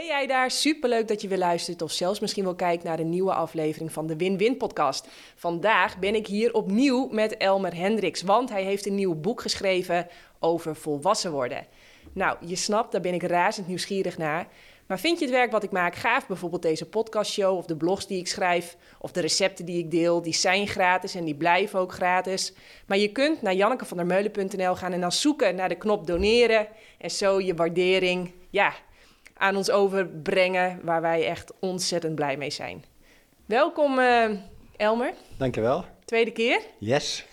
Hey 0.00 0.08
jij 0.08 0.26
daar, 0.26 0.50
superleuk 0.50 1.08
dat 1.08 1.20
je 1.20 1.28
weer 1.28 1.38
luistert 1.38 1.82
of 1.82 1.92
zelfs 1.92 2.20
misschien 2.20 2.44
wel 2.44 2.54
kijkt 2.54 2.84
naar 2.84 2.98
een 2.98 3.08
nieuwe 3.08 3.32
aflevering 3.32 3.92
van 3.92 4.06
de 4.06 4.16
Win-Win 4.16 4.56
podcast. 4.56 5.08
Vandaag 5.34 5.98
ben 5.98 6.14
ik 6.14 6.26
hier 6.26 6.54
opnieuw 6.54 7.08
met 7.10 7.36
Elmer 7.36 7.76
Hendricks, 7.76 8.22
want 8.22 8.50
hij 8.50 8.62
heeft 8.62 8.86
een 8.86 8.94
nieuw 8.94 9.14
boek 9.14 9.40
geschreven 9.40 10.06
over 10.38 10.76
volwassen 10.76 11.32
worden. 11.32 11.66
Nou, 12.12 12.36
je 12.46 12.56
snapt, 12.56 12.92
daar 12.92 13.00
ben 13.00 13.14
ik 13.14 13.22
razend 13.22 13.66
nieuwsgierig 13.66 14.18
naar. 14.18 14.48
Maar 14.86 15.00
vind 15.00 15.18
je 15.18 15.24
het 15.24 15.34
werk 15.34 15.50
wat 15.50 15.62
ik 15.62 15.70
maak 15.70 15.94
gaaf, 15.94 16.26
bijvoorbeeld 16.26 16.62
deze 16.62 16.88
podcastshow 16.88 17.56
of 17.56 17.66
de 17.66 17.76
blogs 17.76 18.06
die 18.06 18.18
ik 18.18 18.28
schrijf 18.28 18.76
of 18.98 19.12
de 19.12 19.20
recepten 19.20 19.64
die 19.64 19.78
ik 19.78 19.90
deel, 19.90 20.22
die 20.22 20.34
zijn 20.34 20.66
gratis 20.66 21.14
en 21.14 21.24
die 21.24 21.36
blijven 21.36 21.78
ook 21.78 21.92
gratis. 21.92 22.52
Maar 22.86 22.98
je 22.98 23.12
kunt 23.12 23.42
naar 23.42 23.54
jannekevandermeulen.nl 23.54 24.74
gaan 24.74 24.92
en 24.92 25.00
dan 25.00 25.12
zoeken 25.12 25.54
naar 25.54 25.68
de 25.68 25.78
knop 25.78 26.06
doneren 26.06 26.66
en 26.98 27.10
zo 27.10 27.40
je 27.40 27.54
waardering, 27.54 28.32
ja, 28.50 28.74
aan 29.40 29.56
ons 29.56 29.70
overbrengen, 29.70 30.80
waar 30.82 31.00
wij 31.00 31.26
echt 31.26 31.52
ontzettend 31.60 32.14
blij 32.14 32.36
mee 32.36 32.50
zijn. 32.50 32.84
Welkom 33.46 33.98
uh, 33.98 34.30
Elmer. 34.76 35.12
Dankjewel. 35.36 35.84
Tweede 36.04 36.30
keer. 36.30 36.60
Yes. 36.78 37.26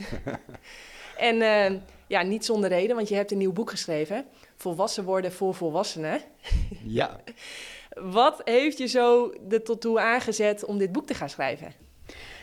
en 1.17 1.35
uh, 1.35 1.79
ja, 2.07 2.21
niet 2.21 2.45
zonder 2.45 2.69
reden, 2.69 2.95
want 2.95 3.09
je 3.09 3.15
hebt 3.15 3.31
een 3.31 3.37
nieuw 3.37 3.53
boek 3.53 3.69
geschreven. 3.69 4.25
Volwassen 4.55 5.03
worden 5.03 5.31
voor 5.31 5.55
volwassenen. 5.55 6.21
ja. 7.01 7.19
Wat 7.89 8.41
heeft 8.43 8.77
je 8.77 8.87
zo 8.87 9.33
er 9.49 9.63
tot 9.63 9.81
toe 9.81 9.99
aangezet 9.99 10.65
om 10.65 10.77
dit 10.77 10.91
boek 10.91 11.07
te 11.07 11.13
gaan 11.13 11.29
schrijven? 11.29 11.73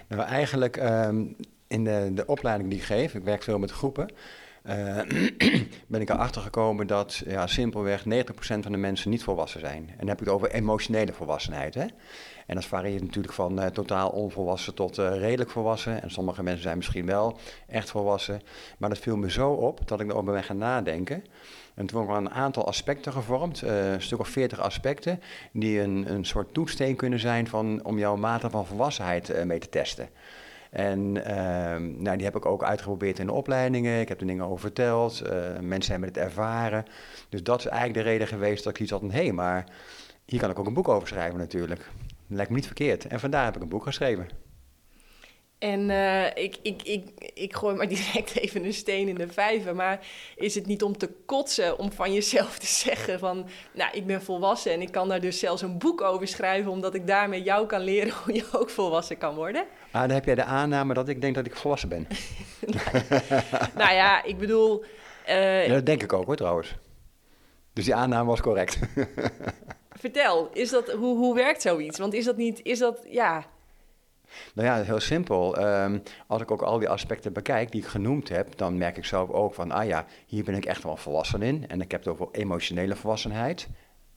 Nou, 0.09 0.23
eigenlijk 0.23 0.77
um, 0.77 1.37
in 1.67 1.85
de, 1.85 2.11
de 2.15 2.27
opleiding 2.27 2.71
die 2.71 2.79
ik 2.79 2.85
geef, 2.85 3.15
ik 3.15 3.25
werk 3.25 3.43
veel 3.43 3.59
met 3.59 3.71
groepen, 3.71 4.09
uh, 4.69 4.99
ben 5.87 6.01
ik 6.01 6.11
erachter 6.11 6.43
gekomen 6.43 6.87
dat 6.87 7.23
ja, 7.27 7.47
simpelweg 7.47 8.05
90% 8.05 8.05
van 8.37 8.73
de 8.73 8.77
mensen 8.77 9.11
niet 9.11 9.23
volwassen 9.23 9.61
zijn. 9.61 9.89
En 9.89 9.97
dan 9.99 10.09
heb 10.09 10.21
ik 10.21 10.27
het 10.27 10.35
over 10.35 10.51
emotionele 10.51 11.13
volwassenheid. 11.13 11.75
Hè? 11.75 11.87
En 12.47 12.55
dat 12.55 12.65
varieert 12.65 13.03
natuurlijk 13.03 13.35
van 13.35 13.61
uh, 13.61 13.67
totaal 13.67 14.09
onvolwassen 14.09 14.75
tot 14.75 14.99
uh, 14.99 15.17
redelijk 15.17 15.51
volwassen. 15.51 16.03
En 16.03 16.11
sommige 16.11 16.43
mensen 16.43 16.63
zijn 16.63 16.77
misschien 16.77 17.07
wel 17.07 17.39
echt 17.67 17.91
volwassen. 17.91 18.41
Maar 18.79 18.89
dat 18.89 18.99
viel 18.99 19.17
me 19.17 19.31
zo 19.31 19.51
op 19.51 19.89
dat 19.89 20.01
ik 20.01 20.11
erover 20.11 20.33
ben 20.33 20.45
gaan 20.45 20.59
nadenken. 20.59 21.25
En 21.75 21.87
toen 21.87 22.03
ik 22.03 22.09
een 22.09 22.31
aantal 22.31 22.67
aspecten 22.67 23.13
gevormd, 23.13 23.63
een 23.63 24.03
stuk 24.03 24.19
of 24.19 24.29
veertig 24.29 24.61
aspecten, 24.61 25.21
die 25.53 25.81
een, 25.81 26.11
een 26.13 26.25
soort 26.25 26.55
toetsteen 26.55 26.97
kunnen 26.97 27.19
zijn 27.19 27.49
van, 27.49 27.85
om 27.85 27.99
jouw 27.99 28.17
mate 28.17 28.51
van 28.51 28.67
volwassenheid 28.67 29.45
mee 29.45 29.59
te 29.59 29.69
testen. 29.69 30.09
En 30.75 31.17
uh, 31.17 31.25
nou, 32.03 32.17
die 32.17 32.25
heb 32.25 32.37
ik 32.37 32.47
ook 32.47 32.65
uitgeprobeerd 32.65 33.19
in 33.19 33.27
de 33.27 33.33
opleidingen. 33.33 34.01
Ik 34.01 34.09
heb 34.09 34.21
er 34.21 34.27
dingen 34.27 34.45
over 34.45 34.61
verteld. 34.61 35.23
Uh, 35.27 35.59
mensen 35.61 35.93
hebben 35.93 36.09
het 36.09 36.19
ervaren. 36.19 36.85
Dus 37.29 37.43
dat 37.43 37.59
is 37.59 37.67
eigenlijk 37.67 38.05
de 38.05 38.11
reden 38.11 38.27
geweest 38.27 38.65
dat 38.65 38.75
ik 38.75 38.81
iets 38.81 38.91
had 38.91 39.01
van... 39.01 39.11
hé, 39.11 39.23
hey, 39.23 39.33
maar 39.33 39.65
hier 40.25 40.41
kan 40.41 40.51
ik 40.51 40.59
ook 40.59 40.67
een 40.67 40.75
boek 40.75 40.89
over 40.89 41.09
schrijven 41.09 41.39
natuurlijk. 41.39 41.81
Dat 41.81 42.37
lijkt 42.37 42.51
me 42.51 42.57
niet 42.57 42.67
verkeerd. 42.67 43.07
En 43.07 43.21
vandaar 43.21 43.45
heb 43.45 43.57
ik 43.57 43.63
een 43.63 43.69
boek 43.69 43.83
geschreven. 43.83 44.29
En 45.59 45.89
uh, 45.89 46.27
ik, 46.27 46.57
ik, 46.63 46.83
ik, 46.83 47.31
ik 47.35 47.55
gooi 47.55 47.77
maar 47.77 47.89
direct 47.97 48.39
even 48.39 48.65
een 48.65 48.75
steen 48.75 49.09
in 49.09 49.15
de 49.15 49.29
vijver. 49.29 49.77
Maar 49.77 50.07
is 50.37 50.55
het 50.55 50.67
niet 50.67 50.83
om 50.83 50.97
te 50.97 51.11
kotsen 51.27 51.79
om 51.79 51.93
van 51.93 52.13
jezelf 52.13 52.59
te 52.59 52.67
zeggen 52.67 53.19
van... 53.19 53.47
nou, 53.73 53.97
ik 53.97 54.07
ben 54.07 54.23
volwassen 54.23 54.73
en 54.73 54.83
ik 54.83 54.93
kan 54.93 55.09
daar 55.09 55.21
dus 55.21 55.39
zelfs 55.39 55.63
een 55.63 55.79
boek 55.79 56.01
over 56.01 56.29
schrijven... 56.29 56.71
omdat 56.71 56.95
ik 56.95 57.07
daarmee 57.07 57.43
jou 57.43 57.67
kan 57.67 57.81
leren 57.81 58.13
hoe 58.25 58.35
je 58.35 58.45
ook 58.53 58.71
volwassen 58.71 59.19
kan 59.19 59.35
worden? 59.35 59.67
Ah, 59.95 60.01
dan 60.01 60.11
heb 60.11 60.25
jij 60.25 60.35
de 60.35 60.45
aanname 60.45 60.95
dat 60.95 61.09
ik 61.09 61.21
denk 61.21 61.35
dat 61.35 61.47
ik 61.47 61.57
volwassen 61.57 61.89
ben. 61.89 62.07
nou, 63.81 63.95
ja, 63.95 64.25
ik 64.25 64.39
bedoel... 64.39 64.85
Uh, 65.29 65.67
ja, 65.67 65.75
dat 65.75 65.87
denk 65.87 66.03
ik 66.03 66.13
ook 66.13 66.27
hoor 66.27 66.37
trouwens. 66.37 66.77
Dus 67.73 67.85
die 67.85 67.95
aanname 67.95 68.29
was 68.29 68.41
correct. 68.41 68.79
Vertel, 70.05 70.51
is 70.53 70.71
dat, 70.71 70.91
hoe, 70.91 71.17
hoe 71.17 71.35
werkt 71.35 71.63
zoiets? 71.63 71.99
Want 71.99 72.15
is 72.15 72.25
dat 72.25 72.37
niet... 72.37 72.61
Is 72.63 72.79
dat, 72.79 73.05
ja... 73.09 73.45
Nou 74.55 74.69
ja, 74.69 74.83
heel 74.83 75.01
simpel. 75.01 75.59
Um, 75.63 76.03
als 76.27 76.43
ik 76.43 76.51
ook 76.51 76.63
al 76.63 76.79
die 76.79 76.89
aspecten 76.89 77.33
bekijk 77.33 77.73
die 77.73 77.81
ik 77.83 77.89
genoemd 77.89 78.29
heb, 78.29 78.57
dan 78.57 78.79
merk 78.79 78.97
ik 78.97 79.05
zelf 79.05 79.31
ook 79.31 79.55
van, 79.55 79.71
ah 79.71 79.87
ja, 79.87 80.07
hier 80.27 80.45
ben 80.45 80.55
ik 80.55 80.65
echt 80.65 80.83
wel 80.83 80.97
volwassen 80.97 81.43
in. 81.43 81.69
En 81.69 81.81
ik 81.81 81.91
heb 81.91 82.05
het 82.05 82.13
over 82.13 82.29
emotionele 82.33 82.97
volwassenheid. 82.97 83.69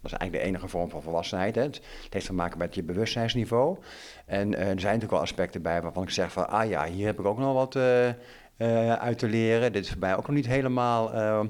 Dat 0.02 0.12
is 0.12 0.18
eigenlijk 0.18 0.44
de 0.44 0.50
enige 0.50 0.68
vorm 0.68 0.90
van 0.90 1.02
volwassenheid. 1.02 1.56
Hè. 1.56 1.62
Het, 1.62 1.82
heeft 2.10 2.26
te 2.26 2.34
maken 2.34 2.58
met 2.58 2.76
je 2.76 2.84
bewustzijnsniveau. 2.84 3.78
En 4.26 4.52
uh, 4.52 4.60
er 4.60 4.66
zijn 4.66 4.76
natuurlijk 4.76 5.12
wel 5.12 5.20
aspecten 5.20 5.62
bij 5.62 5.82
waarvan 5.82 6.04
ik 6.04 6.10
zeg 6.10 6.32
van, 6.32 6.50
ah 6.50 6.70
ja, 6.70 6.86
hier 6.86 7.06
heb 7.06 7.20
ik 7.20 7.26
ook 7.26 7.38
nog 7.38 7.54
wat 7.54 7.76
uh, 7.76 8.08
uh, 8.08 8.94
uit 8.94 9.20
te 9.20 9.28
leren. 9.28 9.74
Dit 9.74 9.84
is 9.84 9.90
bij 9.90 10.10
mij 10.10 10.18
ook 10.18 10.28
nog 10.28 10.36
niet 10.36 10.48
helemaal 10.48 11.12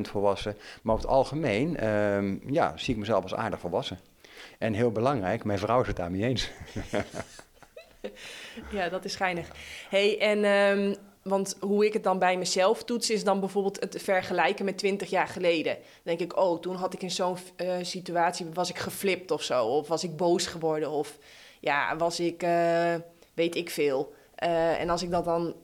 volwassen. 0.00 0.56
Maar 0.82 0.94
over 0.94 1.06
het 1.06 1.16
algemeen, 1.16 1.76
ehm, 1.76 2.36
ja, 2.52 2.72
zie 2.76 2.94
ik 2.94 3.00
mezelf 3.00 3.22
als 3.22 3.34
aardig 3.34 3.60
volwassen. 3.60 3.98
En 4.58 4.72
heel 4.72 4.92
belangrijk, 4.92 5.44
mijn 5.44 5.58
vrouw 5.58 5.80
is 5.80 5.86
het 5.86 5.96
daarmee 5.96 6.22
eens. 6.22 6.50
ja, 8.70 8.88
dat 8.88 9.04
is 9.04 9.12
schijnig. 9.12 9.48
hey, 9.88 10.20
en 10.20 10.44
um, 10.44 10.96
want 11.28 11.56
hoe 11.60 11.86
ik 11.86 11.92
het 11.92 12.02
dan 12.02 12.18
bij 12.18 12.36
mezelf 12.36 12.84
toets, 12.84 13.10
is 13.10 13.24
dan 13.24 13.40
bijvoorbeeld 13.40 13.80
het 13.80 14.02
vergelijken 14.02 14.64
met 14.64 14.78
20 14.78 15.10
jaar 15.10 15.28
geleden. 15.28 15.74
Dan 15.74 15.82
denk 16.02 16.20
ik, 16.20 16.36
oh, 16.36 16.60
toen 16.60 16.74
had 16.74 16.94
ik 16.94 17.02
in 17.02 17.10
zo'n 17.10 17.36
uh, 17.56 17.72
situatie, 17.82 18.46
was 18.52 18.70
ik 18.70 18.78
geflipt 18.78 19.30
of 19.30 19.42
zo, 19.42 19.64
of 19.64 19.88
was 19.88 20.04
ik 20.04 20.16
boos 20.16 20.46
geworden, 20.46 20.90
of 20.90 21.18
ja, 21.60 21.96
was 21.96 22.20
ik, 22.20 22.42
uh, 22.42 22.94
weet 23.34 23.56
ik 23.56 23.70
veel. 23.70 24.14
Uh, 24.44 24.80
en 24.80 24.90
als 24.90 25.02
ik 25.02 25.10
dat 25.10 25.24
dan 25.24 25.54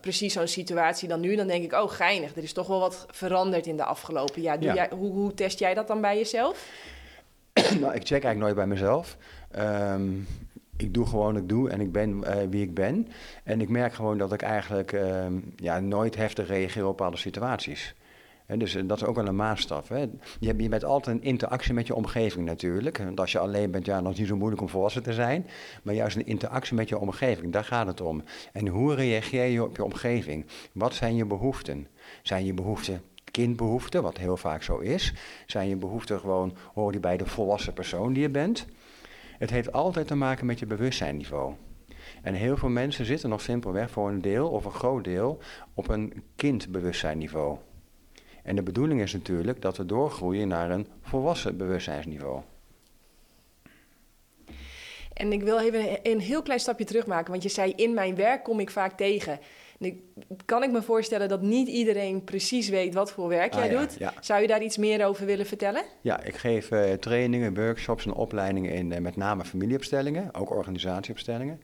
precies 0.00 0.32
zo'n 0.32 0.48
situatie 0.48 1.08
dan 1.08 1.20
nu, 1.20 1.36
dan 1.36 1.46
denk 1.46 1.64
ik, 1.64 1.72
oh, 1.72 1.90
geinig, 1.90 2.36
er 2.36 2.42
is 2.42 2.52
toch 2.52 2.66
wel 2.66 2.80
wat 2.80 3.06
veranderd 3.10 3.66
in 3.66 3.76
de 3.76 3.84
afgelopen 3.84 4.42
jaar. 4.42 4.62
Ja. 4.62 4.74
Jij, 4.74 4.90
hoe, 4.90 5.12
hoe 5.12 5.34
test 5.34 5.58
jij 5.58 5.74
dat 5.74 5.86
dan 5.86 6.00
bij 6.00 6.16
jezelf? 6.16 6.68
nou, 7.80 7.94
ik 7.94 8.06
check 8.06 8.24
eigenlijk 8.24 8.38
nooit 8.38 8.54
bij 8.54 8.66
mezelf. 8.66 9.16
Um, 9.58 10.26
ik 10.82 10.94
doe 10.94 11.06
gewoon 11.06 11.36
ik 11.36 11.48
doe 11.48 11.70
en 11.70 11.80
ik 11.80 11.92
ben 11.92 12.10
uh, 12.10 12.34
wie 12.50 12.62
ik 12.62 12.74
ben. 12.74 13.08
En 13.44 13.60
ik 13.60 13.68
merk 13.68 13.92
gewoon 13.92 14.18
dat 14.18 14.32
ik 14.32 14.42
eigenlijk 14.42 14.92
uh, 14.92 15.26
ja, 15.56 15.80
nooit 15.80 16.16
heftig 16.16 16.48
reageer 16.48 16.82
op 16.82 16.96
bepaalde 16.96 17.16
situaties. 17.16 17.94
He, 18.46 18.56
dus 18.56 18.74
uh, 18.74 18.82
dat 18.86 18.96
is 18.96 19.04
ook 19.04 19.16
wel 19.16 19.26
een 19.26 19.36
maatstaf. 19.36 19.88
Hè. 19.88 19.98
Je, 20.38 20.46
hebt, 20.46 20.62
je 20.62 20.68
bent 20.68 20.84
altijd 20.84 21.16
een 21.16 21.22
interactie 21.22 21.74
met 21.74 21.86
je 21.86 21.94
omgeving 21.94 22.46
natuurlijk. 22.46 22.98
Want 22.98 23.20
als 23.20 23.32
je 23.32 23.38
alleen 23.38 23.70
bent, 23.70 23.86
ja, 23.86 23.94
dan 23.94 24.02
is 24.02 24.08
het 24.08 24.18
niet 24.18 24.28
zo 24.28 24.36
moeilijk 24.36 24.62
om 24.62 24.68
volwassen 24.68 25.02
te 25.02 25.12
zijn. 25.12 25.46
Maar 25.82 25.94
juist 25.94 26.16
een 26.16 26.26
interactie 26.26 26.74
met 26.74 26.88
je 26.88 26.98
omgeving, 26.98 27.52
daar 27.52 27.64
gaat 27.64 27.86
het 27.86 28.00
om. 28.00 28.22
En 28.52 28.66
hoe 28.66 28.94
reageer 28.94 29.44
je 29.44 29.64
op 29.64 29.76
je 29.76 29.84
omgeving? 29.84 30.46
Wat 30.72 30.94
zijn 30.94 31.16
je 31.16 31.24
behoeften? 31.24 31.86
Zijn 32.22 32.44
je 32.44 32.54
behoeften 32.54 33.02
kindbehoeften, 33.30 34.02
wat 34.02 34.16
heel 34.16 34.36
vaak 34.36 34.62
zo 34.62 34.78
is? 34.78 35.14
Zijn 35.46 35.68
je 35.68 35.76
behoeften 35.76 36.20
gewoon, 36.20 36.56
horen 36.72 36.92
die 36.92 37.00
bij 37.00 37.16
de 37.16 37.26
volwassen 37.26 37.72
persoon 37.72 38.12
die 38.12 38.22
je 38.22 38.30
bent? 38.30 38.66
Het 39.40 39.50
heeft 39.50 39.72
altijd 39.72 40.06
te 40.06 40.14
maken 40.14 40.46
met 40.46 40.58
je 40.58 40.66
bewustzijnniveau. 40.66 41.54
En 42.22 42.34
heel 42.34 42.56
veel 42.56 42.68
mensen 42.68 43.04
zitten 43.04 43.28
nog 43.28 43.40
simpelweg 43.40 43.90
voor 43.90 44.08
een 44.08 44.20
deel 44.20 44.48
of 44.48 44.64
een 44.64 44.70
groot 44.70 45.04
deel 45.04 45.38
op 45.74 45.88
een 45.88 46.24
kindbewustzijnniveau. 46.36 47.58
En 48.42 48.56
de 48.56 48.62
bedoeling 48.62 49.00
is 49.00 49.12
natuurlijk 49.12 49.62
dat 49.62 49.76
we 49.76 49.86
doorgroeien 49.86 50.48
naar 50.48 50.70
een 50.70 50.86
volwassen 51.02 51.56
bewustzijnsniveau. 51.56 52.40
En 55.12 55.32
ik 55.32 55.42
wil 55.42 55.58
even 55.58 55.98
een 56.02 56.20
heel 56.20 56.42
klein 56.42 56.60
stapje 56.60 56.84
terug 56.84 57.06
maken, 57.06 57.30
want 57.30 57.42
je 57.42 57.48
zei 57.48 57.72
in 57.76 57.94
mijn 57.94 58.14
werk 58.14 58.42
kom 58.42 58.60
ik 58.60 58.70
vaak 58.70 58.96
tegen. 58.96 59.38
Nu 59.80 60.12
kan 60.44 60.62
ik 60.62 60.70
me 60.70 60.82
voorstellen 60.82 61.28
dat 61.28 61.42
niet 61.42 61.68
iedereen 61.68 62.24
precies 62.24 62.68
weet 62.68 62.94
wat 62.94 63.12
voor 63.12 63.28
werk 63.28 63.54
jij 63.54 63.76
ah, 63.76 63.80
doet. 63.80 63.96
Zou 64.20 64.40
je 64.40 64.46
daar 64.46 64.62
iets 64.62 64.76
meer 64.76 65.06
over 65.06 65.26
willen 65.26 65.46
vertellen? 65.46 65.82
Ja, 66.00 66.22
ik 66.22 66.34
geef 66.34 66.70
uh, 66.70 66.92
trainingen, 66.92 67.54
workshops 67.54 68.06
en 68.06 68.12
opleidingen 68.12 68.72
in 68.72 68.90
uh, 68.90 68.98
met 68.98 69.16
name 69.16 69.44
familieopstellingen, 69.44 70.34
ook 70.34 70.50
organisatieopstellingen 70.50 71.60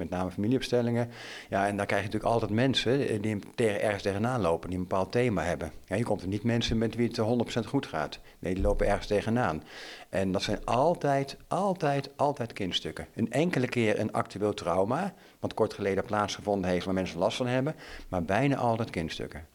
met 0.00 0.10
name 0.10 0.30
familieopstellingen. 0.30 1.10
Ja, 1.48 1.66
en 1.66 1.76
daar 1.76 1.86
krijg 1.86 2.02
je 2.02 2.06
natuurlijk 2.06 2.34
altijd 2.34 2.52
mensen 2.52 3.08
eh, 3.08 3.22
die 3.22 3.38
tegen, 3.54 3.82
ergens 3.82 4.02
tegenaan 4.02 4.40
lopen, 4.40 4.70
die 4.70 4.78
een 4.78 4.86
bepaald 4.88 5.12
thema 5.12 5.42
hebben. 5.42 5.72
Ja, 5.84 5.96
je 5.96 6.04
komt 6.04 6.22
er 6.22 6.28
niet 6.28 6.42
mensen 6.42 6.78
met 6.78 6.94
wie 6.94 7.08
het 7.08 7.64
100% 7.64 7.66
goed 7.66 7.86
gaat. 7.86 8.20
Nee, 8.38 8.54
die 8.54 8.62
lopen 8.62 8.86
ergens 8.86 9.06
tegenaan. 9.06 9.62
En 10.08 10.32
dat 10.32 10.42
zijn 10.42 10.64
altijd, 10.64 11.36
altijd, 11.48 12.10
altijd 12.16 12.52
kindstukken. 12.52 13.06
Een 13.14 13.30
enkele 13.30 13.68
keer 13.68 14.00
een 14.00 14.12
actueel 14.12 14.54
trauma, 14.54 15.14
wat 15.40 15.54
kort 15.54 15.74
geleden 15.74 16.04
plaatsgevonden 16.04 16.70
heeft 16.70 16.84
waar 16.84 16.94
mensen 16.94 17.18
last 17.18 17.36
van 17.36 17.46
hebben, 17.46 17.74
maar 18.08 18.24
bijna 18.24 18.56
altijd 18.56 18.90
kindstukken. 18.90 19.46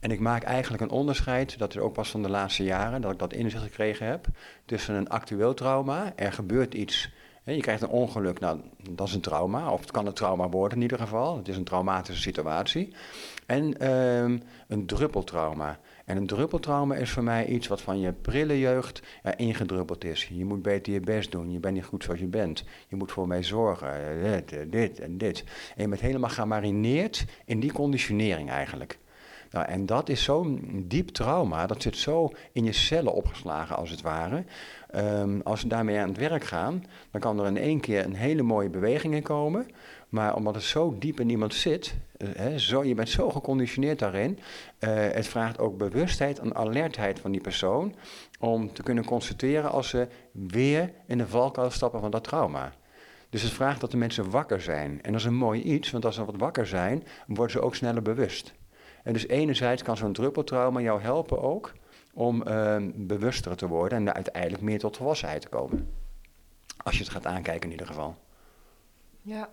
En 0.00 0.10
ik 0.10 0.20
maak 0.20 0.42
eigenlijk 0.42 0.82
een 0.82 0.90
onderscheid, 0.90 1.58
dat 1.58 1.74
is 1.74 1.80
ook 1.80 1.92
pas 1.92 2.10
van 2.10 2.22
de 2.22 2.30
laatste 2.30 2.64
jaren, 2.64 3.00
dat 3.00 3.12
ik 3.12 3.18
dat 3.18 3.32
inzicht 3.32 3.62
gekregen 3.62 4.06
heb, 4.06 4.26
tussen 4.64 4.94
een 4.94 5.08
actueel 5.08 5.54
trauma, 5.54 6.12
er 6.16 6.32
gebeurt 6.32 6.74
iets 6.74 7.10
je 7.54 7.60
krijgt 7.60 7.82
een 7.82 7.88
ongeluk, 7.88 8.40
nou, 8.40 8.60
dat 8.90 9.08
is 9.08 9.14
een 9.14 9.20
trauma, 9.20 9.70
of 9.70 9.80
het 9.80 9.90
kan 9.90 10.06
een 10.06 10.12
trauma 10.12 10.48
worden 10.48 10.76
in 10.76 10.82
ieder 10.82 10.98
geval. 10.98 11.36
Het 11.36 11.48
is 11.48 11.56
een 11.56 11.64
traumatische 11.64 12.22
situatie. 12.22 12.94
En 13.46 13.90
um, 13.90 14.42
een 14.68 14.86
druppeltrauma. 14.86 15.78
En 16.10 16.16
een 16.16 16.26
druppeltrauma 16.26 16.94
is 16.94 17.10
voor 17.10 17.22
mij 17.22 17.46
iets 17.46 17.66
wat 17.66 17.80
van 17.80 18.00
je 18.00 18.12
prille 18.12 18.58
jeugd 18.58 19.02
ingedruppeld 19.36 20.04
is. 20.04 20.28
Je 20.32 20.44
moet 20.44 20.62
beter 20.62 20.92
je 20.92 21.00
best 21.00 21.32
doen, 21.32 21.52
je 21.52 21.58
bent 21.58 21.74
niet 21.74 21.84
goed 21.84 22.04
zoals 22.04 22.20
je 22.20 22.26
bent. 22.26 22.64
Je 22.88 22.96
moet 22.96 23.12
voor 23.12 23.26
mij 23.26 23.42
zorgen, 23.42 24.22
dit, 24.22 24.72
dit 24.72 25.00
en 25.00 25.18
dit. 25.18 25.44
En 25.76 25.82
je 25.82 25.88
bent 25.88 26.00
helemaal 26.00 26.30
gemarineerd 26.30 27.24
in 27.44 27.60
die 27.60 27.72
conditionering 27.72 28.50
eigenlijk. 28.50 28.98
Nou, 29.50 29.66
en 29.66 29.86
dat 29.86 30.08
is 30.08 30.22
zo'n 30.22 30.84
diep 30.86 31.08
trauma, 31.08 31.66
dat 31.66 31.82
zit 31.82 31.96
zo 31.96 32.32
in 32.52 32.64
je 32.64 32.72
cellen 32.72 33.12
opgeslagen 33.12 33.76
als 33.76 33.90
het 33.90 34.00
ware. 34.00 34.44
Ehm, 34.90 35.40
als 35.40 35.62
we 35.62 35.68
daarmee 35.68 35.98
aan 35.98 36.08
het 36.08 36.18
werk 36.18 36.44
gaan, 36.44 36.84
dan 37.10 37.20
kan 37.20 37.40
er 37.40 37.46
in 37.46 37.56
één 37.56 37.80
keer 37.80 38.04
een 38.04 38.14
hele 38.14 38.42
mooie 38.42 38.70
beweging 38.70 39.14
in 39.14 39.22
komen. 39.22 39.66
Maar 40.10 40.34
omdat 40.34 40.54
het 40.54 40.64
zo 40.64 40.96
diep 40.98 41.20
in 41.20 41.30
iemand 41.30 41.54
zit, 41.54 41.94
uh, 42.18 42.28
hè, 42.34 42.58
zo, 42.58 42.84
je 42.84 42.94
bent 42.94 43.08
zo 43.08 43.30
geconditioneerd 43.30 43.98
daarin, 43.98 44.38
uh, 44.38 44.90
het 44.94 45.26
vraagt 45.26 45.58
ook 45.58 45.76
bewustheid 45.76 46.38
en 46.38 46.54
alertheid 46.54 47.18
van 47.18 47.32
die 47.32 47.40
persoon 47.40 47.94
om 48.40 48.72
te 48.72 48.82
kunnen 48.82 49.04
constateren 49.04 49.70
als 49.70 49.88
ze 49.88 50.08
weer 50.32 50.92
in 51.06 51.18
de 51.18 51.26
valkuil 51.26 51.70
stappen 51.70 52.00
van 52.00 52.10
dat 52.10 52.24
trauma. 52.24 52.72
Dus 53.30 53.42
het 53.42 53.52
vraagt 53.52 53.80
dat 53.80 53.90
de 53.90 53.96
mensen 53.96 54.30
wakker 54.30 54.60
zijn. 54.60 55.02
En 55.02 55.12
dat 55.12 55.20
is 55.20 55.26
een 55.26 55.34
mooi 55.34 55.62
iets, 55.62 55.90
want 55.90 56.04
als 56.04 56.14
ze 56.14 56.24
wat 56.24 56.36
wakker 56.36 56.66
zijn, 56.66 57.04
worden 57.26 57.50
ze 57.50 57.60
ook 57.60 57.74
sneller 57.74 58.02
bewust. 58.02 58.54
En 59.02 59.12
dus 59.12 59.26
enerzijds 59.26 59.82
kan 59.82 59.96
zo'n 59.96 60.12
druppeltrauma 60.12 60.80
jou 60.80 61.02
helpen 61.02 61.42
ook 61.42 61.72
om 62.12 62.42
uh, 62.48 62.76
bewuster 62.94 63.56
te 63.56 63.66
worden 63.66 63.98
en 63.98 64.14
uiteindelijk 64.14 64.62
meer 64.62 64.78
tot 64.78 64.96
volwassenheid 64.96 65.40
te 65.40 65.48
komen. 65.48 65.90
Als 66.76 66.96
je 66.96 67.02
het 67.02 67.12
gaat 67.12 67.26
aankijken 67.26 67.64
in 67.64 67.70
ieder 67.70 67.86
geval. 67.86 68.16
Ja, 69.22 69.48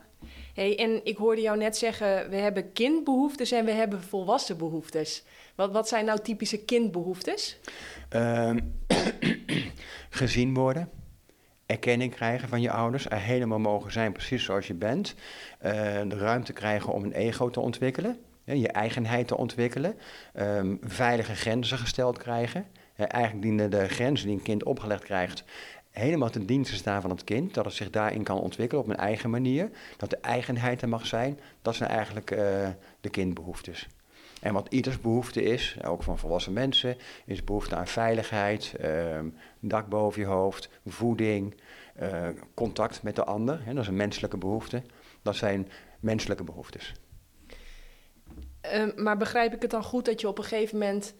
hey, 0.62 0.78
en 0.78 1.06
ik 1.06 1.18
hoorde 1.18 1.42
jou 1.42 1.58
net 1.58 1.78
zeggen, 1.78 2.30
we 2.30 2.36
hebben 2.36 2.72
kindbehoeftes 2.74 3.52
en 3.52 3.66
we 3.66 3.72
hebben 3.72 4.04
volwassen 4.04 4.58
behoeftes. 4.58 5.24
Wat, 5.56 5.72
wat 5.72 5.88
zijn 5.88 6.06
nou 6.06 6.20
typische 6.20 6.66
kindbehoeftes? 6.66 7.60
Uh, 8.16 8.56
gezien 10.10 10.54
worden, 10.54 10.90
erkenning 11.66 12.16
krijgen 12.16 12.50
van 12.50 12.62
je 12.62 12.72
ouders, 12.72 13.10
er 13.10 13.20
helemaal 13.20 13.60
mogen 13.60 13.92
zijn 13.92 14.12
precies 14.12 14.44
zoals 14.44 14.68
je 14.68 14.74
bent, 14.74 15.16
uh, 15.66 15.72
de 16.08 16.18
ruimte 16.18 16.54
krijgen 16.54 16.94
om 16.94 17.04
een 17.04 17.14
ego 17.14 17.50
te 17.50 17.60
ontwikkelen 17.60 18.20
je 18.56 18.68
eigenheid 18.68 19.28
te 19.28 19.38
ontwikkelen, 19.38 19.98
um, 20.36 20.78
veilige 20.82 21.36
grenzen 21.36 21.78
gesteld 21.78 22.18
krijgen. 22.18 22.66
eigenlijk 22.96 23.42
dienen 23.42 23.70
de 23.70 23.88
grenzen 23.88 24.28
die 24.28 24.38
een 24.38 24.44
kind 24.44 24.64
opgelegd 24.64 25.04
krijgt 25.04 25.44
helemaal 25.98 26.30
ten 26.30 26.46
dienste 26.46 26.76
staan 26.76 27.02
van 27.02 27.10
het 27.10 27.24
kind, 27.24 27.54
dat 27.54 27.66
het 27.66 27.74
zich 27.74 27.90
daarin 27.90 28.24
kan 28.24 28.40
ontwikkelen 28.40 28.84
op 28.84 28.90
een 28.90 28.98
eigen 28.98 29.30
manier, 29.30 29.70
dat 29.98 30.10
de 30.10 30.18
eigenheid 30.18 30.82
er 30.82 30.90
mag 30.90 31.06
zijn, 31.06 31.40
dat 31.62 31.76
zijn 31.76 31.90
eigenlijk 31.90 32.32
uh, 32.32 32.38
de 33.02 33.10
kindbehoeftes. 33.10 33.88
En 34.42 34.54
wat 34.54 34.68
ieders 34.70 35.02
behoefte 35.02 35.44
is, 35.44 35.78
ook 35.86 36.04
van 36.04 36.18
volwassen 36.18 36.54
mensen, 36.54 36.98
is 37.26 37.44
behoefte 37.44 37.76
aan 37.76 37.88
veiligheid, 37.88 38.74
uh, 38.82 39.20
dak 39.60 39.88
boven 39.88 40.22
je 40.22 40.28
hoofd, 40.28 40.70
voeding, 40.86 41.56
uh, 42.02 42.28
contact 42.54 43.04
met 43.04 43.16
de 43.16 43.24
ander. 43.24 43.60
Hè, 43.64 43.74
dat 43.74 43.84
is 43.84 43.90
een 43.90 43.96
menselijke 43.96 44.38
behoefte. 44.38 44.82
Dat 45.22 45.36
zijn 45.36 45.70
menselijke 46.00 46.44
behoeftes. 46.44 46.94
Uh, 48.74 48.96
maar 48.96 49.18
begrijp 49.18 49.54
ik 49.54 49.62
het 49.62 49.72
dan 49.72 49.84
goed 49.84 50.06
dat 50.06 50.22
je 50.22 50.28
op 50.28 50.38
een 50.38 50.44
gegeven 50.44 50.78
moment 50.78 51.14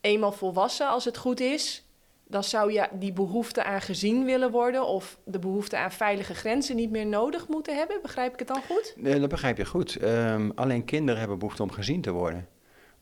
eenmaal 0.00 0.32
volwassen, 0.32 0.88
als 0.88 1.04
het 1.04 1.16
goed 1.16 1.40
is, 1.40 1.84
dan 2.32 2.44
zou 2.44 2.72
je 2.72 2.88
die 2.92 3.12
behoefte 3.12 3.64
aan 3.64 3.80
gezien 3.80 4.24
willen 4.24 4.50
worden 4.50 4.86
of 4.86 5.18
de 5.24 5.38
behoefte 5.38 5.76
aan 5.76 5.92
veilige 5.92 6.34
grenzen 6.34 6.76
niet 6.76 6.90
meer 6.90 7.06
nodig 7.06 7.48
moeten 7.48 7.76
hebben? 7.76 7.98
Begrijp 8.02 8.32
ik 8.32 8.38
het 8.38 8.48
dan 8.48 8.62
goed? 8.68 8.94
Nee, 8.96 9.20
dat 9.20 9.28
begrijp 9.28 9.56
je 9.56 9.64
goed. 9.64 10.02
Um, 10.02 10.52
alleen 10.54 10.84
kinderen 10.84 11.20
hebben 11.20 11.38
behoefte 11.38 11.62
om 11.62 11.70
gezien 11.70 12.00
te 12.00 12.10
worden. 12.10 12.48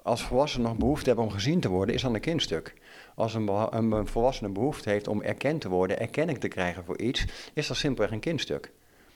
Als 0.02 0.22
volwassenen 0.22 0.68
nog 0.68 0.78
behoefte 0.78 1.06
hebben 1.06 1.24
om 1.24 1.30
gezien 1.30 1.60
te 1.60 1.68
worden, 1.68 1.94
is 1.94 2.02
dan 2.02 2.14
een 2.14 2.20
kindstuk. 2.20 2.74
Als 3.14 3.34
een, 3.34 3.48
een 3.74 4.06
volwassene 4.06 4.48
behoefte 4.48 4.90
heeft 4.90 5.08
om 5.08 5.22
erkend 5.22 5.60
te 5.60 5.68
worden, 5.68 6.00
erkenning 6.00 6.38
te 6.38 6.48
krijgen 6.48 6.84
voor 6.84 6.98
iets, 6.98 7.24
is 7.54 7.66
dat 7.66 7.76
simpelweg 7.76 8.12
een 8.12 8.20
kindstuk. 8.20 8.72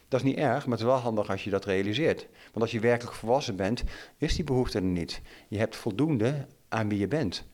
Dat 0.08 0.20
is 0.20 0.26
niet 0.26 0.36
erg, 0.38 0.62
maar 0.66 0.78
het 0.78 0.86
is 0.86 0.92
wel 0.92 1.02
handig 1.02 1.30
als 1.30 1.44
je 1.44 1.50
dat 1.50 1.64
realiseert. 1.64 2.26
Want 2.42 2.60
als 2.60 2.70
je 2.70 2.80
werkelijk 2.80 3.16
volwassen 3.16 3.56
bent, 3.56 3.84
is 4.18 4.34
die 4.36 4.44
behoefte 4.44 4.78
er 4.78 4.84
niet. 4.84 5.20
Je 5.48 5.58
hebt 5.58 5.76
voldoende 5.76 6.46
aan 6.68 6.88
wie 6.88 6.98
je 6.98 7.08
bent. 7.08 7.46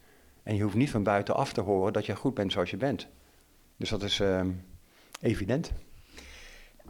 En 0.50 0.56
je 0.56 0.62
hoeft 0.62 0.74
niet 0.74 0.90
van 0.90 1.02
buitenaf 1.02 1.52
te 1.52 1.60
horen 1.60 1.92
dat 1.92 2.06
je 2.06 2.16
goed 2.16 2.34
bent 2.34 2.52
zoals 2.52 2.70
je 2.70 2.76
bent. 2.76 3.06
Dus 3.76 3.88
dat 3.88 4.02
is 4.02 4.18
uh, 4.18 4.40
evident. 5.20 5.72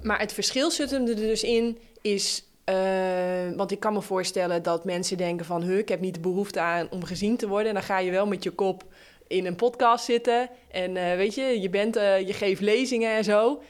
Maar 0.02 0.18
het 0.18 0.32
verschil 0.32 0.70
zit 0.70 0.90
hem 0.90 1.06
er 1.06 1.16
dus 1.16 1.42
in, 1.42 1.78
is. 2.00 2.44
Uh, 2.64 3.56
want 3.56 3.70
ik 3.70 3.80
kan 3.80 3.92
me 3.92 4.02
voorstellen 4.02 4.62
dat 4.62 4.84
mensen 4.84 5.16
denken 5.16 5.46
van... 5.46 5.70
ik 5.70 5.88
heb 5.88 6.00
niet 6.00 6.14
de 6.14 6.20
behoefte 6.20 6.60
aan 6.60 6.90
om 6.90 7.04
gezien 7.04 7.36
te 7.36 7.48
worden. 7.48 7.68
En 7.68 7.74
dan 7.74 7.82
ga 7.82 7.98
je 7.98 8.10
wel 8.10 8.26
met 8.26 8.42
je 8.42 8.50
kop 8.50 8.84
in 9.26 9.46
een 9.46 9.56
podcast 9.56 10.04
zitten. 10.04 10.48
En 10.70 10.96
uh, 10.96 11.14
weet 11.14 11.34
je, 11.34 11.60
je, 11.60 11.70
bent, 11.70 11.96
uh, 11.96 12.26
je 12.26 12.32
geeft 12.32 12.60
lezingen 12.60 13.16
en 13.16 13.24
zo. 13.24 13.62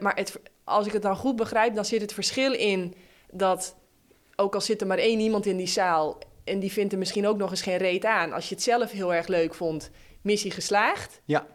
maar 0.00 0.16
het, 0.16 0.40
als 0.64 0.86
ik 0.86 0.92
het 0.92 1.02
dan 1.02 1.16
goed 1.16 1.36
begrijp, 1.36 1.74
dan 1.74 1.84
zit 1.84 2.00
het 2.00 2.12
verschil 2.12 2.52
in 2.52 2.94
dat... 3.30 3.76
ook 4.36 4.54
al 4.54 4.60
zit 4.60 4.80
er 4.80 4.86
maar 4.86 4.98
één 4.98 5.20
iemand 5.20 5.46
in 5.46 5.56
die 5.56 5.66
zaal 5.66 6.18
en 6.50 6.58
die 6.58 6.72
vindt 6.72 6.92
er 6.92 6.98
misschien 6.98 7.26
ook 7.26 7.36
nog 7.36 7.50
eens 7.50 7.62
geen 7.62 7.76
reet 7.76 8.04
aan. 8.04 8.32
Als 8.32 8.48
je 8.48 8.54
het 8.54 8.64
zelf 8.64 8.90
heel 8.90 9.14
erg 9.14 9.26
leuk 9.26 9.54
vond, 9.54 9.90
missie 10.22 10.50
geslaagd. 10.50 11.20
Ja. 11.24 11.46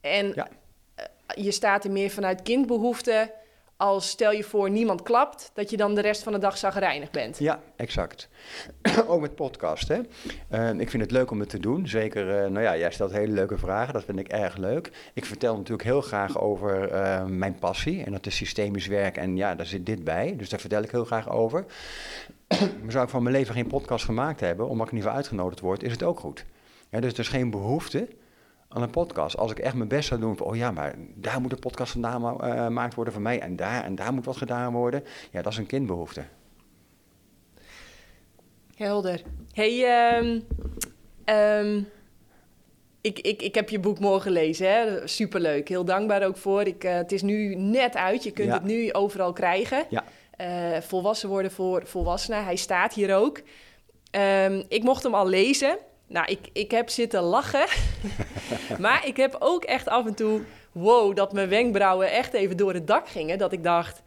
En 0.00 0.32
ja. 0.34 0.48
Eh, 0.94 1.04
je 1.44 1.50
staat 1.50 1.84
er 1.84 1.90
meer 1.90 2.10
vanuit 2.10 2.42
kindbehoeften 2.42 3.30
als 3.80 4.08
stel 4.08 4.32
je 4.32 4.44
voor 4.44 4.70
niemand 4.70 5.02
klapt, 5.02 5.50
dat 5.54 5.70
je 5.70 5.76
dan 5.76 5.94
de 5.94 6.00
rest 6.00 6.22
van 6.22 6.32
de 6.32 6.38
dag 6.38 6.58
zagrijnig 6.58 7.10
bent. 7.10 7.38
Ja, 7.38 7.60
exact. 7.76 8.28
ook 9.06 9.20
met 9.20 9.34
podcast, 9.34 9.88
hè. 9.88 10.00
Uh, 10.50 10.80
ik 10.80 10.90
vind 10.90 11.02
het 11.02 11.10
leuk 11.10 11.30
om 11.30 11.40
het 11.40 11.48
te 11.48 11.58
doen. 11.58 11.88
Zeker, 11.88 12.26
uh, 12.26 12.50
nou 12.50 12.60
ja, 12.60 12.76
jij 12.76 12.90
stelt 12.90 13.12
hele 13.12 13.32
leuke 13.32 13.58
vragen, 13.58 13.92
dat 13.92 14.04
vind 14.04 14.18
ik 14.18 14.28
erg 14.28 14.56
leuk. 14.56 15.10
Ik 15.14 15.24
vertel 15.24 15.56
natuurlijk 15.56 15.82
heel 15.82 16.00
graag 16.00 16.40
over 16.40 16.92
uh, 16.92 17.24
mijn 17.24 17.58
passie 17.58 18.04
en 18.04 18.12
dat 18.12 18.26
is 18.26 18.36
systemisch 18.36 18.86
werk 18.86 19.16
en 19.16 19.36
ja, 19.36 19.54
daar 19.54 19.66
zit 19.66 19.86
dit 19.86 20.04
bij. 20.04 20.34
Dus 20.36 20.48
daar 20.48 20.60
vertel 20.60 20.82
ik 20.82 20.90
heel 20.90 21.04
graag 21.04 21.30
over. 21.30 21.64
Maar 22.58 22.90
zou 22.96 23.04
ik 23.04 23.10
van 23.10 23.22
mijn 23.22 23.34
leven 23.34 23.54
geen 23.54 23.66
podcast 23.66 24.04
gemaakt 24.04 24.40
hebben, 24.40 24.68
omdat 24.68 24.86
ik 24.86 24.92
niet 24.92 25.02
voor 25.02 25.12
uitgenodigd 25.12 25.60
word, 25.60 25.82
is 25.82 25.92
het 25.92 26.02
ook 26.02 26.20
goed. 26.20 26.44
Ja, 26.90 27.00
dus 27.00 27.12
er 27.12 27.18
is 27.18 27.28
geen 27.28 27.50
behoefte 27.50 28.08
aan 28.68 28.82
een 28.82 28.90
podcast. 28.90 29.36
Als 29.36 29.50
ik 29.50 29.58
echt 29.58 29.74
mijn 29.74 29.88
best 29.88 30.08
zou 30.08 30.20
doen, 30.20 30.36
van, 30.36 30.46
oh 30.46 30.56
ja, 30.56 30.70
maar 30.70 30.94
daar 31.14 31.40
moet 31.40 31.52
een 31.52 31.58
podcast 31.58 31.92
vandaan 31.92 32.22
uh, 32.22 32.64
gemaakt 32.64 32.94
worden 32.94 33.12
van 33.12 33.22
mij 33.22 33.40
en 33.40 33.56
daar 33.56 33.84
en 33.84 33.94
daar 33.94 34.12
moet 34.12 34.24
wat 34.24 34.36
gedaan 34.36 34.72
worden. 34.72 35.04
Ja, 35.30 35.42
dat 35.42 35.52
is 35.52 35.58
een 35.58 35.66
kindbehoefte. 35.66 36.24
Helder. 38.74 39.22
Hey, 39.52 40.16
um, 40.18 40.46
um, 41.24 41.88
ik, 43.00 43.18
ik, 43.18 43.42
ik 43.42 43.54
heb 43.54 43.68
je 43.68 43.78
boek 43.78 43.98
morgen 43.98 44.22
gelezen, 44.22 44.70
hè? 44.70 45.06
superleuk. 45.08 45.68
Heel 45.68 45.84
dankbaar 45.84 46.26
ook 46.26 46.36
voor. 46.36 46.62
Ik, 46.62 46.84
uh, 46.84 46.94
het 46.94 47.12
is 47.12 47.22
nu 47.22 47.54
net 47.54 47.96
uit, 47.96 48.22
je 48.22 48.30
kunt 48.30 48.48
ja. 48.48 48.54
het 48.54 48.64
nu 48.64 48.92
overal 48.92 49.32
krijgen. 49.32 49.84
Ja. 49.90 50.04
Uh, 50.40 50.80
volwassen 50.80 51.28
worden 51.28 51.50
voor 51.50 51.86
volwassenen. 51.86 52.44
Hij 52.44 52.56
staat 52.56 52.94
hier 52.94 53.14
ook. 53.16 53.40
Um, 54.10 54.64
ik 54.68 54.82
mocht 54.82 55.02
hem 55.02 55.14
al 55.14 55.26
lezen. 55.26 55.78
Nou, 56.06 56.26
ik, 56.26 56.48
ik 56.52 56.70
heb 56.70 56.88
zitten 56.88 57.22
lachen. 57.22 57.66
maar 58.78 59.06
ik 59.06 59.16
heb 59.16 59.36
ook 59.38 59.64
echt 59.64 59.88
af 59.88 60.06
en 60.06 60.14
toe... 60.14 60.40
Wow, 60.72 61.16
dat 61.16 61.32
mijn 61.32 61.48
wenkbrauwen 61.48 62.10
echt 62.10 62.32
even 62.32 62.56
door 62.56 62.74
het 62.74 62.86
dak 62.86 63.08
gingen. 63.08 63.38
Dat 63.38 63.52
ik 63.52 63.64
dacht... 63.64 64.02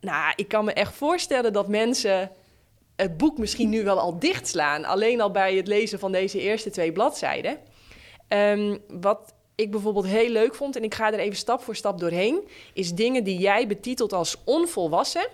Nou, 0.00 0.32
ik 0.36 0.48
kan 0.48 0.64
me 0.64 0.72
echt 0.72 0.94
voorstellen 0.94 1.52
dat 1.52 1.68
mensen 1.68 2.30
het 2.96 3.16
boek 3.16 3.38
misschien 3.38 3.68
nu 3.68 3.84
wel 3.84 3.98
al 3.98 4.18
dichtslaan. 4.18 4.84
Alleen 4.84 5.20
al 5.20 5.30
bij 5.30 5.54
het 5.56 5.66
lezen 5.66 5.98
van 5.98 6.12
deze 6.12 6.40
eerste 6.40 6.70
twee 6.70 6.92
bladzijden. 6.92 7.58
Um, 8.28 8.78
wat 8.88 9.34
ik 9.54 9.70
bijvoorbeeld 9.70 10.06
heel 10.06 10.28
leuk 10.30 10.54
vond, 10.54 10.76
en 10.76 10.82
ik 10.82 10.94
ga 10.94 11.12
er 11.12 11.18
even 11.18 11.36
stap 11.36 11.62
voor 11.62 11.76
stap 11.76 12.00
doorheen, 12.00 12.48
is 12.74 12.94
dingen 12.94 13.24
die 13.24 13.38
jij 13.38 13.66
betitelt 13.66 14.12
als 14.12 14.36
onvolwassen. 14.44 15.28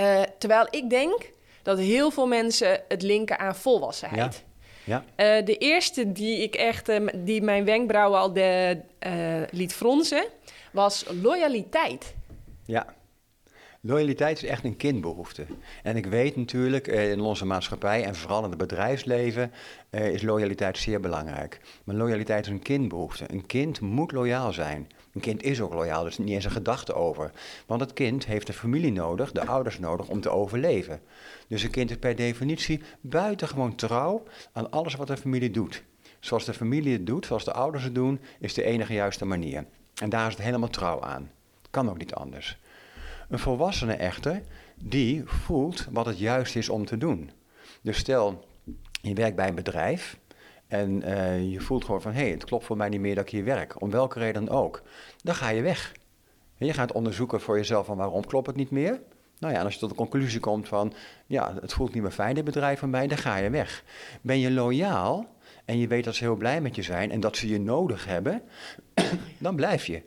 Uh, 0.00 0.22
terwijl 0.38 0.66
ik 0.70 0.90
denk 0.90 1.30
dat 1.62 1.78
heel 1.78 2.10
veel 2.10 2.26
mensen 2.26 2.80
het 2.88 3.02
linken 3.02 3.38
aan 3.38 3.56
volwassenheid. 3.56 4.44
Ja. 4.84 5.04
ja. 5.16 5.38
Uh, 5.38 5.46
de 5.46 5.56
eerste 5.56 6.12
die 6.12 6.42
ik 6.42 6.54
echt, 6.54 6.88
uh, 6.88 7.08
die 7.14 7.42
mijn 7.42 7.64
wenkbrauwen 7.64 8.18
al 8.18 8.32
de, 8.32 8.80
liet 9.50 9.74
fronsen, 9.74 10.24
was 10.72 11.04
loyaliteit. 11.22 12.14
Ja. 12.66 12.94
Loyaliteit 13.80 14.42
is 14.42 14.48
echt 14.48 14.64
een 14.64 14.76
kindbehoefte. 14.76 15.46
En 15.82 15.96
ik 15.96 16.06
weet 16.06 16.36
natuurlijk, 16.36 16.86
in 16.86 17.20
onze 17.20 17.44
maatschappij 17.44 18.04
en 18.04 18.14
vooral 18.14 18.44
in 18.44 18.48
het 18.48 18.58
bedrijfsleven, 18.58 19.52
is 19.90 20.22
loyaliteit 20.22 20.78
zeer 20.78 21.00
belangrijk. 21.00 21.60
Maar 21.84 21.96
loyaliteit 21.96 22.46
is 22.46 22.52
een 22.52 22.62
kindbehoefte. 22.62 23.24
Een 23.26 23.46
kind 23.46 23.80
moet 23.80 24.12
loyaal 24.12 24.52
zijn. 24.52 24.88
Een 25.12 25.20
kind 25.20 25.42
is 25.42 25.60
ook 25.60 25.74
loyaal, 25.74 26.04
dus 26.04 26.18
niet 26.18 26.28
eens 26.28 26.44
een 26.44 26.50
gedachte 26.50 26.94
over. 26.94 27.32
Want 27.66 27.80
het 27.80 27.92
kind 27.92 28.26
heeft 28.26 28.46
de 28.46 28.52
familie 28.52 28.92
nodig, 28.92 29.32
de 29.32 29.46
ouders 29.46 29.78
nodig 29.78 30.08
om 30.08 30.20
te 30.20 30.30
overleven. 30.30 31.00
Dus 31.48 31.62
een 31.62 31.70
kind 31.70 31.90
is 31.90 31.96
per 31.96 32.16
definitie 32.16 32.82
buitengewoon 33.00 33.74
trouw 33.74 34.22
aan 34.52 34.70
alles 34.70 34.94
wat 34.94 35.06
de 35.06 35.16
familie 35.16 35.50
doet. 35.50 35.82
Zoals 36.20 36.44
de 36.44 36.54
familie 36.54 36.92
het 36.92 37.06
doet, 37.06 37.26
zoals 37.26 37.44
de 37.44 37.52
ouders 37.52 37.84
het 37.84 37.94
doen, 37.94 38.20
is 38.38 38.54
de 38.54 38.62
enige 38.62 38.92
juiste 38.92 39.24
manier. 39.24 39.66
En 39.94 40.10
daar 40.10 40.26
is 40.26 40.34
het 40.34 40.44
helemaal 40.44 40.68
trouw 40.68 41.02
aan. 41.02 41.30
Kan 41.70 41.90
ook 41.90 41.98
niet 41.98 42.14
anders. 42.14 42.58
Een 43.28 43.38
volwassene 43.38 43.94
echter, 43.94 44.42
die 44.76 45.22
voelt 45.24 45.86
wat 45.90 46.06
het 46.06 46.18
juist 46.18 46.56
is 46.56 46.68
om 46.68 46.84
te 46.84 46.98
doen. 46.98 47.30
Dus 47.80 47.98
stel, 47.98 48.44
je 49.02 49.14
werkt 49.14 49.36
bij 49.36 49.48
een 49.48 49.54
bedrijf 49.54 50.18
en 50.72 51.08
uh, 51.08 51.52
je 51.52 51.60
voelt 51.60 51.84
gewoon 51.84 52.02
van, 52.02 52.12
hé, 52.12 52.20
hey, 52.20 52.30
het 52.30 52.44
klopt 52.44 52.64
voor 52.64 52.76
mij 52.76 52.88
niet 52.88 53.00
meer 53.00 53.14
dat 53.14 53.24
ik 53.24 53.30
hier 53.30 53.44
werk. 53.44 53.80
Om 53.80 53.90
welke 53.90 54.18
reden 54.18 54.48
ook. 54.48 54.82
Dan 55.22 55.34
ga 55.34 55.48
je 55.48 55.62
weg. 55.62 55.92
En 56.58 56.66
je 56.66 56.72
gaat 56.72 56.92
onderzoeken 56.92 57.40
voor 57.40 57.56
jezelf 57.56 57.86
van 57.86 57.96
waarom 57.96 58.26
klopt 58.26 58.46
het 58.46 58.56
niet 58.56 58.70
meer. 58.70 59.00
Nou 59.38 59.52
ja, 59.52 59.58
en 59.58 59.64
als 59.64 59.74
je 59.74 59.80
tot 59.80 59.88
de 59.88 59.94
conclusie 59.94 60.40
komt 60.40 60.68
van, 60.68 60.92
ja, 61.26 61.54
het 61.60 61.72
voelt 61.72 61.94
niet 61.94 62.02
meer 62.02 62.12
fijn, 62.12 62.34
dit 62.34 62.44
bedrijf 62.44 62.78
van 62.78 62.90
mij, 62.90 63.06
dan 63.06 63.18
ga 63.18 63.36
je 63.36 63.50
weg. 63.50 63.84
Ben 64.20 64.38
je 64.38 64.50
loyaal 64.50 65.26
en 65.64 65.78
je 65.78 65.86
weet 65.86 66.04
dat 66.04 66.14
ze 66.14 66.24
heel 66.24 66.36
blij 66.36 66.60
met 66.60 66.74
je 66.74 66.82
zijn 66.82 67.10
en 67.10 67.20
dat 67.20 67.36
ze 67.36 67.48
je 67.48 67.60
nodig 67.60 68.06
hebben, 68.06 68.42
dan 69.38 69.56
blijf 69.56 69.86
je 69.86 70.02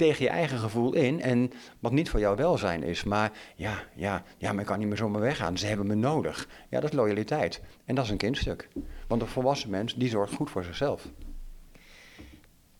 tegen 0.00 0.24
je 0.24 0.30
eigen 0.30 0.58
gevoel 0.58 0.94
in 0.94 1.20
en 1.20 1.52
wat 1.80 1.92
niet 1.92 2.10
voor 2.10 2.20
jouw 2.20 2.36
welzijn 2.36 2.82
is. 2.82 3.04
Maar 3.04 3.32
ja, 3.56 3.82
ja, 3.94 4.22
ja, 4.38 4.52
maar 4.52 4.60
ik 4.60 4.66
kan 4.66 4.78
niet 4.78 4.88
meer 4.88 4.96
zomaar 4.96 5.20
weggaan. 5.20 5.58
Ze 5.58 5.66
hebben 5.66 5.86
me 5.86 5.94
nodig. 5.94 6.48
Ja, 6.70 6.80
dat 6.80 6.90
is 6.90 6.96
loyaliteit. 6.96 7.60
En 7.84 7.94
dat 7.94 8.04
is 8.04 8.10
een 8.10 8.16
kindstuk. 8.16 8.68
Want 9.08 9.22
een 9.22 9.28
volwassen 9.28 9.70
mens, 9.70 9.94
die 9.94 10.08
zorgt 10.08 10.34
goed 10.34 10.50
voor 10.50 10.64
zichzelf. 10.64 11.08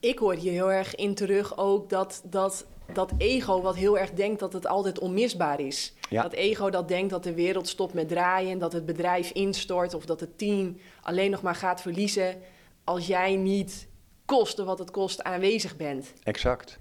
Ik 0.01 0.19
hoor 0.19 0.35
hier 0.35 0.53
heel 0.53 0.73
erg 0.73 0.95
in 0.95 1.15
terug 1.15 1.59
ook 1.59 1.91
dat, 1.91 2.23
dat, 2.25 2.67
dat 2.93 3.13
ego 3.19 3.63
wat 3.63 3.77
heel 3.77 3.99
erg 3.99 4.11
denkt 4.11 4.41
dat 4.41 4.53
het 4.53 4.67
altijd 4.67 4.99
onmisbaar 4.99 5.61
is. 5.61 5.95
Ja. 6.11 6.23
Dat 6.23 6.33
ego 6.33 6.71
dat 6.71 6.89
denkt 6.89 7.11
dat 7.11 7.23
de 7.23 7.35
wereld 7.35 7.69
stopt 7.69 7.95
met 7.95 8.09
draaien, 8.09 8.59
dat 8.59 8.73
het 8.73 8.87
bedrijf 8.87 9.31
instort 9.31 9.95
of 9.95 10.05
dat 10.05 10.21
het 10.21 10.39
team 10.39 10.77
alleen 11.03 11.31
nog 11.31 11.43
maar 11.43 11.55
gaat 11.55 11.81
verliezen 11.81 12.37
als 12.85 13.07
jij 13.07 13.37
niet 13.37 13.89
koste 14.25 14.65
wat 14.65 14.79
het 14.79 14.91
kost 14.91 15.23
aanwezig 15.23 15.77
bent. 15.77 16.13
Exact. 16.23 16.79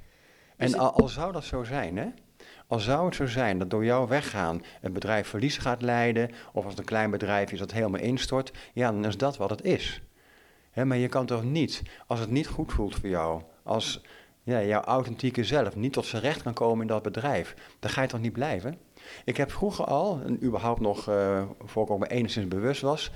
En 0.59 0.77
al, 0.77 0.91
al 0.91 1.07
zou 1.07 1.31
dat 1.31 1.43
zo 1.43 1.63
zijn, 1.63 1.97
hè? 1.97 2.07
Al 2.67 2.79
zou 2.79 3.05
het 3.05 3.15
zo 3.15 3.27
zijn 3.27 3.57
dat 3.57 3.69
door 3.69 3.85
jou 3.85 4.07
weggaan 4.07 4.63
het 4.81 4.93
bedrijf 4.93 5.27
verlies 5.27 5.57
gaat 5.57 5.81
leiden, 5.81 6.29
of 6.53 6.63
als 6.63 6.73
het 6.73 6.79
een 6.79 6.85
klein 6.85 7.11
bedrijf 7.11 7.51
is 7.51 7.59
dat 7.59 7.71
helemaal 7.71 8.01
instort, 8.01 8.51
ja, 8.73 8.91
dan 8.91 9.05
is 9.05 9.17
dat 9.17 9.37
wat 9.37 9.49
het 9.49 9.63
is. 9.63 10.01
Hè, 10.71 10.85
maar 10.85 10.97
je 10.97 11.07
kan 11.07 11.25
toch 11.25 11.43
niet, 11.43 11.81
als 12.07 12.19
het 12.19 12.29
niet 12.29 12.47
goed 12.47 12.73
voelt 12.73 12.95
voor 12.95 13.09
jou, 13.09 13.41
als 13.63 14.01
ja, 14.43 14.63
jouw 14.63 14.81
authentieke 14.81 15.43
zelf 15.43 15.75
niet 15.75 15.93
tot 15.93 16.05
zijn 16.05 16.21
recht 16.21 16.43
kan 16.43 16.53
komen 16.53 16.81
in 16.81 16.87
dat 16.87 17.03
bedrijf, 17.03 17.55
dan 17.79 17.89
ga 17.89 18.01
je 18.01 18.07
toch 18.07 18.21
niet 18.21 18.33
blijven? 18.33 18.77
Ik 19.25 19.37
heb 19.37 19.51
vroeger 19.51 19.85
al, 19.85 20.21
en 20.25 20.43
überhaupt 20.43 20.79
nog 20.79 21.07
eh 21.07 21.43
voor 21.65 21.83
ik 21.83 21.89
ook 21.89 21.99
maar 21.99 22.09
enigszins 22.09 22.47
bewust 22.47 22.81
was, 22.81 23.11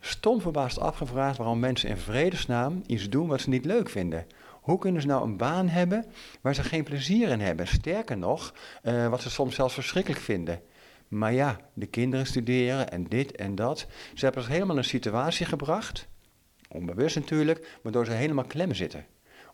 stom 0.00 0.40
verbaasd 0.40 0.78
afgevraagd 0.78 1.36
waarom 1.36 1.58
mensen 1.58 1.88
in 1.88 1.96
vredesnaam 1.96 2.82
iets 2.86 3.08
doen 3.08 3.26
wat 3.26 3.40
ze 3.40 3.48
niet 3.48 3.64
leuk 3.64 3.88
vinden. 3.88 4.26
Hoe 4.62 4.78
kunnen 4.78 5.02
ze 5.02 5.06
nou 5.06 5.24
een 5.24 5.36
baan 5.36 5.68
hebben 5.68 6.04
waar 6.40 6.54
ze 6.54 6.62
geen 6.62 6.84
plezier 6.84 7.28
in 7.28 7.40
hebben? 7.40 7.66
Sterker 7.66 8.18
nog, 8.18 8.54
eh, 8.82 9.08
wat 9.08 9.22
ze 9.22 9.30
soms 9.30 9.54
zelfs 9.54 9.74
verschrikkelijk 9.74 10.20
vinden. 10.20 10.62
Maar 11.08 11.32
ja, 11.32 11.60
de 11.74 11.86
kinderen 11.86 12.26
studeren 12.26 12.90
en 12.90 13.04
dit 13.04 13.36
en 13.36 13.54
dat. 13.54 13.86
Ze 14.14 14.24
hebben 14.24 14.42
ze 14.42 14.50
helemaal 14.50 14.72
in 14.72 14.78
een 14.78 14.84
situatie 14.84 15.46
gebracht, 15.46 16.08
onbewust 16.68 17.16
natuurlijk, 17.16 17.78
waardoor 17.82 18.04
ze 18.04 18.12
helemaal 18.12 18.44
klem 18.44 18.74
zitten. 18.74 19.06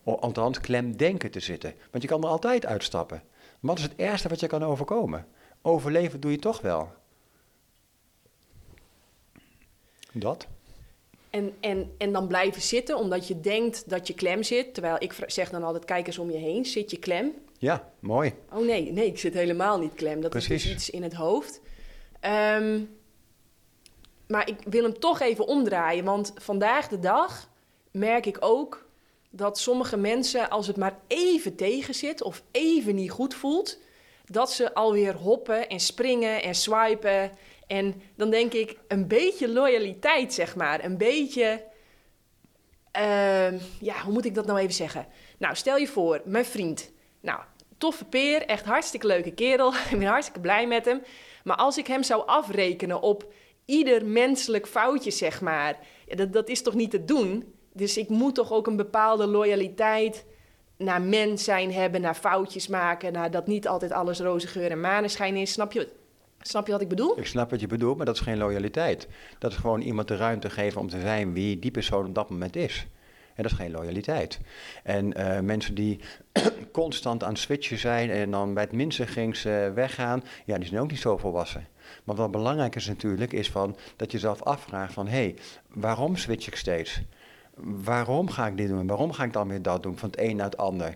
O, 0.03 0.15
althans, 0.15 0.59
klem 0.59 0.97
denken 0.97 1.31
te 1.31 1.39
zitten. 1.39 1.73
Want 1.91 2.03
je 2.03 2.09
kan 2.09 2.23
er 2.23 2.29
altijd 2.29 2.65
uitstappen. 2.65 3.23
Wat 3.59 3.77
is 3.77 3.83
het 3.83 3.95
ergste 3.95 4.29
wat 4.29 4.39
je 4.39 4.47
kan 4.47 4.63
overkomen? 4.63 5.27
Overleven 5.61 6.19
doe 6.19 6.31
je 6.31 6.39
toch 6.39 6.61
wel. 6.61 6.91
Dat? 10.11 10.47
En, 11.29 11.53
en, 11.59 11.91
en 11.97 12.11
dan 12.11 12.27
blijven 12.27 12.61
zitten 12.61 12.97
omdat 12.97 13.27
je 13.27 13.39
denkt 13.39 13.89
dat 13.89 14.07
je 14.07 14.13
klem 14.13 14.43
zit. 14.43 14.73
Terwijl 14.73 14.95
ik 14.99 15.15
zeg 15.27 15.49
dan 15.49 15.63
altijd, 15.63 15.85
kijk 15.85 16.07
eens 16.07 16.17
om 16.17 16.31
je 16.31 16.37
heen, 16.37 16.65
zit 16.65 16.91
je 16.91 16.99
klem? 16.99 17.33
Ja, 17.57 17.91
mooi. 17.99 18.33
Oh 18.53 18.65
nee, 18.65 18.91
nee, 18.91 19.05
ik 19.05 19.19
zit 19.19 19.33
helemaal 19.33 19.79
niet 19.79 19.93
klem. 19.93 20.21
Dat 20.21 20.35
is 20.35 20.47
dus 20.47 20.71
iets 20.71 20.89
in 20.89 21.03
het 21.03 21.13
hoofd. 21.13 21.61
Ehm, 22.19 22.81
maar 24.27 24.47
ik 24.47 24.55
wil 24.65 24.83
hem 24.83 24.99
toch 24.99 25.19
even 25.19 25.47
omdraaien, 25.47 26.03
want 26.03 26.33
vandaag 26.35 26.87
de 26.87 26.99
dag 26.99 27.49
merk 27.91 28.25
ik 28.25 28.37
ook 28.39 28.87
dat 29.29 29.59
sommige 29.59 29.97
mensen, 29.97 30.49
als 30.49 30.67
het 30.67 30.77
maar 30.77 30.99
even 31.07 31.55
tegen 31.55 31.93
zit 31.93 32.21
of 32.21 32.43
even 32.51 32.95
niet 32.95 33.11
goed 33.11 33.33
voelt, 33.33 33.79
dat 34.25 34.51
ze 34.51 34.73
alweer 34.73 35.13
hoppen 35.13 35.69
en 35.69 35.79
springen 35.79 36.43
en 36.43 36.55
swipen. 36.55 37.31
En 37.69 38.01
dan 38.15 38.29
denk 38.29 38.53
ik, 38.53 38.77
een 38.87 39.07
beetje 39.07 39.49
loyaliteit, 39.49 40.33
zeg 40.33 40.55
maar. 40.55 40.83
Een 40.83 40.97
beetje, 40.97 41.63
ehm, 42.91 43.57
ja, 43.79 44.01
hoe 44.03 44.13
moet 44.13 44.25
ik 44.25 44.35
dat 44.35 44.45
nou 44.45 44.59
even 44.59 44.73
zeggen? 44.73 45.07
Nou, 45.37 45.55
stel 45.55 45.77
je 45.77 45.87
voor, 45.87 46.21
mijn 46.25 46.45
vriend. 46.45 46.91
Nou, 47.21 47.39
toffe 47.77 48.05
peer, 48.05 48.45
echt 48.45 48.65
hartstikke 48.65 49.07
leuke 49.07 49.31
kerel. 49.33 49.73
ik 49.91 49.99
ben 49.99 50.03
hartstikke 50.03 50.39
blij 50.39 50.67
met 50.67 50.85
hem. 50.85 51.01
Maar 51.43 51.55
als 51.55 51.77
ik 51.77 51.87
hem 51.87 52.03
zou 52.03 52.25
afrekenen 52.25 53.01
op 53.01 53.33
ieder 53.65 54.05
menselijk 54.05 54.67
foutje, 54.67 55.11
zeg 55.11 55.41
maar, 55.41 55.79
dat, 56.07 56.33
dat 56.33 56.49
is 56.49 56.61
toch 56.61 56.73
niet 56.73 56.91
te 56.91 57.05
doen? 57.05 57.53
Dus 57.73 57.97
ik 57.97 58.09
moet 58.09 58.35
toch 58.35 58.51
ook 58.51 58.67
een 58.67 58.75
bepaalde 58.75 59.27
loyaliteit 59.27 60.25
naar 60.77 61.01
mens 61.01 61.43
zijn 61.43 61.73
hebben, 61.73 62.01
naar 62.01 62.15
foutjes 62.15 62.67
maken, 62.67 63.13
naar 63.13 63.31
dat 63.31 63.47
niet 63.47 63.67
altijd 63.67 63.91
alles 63.91 64.19
roze 64.19 64.47
geur 64.47 64.71
en 64.71 64.81
maneschijn 64.81 65.35
is. 65.35 65.51
Snap 65.51 65.71
je, 65.71 65.97
snap 66.41 66.65
je 66.65 66.71
wat 66.71 66.81
ik 66.81 66.87
bedoel? 66.87 67.19
Ik 67.19 67.25
snap 67.25 67.49
wat 67.49 67.59
je 67.59 67.67
bedoelt, 67.67 67.97
maar 67.97 68.05
dat 68.05 68.15
is 68.15 68.21
geen 68.21 68.37
loyaliteit. 68.37 69.07
Dat 69.39 69.51
is 69.51 69.57
gewoon 69.57 69.81
iemand 69.81 70.07
de 70.07 70.15
ruimte 70.15 70.49
geven 70.49 70.81
om 70.81 70.89
te 70.89 70.99
zijn 70.99 71.33
wie 71.33 71.59
die 71.59 71.71
persoon 71.71 72.05
op 72.05 72.15
dat 72.15 72.29
moment 72.29 72.55
is. 72.55 72.87
En 73.35 73.43
dat 73.43 73.51
is 73.51 73.57
geen 73.57 73.71
loyaliteit. 73.71 74.39
En 74.83 75.13
eh, 75.13 75.39
mensen 75.39 75.75
die 75.75 75.99
constant 76.71 77.23
aan 77.23 77.29
het 77.29 77.39
switchen 77.39 77.77
zijn 77.77 78.09
en 78.09 78.31
dan 78.31 78.53
bij 78.53 78.63
het 78.63 78.71
minste 78.71 79.07
ging 79.07 79.41
weggaan, 79.73 80.23
ja, 80.45 80.57
die 80.57 80.67
zijn 80.67 80.81
ook 80.81 80.91
niet 80.91 80.99
zo 80.99 81.17
volwassen. 81.17 81.67
Maar 82.03 82.15
wat 82.15 82.31
belangrijk 82.31 82.75
is 82.75 82.87
natuurlijk, 82.87 83.33
is 83.33 83.49
van 83.49 83.77
dat 83.95 84.11
je 84.11 84.17
jezelf 84.17 84.43
afvraagt 84.43 84.93
van, 84.93 85.07
hé, 85.07 85.11
hey, 85.11 85.35
waarom 85.67 86.15
switch 86.15 86.47
ik 86.47 86.55
steeds? 86.55 87.01
Waarom 87.83 88.29
ga 88.29 88.47
ik 88.47 88.57
dit 88.57 88.67
doen? 88.67 88.87
Waarom 88.87 89.11
ga 89.11 89.23
ik 89.23 89.33
dan 89.33 89.47
weer 89.47 89.61
dat 89.61 89.83
doen, 89.83 89.97
van 89.97 90.09
het 90.09 90.19
een 90.19 90.35
naar 90.35 90.45
het 90.45 90.57
ander? 90.57 90.95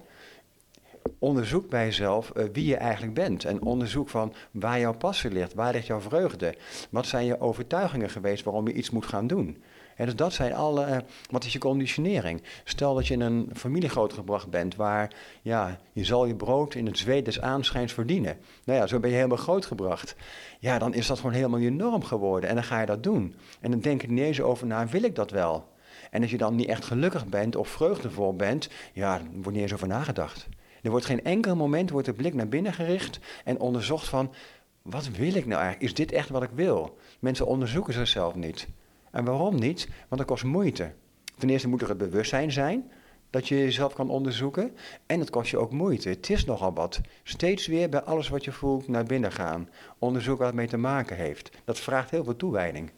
Onderzoek 1.20 1.70
bij 1.70 1.86
jezelf 1.86 2.30
eh, 2.30 2.46
wie 2.54 2.66
je 2.66 2.76
eigenlijk 2.76 3.14
bent. 3.14 3.46
En 3.46 3.62
onderzoek 3.62 4.10
van 4.10 4.34
waar 4.52 4.80
jouw 4.80 4.94
passie 4.94 5.32
ligt, 5.32 5.54
waar 5.54 5.74
ligt 5.74 5.88
jouw 5.88 6.02
vreugde. 6.02 6.56
Wat 6.90 7.06
zijn 7.06 7.26
je 7.26 7.40
overtuigingen 7.40 8.10
geweest 8.10 8.44
waarom 8.44 8.68
je 8.68 8.74
iets 8.74 8.90
moet 8.90 9.06
gaan 9.06 9.28
doen. 9.28 9.64
En 9.96 10.06
dus 10.06 10.16
dat 10.16 10.34
zijn 10.34 10.54
alle, 10.54 10.84
eh, 10.84 10.98
wat 11.30 11.44
is 11.44 11.54
je 11.54 11.60
conditionering? 11.60 12.42
Stel 12.64 12.96
dat 12.96 13.08
je 13.08 13.14
in 13.14 13.22
een 13.22 13.50
familie 13.54 13.90
grootgebracht 13.90 14.50
bent 14.50 14.76
waar, 14.76 15.14
ja, 15.42 15.80
je 15.92 16.04
zal 16.04 16.26
je 16.26 16.36
brood 16.36 16.76
in 16.76 16.86
het 16.86 16.98
zweet 16.98 17.26
des 17.26 17.42
aanschijns 17.42 17.94
verdienen. 17.94 18.38
Nou 18.64 18.80
ja, 18.80 18.88
zo 18.88 19.00
ben 19.00 19.10
je 19.10 19.16
helemaal 19.16 19.38
grootgebracht. 19.38 20.16
Ja, 20.60 20.80
dan 20.80 20.94
is 20.94 21.08
dat 21.08 21.18
gewoon 21.18 21.34
helemaal 21.34 21.60
je 21.60 21.72
norm 21.72 22.04
geworden 22.04 22.50
en 22.50 22.56
dan 22.56 22.64
ga 22.64 22.80
je 22.80 22.86
dat 22.86 23.04
doen. 23.04 23.36
En 23.62 23.72
dan 23.72 23.80
denk 23.80 24.04
er 24.04 24.10
niet 24.10 24.24
eens 24.24 24.42
over 24.42 24.68
na, 24.68 24.88
wil 24.88 25.04
ik 25.04 25.16
dat 25.16 25.32
wel? 25.32 25.72
En 26.12 26.22
als 26.22 26.32
je 26.32 26.38
dan 26.38 26.56
niet 26.56 26.68
echt 26.68 26.86
gelukkig 26.86 27.26
bent 27.26 27.56
of 27.56 27.68
vreugdevol 27.68 28.36
bent, 28.36 28.70
ja, 28.94 29.18
dan 29.18 29.30
wordt 29.34 29.52
niet 29.52 29.62
eens 29.62 29.74
over 29.74 29.88
nagedacht. 29.88 30.48
Er 30.84 30.90
wordt 30.92 31.06
geen 31.06 31.24
enkel 31.24 31.56
moment 31.56 31.90
wordt 31.90 32.06
de 32.06 32.14
blik 32.14 32.34
naar 32.34 32.48
binnen 32.48 32.74
gericht 32.74 33.20
en 33.44 33.60
onderzocht 33.60 34.08
van, 34.08 34.34
wat 34.82 35.10
wil 35.10 35.34
ik 35.36 35.46
nou 35.46 35.62
eigenlijk? 35.62 35.82
Is 35.82 35.94
dit 35.94 36.12
echt 36.12 36.30
wat 36.30 36.44
ik 36.44 36.50
wil? 36.54 36.98
Mensen 37.20 37.46
onderzoeken 37.46 37.94
zichzelf 37.94 38.36
niet. 38.36 38.68
En 39.12 39.26
waarom 39.26 39.60
niet? 39.60 39.88
Want 40.08 40.22
dat 40.22 40.26
kost 40.26 40.44
moeite. 40.44 40.94
Ten 41.38 41.50
eerste 41.50 41.68
moet 41.68 41.82
er 41.82 41.90
het 41.90 41.98
bewustzijn 41.98 42.52
zijn 42.52 42.92
dat 43.30 43.48
je 43.48 43.56
jezelf 43.56 43.94
kan 43.94 44.10
onderzoeken. 44.10 44.76
En 45.06 45.20
het 45.20 45.30
kost 45.30 45.52
je 45.52 45.58
ook 45.58 45.72
moeite. 45.72 46.10
Het 46.10 46.30
is 46.30 46.46
nogal 46.46 46.74
wat. 46.74 47.02
Steeds 47.24 47.68
weer 47.68 47.90
bij 47.90 48.02
alles 48.02 48.30
wat 48.30 48.44
je 48.44 48.52
voelt 48.52 48.88
naar 48.88 49.04
binnen 49.04 49.32
gaan. 49.32 49.70
Onderzoek 50.00 50.38
wat 50.38 50.48
het 50.48 50.56
mee 50.56 50.68
te 50.68 50.78
maken 50.78 51.16
heeft. 51.16 51.58
Dat 51.66 51.80
vraagt 51.80 52.10
heel 52.10 52.24
veel 52.24 52.36
toewijding. 52.36 52.92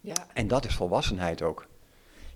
Ja. 0.00 0.26
En 0.34 0.48
dat 0.48 0.64
is 0.64 0.74
volwassenheid 0.74 1.42
ook. 1.42 1.66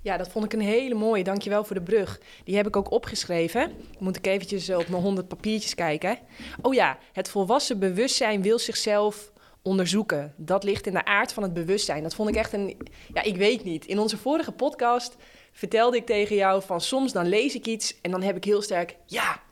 Ja, 0.02 0.16
dat 0.16 0.28
vond 0.28 0.44
ik 0.44 0.52
een 0.52 0.60
hele 0.60 0.94
mooie. 0.94 1.24
Dankjewel 1.24 1.64
voor 1.64 1.76
de 1.76 1.82
brug. 1.82 2.20
Die 2.44 2.56
heb 2.56 2.66
ik 2.66 2.76
ook 2.76 2.90
opgeschreven. 2.90 3.72
Moet 3.98 4.16
ik 4.16 4.26
eventjes 4.26 4.70
op 4.70 4.88
mijn 4.88 5.02
honderd 5.02 5.28
papiertjes 5.28 5.74
kijken. 5.74 6.18
Oh 6.62 6.74
ja, 6.74 6.98
het 7.12 7.28
volwassen 7.28 7.78
bewustzijn 7.78 8.42
wil 8.42 8.58
zichzelf 8.58 9.32
onderzoeken. 9.62 10.34
Dat 10.36 10.64
ligt 10.64 10.86
in 10.86 10.92
de 10.92 11.04
aard 11.04 11.32
van 11.32 11.42
het 11.42 11.54
bewustzijn. 11.54 12.02
Dat 12.02 12.14
vond 12.14 12.28
ik 12.28 12.36
echt 12.36 12.52
een... 12.52 12.76
Ja, 13.14 13.22
ik 13.22 13.36
weet 13.36 13.64
niet. 13.64 13.86
In 13.86 13.98
onze 13.98 14.16
vorige 14.16 14.52
podcast 14.52 15.16
vertelde 15.52 15.96
ik 15.96 16.06
tegen 16.06 16.36
jou 16.36 16.62
van... 16.62 16.80
soms 16.80 17.12
dan 17.12 17.26
lees 17.26 17.54
ik 17.54 17.66
iets 17.66 18.00
en 18.00 18.10
dan 18.10 18.22
heb 18.22 18.36
ik 18.36 18.44
heel 18.44 18.62
sterk 18.62 18.96
ja. 19.06 19.42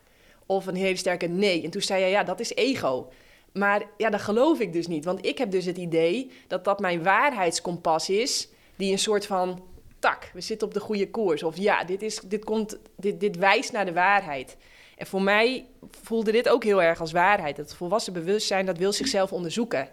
Of 0.45 0.65
een 0.65 0.75
hele 0.75 0.95
sterke 0.95 1.27
nee. 1.27 1.63
En 1.63 1.69
toen 1.69 1.81
zei 1.81 2.03
je 2.03 2.09
ja, 2.09 2.23
dat 2.23 2.39
is 2.39 2.53
ego. 2.55 3.11
Maar 3.53 3.83
ja, 3.97 4.09
dat 4.09 4.21
geloof 4.21 4.59
ik 4.59 4.73
dus 4.73 4.87
niet. 4.87 5.05
Want 5.05 5.25
ik 5.25 5.37
heb 5.37 5.51
dus 5.51 5.65
het 5.65 5.77
idee 5.77 6.31
dat 6.47 6.63
dat 6.63 6.79
mijn 6.79 7.03
waarheidskompas 7.03 8.09
is... 8.09 8.49
die 8.75 8.91
een 8.91 8.99
soort 8.99 9.25
van 9.25 9.69
tak, 10.01 10.31
we 10.33 10.41
zitten 10.41 10.67
op 10.67 10.73
de 10.73 10.79
goede 10.79 11.09
koers. 11.09 11.43
Of 11.43 11.57
ja, 11.57 11.83
dit, 11.83 12.01
is, 12.01 12.19
dit, 12.19 12.43
komt, 12.43 12.77
dit, 12.95 13.19
dit 13.19 13.37
wijst 13.37 13.71
naar 13.71 13.85
de 13.85 13.93
waarheid. 13.93 14.57
En 14.97 15.07
voor 15.07 15.21
mij 15.21 15.65
voelde 16.01 16.31
dit 16.31 16.49
ook 16.49 16.63
heel 16.63 16.81
erg 16.81 16.99
als 16.99 17.11
waarheid. 17.11 17.57
Het 17.57 17.73
volwassen 17.73 18.13
bewustzijn, 18.13 18.65
dat 18.65 18.77
wil 18.77 18.93
zichzelf 18.93 19.33
onderzoeken. 19.33 19.89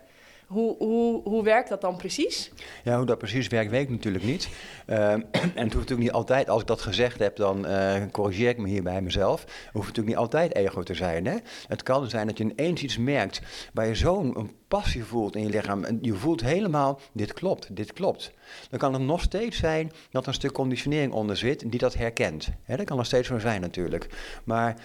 Hoe, 0.48 0.76
hoe, 0.76 1.22
hoe 1.22 1.44
werkt 1.44 1.68
dat 1.68 1.80
dan 1.80 1.96
precies? 1.96 2.50
Ja, 2.84 2.96
hoe 2.96 3.06
dat 3.06 3.18
precies 3.18 3.48
werkt, 3.48 3.70
weet 3.70 3.82
ik 3.82 3.90
natuurlijk 3.90 4.24
niet. 4.24 4.48
Uh, 4.86 5.12
en 5.12 5.22
het 5.32 5.54
hoeft 5.54 5.74
natuurlijk 5.74 5.98
niet 5.98 6.12
altijd, 6.12 6.48
als 6.48 6.60
ik 6.60 6.66
dat 6.66 6.80
gezegd 6.80 7.18
heb, 7.18 7.36
dan 7.36 7.66
uh, 7.66 7.94
corrigeer 8.12 8.48
ik 8.48 8.58
me 8.58 8.68
hier 8.68 8.82
bij 8.82 9.02
mezelf. 9.02 9.40
Het 9.40 9.50
hoeft 9.72 9.86
natuurlijk 9.86 10.06
niet 10.06 10.16
altijd 10.16 10.54
ego 10.54 10.82
te 10.82 10.94
zijn. 10.94 11.26
Hè? 11.26 11.36
Het 11.66 11.82
kan 11.82 12.08
zijn 12.08 12.26
dat 12.26 12.38
je 12.38 12.44
ineens 12.44 12.82
iets 12.82 12.98
merkt 12.98 13.40
waar 13.72 13.86
je 13.86 13.94
zo'n 13.94 14.56
passie 14.68 15.04
voelt 15.04 15.36
in 15.36 15.42
je 15.42 15.48
lichaam. 15.48 15.84
En 15.84 15.98
je 16.02 16.14
voelt 16.14 16.40
helemaal, 16.40 17.00
dit 17.12 17.32
klopt, 17.32 17.76
dit 17.76 17.92
klopt. 17.92 18.32
Dan 18.70 18.78
kan 18.78 18.92
het 18.92 19.02
nog 19.02 19.20
steeds 19.20 19.56
zijn 19.56 19.92
dat 20.10 20.22
er 20.22 20.28
een 20.28 20.34
stuk 20.34 20.52
conditionering 20.52 21.12
onder 21.12 21.36
zit 21.36 21.70
die 21.70 21.80
dat 21.80 21.94
herkent. 21.94 22.48
Hè? 22.62 22.76
Dat 22.76 22.86
kan 22.86 22.96
nog 22.96 23.06
steeds 23.06 23.28
zo 23.28 23.38
zijn 23.38 23.60
natuurlijk. 23.60 24.08
Maar 24.44 24.76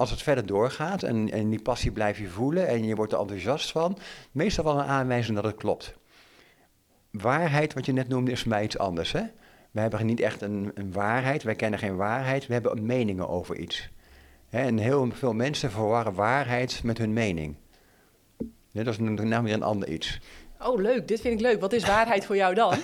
als 0.00 0.10
het 0.10 0.22
verder 0.22 0.46
doorgaat 0.46 1.02
en, 1.02 1.30
en 1.30 1.50
die 1.50 1.62
passie 1.62 1.90
blijf 1.90 2.18
je 2.18 2.28
voelen 2.28 2.68
en 2.68 2.84
je 2.84 2.94
wordt 2.94 3.12
er 3.12 3.18
enthousiast 3.18 3.70
van, 3.70 3.98
meestal 4.32 4.64
wel 4.64 4.78
een 4.78 4.86
aanwijzing 4.86 5.36
dat 5.36 5.44
het 5.44 5.56
klopt. 5.56 5.94
Waarheid, 7.10 7.74
wat 7.74 7.86
je 7.86 7.92
net 7.92 8.08
noemde, 8.08 8.30
is 8.30 8.40
voor 8.40 8.48
mij 8.48 8.64
iets 8.64 8.78
anders. 8.78 9.12
Hè? 9.12 9.22
We 9.70 9.80
hebben 9.80 10.06
niet 10.06 10.20
echt 10.20 10.42
een, 10.42 10.70
een 10.74 10.92
waarheid, 10.92 11.42
wij 11.42 11.54
kennen 11.54 11.78
geen 11.78 11.96
waarheid, 11.96 12.46
we 12.46 12.52
hebben 12.52 12.86
meningen 12.86 13.28
over 13.28 13.56
iets. 13.56 13.90
Hè? 14.48 14.60
En 14.60 14.78
heel 14.78 15.08
veel 15.12 15.32
mensen 15.32 15.70
verwarren 15.70 16.14
waarheid 16.14 16.80
met 16.84 16.98
hun 16.98 17.12
mening. 17.12 17.56
Ja, 18.70 18.82
dat 18.82 18.92
is 18.92 18.98
nou 18.98 19.42
weer 19.42 19.54
een 19.54 19.62
ander 19.62 19.88
iets. 19.88 20.20
Oh, 20.62 20.80
leuk. 20.80 21.08
Dit 21.08 21.20
vind 21.20 21.34
ik 21.34 21.40
leuk. 21.40 21.60
Wat 21.60 21.72
is 21.72 21.86
waarheid 21.86 22.24
voor 22.24 22.36
jou 22.36 22.54
dan? 22.54 22.74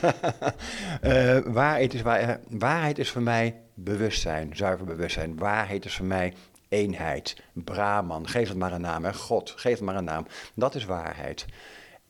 uh, 1.02 1.38
waarheid, 1.38 1.94
is 1.94 2.02
waar, 2.02 2.40
waarheid 2.49 2.99
is 2.99 3.11
voor 3.11 3.23
mij 3.23 3.61
bewustzijn, 3.75 4.56
zuiver 4.56 4.87
bewustzijn. 4.87 5.37
Waarheid 5.37 5.85
is 5.85 5.96
voor 5.96 6.06
mij 6.06 6.32
eenheid. 6.68 7.42
Brahman, 7.52 8.28
geef 8.28 8.49
het 8.49 8.58
maar 8.58 8.73
een 8.73 8.80
naam. 8.80 9.04
Hè? 9.04 9.14
God, 9.14 9.50
geef 9.56 9.73
het 9.73 9.82
maar 9.82 9.96
een 9.96 10.04
naam. 10.04 10.26
Dat 10.54 10.75
is 10.75 10.85
waarheid. 10.85 11.46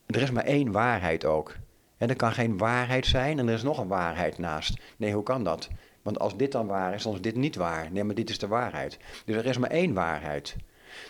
Er 0.05 0.21
is 0.21 0.31
maar 0.31 0.43
één 0.43 0.71
waarheid 0.71 1.25
ook. 1.25 1.55
En 1.97 2.09
er 2.09 2.15
kan 2.15 2.31
geen 2.31 2.57
waarheid 2.57 3.05
zijn 3.05 3.39
en 3.39 3.47
er 3.47 3.53
is 3.53 3.63
nog 3.63 3.77
een 3.77 3.87
waarheid 3.87 4.37
naast. 4.37 4.79
Nee, 4.97 5.13
hoe 5.13 5.23
kan 5.23 5.43
dat? 5.43 5.69
Want 6.01 6.19
als 6.19 6.37
dit 6.37 6.51
dan 6.51 6.67
waar 6.67 6.93
is, 6.93 7.03
dan 7.03 7.13
is 7.13 7.21
dit 7.21 7.35
niet 7.35 7.55
waar. 7.55 7.91
Nee, 7.91 8.03
maar 8.03 8.15
dit 8.15 8.29
is 8.29 8.39
de 8.39 8.47
waarheid. 8.47 8.97
Dus 9.25 9.35
er 9.35 9.45
is 9.45 9.57
maar 9.57 9.69
één 9.69 9.93
waarheid. 9.93 10.55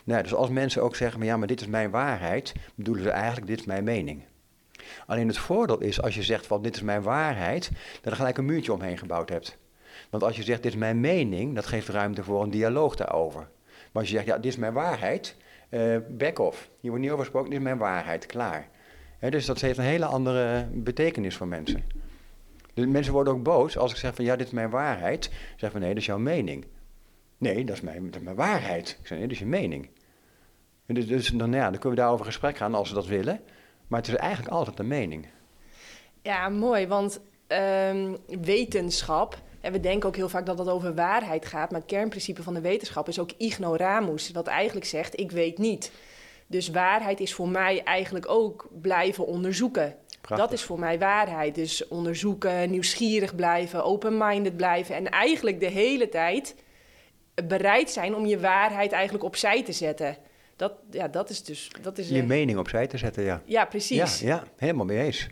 Nou, 0.04 0.24
dus 0.24 0.34
als 0.34 0.50
mensen 0.50 0.84
ook 0.84 0.96
zeggen, 0.96 1.20
maar 1.20 1.28
ja, 1.28 1.38
maar 1.38 1.48
dit 1.48 1.62
is 1.62 1.68
mijn 1.68 1.90
waarheid, 1.90 2.54
bedoelen 2.76 3.04
ze 3.04 3.10
eigenlijk, 3.10 3.48
dit 3.48 3.60
is 3.60 3.66
mijn 3.66 3.84
mening. 3.84 4.24
Alleen 5.06 5.28
het 5.28 5.38
voordeel 5.38 5.80
is, 5.80 6.02
als 6.02 6.16
je 6.16 6.24
zegt 6.24 6.48
van 6.48 6.62
dit 6.62 6.76
is 6.76 6.82
mijn 6.82 7.02
waarheid, 7.02 7.72
dat 8.02 8.12
je 8.12 8.16
gelijk 8.16 8.38
een 8.38 8.46
muurtje 8.46 8.74
omheen 8.74 8.98
gebouwd 8.98 9.30
hebt. 9.30 9.58
Want 10.10 10.24
als 10.24 10.36
je 10.36 10.44
zegt 10.44 10.64
dit 10.64 10.72
is 10.72 10.78
mijn 10.78 11.00
mening, 11.00 11.56
dat 11.56 11.66
geeft 11.66 11.88
ruimte 11.88 12.24
voor 12.24 12.44
een 12.44 12.50
dialoog 12.50 12.96
daarover. 12.96 13.50
Maar 13.92 14.02
als 14.02 14.08
je 14.08 14.16
zegt 14.16 14.28
ja, 14.28 14.36
dit 14.36 14.52
is 14.52 14.58
mijn 14.58 14.74
waarheid, 14.74 15.36
uh, 15.70 15.98
back 16.10 16.40
off. 16.40 16.70
Hier 16.80 16.90
wordt 16.90 17.04
niet 17.04 17.14
over 17.14 17.24
gesproken, 17.24 17.50
dit 17.50 17.60
is 17.60 17.66
mijn 17.66 17.78
waarheid, 17.78 18.26
klaar. 18.26 18.70
dus 19.20 19.46
dat 19.46 19.62
heeft 19.62 19.78
een 19.78 19.84
hele 19.84 20.06
andere 20.06 20.68
betekenis 20.74 21.36
voor 21.36 21.48
mensen. 21.48 21.84
Mensen 22.74 23.14
worden 23.14 23.34
ook 23.34 23.44
boos 23.44 23.78
als 23.78 23.92
ik 23.92 23.98
zeg 23.98 24.16
van 24.16 24.26
ja, 24.26 24.36
dit 24.36 24.48
is 24.48 24.54
mijn 24.54 24.70
waarheid. 24.70 25.32
Zeg 25.56 25.72
van 25.72 25.80
nee, 25.80 25.90
dat 25.90 25.98
is 25.98 26.06
jouw 26.06 26.18
mening. 26.18 26.66
Nee, 27.38 27.66
dat 27.66 27.76
is 27.76 27.82
mijn, 27.82 28.14
mijn 28.22 28.36
waarheid. 28.36 28.98
Ik 29.00 29.08
zeg 29.08 29.18
nee, 29.18 29.28
dat 29.28 29.36
is 29.36 29.40
je 29.40 29.46
mening. 29.46 29.90
Dus, 30.86 31.08
dus 31.08 31.28
dan, 31.28 31.52
ja, 31.52 31.64
dan 31.64 31.72
kunnen 31.72 31.90
we 31.90 31.96
daarover 31.96 32.26
gesprek 32.26 32.58
gaan 32.58 32.76
als 32.76 32.90
we 32.90 32.96
dat 32.96 33.06
willen. 33.06 33.40
Maar 33.88 34.00
het 34.00 34.10
is 34.10 34.16
eigenlijk 34.16 34.54
altijd 34.54 34.80
een 34.80 34.88
mening. 34.88 35.28
Ja, 36.22 36.50
mooi, 36.50 36.88
want 36.88 37.20
um, 37.48 38.18
wetenschap, 38.42 39.42
en 39.62 39.72
we 39.72 39.80
denken 39.80 40.10
ook 40.10 40.16
heel 40.16 40.30
vaak 40.30 40.46
dat 40.46 40.58
het 40.58 40.70
over 40.70 40.96
waarheid 40.96 41.46
gaat, 41.46 41.72
maar 41.72 41.80
het 41.80 41.90
kernprincipe 41.90 42.44
van 42.44 42.54
de 42.54 42.62
wetenschap 42.62 43.08
is 43.08 43.20
ook 43.20 43.32
ignoramus, 43.38 44.32
wat 44.32 44.48
eigenlijk 44.48 44.86
zegt 44.86 45.20
ik 45.20 45.32
weet 45.32 45.58
niet. 45.58 45.92
Dus 46.48 46.70
waarheid 46.70 47.20
is 47.20 47.34
voor 47.34 47.50
mij 47.50 47.84
eigenlijk 47.84 48.30
ook 48.30 48.70
blijven 48.82 49.26
onderzoeken. 49.26 49.96
Dat 50.36 50.52
is 50.52 50.64
voor 50.64 50.80
mij 50.80 51.00
waarheid. 51.00 51.56
Dus 51.56 51.88
onderzoeken, 51.88 52.70
nieuwsgierig 52.70 53.36
blijven, 53.36 53.84
open-minded 53.84 54.58
blijven 54.58 54.96
en 54.96 55.10
eigenlijk 55.10 55.60
de 55.60 55.70
hele 55.70 56.10
tijd 56.10 56.56
bereid 57.48 57.90
zijn 57.90 58.16
om 58.16 58.26
je 58.26 58.40
waarheid 58.40 58.92
eigenlijk 58.92 59.24
opzij 59.24 59.64
te 59.64 59.72
zetten. 59.72 60.18
Dat, 60.56 60.74
ja, 60.92 61.08
dat 61.08 61.30
is 61.30 61.44
dus... 61.44 61.72
Dat 61.82 61.98
is 61.98 62.10
je 62.10 62.24
mening 62.24 62.58
opzij 62.58 62.88
te 62.88 62.98
zetten, 62.98 63.24
ja. 63.24 63.42
Ja, 63.46 63.66
precies. 63.66 64.20
Ja, 64.20 64.28
ja 64.28 64.44
helemaal 64.58 64.86
mee 64.86 65.04
eens. 65.04 65.28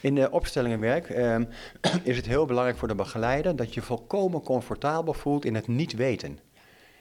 In 0.00 0.14
de 0.14 0.30
opstellingenwerk 0.30 1.10
eh, 1.10 1.36
is 2.02 2.16
het 2.16 2.26
heel 2.26 2.46
belangrijk 2.46 2.78
voor 2.78 2.88
de 2.88 2.94
begeleider 2.94 3.56
dat 3.56 3.74
je 3.74 3.82
volkomen 3.82 4.42
comfortabel 4.42 5.12
voelt 5.12 5.44
in 5.44 5.54
het 5.54 5.68
niet 5.68 5.94
weten. 5.94 6.38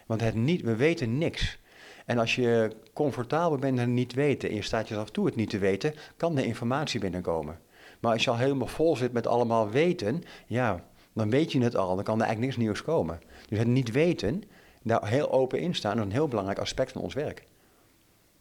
Want 0.05 0.21
het 0.21 0.35
niet, 0.35 0.61
we 0.61 0.75
weten 0.75 1.17
niks. 1.17 1.59
En 2.05 2.17
als 2.17 2.35
je 2.35 2.75
comfortabel 2.93 3.57
bent 3.57 3.73
in 3.73 3.79
het 3.79 3.89
niet 3.89 4.13
weten 4.13 4.49
en 4.49 4.55
je 4.55 4.61
staat 4.61 4.87
jezelf 4.87 5.09
toe 5.09 5.25
het 5.25 5.35
niet 5.35 5.49
te 5.49 5.57
weten, 5.57 5.93
kan 6.17 6.35
de 6.35 6.45
informatie 6.45 6.99
binnenkomen. 6.99 7.59
Maar 7.99 8.11
als 8.11 8.23
je 8.23 8.29
al 8.29 8.37
helemaal 8.37 8.67
vol 8.67 8.95
zit 8.95 9.11
met 9.11 9.27
allemaal 9.27 9.69
weten, 9.69 10.23
ja, 10.47 10.83
dan 11.13 11.29
weet 11.29 11.51
je 11.51 11.61
het 11.61 11.75
al, 11.75 11.95
dan 11.95 12.03
kan 12.03 12.19
er 12.19 12.25
eigenlijk 12.25 12.55
niks 12.55 12.65
nieuws 12.65 12.83
komen. 12.83 13.19
Dus 13.49 13.57
het 13.57 13.67
niet 13.67 13.91
weten, 13.91 14.43
daar 14.83 15.07
heel 15.07 15.31
open 15.31 15.59
in 15.59 15.75
staan, 15.75 15.97
is 15.97 16.03
een 16.03 16.11
heel 16.11 16.27
belangrijk 16.27 16.59
aspect 16.59 16.91
van 16.91 17.01
ons 17.01 17.13
werk. 17.13 17.45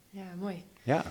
Ja, 0.09 0.25
mooi. 0.39 0.63
Ja. 0.83 1.03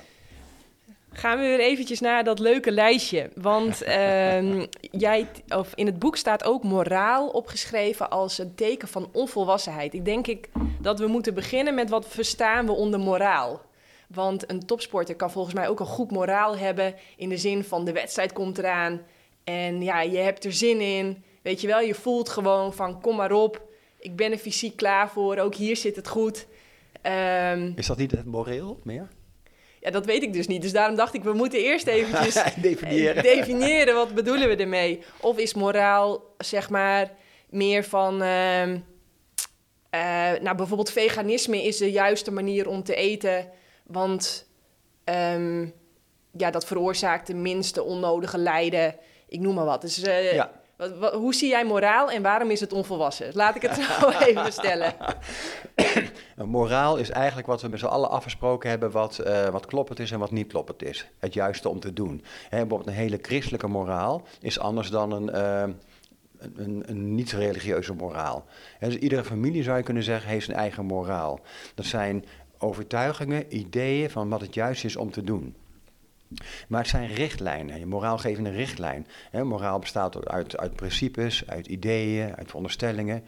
Gaan 1.16 1.38
we 1.38 1.44
weer 1.44 1.60
eventjes 1.60 2.00
naar 2.00 2.24
dat 2.24 2.38
leuke 2.38 2.70
lijstje. 2.70 3.30
Want 3.34 3.82
uh, 3.82 4.62
jij, 5.06 5.26
of 5.48 5.74
in 5.74 5.86
het 5.86 5.98
boek 5.98 6.16
staat 6.16 6.44
ook 6.44 6.62
moraal 6.62 7.28
opgeschreven 7.28 8.10
als 8.10 8.38
een 8.38 8.54
teken 8.54 8.88
van 8.88 9.08
onvolwassenheid. 9.12 9.94
Ik 9.94 10.04
denk 10.04 10.26
ik 10.26 10.48
dat 10.80 10.98
we 10.98 11.06
moeten 11.06 11.34
beginnen 11.34 11.74
met 11.74 11.90
wat 11.90 12.08
verstaan 12.08 12.66
we 12.66 12.72
onder 12.72 13.00
moraal. 13.00 13.62
Want 14.08 14.50
een 14.50 14.66
topsporter 14.66 15.16
kan 15.16 15.30
volgens 15.30 15.54
mij 15.54 15.68
ook 15.68 15.80
een 15.80 15.86
goed 15.86 16.10
moraal 16.10 16.56
hebben 16.56 16.94
in 17.16 17.28
de 17.28 17.36
zin 17.36 17.64
van 17.64 17.84
de 17.84 17.92
wedstrijd 17.92 18.32
komt 18.32 18.58
eraan. 18.58 19.00
En 19.44 19.82
ja, 19.82 20.00
je 20.00 20.18
hebt 20.18 20.44
er 20.44 20.52
zin 20.52 20.80
in. 20.80 21.22
Weet 21.42 21.60
je 21.60 21.66
wel, 21.66 21.80
je 21.80 21.94
voelt 21.94 22.28
gewoon 22.28 22.74
van 22.74 23.00
kom 23.00 23.16
maar 23.16 23.32
op. 23.32 23.62
Ik 23.98 24.16
ben 24.16 24.32
er 24.32 24.38
fysiek 24.38 24.76
klaar 24.76 25.10
voor. 25.10 25.38
Ook 25.38 25.54
hier 25.54 25.76
zit 25.76 25.96
het 25.96 26.08
goed. 26.08 26.46
Um, 27.52 27.72
is 27.76 27.86
dat 27.86 27.98
niet 27.98 28.10
het 28.10 28.24
moreel 28.24 28.80
meer? 28.82 29.08
Ja, 29.84 29.90
dat 29.90 30.06
weet 30.06 30.22
ik 30.22 30.32
dus 30.32 30.46
niet. 30.46 30.62
Dus 30.62 30.72
daarom 30.72 30.96
dacht 30.96 31.14
ik, 31.14 31.22
we 31.22 31.32
moeten 31.32 31.58
eerst 31.58 31.86
eventjes 31.86 32.34
definiëren. 32.56 33.22
definiëren. 33.22 33.94
Wat 33.94 34.14
bedoelen 34.14 34.48
we 34.48 34.56
ermee? 34.56 35.02
Of 35.20 35.38
is 35.38 35.54
moraal, 35.54 36.22
zeg 36.38 36.70
maar, 36.70 37.10
meer 37.50 37.84
van... 37.84 38.22
Uh, 38.22 38.68
uh, 38.68 38.78
nou, 40.40 40.56
bijvoorbeeld 40.56 40.90
veganisme 40.90 41.62
is 41.62 41.76
de 41.76 41.90
juiste 41.90 42.32
manier 42.32 42.68
om 42.68 42.82
te 42.82 42.94
eten. 42.94 43.50
Want 43.86 44.46
um, 45.04 45.74
ja, 46.32 46.50
dat 46.50 46.66
veroorzaakt 46.66 47.26
de 47.26 47.34
minste 47.34 47.82
onnodige 47.82 48.38
lijden. 48.38 48.96
Ik 49.28 49.40
noem 49.40 49.54
maar 49.54 49.64
wat. 49.64 49.80
Dus 49.80 50.04
uh, 50.04 50.32
ja. 50.32 50.62
Hoe 51.12 51.34
zie 51.34 51.48
jij 51.48 51.64
moraal 51.64 52.10
en 52.10 52.22
waarom 52.22 52.50
is 52.50 52.60
het 52.60 52.72
onvolwassen? 52.72 53.30
Laat 53.32 53.56
ik 53.56 53.62
het 53.62 53.74
zo 53.74 54.08
even 54.26 54.52
stellen. 54.52 54.94
moraal 56.44 56.96
is 56.96 57.10
eigenlijk 57.10 57.46
wat 57.46 57.62
we 57.62 57.68
met 57.68 57.78
z'n 57.78 57.86
allen 57.86 58.10
afgesproken 58.10 58.70
hebben, 58.70 58.90
wat, 58.90 59.20
uh, 59.26 59.48
wat 59.48 59.66
kloppend 59.66 59.98
is 59.98 60.10
en 60.10 60.18
wat 60.18 60.30
niet 60.30 60.46
kloppend 60.48 60.82
is. 60.82 61.08
Het 61.18 61.34
juiste 61.34 61.68
om 61.68 61.80
te 61.80 61.92
doen. 61.92 62.24
Hè, 62.42 62.58
bijvoorbeeld 62.58 62.86
een 62.86 62.94
hele 62.94 63.18
christelijke 63.22 63.68
moraal 63.68 64.22
is 64.40 64.58
anders 64.58 64.90
dan 64.90 65.12
een, 65.12 65.30
uh, 65.34 65.74
een, 66.56 66.82
een 66.86 67.14
niet-religieuze 67.14 67.94
moraal. 67.94 68.44
dus 68.80 68.96
iedere 68.96 69.24
familie 69.24 69.62
zou 69.62 69.76
je 69.76 69.82
kunnen 69.82 70.02
zeggen 70.02 70.30
heeft 70.30 70.44
zijn 70.44 70.58
eigen 70.58 70.84
moraal. 70.84 71.40
Dat 71.74 71.86
zijn 71.86 72.24
overtuigingen, 72.58 73.56
ideeën 73.56 74.10
van 74.10 74.28
wat 74.28 74.40
het 74.40 74.54
juist 74.54 74.84
is 74.84 74.96
om 74.96 75.10
te 75.10 75.24
doen. 75.24 75.54
Maar 76.68 76.80
het 76.80 76.88
zijn 76.88 77.14
richtlijnen. 77.14 77.78
Je 77.78 77.86
moraal 77.86 78.18
geeft 78.18 78.38
een 78.38 78.52
richtlijn. 78.52 79.06
Moraal 79.32 79.78
bestaat 79.78 80.28
uit, 80.28 80.56
uit 80.56 80.74
principes, 80.74 81.46
uit 81.46 81.66
ideeën, 81.66 82.36
uit 82.36 82.46
veronderstellingen. 82.46 83.24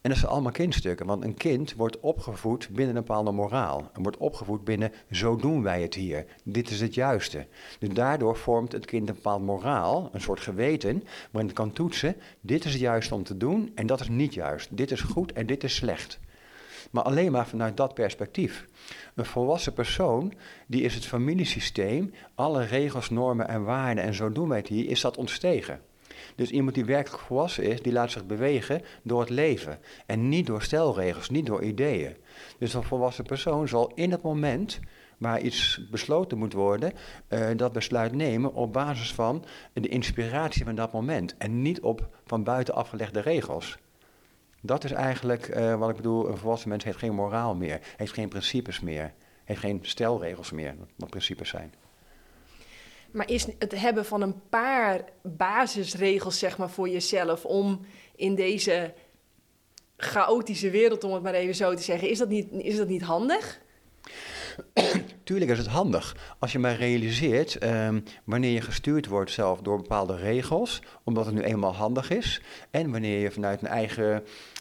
En 0.00 0.10
dat 0.10 0.18
zijn 0.18 0.30
allemaal 0.30 0.52
kindstukken, 0.52 1.06
want 1.06 1.24
een 1.24 1.34
kind 1.34 1.74
wordt 1.74 2.00
opgevoed 2.00 2.68
binnen 2.68 2.96
een 2.96 3.02
bepaalde 3.02 3.32
moraal. 3.32 3.90
En 3.92 4.02
wordt 4.02 4.16
opgevoed 4.16 4.64
binnen, 4.64 4.92
zo 5.10 5.36
doen 5.36 5.62
wij 5.62 5.82
het 5.82 5.94
hier. 5.94 6.26
Dit 6.44 6.70
is 6.70 6.80
het 6.80 6.94
juiste. 6.94 7.46
Dus 7.78 7.88
daardoor 7.88 8.36
vormt 8.36 8.72
het 8.72 8.86
kind 8.86 9.08
een 9.08 9.14
bepaald 9.14 9.42
moraal, 9.42 10.08
een 10.12 10.20
soort 10.20 10.40
geweten, 10.40 11.04
waarin 11.30 11.50
het 11.50 11.58
kan 11.58 11.72
toetsen, 11.72 12.16
dit 12.40 12.64
is 12.64 12.72
het 12.72 12.80
juiste 12.80 13.14
om 13.14 13.22
te 13.22 13.36
doen 13.36 13.72
en 13.74 13.86
dat 13.86 14.00
is 14.00 14.08
niet 14.08 14.34
juist. 14.34 14.76
Dit 14.76 14.90
is 14.90 15.00
goed 15.00 15.32
en 15.32 15.46
dit 15.46 15.64
is 15.64 15.74
slecht. 15.74 16.20
Maar 16.90 17.02
alleen 17.02 17.32
maar 17.32 17.46
vanuit 17.46 17.76
dat 17.76 17.94
perspectief. 17.94 18.66
Een 19.14 19.24
volwassen 19.24 19.72
persoon, 19.72 20.32
die 20.66 20.82
is 20.82 20.94
het 20.94 21.06
familiesysteem, 21.06 22.12
alle 22.34 22.64
regels, 22.64 23.10
normen 23.10 23.48
en 23.48 23.64
waarden 23.64 24.04
en 24.04 24.14
zo 24.14 24.32
doen 24.32 24.48
wij 24.48 24.58
het 24.58 24.68
hier, 24.68 24.88
is 24.88 25.00
dat 25.00 25.16
ontstegen. 25.16 25.80
Dus 26.34 26.50
iemand 26.50 26.74
die 26.74 26.84
werkelijk 26.84 27.22
volwassen 27.22 27.64
is, 27.64 27.82
die 27.82 27.92
laat 27.92 28.10
zich 28.10 28.26
bewegen 28.26 28.82
door 29.02 29.20
het 29.20 29.30
leven. 29.30 29.78
En 30.06 30.28
niet 30.28 30.46
door 30.46 30.62
stelregels, 30.62 31.30
niet 31.30 31.46
door 31.46 31.62
ideeën. 31.62 32.16
Dus 32.58 32.74
een 32.74 32.82
volwassen 32.82 33.24
persoon 33.24 33.68
zal 33.68 33.92
in 33.94 34.10
het 34.10 34.22
moment 34.22 34.80
waar 35.18 35.40
iets 35.40 35.88
besloten 35.90 36.38
moet 36.38 36.52
worden, 36.52 36.92
uh, 37.28 37.48
dat 37.56 37.72
besluit 37.72 38.12
nemen 38.12 38.54
op 38.54 38.72
basis 38.72 39.14
van 39.14 39.44
de 39.72 39.88
inspiratie 39.88 40.64
van 40.64 40.74
dat 40.74 40.92
moment. 40.92 41.36
En 41.36 41.62
niet 41.62 41.80
op 41.80 42.08
van 42.26 42.44
buiten 42.44 42.74
afgelegde 42.74 43.20
regels. 43.20 43.78
Dat 44.60 44.84
is 44.84 44.92
eigenlijk 44.92 45.48
uh, 45.48 45.78
wat 45.78 45.90
ik 45.90 45.96
bedoel, 45.96 46.28
een 46.28 46.36
volwassen 46.36 46.68
mens 46.68 46.84
heeft 46.84 46.98
geen 46.98 47.14
moraal 47.14 47.54
meer, 47.54 47.80
heeft 47.96 48.12
geen 48.12 48.28
principes 48.28 48.80
meer, 48.80 49.12
heeft 49.44 49.60
geen 49.60 49.78
stelregels 49.82 50.50
meer, 50.50 50.74
wat 50.96 51.10
principes 51.10 51.48
zijn. 51.48 51.74
Maar 53.10 53.30
is 53.30 53.46
het 53.58 53.80
hebben 53.80 54.04
van 54.04 54.22
een 54.22 54.48
paar 54.48 55.04
basisregels, 55.22 56.38
zeg 56.38 56.58
maar, 56.58 56.70
voor 56.70 56.88
jezelf 56.88 57.44
om 57.44 57.80
in 58.16 58.34
deze 58.34 58.94
chaotische 59.96 60.70
wereld, 60.70 61.04
om 61.04 61.12
het 61.12 61.22
maar 61.22 61.34
even 61.34 61.54
zo 61.54 61.74
te 61.74 61.82
zeggen, 61.82 62.08
is 62.08 62.18
dat 62.18 62.28
niet, 62.28 62.52
is 62.52 62.76
dat 62.76 62.88
niet 62.88 63.02
handig? 63.02 63.60
tuurlijk 65.24 65.50
is 65.50 65.58
het 65.58 65.66
handig. 65.66 66.16
Als 66.38 66.52
je 66.52 66.58
maar 66.58 66.76
realiseert 66.76 67.58
ehm, 67.58 68.00
wanneer 68.24 68.52
je 68.52 68.60
gestuurd 68.60 69.06
wordt 69.06 69.30
zelf 69.30 69.60
door 69.60 69.76
bepaalde 69.76 70.16
regels, 70.16 70.82
omdat 71.04 71.26
het 71.26 71.34
nu 71.34 71.40
eenmaal 71.40 71.74
handig 71.74 72.10
is. 72.10 72.42
En 72.70 72.90
wanneer 72.90 73.20
je 73.20 73.30
vanuit 73.30 73.62
een 73.62 73.68
eigen, 73.68 74.10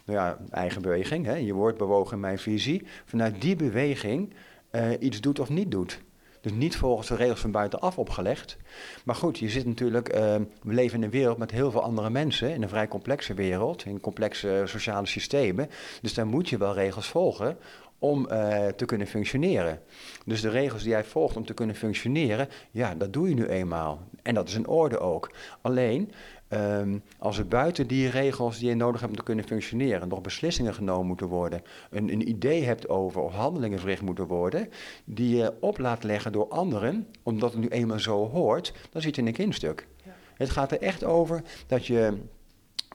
nou 0.06 0.19
ja, 0.19 0.38
eigen 0.49 0.82
beweging, 0.82 1.25
hè, 1.25 1.36
je 1.36 1.54
wordt 1.54 1.78
bewogen 1.78 2.13
in 2.13 2.19
mijn 2.19 2.39
visie, 2.39 2.88
vanuit 3.06 3.41
die 3.41 3.56
beweging 3.56 4.34
uh, 4.71 4.89
iets 4.99 5.21
doet 5.21 5.39
of 5.39 5.49
niet 5.49 5.71
doet. 5.71 5.99
Dus 6.41 6.52
niet 6.52 6.78
volgens 6.78 7.08
de 7.08 7.15
regels 7.15 7.39
van 7.39 7.52
buitenaf 7.52 7.97
opgelegd. 7.97 8.58
Maar 9.06 9.15
goed, 9.15 9.39
je 9.39 9.49
zit 9.49 9.65
natuurlijk, 9.65 10.13
uh, 10.13 10.36
we 10.62 10.73
leven 10.73 10.97
in 10.97 11.04
een 11.04 11.10
wereld 11.10 11.38
met 11.38 11.52
heel 11.52 11.71
veel 11.71 11.84
andere 11.84 12.10
mensen, 12.10 12.54
in 12.54 12.62
een 12.62 12.69
vrij 12.69 12.88
complexe 12.88 13.34
wereld, 13.34 13.86
in 13.86 13.99
complexe 13.99 14.63
sociale 14.65 15.08
systemen. 15.08 15.69
Dus 16.02 16.13
daar 16.13 16.28
moet 16.28 16.49
je 16.49 16.58
wel 16.58 16.73
regels 16.73 17.08
volgen 17.08 17.58
om 18.00 18.28
uh, 18.32 18.68
te 18.68 18.86
kunnen 18.86 19.08
functioneren. 19.08 19.82
Dus 20.26 20.42
de 20.42 20.50
regels 20.50 20.82
die 20.82 20.92
jij 20.92 21.04
volgt 21.04 21.38
om 21.38 21.46
te 21.46 21.54
kunnen 21.54 21.76
functioneren, 21.76 22.48
ja, 22.72 22.96
dat 22.96 23.14
doe 23.14 23.30
je 23.30 23.36
nu 23.36 23.46
eenmaal. 23.46 24.02
En 24.24 24.34
dat 24.34 24.48
is 24.48 24.56
een 24.56 24.68
orde 24.68 25.00
ook. 25.00 25.32
Alleen, 25.62 26.12
um, 26.50 27.04
als 27.18 27.38
er 27.38 27.48
buiten 27.48 27.88
die 27.88 28.10
regels 28.10 28.60
die 28.60 28.70
je 28.70 28.76
nodig 28.76 29.00
hebt 29.00 29.12
om 29.12 29.18
te 29.18 29.24
kunnen 29.24 29.46
functioneren, 29.46 30.08
nog 30.08 30.22
beslissingen 30.22 30.74
genomen 30.74 31.08
moeten 31.08 31.28
worden, 31.28 31.62
een, 31.90 32.12
een 32.12 32.30
idee 32.30 32.64
hebt 32.64 32.90
over 32.90 33.22
of 33.22 33.34
handelingen 33.34 33.80
verricht 33.80 34.02
moeten 34.02 34.28
worden, 34.28 34.70
die 35.06 35.36
je 35.36 35.54
op 35.60 35.78
laat 35.78 36.04
leggen 36.04 36.32
door 36.32 36.48
anderen, 36.48 37.08
omdat 37.24 37.52
het 37.52 37.62
nu 37.62 37.68
eenmaal 37.68 38.00
zo 38.00 38.30
hoort, 38.30 38.74
dan 38.92 39.02
zit 39.02 39.16
je 39.16 39.22
in 39.22 39.28
een 39.28 39.34
kindstuk. 39.34 39.88
Ja. 40.06 40.16
Het 40.36 40.50
gaat 40.50 40.72
er 40.72 40.82
echt 40.82 41.04
over 41.04 41.42
dat 41.68 41.86
je 41.86 42.18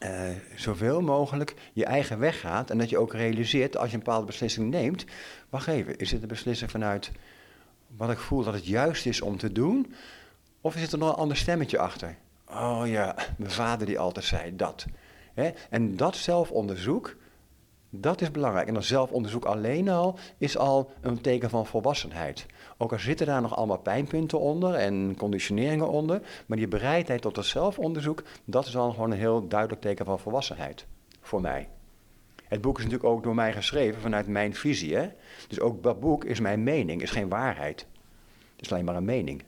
uh, 0.02 0.28
zoveel 0.56 1.00
mogelijk 1.00 1.54
je 1.72 1.84
eigen 1.84 2.18
weg 2.18 2.40
gaat. 2.40 2.70
En 2.70 2.78
dat 2.78 2.90
je 2.90 2.98
ook 2.98 3.12
realiseert 3.12 3.76
als 3.76 3.90
je 3.90 3.96
een 3.96 4.02
bepaalde 4.02 4.26
beslissing 4.26 4.70
neemt. 4.70 5.04
Wacht 5.48 5.66
even, 5.66 5.98
is 5.98 6.10
het 6.10 6.22
een 6.22 6.28
beslissing 6.28 6.70
vanuit 6.70 7.10
wat 7.96 8.10
ik 8.10 8.18
voel 8.18 8.44
dat 8.44 8.54
het 8.54 8.66
juist 8.66 9.06
is 9.06 9.20
om 9.20 9.38
te 9.38 9.52
doen? 9.52 9.94
Of 10.60 10.76
is 10.76 10.92
er 10.92 10.98
nog 10.98 11.08
een 11.08 11.14
ander 11.14 11.36
stemmetje 11.36 11.78
achter? 11.78 12.16
Oh 12.46 12.82
ja, 12.84 13.14
mijn 13.38 13.50
vader 13.50 13.86
die 13.86 13.98
altijd 13.98 14.24
zei 14.24 14.56
dat. 14.56 14.86
Hè? 15.34 15.50
En 15.70 15.96
dat 15.96 16.16
zelfonderzoek, 16.16 17.16
dat 18.00 18.20
is 18.20 18.30
belangrijk. 18.30 18.68
En 18.68 18.74
dat 18.74 18.84
zelfonderzoek 18.84 19.44
alleen 19.44 19.88
al 19.88 20.18
is 20.38 20.58
al 20.58 20.90
een 21.00 21.20
teken 21.20 21.50
van 21.50 21.66
volwassenheid. 21.66 22.46
Ook 22.76 22.92
al 22.92 22.98
zitten 22.98 23.26
daar 23.26 23.42
nog 23.42 23.56
allemaal 23.56 23.78
pijnpunten 23.78 24.40
onder 24.40 24.74
en 24.74 25.14
conditioneringen 25.18 25.88
onder, 25.88 26.20
maar 26.46 26.58
die 26.58 26.68
bereidheid 26.68 27.22
tot 27.22 27.36
het 27.36 27.46
zelfonderzoek, 27.46 28.22
dat 28.44 28.66
is 28.66 28.72
dan 28.72 28.92
gewoon 28.92 29.10
een 29.10 29.18
heel 29.18 29.48
duidelijk 29.48 29.80
teken 29.80 30.04
van 30.04 30.18
volwassenheid 30.18 30.86
voor 31.20 31.40
mij. 31.40 31.68
Het 32.44 32.60
boek 32.60 32.78
is 32.78 32.84
natuurlijk 32.84 33.10
ook 33.10 33.22
door 33.22 33.34
mij 33.34 33.52
geschreven 33.52 34.00
vanuit 34.00 34.26
mijn 34.26 34.54
visie. 34.54 34.94
Hè? 34.96 35.08
Dus 35.48 35.60
ook 35.60 35.82
dat 35.82 36.00
boek 36.00 36.24
is 36.24 36.40
mijn 36.40 36.62
mening, 36.62 37.02
is 37.02 37.10
geen 37.10 37.28
waarheid. 37.28 37.86
Het 38.56 38.64
is 38.64 38.72
alleen 38.72 38.84
maar 38.84 38.96
een 38.96 39.04
mening. 39.04 39.42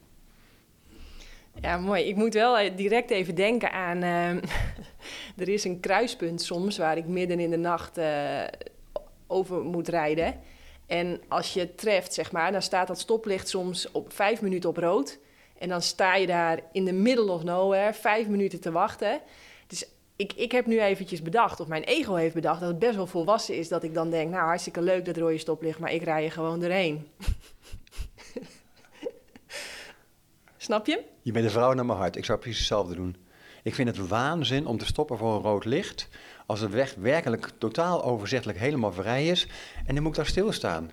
Ja, 1.61 1.79
mooi. 1.79 2.05
Ik 2.05 2.17
moet 2.17 2.35
wel 2.35 2.77
direct 2.77 3.11
even 3.11 3.35
denken 3.35 3.73
aan. 3.73 4.03
Uh, 4.03 4.31
er 5.43 5.49
is 5.49 5.65
een 5.65 5.81
kruispunt 5.81 6.43
soms 6.43 6.79
waar 6.79 6.97
ik 6.97 7.07
midden 7.07 7.41
in 7.41 7.51
de 7.51 7.57
nacht 7.57 7.99
uh, 7.99 8.43
over 9.27 9.63
moet 9.63 9.89
rijden. 9.89 10.41
En 10.87 11.21
als 11.29 11.53
je 11.53 11.75
treft, 11.75 12.15
zeg 12.15 12.33
maar, 12.33 12.53
dan 12.53 12.63
staat 12.63 12.87
dat 12.87 12.99
stoplicht 12.99 13.49
soms 13.49 13.91
op 13.91 14.13
vijf 14.13 14.41
minuten 14.41 14.71
op 14.71 14.77
rood. 14.77 15.19
En 15.59 15.69
dan 15.69 15.83
sta 15.83 16.15
je 16.15 16.27
daar 16.27 16.61
in 16.73 16.85
the 16.85 16.93
middle 16.93 17.31
of 17.31 17.43
nowhere, 17.43 17.95
vijf 17.95 18.29
minuten 18.29 18.61
te 18.61 18.73
wachten. 18.73 19.21
Dus 19.67 19.89
ik, 20.17 20.33
ik 20.33 20.53
heb 20.53 20.67
nu 20.67 20.81
eventjes 20.81 21.23
bedacht, 21.23 21.61
of 21.61 21.67
mijn 21.67 21.83
ego 21.83 22.15
heeft 22.15 22.35
bedacht, 22.35 22.61
dat 22.61 22.69
het 22.69 22.79
best 22.79 22.97
wel 22.97 23.07
volwassen 23.07 23.57
is. 23.57 23.69
Dat 23.69 23.83
ik 23.83 23.95
dan 23.95 24.11
denk, 24.11 24.31
nou 24.31 24.45
hartstikke 24.47 24.83
leuk 24.83 25.05
dat 25.05 25.17
rode 25.17 25.39
stoplicht, 25.39 25.79
maar 25.79 25.93
ik 25.93 26.03
rij 26.03 26.23
je 26.23 26.31
gewoon 26.31 26.61
doorheen. 26.61 27.09
Snap 30.57 30.87
je? 30.87 31.15
Je 31.27 31.33
bent 31.33 31.45
een 31.45 31.51
vrouw 31.51 31.73
naar 31.73 31.87
mijn 31.87 31.99
hart. 31.99 32.17
Ik 32.17 32.25
zou 32.25 32.39
precies 32.39 32.59
hetzelfde 32.59 32.95
doen. 32.95 33.17
Ik 33.63 33.75
vind 33.75 33.89
het 33.89 34.09
waanzin 34.09 34.67
om 34.67 34.79
te 34.79 34.87
stoppen 34.87 35.19
voor 35.19 35.35
een 35.35 35.43
rood 35.43 35.65
licht. 35.65 36.09
Als 36.47 36.61
de 36.61 36.69
weg 36.69 36.95
werkelijk 36.95 37.51
totaal 37.59 38.05
overzichtelijk 38.05 38.59
helemaal 38.59 38.93
vrij 38.93 39.27
is. 39.27 39.49
En 39.87 39.95
dan 39.95 40.03
moet 40.03 40.11
ik 40.13 40.17
daar 40.17 40.27
stilstaan. 40.27 40.91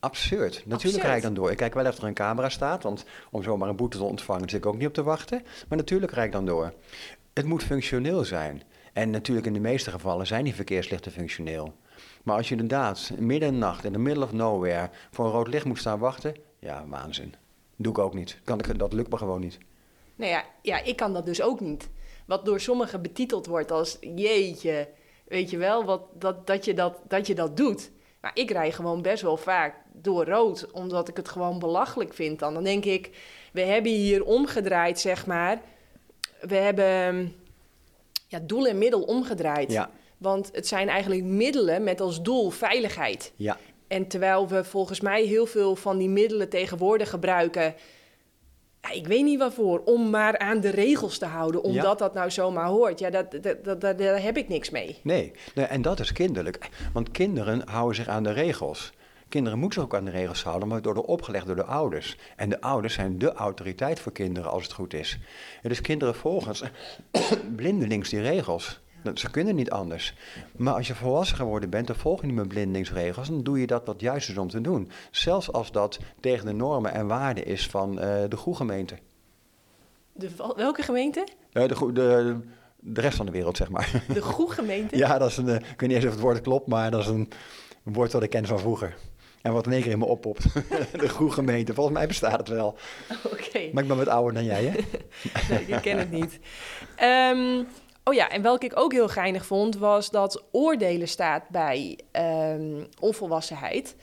Absurd. 0.00 0.62
Natuurlijk 0.66 1.04
rijd 1.04 1.16
ik 1.16 1.22
dan 1.22 1.34
door. 1.34 1.50
Ik 1.50 1.56
kijk 1.56 1.74
wel 1.74 1.86
of 1.86 1.98
er 1.98 2.04
een 2.04 2.14
camera 2.14 2.48
staat, 2.48 2.82
want 2.82 3.04
om 3.30 3.42
zomaar 3.42 3.68
een 3.68 3.76
boete 3.76 3.98
te 3.98 4.04
ontvangen 4.04 4.48
zit 4.48 4.58
ik 4.58 4.66
ook 4.66 4.76
niet 4.76 4.86
op 4.86 4.94
te 4.94 5.02
wachten. 5.02 5.42
Maar 5.68 5.78
natuurlijk 5.78 6.12
rijd 6.12 6.26
ik 6.26 6.32
dan 6.32 6.46
door. 6.46 6.72
Het 7.32 7.44
moet 7.44 7.62
functioneel 7.62 8.24
zijn. 8.24 8.62
En 8.92 9.10
natuurlijk 9.10 9.46
in 9.46 9.52
de 9.52 9.60
meeste 9.60 9.90
gevallen 9.90 10.26
zijn 10.26 10.44
die 10.44 10.54
verkeerslichten 10.54 11.12
functioneel. 11.12 11.74
Maar 12.22 12.36
als 12.36 12.48
je 12.48 12.54
inderdaad 12.54 13.10
midden 13.18 13.48
in 13.48 13.54
de 13.54 13.60
nacht, 13.60 13.84
in 13.84 14.02
middle 14.02 14.24
of 14.24 14.32
nowhere, 14.32 14.90
voor 15.10 15.24
een 15.24 15.32
rood 15.32 15.48
licht 15.48 15.64
moet 15.64 15.78
staan 15.78 15.98
wachten, 15.98 16.34
ja, 16.58 16.84
waanzin. 16.86 17.34
Doe 17.76 17.92
ik 17.92 17.98
ook 17.98 18.14
niet. 18.14 18.40
Kan 18.44 18.58
ik, 18.58 18.78
dat 18.78 18.92
lukt 18.92 19.10
me 19.10 19.16
gewoon 19.16 19.40
niet. 19.40 19.58
Nou 20.16 20.30
ja, 20.30 20.44
ja, 20.62 20.82
ik 20.82 20.96
kan 20.96 21.12
dat 21.12 21.26
dus 21.26 21.42
ook 21.42 21.60
niet. 21.60 21.88
Wat 22.26 22.44
door 22.44 22.60
sommigen 22.60 23.02
betiteld 23.02 23.46
wordt 23.46 23.70
als 23.70 23.96
jeetje, 24.00 24.88
weet 25.28 25.50
je 25.50 25.56
wel, 25.56 25.84
wat, 25.84 26.02
dat, 26.12 26.46
dat, 26.46 26.64
je 26.64 26.74
dat, 26.74 26.98
dat 27.08 27.26
je 27.26 27.34
dat 27.34 27.56
doet. 27.56 27.90
Maar 28.20 28.30
ik 28.34 28.50
rij 28.50 28.72
gewoon 28.72 29.02
best 29.02 29.22
wel 29.22 29.36
vaak 29.36 29.74
door 29.92 30.24
rood, 30.24 30.70
omdat 30.72 31.08
ik 31.08 31.16
het 31.16 31.28
gewoon 31.28 31.58
belachelijk 31.58 32.14
vind 32.14 32.38
dan. 32.38 32.54
Dan 32.54 32.64
denk 32.64 32.84
ik, 32.84 33.10
we 33.52 33.60
hebben 33.60 33.92
hier 33.92 34.24
omgedraaid, 34.24 35.00
zeg 35.00 35.26
maar. 35.26 35.60
We 36.40 36.54
hebben 36.54 37.34
ja, 38.28 38.38
doel 38.42 38.66
en 38.66 38.78
middel 38.78 39.02
omgedraaid. 39.02 39.72
Ja. 39.72 39.90
Want 40.18 40.50
het 40.52 40.66
zijn 40.66 40.88
eigenlijk 40.88 41.22
middelen 41.22 41.84
met 41.84 42.00
als 42.00 42.22
doel 42.22 42.50
veiligheid. 42.50 43.32
Ja. 43.36 43.58
En 43.88 44.06
terwijl 44.06 44.48
we 44.48 44.64
volgens 44.64 45.00
mij 45.00 45.22
heel 45.24 45.46
veel 45.46 45.76
van 45.76 45.98
die 45.98 46.08
middelen 46.08 46.48
tegenwoordig 46.48 47.10
gebruiken 47.10 47.74
ja, 48.86 48.94
ik 48.94 49.06
weet 49.06 49.24
niet 49.24 49.38
waarvoor, 49.38 49.82
om 49.84 50.10
maar 50.10 50.38
aan 50.38 50.60
de 50.60 50.70
regels 50.70 51.18
te 51.18 51.26
houden, 51.26 51.62
omdat 51.62 51.98
dat 51.98 52.14
nou 52.14 52.30
zomaar 52.30 52.66
hoort. 52.66 52.98
Ja, 52.98 53.10
dat, 53.10 53.42
dat, 53.42 53.80
dat, 53.80 53.98
daar 53.98 54.22
heb 54.22 54.36
ik 54.36 54.48
niks 54.48 54.70
mee. 54.70 54.98
Nee. 55.02 55.32
nee, 55.54 55.64
en 55.64 55.82
dat 55.82 56.00
is 56.00 56.12
kinderlijk. 56.12 56.68
Want 56.92 57.10
kinderen 57.10 57.68
houden 57.68 57.96
zich 57.96 58.08
aan 58.08 58.22
de 58.22 58.32
regels. 58.32 58.92
Kinderen 59.28 59.58
moeten 59.58 59.80
zich 59.80 59.90
ook 59.90 59.98
aan 59.98 60.04
de 60.04 60.10
regels 60.10 60.42
houden, 60.42 60.68
maar 60.68 60.82
worden 60.82 61.04
opgelegd 61.04 61.46
door 61.46 61.56
de 61.56 61.64
ouders. 61.64 62.16
En 62.36 62.48
de 62.48 62.60
ouders 62.60 62.94
zijn 62.94 63.18
de 63.18 63.32
autoriteit 63.32 64.00
voor 64.00 64.12
kinderen 64.12 64.50
als 64.50 64.62
het 64.62 64.72
goed 64.72 64.94
is. 64.94 65.18
En 65.62 65.68
dus 65.68 65.80
kinderen 65.80 66.14
volgen 66.14 66.70
blindelings 67.56 68.08
die 68.08 68.20
regels. 68.20 68.80
Ze 69.14 69.30
kunnen 69.30 69.54
niet 69.54 69.70
anders. 69.70 70.14
Maar 70.56 70.74
als 70.74 70.86
je 70.86 70.94
volwassen 70.94 71.36
geworden 71.36 71.70
bent, 71.70 71.86
dan 71.86 71.96
volg 71.96 72.20
je 72.20 72.26
niet 72.26 72.36
meer 72.36 72.46
blindingsregels. 72.46 73.28
Dan 73.28 73.42
doe 73.42 73.60
je 73.60 73.66
dat 73.66 73.86
wat 73.86 74.00
juist 74.00 74.28
is 74.28 74.38
om 74.38 74.48
te 74.48 74.60
doen. 74.60 74.90
Zelfs 75.10 75.52
als 75.52 75.72
dat 75.72 75.98
tegen 76.20 76.46
de 76.46 76.52
normen 76.52 76.92
en 76.92 77.06
waarden 77.06 77.46
is 77.46 77.66
van 77.66 77.90
uh, 77.92 78.00
de 78.28 78.36
goede 78.36 78.58
gemeente. 78.58 78.98
De, 80.12 80.30
welke 80.56 80.82
gemeente? 80.82 81.26
Uh, 81.52 81.68
de, 81.68 81.92
de, 81.92 82.36
de 82.80 83.00
rest 83.00 83.16
van 83.16 83.26
de 83.26 83.32
wereld, 83.32 83.56
zeg 83.56 83.70
maar. 83.70 84.04
De 84.08 84.22
goede 84.22 84.52
gemeente? 84.52 84.96
ja, 85.06 85.18
dat 85.18 85.30
is 85.30 85.36
een, 85.36 85.48
uh, 85.48 85.54
ik 85.54 85.80
weet 85.80 85.80
niet 85.80 85.92
eens 85.92 86.04
of 86.04 86.10
het 86.10 86.20
woord 86.20 86.40
klopt, 86.40 86.66
maar 86.66 86.90
dat 86.90 87.00
is 87.00 87.06
een, 87.06 87.30
een 87.84 87.92
woord 87.92 88.12
wat 88.12 88.22
ik 88.22 88.30
ken 88.30 88.46
van 88.46 88.58
vroeger. 88.58 88.96
En 89.42 89.52
wat 89.52 89.66
in 89.66 89.72
één 89.72 89.82
keer 89.82 89.92
in 89.92 89.98
me 89.98 90.04
oppopt. 90.04 90.44
de 91.00 91.08
goede 91.08 91.32
gemeente. 91.32 91.74
Volgens 91.74 91.96
mij 91.96 92.06
bestaat 92.06 92.38
het 92.38 92.48
wel. 92.48 92.76
Oké. 93.32 93.70
Maar 93.72 93.82
ik 93.82 93.88
ben 93.88 93.96
wat 93.96 94.08
ouder 94.08 94.34
dan 94.34 94.44
jij, 94.44 94.64
hè? 94.64 94.70
nee, 95.54 95.66
ik 95.66 95.82
ken 95.82 95.98
het 95.98 96.10
niet. 96.10 96.38
Um, 97.02 97.66
Oh 98.08 98.14
ja, 98.14 98.30
en 98.30 98.42
welke 98.42 98.66
ik 98.66 98.78
ook 98.78 98.92
heel 98.92 99.08
geinig 99.08 99.46
vond, 99.46 99.76
was 99.76 100.10
dat 100.10 100.44
oordelen 100.50 101.08
staat 101.08 101.48
bij 101.48 101.98
um, 102.52 102.86
onvolwassenheid. 103.00 103.96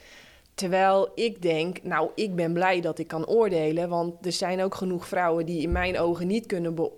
Terwijl 0.54 1.12
ik 1.14 1.42
denk, 1.42 1.82
nou, 1.82 2.10
ik 2.14 2.34
ben 2.34 2.52
blij 2.52 2.80
dat 2.80 2.98
ik 2.98 3.06
kan 3.06 3.26
oordelen. 3.26 3.88
Want 3.88 4.26
er 4.26 4.32
zijn 4.32 4.62
ook 4.62 4.74
genoeg 4.74 5.08
vrouwen 5.08 5.46
die 5.46 5.62
in 5.62 5.72
mijn 5.72 5.98
ogen 5.98 6.26
niet 6.26 6.46
kunnen, 6.46 6.90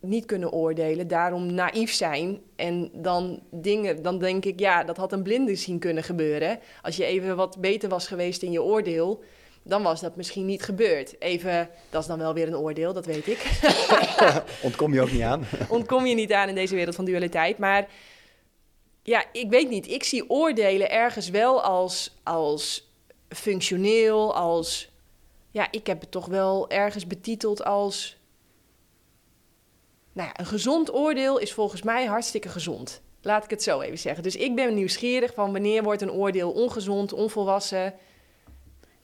niet 0.00 0.24
kunnen 0.24 0.52
oordelen. 0.52 1.08
Daarom 1.08 1.54
naïef 1.54 1.92
zijn. 1.92 2.40
En 2.56 2.90
dan 2.92 3.42
dingen, 3.50 4.02
dan 4.02 4.18
denk 4.18 4.44
ik, 4.44 4.60
ja, 4.60 4.84
dat 4.84 4.96
had 4.96 5.12
een 5.12 5.22
blinde 5.22 5.54
zien 5.54 5.78
kunnen 5.78 6.02
gebeuren. 6.02 6.58
Als 6.82 6.96
je 6.96 7.04
even 7.04 7.36
wat 7.36 7.60
beter 7.60 7.88
was 7.88 8.06
geweest 8.06 8.42
in 8.42 8.52
je 8.52 8.62
oordeel 8.62 9.22
dan 9.62 9.82
was 9.82 10.00
dat 10.00 10.16
misschien 10.16 10.46
niet 10.46 10.62
gebeurd. 10.62 11.20
Even, 11.20 11.70
dat 11.90 12.02
is 12.02 12.08
dan 12.08 12.18
wel 12.18 12.34
weer 12.34 12.46
een 12.46 12.56
oordeel, 12.56 12.92
dat 12.92 13.06
weet 13.06 13.26
ik. 13.26 13.60
Ontkom 14.62 14.94
je 14.94 15.00
ook 15.00 15.12
niet 15.12 15.22
aan? 15.22 15.46
Ontkom 15.68 16.06
je 16.06 16.14
niet 16.14 16.32
aan 16.32 16.48
in 16.48 16.54
deze 16.54 16.74
wereld 16.74 16.94
van 16.94 17.04
dualiteit. 17.04 17.58
Maar 17.58 17.88
ja, 19.02 19.24
ik 19.32 19.50
weet 19.50 19.68
niet. 19.68 19.88
Ik 19.88 20.04
zie 20.04 20.30
oordelen 20.30 20.90
ergens 20.90 21.30
wel 21.30 21.62
als, 21.62 22.16
als 22.22 22.90
functioneel, 23.28 24.34
als... 24.34 24.90
Ja, 25.50 25.68
ik 25.70 25.86
heb 25.86 26.00
het 26.00 26.10
toch 26.10 26.26
wel 26.26 26.70
ergens 26.70 27.06
betiteld 27.06 27.64
als... 27.64 28.16
Nou 30.12 30.28
ja, 30.28 30.40
een 30.40 30.46
gezond 30.46 30.94
oordeel 30.94 31.38
is 31.38 31.52
volgens 31.52 31.82
mij 31.82 32.04
hartstikke 32.04 32.48
gezond. 32.48 33.02
Laat 33.22 33.44
ik 33.44 33.50
het 33.50 33.62
zo 33.62 33.80
even 33.80 33.98
zeggen. 33.98 34.22
Dus 34.22 34.36
ik 34.36 34.54
ben 34.54 34.74
nieuwsgierig 34.74 35.34
van 35.34 35.52
wanneer 35.52 35.82
wordt 35.82 36.02
een 36.02 36.12
oordeel 36.12 36.50
ongezond, 36.50 37.12
onvolwassen... 37.12 37.94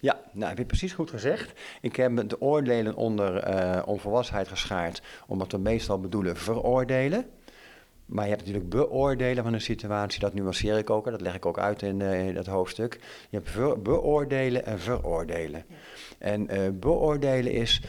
Ja, 0.05 0.21
nou 0.33 0.49
heb 0.49 0.59
je 0.59 0.65
precies 0.65 0.93
goed 0.93 1.11
gezegd. 1.11 1.61
Ik 1.81 1.97
heb 1.97 2.29
de 2.29 2.41
oordelen 2.41 2.95
onder 2.95 3.49
uh, 3.49 3.83
onvolwassenheid 3.87 4.49
geschaard, 4.49 5.03
omdat 5.27 5.53
we 5.53 5.59
meestal 5.59 6.01
bedoelen 6.01 6.37
veroordelen. 6.37 7.27
Maar 8.07 8.25
je 8.25 8.31
hebt 8.31 8.43
natuurlijk 8.45 8.71
beoordelen 8.71 9.45
van 9.45 9.53
een 9.53 9.61
situatie, 9.61 10.21
dat 10.21 10.35
nuanceer 10.35 10.79
ik 10.79 10.91
ook, 10.91 11.05
dat 11.05 11.21
leg 11.21 11.35
ik 11.35 11.47
ook 11.47 11.59
uit 11.59 11.83
in, 11.83 12.01
uh, 12.01 12.35
dat 12.35 12.47
hoofdstuk. 12.47 13.01
Je 13.31 13.41
hebt 13.43 13.83
beoordelen 13.83 14.67
en 14.67 14.81
veroordelen. 14.81 15.65
En 16.19 16.55
uh, 16.55 16.69
beoordelen 16.73 17.53
is, 17.53 17.83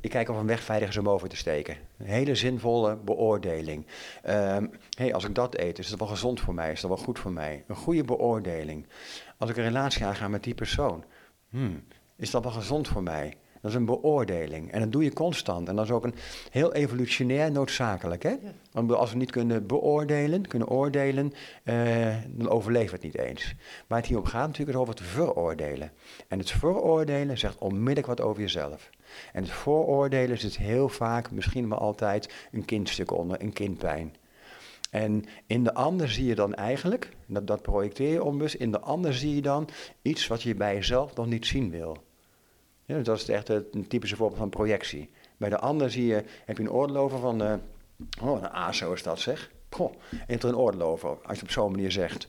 ik 0.00 0.10
kijk 0.10 0.28
of 0.28 0.36
een 0.36 0.46
weg 0.46 0.62
veilig 0.62 0.88
is 0.88 0.96
om 0.96 1.08
over 1.08 1.28
te 1.28 1.36
steken. 1.36 1.76
Een 1.98 2.06
hele 2.06 2.34
zinvolle 2.34 2.96
beoordeling. 2.96 3.86
Um, 4.28 4.70
hey, 4.96 5.14
als 5.14 5.24
ik 5.24 5.34
dat 5.34 5.58
eet, 5.58 5.78
is 5.78 5.88
dat 5.88 5.98
wel 5.98 6.08
gezond 6.08 6.40
voor 6.40 6.54
mij? 6.54 6.72
Is 6.72 6.80
dat 6.80 6.90
wel 6.90 7.04
goed 7.04 7.18
voor 7.18 7.32
mij? 7.32 7.64
Een 7.66 7.76
goede 7.76 8.04
beoordeling. 8.04 8.86
Als 9.38 9.50
ik 9.50 9.56
een 9.56 9.64
relatie 9.64 10.04
aanga 10.04 10.28
met 10.28 10.42
die 10.42 10.54
persoon, 10.54 11.04
hmm, 11.52 11.82
is 12.16 12.30
dat 12.30 12.42
wel 12.42 12.52
gezond 12.52 12.88
voor 12.88 13.02
mij? 13.02 13.36
Dat 13.62 13.70
is 13.70 13.76
een 13.76 13.84
beoordeling. 13.84 14.72
En 14.72 14.80
dat 14.80 14.92
doe 14.92 15.04
je 15.04 15.12
constant. 15.12 15.68
En 15.68 15.76
dat 15.76 15.84
is 15.84 15.90
ook 15.90 16.04
een 16.04 16.14
heel 16.50 16.72
evolutionair 16.72 17.52
noodzakelijk. 17.52 18.22
Hè? 18.22 18.34
Want 18.72 18.92
als 18.92 19.12
we 19.12 19.16
niet 19.16 19.30
kunnen 19.30 19.66
beoordelen, 19.66 20.46
kunnen 20.46 20.68
oordelen, 20.68 21.32
eh, 21.62 22.16
dan 22.28 22.48
overleven 22.48 22.88
we 22.88 23.06
het 23.06 23.14
niet 23.14 23.26
eens. 23.26 23.54
Waar 23.86 23.98
het 23.98 24.06
hier 24.06 24.18
om 24.18 24.24
gaat 24.24 24.46
natuurlijk 24.46 24.76
is 24.76 24.82
over 24.82 24.94
het 24.94 25.02
veroordelen. 25.02 25.92
En 26.28 26.38
het 26.38 26.50
veroordelen 26.50 27.38
zegt 27.38 27.58
onmiddellijk 27.58 28.06
wat 28.06 28.20
over 28.20 28.40
jezelf. 28.40 28.90
En 29.32 29.42
het 29.42 29.52
vooroordelen 29.52 30.38
zit 30.38 30.56
heel 30.56 30.88
vaak, 30.88 31.30
misschien 31.30 31.68
wel 31.68 31.78
altijd, 31.78 32.34
een 32.52 32.64
kindstuk 32.64 33.10
onder, 33.10 33.42
een 33.42 33.52
kindpijn. 33.52 34.14
En 34.92 35.24
in 35.46 35.64
de 35.64 35.74
ander 35.74 36.10
zie 36.10 36.26
je 36.26 36.34
dan 36.34 36.54
eigenlijk, 36.54 37.16
dat, 37.26 37.62
projecteer 37.62 38.12
je 38.12 38.22
onbewust, 38.22 38.54
in 38.54 38.70
de 38.70 38.80
ander 38.80 39.14
zie 39.14 39.34
je 39.34 39.42
dan 39.42 39.68
iets 40.02 40.26
wat 40.26 40.42
je 40.42 40.54
bij 40.54 40.74
jezelf 40.74 41.14
nog 41.14 41.26
niet 41.26 41.46
zien 41.46 41.70
wil. 41.70 41.96
Ja, 42.84 42.98
dat 42.98 43.16
is 43.16 43.28
echt 43.28 43.48
een 43.48 43.86
typische 43.88 44.16
voorbeeld 44.16 44.38
van 44.38 44.48
projectie. 44.48 45.10
Bij 45.36 45.48
de 45.48 45.58
ander 45.58 45.90
zie 45.90 46.06
je, 46.06 46.24
heb 46.44 46.56
je 46.56 46.62
een 46.62 46.70
oordeel 46.70 46.96
over 46.96 47.18
van, 47.18 47.42
uh, 47.42 47.54
oh, 48.22 48.42
een 48.42 48.50
ASO 48.50 48.92
is 48.92 49.02
dat 49.02 49.20
zeg. 49.20 49.50
Goh, 49.70 49.92
en 50.26 50.38
er 50.38 50.44
een 50.44 50.56
oordeel 50.56 50.86
over, 50.86 51.08
als 51.08 51.20
je 51.22 51.28
het 51.32 51.42
op 51.42 51.50
zo'n 51.50 51.70
manier 51.70 51.92
zegt. 51.92 52.28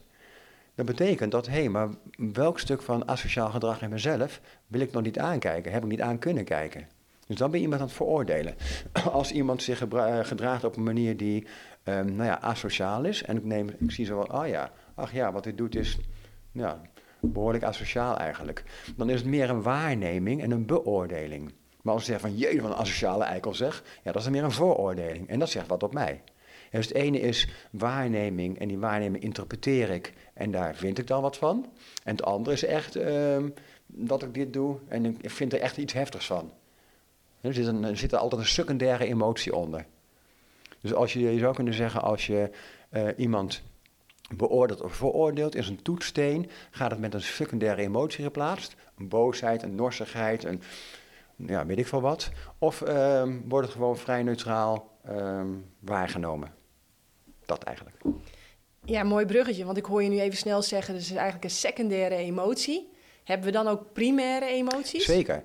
Dat 0.74 0.86
betekent 0.86 1.30
dat, 1.30 1.46
hé, 1.46 1.52
hey, 1.52 1.68
maar 1.68 1.88
welk 2.16 2.58
stuk 2.58 2.82
van 2.82 3.08
asociaal 3.08 3.50
gedrag 3.50 3.82
in 3.82 3.90
mezelf 3.90 4.40
wil 4.66 4.80
ik 4.80 4.92
nog 4.92 5.02
niet 5.02 5.18
aankijken, 5.18 5.72
heb 5.72 5.82
ik 5.82 5.90
niet 5.90 6.00
aan 6.00 6.18
kunnen 6.18 6.44
kijken. 6.44 6.88
Dus 7.26 7.36
dan 7.36 7.50
ben 7.50 7.58
je 7.58 7.64
iemand 7.64 7.80
aan 7.80 7.86
het 7.86 7.96
veroordelen. 7.96 8.54
Als 9.12 9.32
iemand 9.32 9.62
zich 9.62 9.78
gedraagt 10.22 10.64
op 10.64 10.76
een 10.76 10.82
manier 10.82 11.16
die, 11.16 11.46
um, 11.84 12.14
nou 12.14 12.28
ja, 12.28 12.40
asociaal 12.40 13.04
is, 13.04 13.22
en 13.22 13.36
ik, 13.36 13.44
neem, 13.44 13.68
ik 13.78 13.90
zie 13.90 14.04
zo 14.04 14.24
van, 14.24 14.40
oh 14.40 14.46
ja, 14.46 14.70
ach 14.94 15.12
ja, 15.12 15.32
wat 15.32 15.44
dit 15.44 15.58
doet 15.58 15.76
is, 15.76 15.98
ja, 16.52 16.80
behoorlijk 17.20 17.64
asociaal 17.64 18.16
eigenlijk. 18.18 18.62
Dan 18.96 19.10
is 19.10 19.20
het 19.20 19.28
meer 19.28 19.50
een 19.50 19.62
waarneming 19.62 20.42
en 20.42 20.50
een 20.50 20.66
beoordeling. 20.66 21.52
Maar 21.84 21.94
als 21.94 22.02
je 22.02 22.10
zegt 22.10 22.20
van 22.20 22.36
jeetje, 22.36 22.60
van 22.60 22.70
een 22.70 22.76
asociale 22.76 23.24
eikel 23.24 23.54
zeg, 23.54 23.82
ja, 23.84 24.12
dat 24.12 24.16
is 24.16 24.22
dan 24.22 24.32
meer 24.32 24.44
een 24.44 24.52
vooroordeling. 24.52 25.28
En 25.28 25.38
dat 25.38 25.50
zegt 25.50 25.66
wat 25.66 25.82
op 25.82 25.92
mij. 25.92 26.22
dus 26.70 26.86
het 26.86 26.94
ene 26.94 27.20
is 27.20 27.48
waarneming 27.70 28.58
en 28.58 28.68
die 28.68 28.78
waarneming 28.78 29.22
interpreteer 29.22 29.90
ik 29.90 30.12
en 30.34 30.50
daar 30.50 30.74
vind 30.74 30.98
ik 30.98 31.06
dan 31.06 31.22
wat 31.22 31.36
van. 31.36 31.66
En 32.04 32.16
het 32.16 32.24
andere 32.24 32.54
is 32.56 32.64
echt 32.64 32.96
uh, 32.96 33.36
dat 33.86 34.22
ik 34.22 34.34
dit 34.34 34.52
doe 34.52 34.78
en 34.88 35.04
ik 35.04 35.30
vind 35.30 35.52
er 35.52 35.60
echt 35.60 35.76
iets 35.76 35.92
heftigs 35.92 36.26
van. 36.26 36.52
Er 37.44 37.96
zit, 37.96 38.12
er 38.12 38.18
altijd 38.18 38.40
een 38.40 38.46
secundaire 38.46 39.06
emotie 39.06 39.54
onder. 39.54 39.86
Dus 40.80 40.94
als 40.94 41.12
je, 41.12 41.20
je 41.20 41.38
zou 41.38 41.54
kunnen 41.54 41.74
zeggen, 41.74 42.02
als 42.02 42.26
je 42.26 42.50
uh, 42.92 43.08
iemand 43.16 43.62
beoordeeld 44.36 44.80
of 44.80 44.94
veroordeeld, 44.94 45.54
is 45.54 45.68
een 45.68 45.82
toetssteen, 45.82 46.50
gaat 46.70 46.90
het 46.90 47.00
met 47.00 47.14
een 47.14 47.22
secundaire 47.22 47.82
emotie 47.82 48.24
geplaatst. 48.24 48.74
Een 48.98 49.08
boosheid, 49.08 49.62
een 49.62 49.74
norsigheid, 49.74 50.44
een, 50.44 50.62
ja, 51.36 51.66
weet 51.66 51.78
ik 51.78 51.86
veel 51.86 52.00
wat. 52.00 52.30
Of 52.58 52.80
um, 52.80 53.44
wordt 53.48 53.66
het 53.66 53.76
gewoon 53.76 53.96
vrij 53.96 54.22
neutraal 54.22 54.98
um, 55.08 55.64
waargenomen. 55.78 56.54
Dat 57.44 57.62
eigenlijk. 57.62 57.96
Ja, 58.84 59.02
mooi 59.02 59.26
bruggetje, 59.26 59.64
want 59.64 59.76
ik 59.76 59.84
hoor 59.84 60.02
je 60.02 60.08
nu 60.08 60.20
even 60.20 60.38
snel 60.38 60.62
zeggen, 60.62 60.94
dus 60.94 61.02
het 61.02 61.12
is 61.12 61.16
eigenlijk 61.16 61.44
een 61.44 61.58
secundaire 61.58 62.16
emotie. 62.16 62.92
Hebben 63.24 63.46
we 63.46 63.52
dan 63.52 63.68
ook 63.68 63.92
primaire 63.92 64.46
emoties? 64.46 65.04
Zeker. 65.04 65.42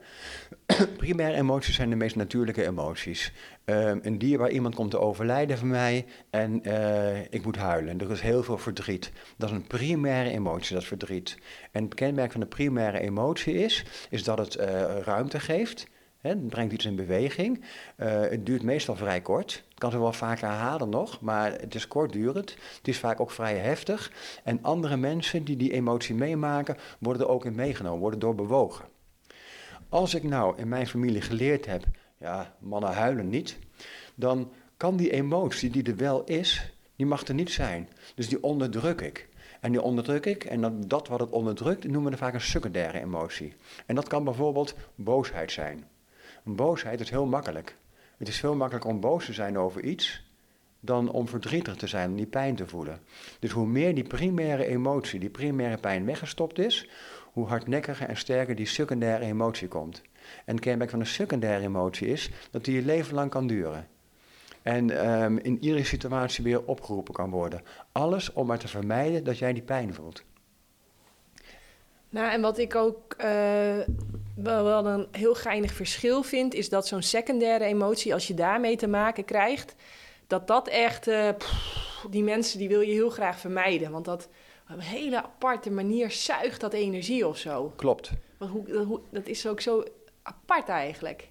primaire 0.98 1.38
emoties 1.38 1.76
zijn 1.76 1.90
de 1.90 1.96
meest 1.96 2.16
natuurlijke 2.16 2.66
emoties. 2.66 3.32
Um, 3.66 4.00
een 4.04 4.18
dier 4.18 4.38
waar 4.38 4.50
iemand 4.50 4.76
komt 4.76 4.92
te 4.92 5.00
overlijden 5.00 5.58
van 5.58 5.68
mij 5.68 6.06
en 6.30 6.68
uh, 6.68 7.20
ik 7.20 7.44
moet 7.44 7.56
huilen. 7.56 8.00
Er 8.00 8.12
is 8.12 8.22
heel 8.22 8.44
veel 8.44 8.58
verdriet. 8.58 9.12
Dat 9.38 9.50
is 9.50 9.56
een 9.56 9.68
primaire 9.68 10.30
emotie, 10.30 10.76
dat 10.76 10.84
verdriet. 10.84 11.38
En 11.72 11.84
het 11.84 11.94
kenmerk 11.94 12.32
van 12.32 12.42
de 12.42 12.48
primaire 12.48 13.00
emotie 13.00 13.54
is, 13.54 13.86
is 14.10 14.24
dat 14.24 14.38
het 14.38 14.58
uh, 14.58 14.98
ruimte 15.00 15.40
geeft. 15.40 15.88
Het 16.20 16.48
brengt 16.48 16.74
iets 16.74 16.86
in 16.86 16.96
beweging. 16.96 17.64
Uh, 17.98 18.22
het 18.22 18.46
duurt 18.46 18.64
meestal 18.64 18.96
vrij 18.96 19.22
kort. 19.22 19.64
Het 19.70 19.78
kan 19.80 19.92
zich 19.92 20.00
wel 20.00 20.14
vaak 20.14 20.40
herhalen 20.40 20.90
nog, 20.90 21.22
maar 21.22 21.52
het 21.52 21.76
is 21.76 21.88
kortdurend. 21.88 22.56
Het 22.78 22.88
is 22.88 22.98
vaak 22.98 23.20
ook 23.20 23.32
vrij 23.32 23.58
heftig. 23.58 24.12
En 24.44 24.60
andere 24.62 24.98
mensen 24.98 25.44
die 25.44 25.58
die 25.58 25.74
emotie 25.74 26.16
meemaken, 26.16 26.78
worden 27.00 27.22
er 27.22 27.30
ook 27.30 27.46
in 27.46 27.56
meegenomen, 27.56 28.00
worden 28.00 28.20
door 28.20 28.36
bewogen. 28.36 28.86
Als 29.90 30.14
ik 30.14 30.24
nou 30.24 30.58
in 30.58 30.68
mijn 30.68 30.88
familie 30.88 31.22
geleerd 31.22 31.66
heb, 31.66 31.84
ja, 32.18 32.56
mannen 32.60 32.94
huilen 32.94 33.30
niet, 33.30 33.58
dan 34.16 34.52
kan 34.78 34.98
die 34.98 35.12
emotie 35.12 35.70
die 35.70 35.84
er 35.84 35.96
wel 35.96 36.24
is, 36.24 36.74
die 36.96 37.06
mag 37.06 37.28
er 37.28 37.34
niet 37.34 37.52
zijn. 37.52 37.90
Dus 38.16 38.30
die 38.30 38.44
onderdruk 38.44 39.02
ik. 39.02 39.30
En 39.62 39.72
die 39.72 39.82
onderdruk 39.82 40.26
ik, 40.26 40.44
en 40.44 40.62
dat, 40.62 40.90
dat 40.90 41.08
wat 41.08 41.20
het 41.20 41.30
onderdrukt, 41.30 41.88
noemen 41.88 42.12
we 42.12 42.18
vaak 42.18 42.34
een 42.34 42.42
secundaire 42.42 43.00
emotie. 43.00 43.54
En 43.86 43.96
dat 43.96 44.08
kan 44.08 44.24
bijvoorbeeld 44.24 44.76
boosheid 44.96 45.52
zijn. 45.52 45.84
Boosheid 46.44 47.00
is 47.00 47.10
heel 47.10 47.26
makkelijk. 47.26 47.78
Het 48.18 48.28
is 48.28 48.40
veel 48.40 48.56
makkelijker 48.56 48.92
om 48.92 49.00
boos 49.00 49.26
te 49.26 49.34
zijn 49.34 49.58
over 49.58 49.84
iets 49.84 50.28
dan 50.80 51.12
om 51.12 51.28
verdrietig 51.28 51.76
te 51.76 51.88
zijn, 51.88 52.10
om 52.10 52.16
die 52.16 52.26
pijn 52.26 52.56
te 52.56 52.68
voelen. 52.68 53.00
Dus 53.40 53.52
hoe 53.52 53.68
meer 53.68 53.96
die 53.96 54.08
primaire 54.08 54.66
emotie, 54.66 55.20
die 55.20 55.30
primaire 55.30 55.78
pijn 55.78 56.06
weggestopt 56.06 56.60
is, 56.60 56.90
hoe 57.32 57.48
hardnekkiger 57.48 58.08
en 58.08 58.18
sterker 58.18 58.56
die 58.56 58.66
secundaire 58.66 59.26
emotie 59.26 59.68
komt. 59.68 60.02
En 60.46 60.56
het 60.56 60.64
kenmerk 60.64 60.90
van 60.90 61.00
een 61.00 61.06
secundaire 61.06 61.64
emotie 61.64 62.08
is 62.08 62.32
dat 62.52 62.66
die 62.66 62.76
je 62.76 62.86
leven 62.86 63.16
lang 63.16 63.30
kan 63.30 63.48
duren. 63.48 63.88
En 64.62 65.10
um, 65.10 65.38
in 65.38 65.64
iedere 65.64 65.84
situatie 65.84 66.44
weer 66.44 66.66
opgeroepen 66.66 67.14
kan 67.14 67.30
worden. 67.30 67.62
Alles 67.92 68.34
om 68.34 68.48
maar 68.48 68.60
te 68.60 68.68
vermijden 68.68 69.24
dat 69.24 69.38
jij 69.38 69.54
die 69.54 69.64
pijn 69.64 69.94
voelt. 69.94 70.24
Nou, 72.10 72.32
en 72.32 72.42
wat 72.42 72.58
ik 72.58 72.76
ook 72.76 73.16
uh, 73.18 73.78
wel, 74.36 74.64
wel 74.64 74.86
een 74.86 75.08
heel 75.12 75.36
geinig 75.36 75.74
verschil 75.74 76.24
vind, 76.24 76.54
is 76.54 76.70
dat 76.70 76.88
zo'n 76.88 77.02
secundaire 77.02 77.64
emotie, 77.64 78.14
als 78.14 78.28
je 78.28 78.34
daarmee 78.34 78.76
te 78.76 78.88
maken 78.88 79.26
krijgt, 79.26 79.76
dat 80.28 80.48
dat 80.48 80.68
echt, 80.68 81.08
uh, 81.08 81.30
pff, 81.38 82.06
die 82.10 82.24
mensen 82.24 82.60
die 82.60 82.68
wil 82.68 82.82
je 82.82 82.92
heel 82.92 83.10
graag 83.10 83.40
vermijden. 83.40 83.92
Want 83.92 84.06
dat 84.06 84.30
op 84.70 84.76
een 84.76 84.82
hele 84.82 85.24
aparte 85.24 85.72
manier 85.72 86.12
zuigt 86.12 86.62
dat 86.62 86.74
energie 86.74 87.28
of 87.28 87.38
zo. 87.38 87.74
Klopt. 87.76 88.12
Want 88.38 88.52
hoe, 88.52 88.78
hoe, 88.78 89.00
dat 89.10 89.28
is 89.28 89.48
ook 89.48 89.62
zo 89.62 89.84
apart 90.22 90.70
eigenlijk. 90.70 91.28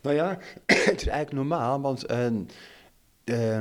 Nou 0.00 0.16
ja, 0.16 0.38
het 0.66 1.00
is 1.00 1.06
eigenlijk 1.06 1.32
normaal, 1.32 1.80
want 1.80 2.10
uh, 2.10 2.26
uh, 3.24 3.60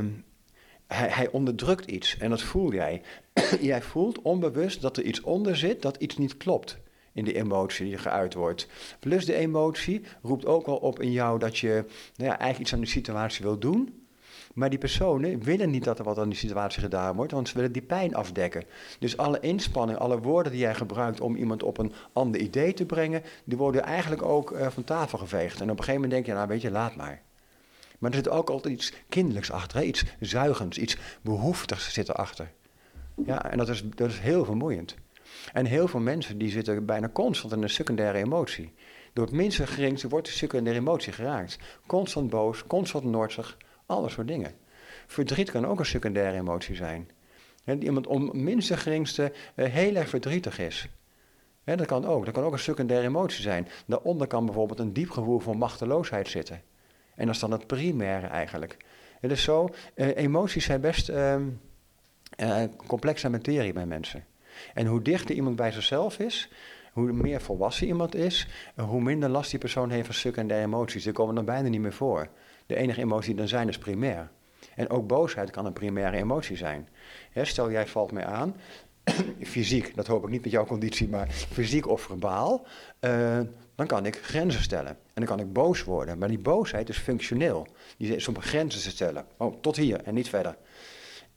hij, 0.94 1.08
hij, 1.10 1.30
onderdrukt 1.30 1.86
iets 1.86 2.18
en 2.18 2.30
dat 2.30 2.42
voel 2.42 2.74
jij. 2.74 3.02
jij 3.62 3.82
voelt 3.82 4.22
onbewust 4.22 4.82
dat 4.82 4.98
er 4.98 5.04
iets 5.04 5.22
onder 5.22 5.58
zit 5.58 5.82
dat 5.82 5.96
iets 5.98 6.18
niet 6.18 6.38
klopt 6.38 6.78
in 7.14 7.24
de 7.24 7.34
emotie 7.34 7.86
die 7.86 7.98
geuit 7.98 8.34
wordt. 8.34 8.68
Plus 9.00 9.26
de 9.26 9.36
emotie 9.36 10.02
roept 10.22 10.46
ook 10.46 10.68
al 10.68 10.78
op 10.78 11.02
in 11.02 11.12
jou 11.12 11.40
dat 11.40 11.58
je 11.58 11.86
nou 12.16 12.30
ja, 12.30 12.40
eigenlijk 12.40 12.60
iets 12.60 12.74
aan 12.74 12.80
de 12.80 12.86
situatie 12.86 13.46
wil 13.46 13.58
doen. 13.58 14.02
Maar 14.54 14.70
die 14.70 14.80
personen 14.80 15.44
willen 15.44 15.70
niet 15.70 15.84
dat 15.84 16.00
er 16.00 16.06
wat 16.06 16.18
aan 16.18 16.30
die 16.30 16.38
situatie 16.38 16.82
gedaan 16.82 17.16
wordt, 17.16 17.32
want 17.32 17.48
ze 17.50 17.56
willen 17.56 17.72
die 17.72 17.82
pijn 17.82 18.16
afdekken. 18.16 18.64
Dus 19.00 19.18
alle 19.18 19.40
inspanning, 19.40 20.00
alle 20.00 20.20
woorden 20.20 20.52
die 20.52 20.62
jij 20.62 20.76
gebruikt 20.76 21.22
om 21.22 21.36
iemand 21.36 21.64
op 21.64 21.78
een 21.78 21.94
ander 22.14 22.42
idee 22.42 22.74
te 22.74 22.86
brengen, 22.86 23.24
die 23.44 23.58
worden 23.58 23.84
eigenlijk 23.84 24.22
ook 24.22 24.52
uh, 24.52 24.68
van 24.68 24.84
tafel 24.84 25.18
geveegd. 25.18 25.62
En 25.62 25.72
op 25.72 25.78
een 25.78 25.84
gegeven 25.84 25.94
moment 25.94 26.12
denk 26.12 26.26
je, 26.26 26.34
nou 26.34 26.48
weet 26.48 26.62
je, 26.62 26.72
laat 26.72 26.96
maar. 26.96 27.22
Maar 28.02 28.10
er 28.10 28.16
zit 28.16 28.30
ook 28.30 28.50
altijd 28.50 28.74
iets 28.74 28.94
kinderlijks 29.10 29.52
achter, 29.52 29.84
iets 29.84 30.04
zuigends, 30.20 30.78
iets 30.78 30.98
behoeftigs 31.22 31.94
zit 31.94 32.10
erachter. 32.10 32.52
Ja, 33.26 33.52
en 33.52 33.58
dat 33.58 33.70
is, 33.70 33.84
dat 33.90 34.10
is 34.10 34.20
heel 34.20 34.46
vermoeiend. 34.46 34.96
En 35.54 35.66
heel 35.66 35.88
veel 35.88 36.00
mensen 36.00 36.38
die 36.38 36.50
zitten 36.50 36.86
bijna 36.86 37.10
constant 37.10 37.54
in 37.54 37.62
een 37.62 37.70
secundaire 37.70 38.18
emotie. 38.18 38.74
Door 39.14 39.26
het 39.26 39.34
minste 39.34 39.68
geringste 39.68 40.08
wordt 40.08 40.28
de 40.28 40.34
secundaire 40.34 40.82
emotie 40.82 41.14
geraakt. 41.14 41.60
Constant 41.86 42.30
boos, 42.30 42.68
constant 42.68 43.04
noordzig, 43.04 43.58
alle 43.86 44.10
soort 44.10 44.28
dingen. 44.28 44.54
Verdriet 45.08 45.52
kan 45.52 45.68
ook 45.68 45.80
een 45.80 45.86
secundaire 45.86 46.38
emotie 46.38 46.76
zijn. 46.76 47.10
Iemand 47.80 48.08
om 48.08 48.30
minste 48.34 48.78
geringste 48.78 49.34
uh, 49.56 49.66
heel 49.66 49.96
erg 49.96 50.10
verdrietig 50.10 50.60
is. 50.60 50.88
Dat 51.64 51.86
kan 51.86 52.06
ook. 52.06 52.26
Dat 52.26 52.34
kan 52.34 52.44
ook 52.44 52.54
een 52.54 52.60
secundaire 52.60 53.08
emotie 53.08 53.42
zijn. 53.42 53.68
Daaronder 53.86 54.28
kan 54.28 54.46
bijvoorbeeld 54.46 54.80
een 54.80 54.94
diep 54.94 55.10
gevoel 55.10 55.40
van 55.40 55.58
machteloosheid 55.58 56.28
zitten. 56.28 56.62
En 57.22 57.28
dat 57.28 57.36
is 57.36 57.42
dan 57.42 57.52
het 57.52 57.68
primaire 57.68 58.28
eigenlijk. 58.28 58.78
Het 59.20 59.32
is 59.32 59.44
zo, 59.44 59.70
uh, 59.96 60.18
emoties 60.18 60.66
zijn 60.66 60.82
best 60.82 61.10
uh, 61.10 61.36
complexe 62.88 63.30
materie 63.30 63.74
bij 63.74 63.86
mensen. 63.86 64.26
En 64.74 64.86
hoe 64.86 65.02
dichter 65.02 65.36
iemand 65.36 65.56
bij 65.56 65.72
zichzelf 65.72 66.20
is, 66.20 66.52
hoe 66.94 67.12
meer 67.12 67.42
volwassen 67.42 67.88
iemand 67.88 68.16
is, 68.16 68.48
hoe 68.76 69.02
minder 69.02 69.30
last 69.30 69.50
die 69.50 69.60
persoon 69.60 69.90
heeft 69.90 70.06
van 70.06 70.16
secundaire 70.16 70.66
emoties. 70.66 71.04
Die 71.04 71.14
komen 71.14 71.36
dan 71.36 71.46
bijna 71.46 71.70
niet 71.70 71.82
meer 71.82 71.94
voor. 71.94 72.28
De 72.66 72.76
enige 72.76 73.02
emotie 73.02 73.28
die 73.28 73.38
dan 73.38 73.48
zijn 73.48 73.68
is 73.68 73.78
primair. 73.78 74.30
En 74.76 74.90
ook 74.90 75.08
boosheid 75.08 75.50
kan 75.50 75.66
een 75.66 75.74
primaire 75.74 76.18
emotie 76.18 76.58
zijn. 76.58 76.90
Hè, 77.32 77.46
stel 77.46 77.72
jij 77.72 77.88
valt 77.88 78.12
mij 78.12 78.26
aan, 78.26 78.56
fysiek, 79.42 79.96
dat 79.96 80.08
hoop 80.08 80.24
ik 80.24 80.30
niet 80.30 80.42
met 80.42 80.52
jouw 80.52 80.66
conditie, 80.66 81.10
maar 81.10 81.28
fysiek 81.30 81.88
of 81.88 82.02
verbaal, 82.02 82.66
eh, 83.00 83.40
dan 83.88 84.00
kan 84.00 84.06
ik 84.06 84.18
grenzen 84.18 84.62
stellen. 84.62 84.92
En 84.92 84.98
dan 85.14 85.26
kan 85.26 85.40
ik 85.40 85.54
boos 85.54 85.84
worden. 85.84 86.18
Maar 86.18 86.28
die 86.28 86.40
boosheid 86.40 86.90
is 86.90 86.98
functioneel. 86.98 87.68
Die 87.98 88.16
is 88.16 88.28
om 88.28 88.42
grenzen 88.42 88.82
te 88.82 88.90
stellen. 88.90 89.26
Oh, 89.38 89.62
tot 89.62 89.76
hier 89.76 90.04
en 90.04 90.14
niet 90.14 90.30
verder. 90.30 90.58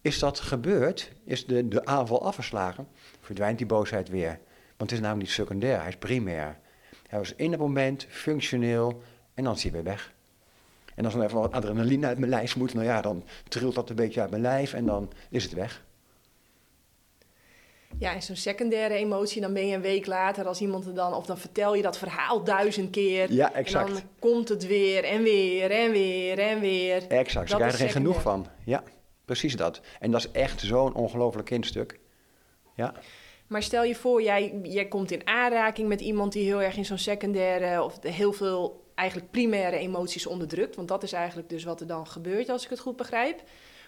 Is 0.00 0.18
dat 0.18 0.40
gebeurd, 0.40 1.12
is 1.24 1.46
de, 1.46 1.68
de 1.68 1.84
aanval 1.84 2.24
afgeslagen, 2.24 2.88
verdwijnt 3.20 3.58
die 3.58 3.66
boosheid 3.66 4.08
weer. 4.08 4.38
Want 4.76 4.90
het 4.90 4.92
is 4.92 5.00
namelijk 5.00 5.26
niet 5.26 5.36
secundair, 5.36 5.78
hij 5.78 5.88
is 5.88 5.96
primair. 5.96 6.58
Hij 7.08 7.18
was 7.18 7.34
in 7.34 7.50
het 7.50 7.60
moment 7.60 8.06
functioneel 8.08 9.02
en 9.34 9.44
dan 9.44 9.54
is 9.54 9.62
hij 9.62 9.72
weer 9.72 9.82
weg. 9.82 10.12
En 10.94 11.04
als 11.04 11.14
er 11.14 11.22
even 11.22 11.38
wat 11.38 11.52
adrenaline 11.52 12.06
uit 12.06 12.18
mijn 12.18 12.30
lijf 12.30 12.56
moet, 12.56 12.74
nou 12.74 12.86
ja, 12.86 13.00
dan 13.00 13.24
trilt 13.48 13.74
dat 13.74 13.90
een 13.90 13.96
beetje 13.96 14.20
uit 14.20 14.30
mijn 14.30 14.42
lijf 14.42 14.72
en 14.72 14.86
dan 14.86 15.12
is 15.30 15.42
het 15.42 15.52
weg. 15.52 15.84
Ja, 17.98 18.14
en 18.14 18.22
zo'n 18.22 18.36
secundaire 18.36 18.94
emotie, 18.94 19.40
dan 19.40 19.52
ben 19.52 19.66
je 19.66 19.74
een 19.74 19.80
week 19.80 20.06
later 20.06 20.46
als 20.46 20.60
iemand 20.60 20.86
er 20.86 20.94
dan, 20.94 21.14
of 21.14 21.26
dan 21.26 21.38
vertel 21.38 21.74
je 21.74 21.82
dat 21.82 21.98
verhaal 21.98 22.44
duizend 22.44 22.90
keer. 22.90 23.32
Ja, 23.32 23.52
exact. 23.52 23.88
En 23.88 23.94
dan 23.94 24.02
komt 24.18 24.48
het 24.48 24.66
weer 24.66 25.04
en 25.04 25.22
weer 25.22 25.70
en 25.70 25.90
weer 25.90 26.38
en 26.38 26.60
weer. 26.60 27.06
Exact, 27.08 27.50
ze 27.50 27.56
krijgen 27.56 27.78
er 27.78 27.84
geen 27.84 27.94
genoeg 27.94 28.22
van. 28.22 28.46
Ja, 28.64 28.82
precies 29.24 29.56
dat. 29.56 29.80
En 30.00 30.10
dat 30.10 30.20
is 30.20 30.30
echt 30.30 30.60
zo'n 30.60 30.94
ongelooflijk 30.94 31.46
kindstuk. 31.46 32.00
Ja. 32.74 32.94
Maar 33.46 33.62
stel 33.62 33.84
je 33.84 33.94
voor, 33.94 34.22
jij, 34.22 34.60
jij 34.62 34.86
komt 34.86 35.10
in 35.10 35.26
aanraking 35.26 35.88
met 35.88 36.00
iemand 36.00 36.32
die 36.32 36.44
heel 36.44 36.62
erg 36.62 36.76
in 36.76 36.84
zo'n 36.84 36.98
secundaire 36.98 37.82
of 37.82 38.02
heel 38.02 38.32
veel 38.32 38.84
eigenlijk 38.94 39.30
primaire 39.30 39.76
emoties 39.76 40.26
onderdrukt. 40.26 40.76
Want 40.76 40.88
dat 40.88 41.02
is 41.02 41.12
eigenlijk 41.12 41.48
dus 41.48 41.64
wat 41.64 41.80
er 41.80 41.86
dan 41.86 42.06
gebeurt, 42.06 42.48
als 42.48 42.64
ik 42.64 42.70
het 42.70 42.80
goed 42.80 42.96
begrijp. 42.96 43.42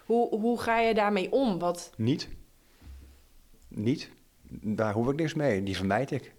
Hoe, 0.04 0.38
hoe 0.40 0.60
ga 0.60 0.80
je 0.80 0.94
daarmee 0.94 1.32
om? 1.32 1.58
Wat... 1.58 1.90
Niet. 1.96 2.28
Niet. 3.76 4.10
Daar 4.50 4.92
hoef 4.92 5.08
ik 5.08 5.16
niks 5.16 5.34
mee. 5.34 5.62
Die 5.62 5.76
vermijd 5.76 6.10
ik. 6.10 6.34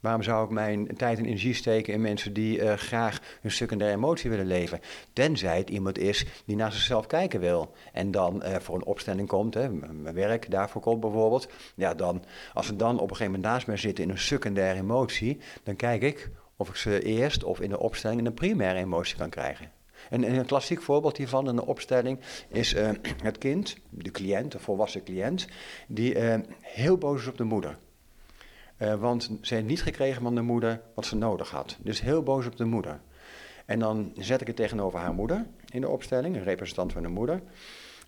Waarom 0.00 0.22
zou 0.22 0.44
ik 0.44 0.50
mijn 0.50 0.96
tijd 0.96 1.18
en 1.18 1.24
energie 1.24 1.54
steken 1.54 1.92
in 1.92 2.00
mensen 2.00 2.32
die 2.32 2.58
uh, 2.58 2.72
graag 2.72 3.20
hun 3.40 3.50
secundaire 3.50 3.96
emotie 3.96 4.30
willen 4.30 4.46
leven? 4.46 4.80
Tenzij 5.12 5.56
het 5.56 5.70
iemand 5.70 5.98
is 5.98 6.26
die 6.44 6.56
naar 6.56 6.72
zichzelf 6.72 7.06
kijken 7.06 7.40
wil. 7.40 7.72
En 7.92 8.10
dan 8.10 8.42
uh, 8.44 8.56
voor 8.56 8.74
een 8.74 8.84
opstelling 8.84 9.28
komt, 9.28 9.54
hè, 9.54 9.70
mijn 9.70 10.14
werk 10.14 10.50
daarvoor 10.50 10.80
komt 10.80 11.00
bijvoorbeeld. 11.00 11.48
Ja, 11.74 11.94
dan, 11.94 12.24
als 12.54 12.66
ze 12.66 12.76
dan 12.76 12.94
op 12.94 13.10
een 13.10 13.16
gegeven 13.16 13.32
moment 13.32 13.52
naast 13.52 13.66
mij 13.66 13.76
zitten 13.76 14.04
in 14.04 14.10
een 14.10 14.18
secundaire 14.18 14.78
emotie, 14.78 15.38
dan 15.62 15.76
kijk 15.76 16.02
ik 16.02 16.30
of 16.56 16.68
ik 16.68 16.76
ze 16.76 17.02
eerst 17.02 17.44
of 17.44 17.60
in 17.60 17.70
de 17.70 17.78
opstelling 17.78 18.20
in 18.20 18.26
een 18.26 18.34
primaire 18.34 18.78
emotie 18.78 19.16
kan 19.16 19.30
krijgen. 19.30 19.77
En, 20.10 20.36
een 20.36 20.46
klassiek 20.46 20.82
voorbeeld 20.82 21.16
hiervan 21.16 21.48
in 21.48 21.56
de 21.56 21.66
opstelling 21.66 22.18
is 22.48 22.74
uh, 22.74 22.90
het 23.22 23.38
kind, 23.38 23.76
de 23.90 24.10
cliënt, 24.10 24.52
de 24.52 24.58
volwassen 24.58 25.02
cliënt, 25.02 25.46
die 25.86 26.14
uh, 26.14 26.34
heel 26.60 26.98
boos 26.98 27.20
is 27.20 27.28
op 27.28 27.36
de 27.36 27.44
moeder. 27.44 27.78
Uh, 28.78 28.94
want 28.94 29.30
ze 29.40 29.54
heeft 29.54 29.66
niet 29.66 29.82
gekregen 29.82 30.22
van 30.22 30.34
de 30.34 30.40
moeder 30.40 30.80
wat 30.94 31.06
ze 31.06 31.16
nodig 31.16 31.50
had. 31.50 31.76
Dus 31.80 32.00
heel 32.00 32.22
boos 32.22 32.46
op 32.46 32.56
de 32.56 32.64
moeder. 32.64 33.00
En 33.66 33.78
dan 33.78 34.12
zet 34.16 34.40
ik 34.40 34.46
het 34.46 34.56
tegenover 34.56 34.98
haar 34.98 35.14
moeder 35.14 35.46
in 35.72 35.80
de 35.80 35.88
opstelling, 35.88 36.36
een 36.36 36.42
representant 36.42 36.92
van 36.92 37.02
de 37.02 37.08
moeder. 37.08 37.42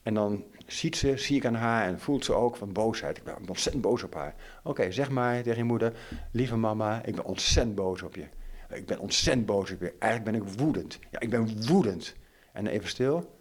En 0.03 0.15
dan 0.15 0.45
ziet 0.67 0.97
ze, 0.97 1.17
zie 1.17 1.37
ik 1.37 1.45
aan 1.45 1.55
haar 1.55 1.87
en 1.87 2.01
voelt 2.01 2.25
ze 2.25 2.33
ook 2.33 2.57
van 2.57 2.73
boosheid. 2.73 3.17
Ik 3.17 3.25
ben 3.25 3.35
ontzettend 3.49 3.85
boos 3.85 4.03
op 4.03 4.15
haar. 4.15 4.35
Oké, 4.63 4.93
zeg 4.93 5.11
maar 5.11 5.43
tegen 5.43 5.59
je 5.59 5.65
moeder, 5.65 5.93
lieve 6.33 6.57
mama, 6.57 7.03
ik 7.05 7.15
ben 7.15 7.25
ontzettend 7.25 7.75
boos 7.75 8.03
op 8.03 8.15
je. 8.15 8.27
Ik 8.71 8.87
ben 8.87 8.99
ontzettend 8.99 9.47
boos. 9.47 9.75
Eigenlijk 9.81 10.25
ben 10.25 10.35
ik 10.35 10.59
woedend. 10.59 10.99
Ja, 11.11 11.21
ik 11.21 11.31
ben 11.31 11.67
woedend. 11.67 12.15
En 12.53 12.67
even 12.67 12.89
stil. 12.89 13.39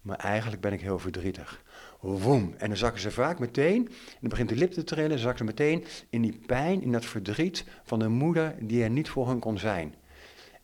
Maar 0.00 0.16
eigenlijk 0.16 0.62
ben 0.62 0.72
ik 0.72 0.80
heel 0.80 0.98
verdrietig. 0.98 1.62
Woem. 2.00 2.54
En 2.58 2.68
dan 2.68 2.76
zakken 2.76 3.00
ze 3.00 3.10
vaak 3.10 3.38
meteen, 3.38 3.86
en 3.86 4.18
dan 4.20 4.28
begint 4.28 4.48
de 4.48 4.56
lip 4.56 4.72
te 4.72 4.84
trillen, 4.84 5.10
dan 5.10 5.18
zakken 5.18 5.38
ze 5.38 5.44
meteen 5.44 5.84
in 6.10 6.22
die 6.22 6.40
pijn, 6.46 6.82
in 6.82 6.92
dat 6.92 7.04
verdriet 7.04 7.64
van 7.82 7.98
de 7.98 8.08
moeder 8.08 8.54
die 8.60 8.82
er 8.82 8.90
niet 8.90 9.08
voor 9.08 9.28
hen 9.28 9.38
kon 9.38 9.58
zijn. 9.58 9.94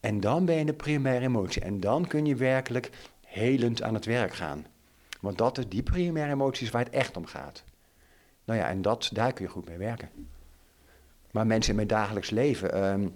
En 0.00 0.20
dan 0.20 0.44
ben 0.44 0.56
je 0.56 0.64
de 0.64 0.72
primaire 0.72 1.24
emotie. 1.24 1.62
En 1.62 1.80
dan 1.80 2.06
kun 2.06 2.26
je 2.26 2.34
werkelijk 2.34 2.90
helend 3.26 3.82
aan 3.82 3.94
het 3.94 4.04
werk 4.04 4.34
gaan. 4.34 4.66
Want 5.20 5.38
dat 5.38 5.58
is 5.58 5.68
die 5.68 5.82
primaire 5.82 6.32
emoties 6.32 6.70
waar 6.70 6.84
het 6.84 6.94
echt 6.94 7.16
om 7.16 7.26
gaat. 7.26 7.64
Nou 8.44 8.58
ja, 8.58 8.68
en 8.68 8.82
dat, 8.82 9.10
daar 9.12 9.32
kun 9.32 9.44
je 9.44 9.50
goed 9.50 9.68
mee 9.68 9.78
werken. 9.78 10.10
Maar 11.30 11.46
mensen 11.46 11.70
in 11.70 11.76
mijn 11.76 11.88
dagelijks 11.88 12.30
leven, 12.30 12.72
ehm, 12.72 13.08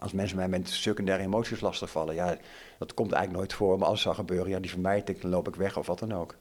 als 0.00 0.12
mensen 0.12 0.36
mij 0.36 0.48
met 0.48 0.68
secundaire 0.68 1.24
emoties 1.24 1.60
lastigvallen, 1.60 2.14
ja, 2.14 2.36
dat 2.78 2.94
komt 2.94 3.12
eigenlijk 3.12 3.42
nooit 3.42 3.58
voor. 3.58 3.78
Maar 3.78 3.88
als 3.88 4.04
het 4.04 4.14
zou 4.14 4.14
gebeuren, 4.14 4.50
ja, 4.50 4.58
die 4.58 4.70
vermijd 4.70 5.08
ik, 5.08 5.20
dan 5.20 5.30
loop 5.30 5.48
ik 5.48 5.54
weg 5.54 5.76
of 5.76 5.86
wat 5.86 5.98
dan 5.98 6.12
ook. 6.12 6.36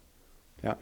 Ja. 0.61 0.77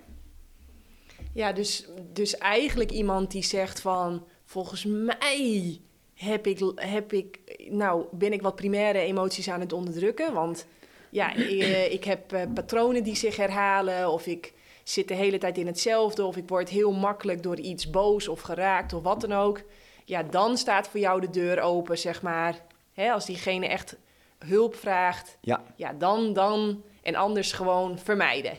Ja, 1.34 1.54
dus, 1.54 1.88
dus 2.14 2.38
eigenlijk 2.38 2.92
iemand 2.92 3.32
die 3.32 3.44
zegt 3.44 3.82
van, 3.82 4.26
volgens 4.46 4.86
mij 4.86 5.80
heb 6.14 6.48
ik, 6.48 6.72
heb 6.76 7.14
ik, 7.14 7.40
nou, 7.70 8.06
ben 8.12 8.34
ik 8.34 8.42
wat 8.42 8.56
primaire 8.56 9.00
emoties 9.00 9.50
aan 9.50 9.60
het 9.60 9.74
onderdrukken. 9.74 10.34
Want 10.34 10.66
ja, 11.10 11.34
ik, 11.34 11.62
eh, 11.62 11.92
ik 11.92 12.04
heb 12.04 12.34
uh, 12.34 12.42
patronen 12.54 13.04
die 13.04 13.16
zich 13.16 13.36
herhalen 13.36 14.12
of 14.12 14.26
ik 14.28 14.54
zit 14.84 15.08
de 15.08 15.14
hele 15.14 15.38
tijd 15.38 15.58
in 15.58 15.68
hetzelfde 15.68 16.26
of 16.26 16.38
ik 16.38 16.50
word 16.50 16.70
heel 16.70 16.92
makkelijk 16.92 17.44
door 17.44 17.60
iets 17.60 17.90
boos 17.90 18.28
of 18.28 18.42
geraakt 18.42 18.94
of 18.94 19.04
wat 19.04 19.22
dan 19.22 19.34
ook. 19.34 19.62
Ja, 20.08 20.24
dan 20.24 20.58
staat 20.58 20.88
voor 20.88 21.00
jou 21.00 21.22
de 21.22 21.30
deur 21.30 21.62
open, 21.62 21.98
zeg 21.98 22.22
maar. 22.22 22.62
Hè, 22.94 23.12
als 23.12 23.26
diegene 23.26 23.68
echt 23.68 23.98
hulp 24.38 24.76
vraagt, 24.76 25.38
ja. 25.42 25.64
ja, 25.76 25.94
dan, 25.94 26.34
dan 26.34 26.84
en 27.04 27.16
anders 27.16 27.52
gewoon 27.52 28.00
vermijden. 28.00 28.58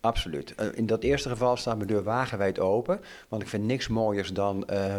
Absoluut. 0.00 0.54
Eh, 0.54 0.66
in 0.74 0.86
dat 0.86 1.02
eerste 1.02 1.28
geval 1.28 1.56
staat 1.56 1.76
mijn 1.76 1.88
deur 1.88 2.02
wagenwijd 2.02 2.58
open. 2.58 3.00
Want 3.28 3.42
ik 3.42 3.48
vind 3.48 3.64
niks 3.64 3.88
mooiers 3.88 4.32
dan 4.32 4.68
uh, 4.70 4.98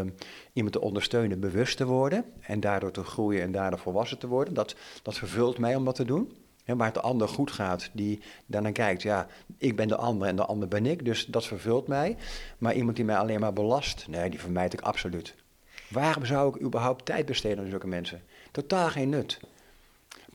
iemand 0.54 0.74
te 0.74 0.82
ondersteunen 0.82 1.40
bewust 1.40 1.78
te 1.78 1.86
worden. 1.86 2.26
En 2.42 2.60
daardoor 2.60 2.92
te 2.92 3.04
groeien 3.04 3.42
en 3.42 3.52
daardoor 3.52 3.80
volwassen 3.80 4.18
te 4.18 4.28
worden. 4.28 4.54
Dat, 4.54 4.76
dat 5.04 5.18
vervult 5.18 5.58
mij 5.58 5.76
om 5.76 5.86
dat 5.86 5.96
te 5.96 6.06
doen. 6.06 6.38
En 6.66 6.78
waar 6.78 6.86
het 6.86 6.96
de 6.96 7.02
ander 7.02 7.28
goed 7.28 7.52
gaat, 7.52 7.90
die 7.94 8.22
daarnaar 8.46 8.72
kijkt. 8.72 9.02
Ja, 9.02 9.28
ik 9.58 9.76
ben 9.76 9.88
de 9.88 9.96
ander 9.96 10.28
en 10.28 10.36
de 10.36 10.46
ander 10.46 10.68
ben 10.68 10.86
ik. 10.86 11.06
Dus 11.06 11.26
dat 11.26 11.46
vervult 11.46 11.88
mij. 11.88 12.18
Maar 12.58 12.74
iemand 12.74 12.96
die 12.96 13.06
mij 13.06 13.18
alleen 13.18 13.40
maar 13.40 13.54
belast, 13.54 14.06
nee, 14.08 14.30
die 14.30 14.40
vermijd 14.40 14.74
ik 14.74 14.82
absoluut. 14.82 15.36
Waarom 15.88 16.26
zou 16.26 16.56
ik 16.56 16.62
überhaupt 16.62 17.06
tijd 17.06 17.26
besteden 17.26 17.64
aan 17.64 17.70
zulke 17.70 17.88
mensen? 17.88 18.22
Totaal 18.52 18.90
geen 18.90 19.10
nut. 19.10 19.40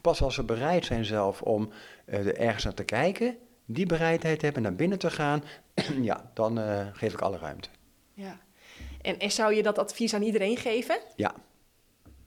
Pas 0.00 0.22
als 0.22 0.34
ze 0.34 0.44
bereid 0.44 0.84
zijn 0.84 1.04
zelf 1.04 1.42
om 1.42 1.70
uh, 2.06 2.26
er 2.26 2.36
ergens 2.36 2.64
naar 2.64 2.74
te 2.74 2.84
kijken, 2.84 3.36
die 3.64 3.86
bereidheid 3.86 4.42
hebben 4.42 4.62
naar 4.62 4.74
binnen 4.74 4.98
te 4.98 5.10
gaan, 5.10 5.44
ja, 6.00 6.30
dan 6.34 6.58
uh, 6.58 6.86
geef 6.92 7.12
ik 7.12 7.20
alle 7.20 7.38
ruimte. 7.38 7.68
Ja. 8.14 8.38
En, 9.02 9.18
en 9.18 9.30
zou 9.30 9.54
je 9.54 9.62
dat 9.62 9.78
advies 9.78 10.14
aan 10.14 10.22
iedereen 10.22 10.56
geven? 10.56 10.98
Ja. 11.16 11.34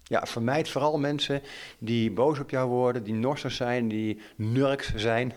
Ja, 0.03 0.25
vermijd 0.25 0.69
vooral 0.69 0.99
mensen 0.99 1.41
die 1.79 2.11
boos 2.11 2.39
op 2.39 2.49
jou 2.49 2.69
worden, 2.69 3.03
die 3.03 3.13
norsig 3.13 3.51
zijn, 3.51 3.87
die 3.87 4.21
nurks 4.35 4.93
zijn, 4.95 5.33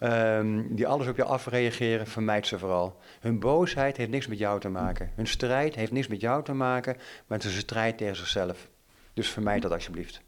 um, 0.00 0.66
die 0.76 0.86
alles 0.86 1.06
op 1.06 1.16
jou 1.16 1.28
afreageren. 1.28 2.06
Vermijd 2.06 2.46
ze 2.46 2.58
vooral. 2.58 2.98
Hun 3.20 3.38
boosheid 3.38 3.96
heeft 3.96 4.10
niks 4.10 4.26
met 4.26 4.38
jou 4.38 4.60
te 4.60 4.68
maken. 4.68 5.10
Hun 5.14 5.26
strijd 5.26 5.74
heeft 5.74 5.92
niks 5.92 6.06
met 6.06 6.20
jou 6.20 6.44
te 6.44 6.52
maken, 6.52 6.96
maar 7.26 7.38
het 7.38 7.46
is 7.46 7.54
een 7.54 7.60
strijd 7.60 7.98
tegen 7.98 8.16
zichzelf. 8.16 8.68
Dus 9.14 9.28
vermijd 9.28 9.62
dat 9.62 9.72
alsjeblieft. 9.72 10.20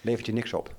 Levert 0.00 0.26
je 0.26 0.32
niks 0.32 0.52
op. 0.52 0.74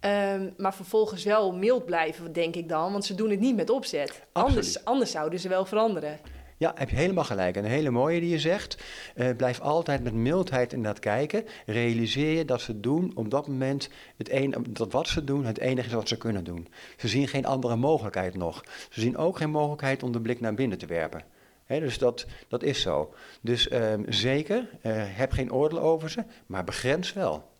Um, 0.00 0.54
maar 0.56 0.74
vervolgens 0.74 1.24
wel 1.24 1.52
mild 1.52 1.84
blijven, 1.84 2.32
denk 2.32 2.54
ik 2.54 2.68
dan, 2.68 2.92
want 2.92 3.04
ze 3.04 3.14
doen 3.14 3.30
het 3.30 3.40
niet 3.40 3.56
met 3.56 3.70
opzet. 3.70 4.22
Anders, 4.32 4.84
anders 4.84 5.10
zouden 5.10 5.40
ze 5.40 5.48
wel 5.48 5.64
veranderen. 5.64 6.18
Ja, 6.56 6.72
heb 6.74 6.90
je 6.90 6.96
helemaal 6.96 7.24
gelijk. 7.24 7.56
Een 7.56 7.64
hele 7.64 7.90
mooie 7.90 8.20
die 8.20 8.30
je 8.30 8.38
zegt. 8.38 8.82
Uh, 9.16 9.36
blijf 9.36 9.60
altijd 9.60 10.02
met 10.02 10.14
mildheid 10.14 10.72
inderdaad 10.72 11.00
kijken. 11.00 11.44
Realiseer 11.66 12.36
je 12.36 12.44
dat 12.44 12.60
ze 12.60 12.80
doen 12.80 13.12
op 13.14 13.30
dat 13.30 13.48
moment 13.48 13.88
het 14.16 14.30
een, 14.30 14.54
dat 14.68 14.92
wat 14.92 15.08
ze 15.08 15.24
doen 15.24 15.44
het 15.44 15.58
enige 15.58 15.86
is 15.86 15.94
wat 15.94 16.08
ze 16.08 16.16
kunnen 16.16 16.44
doen. 16.44 16.68
Ze 16.96 17.08
zien 17.08 17.28
geen 17.28 17.46
andere 17.46 17.76
mogelijkheid 17.76 18.36
nog. 18.36 18.64
Ze 18.90 19.00
zien 19.00 19.16
ook 19.16 19.36
geen 19.36 19.50
mogelijkheid 19.50 20.02
om 20.02 20.12
de 20.12 20.20
blik 20.20 20.40
naar 20.40 20.54
binnen 20.54 20.78
te 20.78 20.86
werpen. 20.86 21.22
Dus 21.66 21.98
dat, 21.98 22.26
dat 22.48 22.62
is 22.62 22.80
zo. 22.80 23.14
Dus 23.40 23.68
uh, 23.68 23.92
zeker, 24.08 24.58
uh, 24.58 24.92
heb 24.96 25.32
geen 25.32 25.52
oordeel 25.52 25.80
over 25.80 26.10
ze, 26.10 26.24
maar 26.46 26.64
begrens 26.64 27.12
wel. 27.12 27.52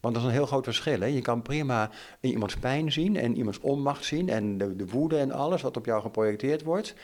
Want 0.00 0.14
dat 0.14 0.22
is 0.22 0.28
een 0.28 0.34
heel 0.34 0.46
groot 0.46 0.64
verschil. 0.64 1.00
Hè? 1.00 1.06
Je 1.06 1.20
kan 1.20 1.42
prima 1.42 1.90
iemands 2.20 2.56
pijn 2.56 2.92
zien 2.92 3.16
en 3.16 3.36
iemands 3.36 3.60
onmacht 3.60 4.04
zien 4.04 4.28
en 4.28 4.58
de, 4.58 4.76
de 4.76 4.86
woede 4.86 5.18
en 5.18 5.32
alles 5.32 5.62
wat 5.62 5.76
op 5.76 5.86
jou 5.86 6.02
geprojecteerd 6.02 6.62
wordt. 6.62 6.94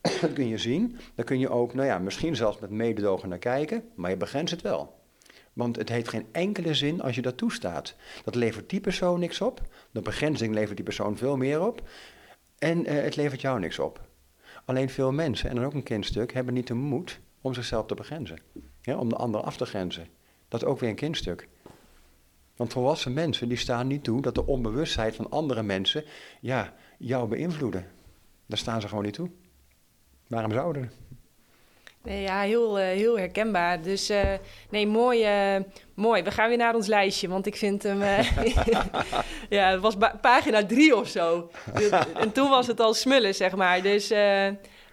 dat 0.20 0.32
kun 0.32 0.48
je 0.48 0.58
zien. 0.58 0.98
Dan 1.14 1.24
kun 1.24 1.38
je 1.38 1.48
ook, 1.48 1.74
nou 1.74 1.86
ja, 1.86 1.98
misschien 1.98 2.36
zelfs 2.36 2.58
met 2.58 2.70
mededogen 2.70 3.28
naar 3.28 3.38
kijken, 3.38 3.84
maar 3.94 4.10
je 4.10 4.16
begrenst 4.16 4.52
het 4.52 4.62
wel. 4.62 4.98
Want 5.52 5.76
het 5.76 5.88
heeft 5.88 6.08
geen 6.08 6.26
enkele 6.32 6.74
zin 6.74 7.02
als 7.02 7.14
je 7.14 7.22
dat 7.22 7.36
toestaat. 7.36 7.94
Dat 8.24 8.34
levert 8.34 8.70
die 8.70 8.80
persoon 8.80 9.20
niks 9.20 9.40
op. 9.40 9.62
De 9.90 10.00
begrenzing 10.00 10.54
levert 10.54 10.76
die 10.76 10.84
persoon 10.84 11.16
veel 11.16 11.36
meer 11.36 11.66
op. 11.66 11.88
En 12.58 12.80
uh, 12.80 13.02
het 13.02 13.16
levert 13.16 13.40
jou 13.40 13.60
niks 13.60 13.78
op. 13.78 14.08
Alleen 14.64 14.90
veel 14.90 15.12
mensen, 15.12 15.48
en 15.50 15.56
dan 15.56 15.64
ook 15.64 15.74
een 15.74 15.82
kindstuk, 15.82 16.32
hebben 16.32 16.54
niet 16.54 16.66
de 16.66 16.74
moed 16.74 17.20
om 17.40 17.54
zichzelf 17.54 17.86
te 17.86 17.94
begrenzen. 17.94 18.38
Ja, 18.82 18.96
om 18.96 19.08
de 19.08 19.16
ander 19.16 19.40
af 19.40 19.56
te 19.56 19.66
grenzen. 19.66 20.06
Dat 20.48 20.62
is 20.62 20.68
ook 20.68 20.80
weer 20.80 20.88
een 20.88 20.94
kindstuk. 20.94 21.48
Want 22.60 22.72
volwassen 22.72 23.12
mensen 23.12 23.48
die 23.48 23.58
staan 23.58 23.86
niet 23.86 24.04
toe 24.04 24.22
dat 24.22 24.34
de 24.34 24.46
onbewustheid 24.46 25.14
van 25.14 25.30
andere 25.30 25.62
mensen 25.62 26.04
ja, 26.40 26.72
jou 26.98 27.28
beïnvloeden. 27.28 27.86
Daar 28.46 28.58
staan 28.58 28.80
ze 28.80 28.88
gewoon 28.88 29.04
niet 29.04 29.14
toe. 29.14 29.30
Waarom 30.26 30.52
zouden? 30.52 30.92
Nee, 32.02 32.22
ja, 32.22 32.40
heel, 32.40 32.78
uh, 32.78 32.84
heel 32.84 33.18
herkenbaar. 33.18 33.82
Dus 33.82 34.10
uh, 34.10 34.32
nee, 34.70 34.86
mooi, 34.86 35.54
uh, 35.56 35.62
mooi. 35.94 36.22
We 36.22 36.30
gaan 36.30 36.48
weer 36.48 36.56
naar 36.56 36.74
ons 36.74 36.86
lijstje, 36.86 37.28
want 37.28 37.46
ik 37.46 37.56
vind 37.56 37.82
hem... 37.82 37.98
ja, 39.56 39.70
het 39.70 39.80
was 39.80 39.96
pagina 40.20 40.66
drie 40.66 40.96
of 40.96 41.08
zo. 41.08 41.50
en 42.14 42.32
toen 42.32 42.48
was 42.48 42.66
het 42.66 42.80
al 42.80 42.94
smullen, 42.94 43.34
zeg 43.34 43.56
maar. 43.56 43.82
Dus 43.82 44.08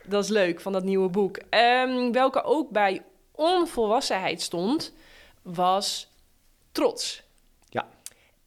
dat 0.06 0.24
is 0.24 0.30
leuk, 0.30 0.62
van 0.62 0.72
dat 0.72 0.84
nieuwe 0.84 1.10
boek. 1.10 1.40
Um, 1.50 2.12
welke 2.12 2.44
ook 2.44 2.70
bij 2.70 3.04
onvolwassenheid 3.32 4.42
stond, 4.42 4.94
was 5.42 6.12
trots. 6.72 7.26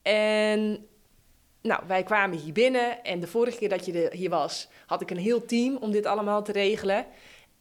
En 0.03 0.87
nou, 1.63 1.83
wij 1.87 2.03
kwamen 2.03 2.39
hier 2.39 2.53
binnen 2.53 3.05
en 3.05 3.21
de 3.21 3.27
vorige 3.27 3.59
keer 3.59 3.69
dat 3.69 3.87
je 3.87 4.11
hier 4.13 4.31
was, 4.31 4.69
had 4.87 5.01
ik 5.01 5.11
een 5.11 5.19
heel 5.19 5.45
team 5.45 5.77
om 5.77 5.91
dit 5.91 6.07
allemaal 6.07 6.43
te 6.43 6.53
regelen. 6.53 7.07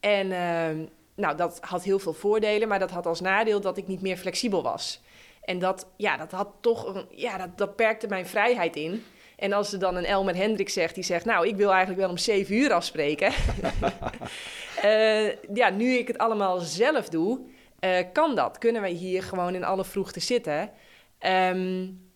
En 0.00 0.26
uh, 0.26 0.86
nou, 1.14 1.36
dat 1.36 1.58
had 1.60 1.82
heel 1.82 1.98
veel 1.98 2.12
voordelen, 2.12 2.68
maar 2.68 2.78
dat 2.78 2.90
had 2.90 3.06
als 3.06 3.20
nadeel 3.20 3.60
dat 3.60 3.76
ik 3.76 3.86
niet 3.86 4.02
meer 4.02 4.16
flexibel 4.16 4.62
was. 4.62 5.00
En 5.44 5.58
dat, 5.58 5.86
ja, 5.96 6.16
dat 6.16 6.30
had 6.30 6.48
toch, 6.60 6.94
een, 6.94 7.06
ja, 7.10 7.38
dat, 7.38 7.58
dat 7.58 7.76
perkte 7.76 8.06
mijn 8.06 8.26
vrijheid 8.26 8.76
in. 8.76 9.04
En 9.36 9.52
als 9.52 9.72
er 9.72 9.78
dan 9.78 9.96
een 9.96 10.04
Elmer 10.04 10.36
Hendrik 10.36 10.68
zegt, 10.68 10.94
die 10.94 11.04
zegt, 11.04 11.24
nou, 11.24 11.46
ik 11.46 11.56
wil 11.56 11.70
eigenlijk 11.70 12.00
wel 12.00 12.10
om 12.10 12.18
zeven 12.18 12.54
uur 12.54 12.72
afspreken. 12.72 13.32
uh, 14.84 15.28
ja, 15.60 15.70
nu 15.70 15.92
ik 15.92 16.06
het 16.08 16.18
allemaal 16.18 16.58
zelf 16.58 17.08
doe, 17.08 17.40
uh, 17.80 17.98
kan 18.12 18.34
dat. 18.34 18.58
Kunnen 18.58 18.82
wij 18.82 18.90
hier 18.90 19.22
gewoon 19.22 19.54
in 19.54 19.64
alle 19.64 19.84
vroegte 19.84 20.20
zitten. 20.20 20.70
Um, 21.26 22.09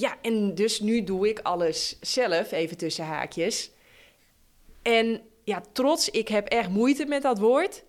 ja, 0.00 0.16
en 0.22 0.54
dus 0.54 0.80
nu 0.80 1.04
doe 1.04 1.28
ik 1.28 1.38
alles 1.38 1.96
zelf, 2.00 2.52
even 2.52 2.76
tussen 2.76 3.04
haakjes. 3.04 3.70
En 4.82 5.20
ja, 5.44 5.62
trots, 5.72 6.10
ik 6.10 6.28
heb 6.28 6.48
echt 6.48 6.68
moeite 6.68 7.06
met 7.06 7.22
dat 7.22 7.38
woord. 7.38 7.84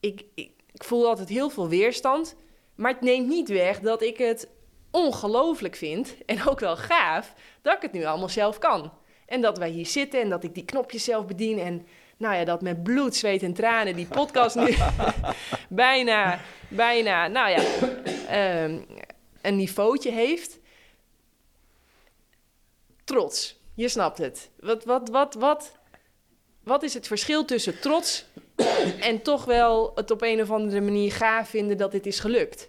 Ik, 0.00 0.22
ik, 0.34 0.50
ik 0.72 0.84
voel 0.84 1.08
altijd 1.08 1.28
heel 1.28 1.50
veel 1.50 1.68
weerstand. 1.68 2.36
Maar 2.74 2.92
het 2.92 3.00
neemt 3.00 3.28
niet 3.28 3.48
weg 3.48 3.80
dat 3.80 4.02
ik 4.02 4.18
het 4.18 4.48
ongelooflijk 4.90 5.76
vind 5.76 6.14
en 6.26 6.46
ook 6.46 6.60
wel 6.60 6.76
gaaf 6.76 7.34
dat 7.62 7.74
ik 7.76 7.82
het 7.82 7.92
nu 7.92 8.04
allemaal 8.04 8.28
zelf 8.28 8.58
kan. 8.58 8.92
En 9.26 9.40
dat 9.40 9.58
wij 9.58 9.70
hier 9.70 9.86
zitten 9.86 10.20
en 10.20 10.28
dat 10.28 10.44
ik 10.44 10.54
die 10.54 10.64
knopjes 10.64 11.04
zelf 11.04 11.26
bedien. 11.26 11.58
En 11.58 11.86
nou 12.16 12.34
ja, 12.34 12.44
dat 12.44 12.62
met 12.62 12.82
bloed, 12.82 13.16
zweet 13.16 13.42
en 13.42 13.54
tranen 13.54 13.96
die 13.96 14.06
podcast 14.06 14.56
nu 14.56 14.74
bijna, 15.68 16.40
bijna, 16.68 17.28
nou 17.28 17.50
ja, 17.50 17.62
um, 18.64 18.86
een 19.40 19.56
niveautje 19.56 20.10
heeft. 20.10 20.59
Trots, 23.10 23.60
je 23.74 23.88
snapt 23.88 24.18
het. 24.18 24.50
Wat, 24.60 24.84
wat, 24.84 25.08
wat, 25.08 25.34
wat, 25.34 25.72
wat 26.64 26.82
is 26.82 26.94
het 26.94 27.06
verschil 27.06 27.44
tussen 27.44 27.80
trots 27.80 28.24
en 29.00 29.22
toch 29.22 29.44
wel 29.44 29.92
het 29.94 30.10
op 30.10 30.22
een 30.22 30.40
of 30.40 30.50
andere 30.50 30.80
manier 30.80 31.12
gaaf 31.12 31.48
vinden 31.48 31.76
dat 31.76 31.92
dit 31.92 32.06
is 32.06 32.20
gelukt? 32.20 32.68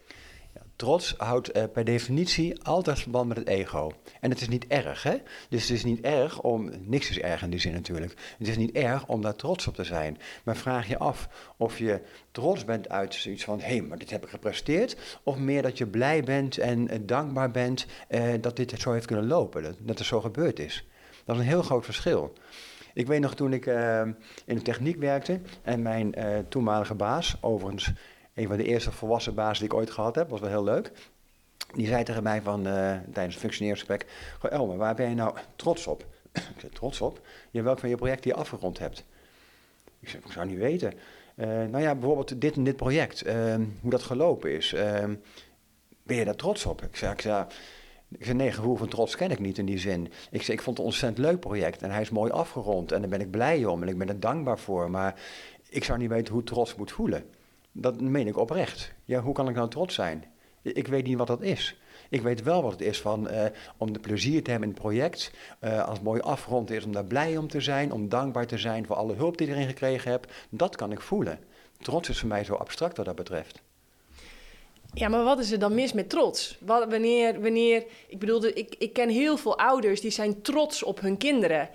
Trots 0.81 1.13
houdt 1.17 1.57
uh, 1.57 1.63
per 1.73 1.83
definitie 1.83 2.63
altijd 2.63 2.99
verband 2.99 3.27
met 3.27 3.37
het 3.37 3.47
ego. 3.47 3.91
En 4.19 4.29
het 4.29 4.41
is 4.41 4.47
niet 4.47 4.67
erg, 4.67 5.03
hè? 5.03 5.17
Dus 5.49 5.61
het 5.61 5.71
is 5.77 5.83
niet 5.83 6.01
erg 6.01 6.41
om. 6.41 6.71
Niks 6.79 7.09
is 7.09 7.19
erg 7.19 7.41
in 7.41 7.49
die 7.49 7.59
zin 7.59 7.73
natuurlijk. 7.73 8.13
Het 8.37 8.47
is 8.47 8.57
niet 8.57 8.71
erg 8.71 9.07
om 9.07 9.21
daar 9.21 9.35
trots 9.35 9.67
op 9.67 9.75
te 9.75 9.83
zijn. 9.83 10.17
Maar 10.43 10.55
vraag 10.55 10.87
je 10.87 10.97
af 10.97 11.29
of 11.57 11.77
je 11.77 12.01
trots 12.31 12.65
bent 12.65 12.89
uit 12.89 13.13
zoiets 13.13 13.43
van: 13.43 13.59
hé, 13.59 13.65
hey, 13.65 13.81
maar 13.81 13.97
dit 13.97 14.09
heb 14.09 14.23
ik 14.23 14.29
gepresteerd. 14.29 15.19
Of 15.23 15.37
meer 15.37 15.61
dat 15.61 15.77
je 15.77 15.87
blij 15.87 16.23
bent 16.23 16.57
en 16.57 16.93
uh, 16.93 16.99
dankbaar 17.01 17.51
bent 17.51 17.85
uh, 18.09 18.33
dat 18.41 18.55
dit 18.55 18.73
zo 18.77 18.91
heeft 18.91 19.05
kunnen 19.05 19.27
lopen. 19.27 19.63
Dat, 19.63 19.75
dat 19.79 19.97
het 19.97 20.07
zo 20.07 20.21
gebeurd 20.21 20.59
is. 20.59 20.87
Dat 21.25 21.35
is 21.35 21.41
een 21.41 21.47
heel 21.47 21.63
groot 21.63 21.85
verschil. 21.85 22.33
Ik 22.93 23.07
weet 23.07 23.21
nog 23.21 23.35
toen 23.35 23.53
ik 23.53 23.65
in 24.45 24.55
de 24.55 24.61
techniek 24.61 24.97
werkte 24.97 25.41
en 25.61 25.81
mijn 25.81 26.15
toenmalige 26.49 26.95
baas, 26.95 27.37
overigens 27.41 27.91
een 28.33 28.47
van 28.47 28.57
de 28.57 28.63
eerste 28.63 28.91
volwassen 28.91 29.35
bazen 29.35 29.59
die 29.59 29.73
ik 29.73 29.79
ooit 29.79 29.91
gehad 29.91 30.15
heb, 30.15 30.29
was 30.29 30.39
wel 30.39 30.49
heel 30.49 30.63
leuk. 30.63 30.91
Die 31.73 31.87
zei 31.87 32.03
tegen 32.03 32.23
mij 32.23 32.41
van, 32.41 32.59
uh, 32.59 32.73
tijdens 33.13 33.33
het 33.33 33.43
functioneringsgesprek, 33.43 34.05
Goh 34.39 34.51
Elmer, 34.51 34.77
waar 34.77 34.95
ben 34.95 35.09
je 35.09 35.15
nou 35.15 35.37
trots 35.55 35.87
op? 35.87 36.05
ik 36.31 36.59
zei, 36.59 36.71
trots 36.71 37.01
op? 37.01 37.21
Ja, 37.51 37.63
welk 37.63 37.79
van 37.79 37.89
je 37.89 37.95
projecten 37.95 38.31
je 38.31 38.37
afgerond 38.37 38.79
hebt? 38.79 39.05
Ik 39.99 40.09
zei, 40.09 40.23
ik 40.25 40.31
zou 40.31 40.47
niet 40.47 40.57
weten. 40.57 40.93
Uh, 41.35 41.47
nou 41.47 41.79
ja, 41.79 41.95
bijvoorbeeld 41.95 42.41
dit 42.41 42.55
en 42.55 42.63
dit 42.63 42.75
project, 42.75 43.25
uh, 43.25 43.55
hoe 43.81 43.91
dat 43.91 44.03
gelopen 44.03 44.51
is. 44.51 44.73
Ehm, 44.73 45.15
ben 46.03 46.15
je 46.15 46.25
daar 46.25 46.35
trots 46.35 46.65
op? 46.65 46.81
Ik 46.81 46.95
zei, 46.95 47.13
ik 47.13 47.21
zei, 47.21 47.45
ik 48.17 48.33
nee, 48.33 48.51
gevoel 48.51 48.75
van 48.75 48.87
trots 48.87 49.15
ken 49.15 49.31
ik 49.31 49.39
niet 49.39 49.57
in 49.57 49.65
die 49.65 49.77
zin. 49.77 50.11
Ik 50.31 50.41
zei, 50.41 50.57
ik 50.57 50.63
vond 50.63 50.77
het 50.77 50.85
een 50.85 50.91
ontzettend 50.91 51.25
leuk 51.25 51.39
project 51.39 51.81
en 51.81 51.91
hij 51.91 52.01
is 52.01 52.09
mooi 52.09 52.31
afgerond 52.31 52.91
en 52.91 52.99
daar 52.99 53.09
ben 53.09 53.21
ik 53.21 53.31
blij 53.31 53.65
om 53.65 53.81
en 53.81 53.87
ik 53.87 53.97
ben 53.97 54.09
er 54.09 54.19
dankbaar 54.19 54.59
voor. 54.59 54.91
Maar 54.91 55.21
ik 55.69 55.83
zou 55.83 55.99
niet 55.99 56.09
weten 56.09 56.33
hoe 56.33 56.43
trots 56.43 56.75
moet 56.75 56.91
voelen. 56.91 57.25
Dat 57.71 58.01
meen 58.01 58.27
ik 58.27 58.37
oprecht. 58.37 58.93
Ja, 59.05 59.21
hoe 59.21 59.33
kan 59.33 59.49
ik 59.49 59.55
nou 59.55 59.69
trots 59.69 59.95
zijn? 59.95 60.23
Ik 60.61 60.87
weet 60.87 61.05
niet 61.05 61.17
wat 61.17 61.27
dat 61.27 61.41
is. 61.41 61.75
Ik 62.09 62.21
weet 62.21 62.43
wel 62.43 62.63
wat 62.63 62.71
het 62.71 62.81
is 62.81 63.01
van, 63.01 63.31
uh, 63.31 63.45
om 63.77 63.93
de 63.93 63.99
plezier 63.99 64.43
te 64.43 64.51
hebben 64.51 64.69
in 64.69 64.73
het 64.73 64.83
project. 64.83 65.31
Uh, 65.61 65.83
als 65.83 65.97
het 65.97 66.03
mooi 66.03 66.21
afgerond 66.21 66.71
is, 66.71 66.85
om 66.85 66.91
daar 66.91 67.05
blij 67.05 67.37
om 67.37 67.47
te 67.47 67.61
zijn. 67.61 67.91
Om 67.91 68.09
dankbaar 68.09 68.47
te 68.47 68.57
zijn 68.57 68.85
voor 68.85 68.95
alle 68.95 69.13
hulp 69.13 69.37
die 69.37 69.47
ik 69.47 69.53
erin 69.53 69.67
gekregen 69.67 70.11
heb. 70.11 70.31
Dat 70.49 70.75
kan 70.75 70.91
ik 70.91 71.01
voelen. 71.01 71.39
Trots 71.79 72.09
is 72.09 72.19
voor 72.19 72.27
mij 72.27 72.43
zo 72.43 72.53
abstract 72.53 72.97
wat 72.97 73.05
dat 73.05 73.15
betreft. 73.15 73.61
Ja, 74.93 75.07
maar 75.07 75.23
wat 75.23 75.39
is 75.39 75.51
er 75.51 75.59
dan 75.59 75.75
mis 75.75 75.93
met 75.93 76.09
trots? 76.09 76.57
Wat, 76.59 76.89
wanneer, 76.89 77.41
wanneer, 77.41 77.83
ik 78.07 78.19
bedoel, 78.19 78.45
ik, 78.45 78.75
ik 78.77 78.93
ken 78.93 79.09
heel 79.09 79.37
veel 79.37 79.57
ouders 79.57 80.01
die 80.01 80.11
zijn 80.11 80.41
trots 80.41 80.83
op 80.83 80.99
hun 80.99 81.17
kinderen. 81.17 81.69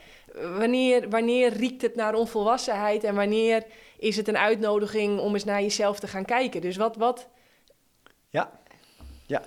Wanneer, 0.58 1.08
wanneer 1.08 1.52
riekt 1.52 1.82
het 1.82 1.94
naar 1.94 2.14
onvolwassenheid 2.14 3.04
en 3.04 3.14
wanneer 3.14 3.64
is 3.98 4.16
het 4.16 4.28
een 4.28 4.38
uitnodiging 4.38 5.18
om 5.18 5.34
eens 5.34 5.44
naar 5.44 5.60
jezelf 5.60 6.00
te 6.00 6.08
gaan 6.08 6.24
kijken. 6.24 6.60
Dus 6.60 6.76
wat... 6.76 6.96
wat... 6.96 7.28
Ja, 8.28 8.50
ja. 9.26 9.42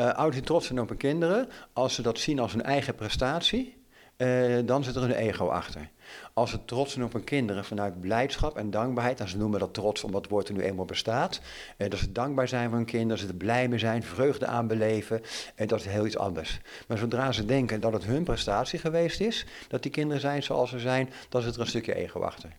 Uh, 0.00 0.12
ouders 0.12 0.36
die 0.36 0.46
trots 0.46 0.66
zijn 0.66 0.80
op 0.80 0.88
hun 0.88 0.98
kinderen, 0.98 1.48
als 1.72 1.94
ze 1.94 2.02
dat 2.02 2.18
zien 2.18 2.38
als 2.38 2.52
hun 2.52 2.62
eigen 2.62 2.94
prestatie, 2.94 3.84
uh, 4.16 4.58
dan 4.64 4.84
zit 4.84 4.96
er 4.96 5.02
een 5.02 5.10
ego 5.10 5.48
achter. 5.48 5.90
Als 6.34 6.50
ze 6.50 6.64
trots 6.64 6.92
zijn 6.92 7.04
op 7.04 7.12
hun 7.12 7.24
kinderen 7.24 7.64
vanuit 7.64 8.00
blijdschap 8.00 8.56
en 8.56 8.70
dankbaarheid, 8.70 9.18
dan 9.18 9.28
ze 9.28 9.36
noemen 9.36 9.60
dat 9.60 9.74
trots 9.74 10.04
omdat 10.04 10.22
het 10.22 10.30
woord 10.30 10.48
er 10.48 10.54
nu 10.54 10.60
eenmaal 10.60 10.84
bestaat, 10.84 11.40
uh, 11.78 11.90
dat 11.90 11.98
ze 11.98 12.12
dankbaar 12.12 12.48
zijn 12.48 12.68
voor 12.68 12.76
hun 12.76 12.86
kinderen, 12.86 13.16
dat 13.16 13.26
ze 13.26 13.32
er 13.32 13.38
blij 13.38 13.68
mee 13.68 13.78
zijn, 13.78 14.02
vreugde 14.02 14.46
aan 14.46 14.66
beleven, 14.66 15.22
en 15.54 15.66
dat 15.66 15.80
is 15.80 15.86
heel 15.86 16.06
iets 16.06 16.18
anders. 16.18 16.60
Maar 16.88 16.98
zodra 16.98 17.32
ze 17.32 17.44
denken 17.44 17.80
dat 17.80 17.92
het 17.92 18.04
hun 18.04 18.24
prestatie 18.24 18.78
geweest 18.78 19.20
is, 19.20 19.46
dat 19.68 19.82
die 19.82 19.90
kinderen 19.90 20.20
zijn 20.20 20.42
zoals 20.42 20.70
ze 20.70 20.78
zijn, 20.78 21.10
dan 21.28 21.42
zit 21.42 21.54
er 21.54 21.60
een 21.60 21.66
stukje 21.66 21.94
ego 21.94 22.20
achter. 22.20 22.50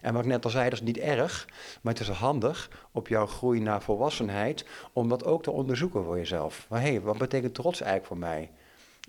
En 0.00 0.12
wat 0.12 0.22
ik 0.22 0.28
net 0.28 0.44
al 0.44 0.50
zei, 0.50 0.64
dat 0.64 0.78
is 0.78 0.86
niet 0.86 0.98
erg, 0.98 1.48
maar 1.80 1.92
het 1.92 2.02
is 2.02 2.08
handig 2.08 2.70
op 2.92 3.08
jouw 3.08 3.26
groei 3.26 3.60
naar 3.60 3.82
volwassenheid 3.82 4.64
om 4.92 5.08
dat 5.08 5.24
ook 5.24 5.42
te 5.42 5.50
onderzoeken 5.50 6.04
voor 6.04 6.16
jezelf. 6.16 6.66
Maar 6.68 6.82
hé, 6.82 7.00
wat 7.00 7.18
betekent 7.18 7.54
trots 7.54 7.80
eigenlijk 7.80 8.12
voor 8.12 8.18
mij? 8.28 8.50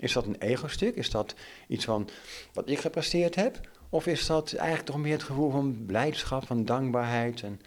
Is 0.00 0.12
dat 0.12 0.26
een 0.26 0.36
ego-stuk? 0.38 0.94
Is 0.94 1.10
dat 1.10 1.34
iets 1.68 1.84
van 1.84 2.08
wat 2.52 2.68
ik 2.68 2.78
gepresteerd 2.78 3.34
heb? 3.34 3.60
Of 3.92 4.06
is 4.06 4.26
dat 4.26 4.52
eigenlijk 4.52 4.86
toch 4.88 4.98
meer 4.98 5.12
het 5.12 5.22
gevoel 5.22 5.50
van 5.50 5.84
blijdschap, 5.86 6.46
van 6.46 6.64
dankbaarheid 6.64 7.42
en 7.42 7.60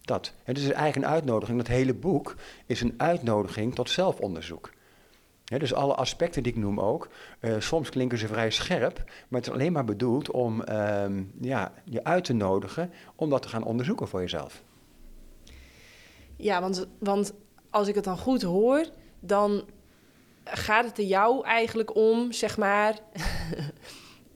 dat? 0.00 0.32
Het 0.42 0.58
is 0.58 0.64
eigenlijk 0.64 0.96
een 0.96 1.12
uitnodiging. 1.12 1.58
Dat 1.58 1.66
hele 1.66 1.94
boek 1.94 2.34
is 2.66 2.80
een 2.80 2.94
uitnodiging 2.96 3.74
tot 3.74 3.90
zelfonderzoek 3.90 4.70
dus 5.58 5.74
alle 5.74 5.94
aspecten 5.94 6.42
die 6.42 6.52
ik 6.52 6.58
noem 6.58 6.80
ook, 6.80 7.08
uh, 7.40 7.54
soms 7.58 7.88
klinken 7.88 8.18
ze 8.18 8.26
vrij 8.26 8.50
scherp, 8.50 8.96
maar 9.28 9.40
het 9.40 9.48
is 9.48 9.54
alleen 9.54 9.72
maar 9.72 9.84
bedoeld 9.84 10.30
om 10.30 10.62
uh, 10.68 11.04
ja, 11.40 11.72
je 11.84 12.04
uit 12.04 12.24
te 12.24 12.32
nodigen 12.32 12.92
om 13.16 13.30
dat 13.30 13.42
te 13.42 13.48
gaan 13.48 13.64
onderzoeken 13.64 14.08
voor 14.08 14.20
jezelf. 14.20 14.62
Ja, 16.36 16.60
want, 16.60 16.86
want 16.98 17.32
als 17.70 17.88
ik 17.88 17.94
het 17.94 18.04
dan 18.04 18.18
goed 18.18 18.42
hoor, 18.42 18.86
dan 19.20 19.64
gaat 20.44 20.84
het 20.84 20.98
er 20.98 21.04
jou 21.04 21.44
eigenlijk 21.44 21.94
om, 21.94 22.32
zeg 22.32 22.56
maar, 22.56 22.98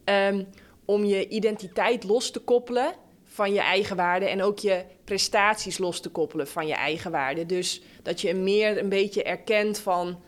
um, 0.05 0.47
om 0.85 1.05
je 1.05 1.29
identiteit 1.29 2.05
los 2.05 2.31
te 2.31 2.41
koppelen 2.41 2.95
van 3.25 3.53
je 3.53 3.61
eigen 3.61 3.97
waarde 3.97 4.27
en 4.27 4.43
ook 4.43 4.59
je 4.59 4.85
prestaties 5.05 5.79
los 5.79 6.01
te 6.01 6.09
koppelen 6.09 6.49
van 6.49 6.67
je 6.67 6.75
eigen 6.75 7.11
waarde. 7.11 7.47
Dus 7.47 7.83
dat 8.03 8.21
je 8.21 8.35
meer 8.35 8.79
een 8.79 8.89
beetje 8.89 9.23
erkent 9.23 9.79
van 9.79 10.21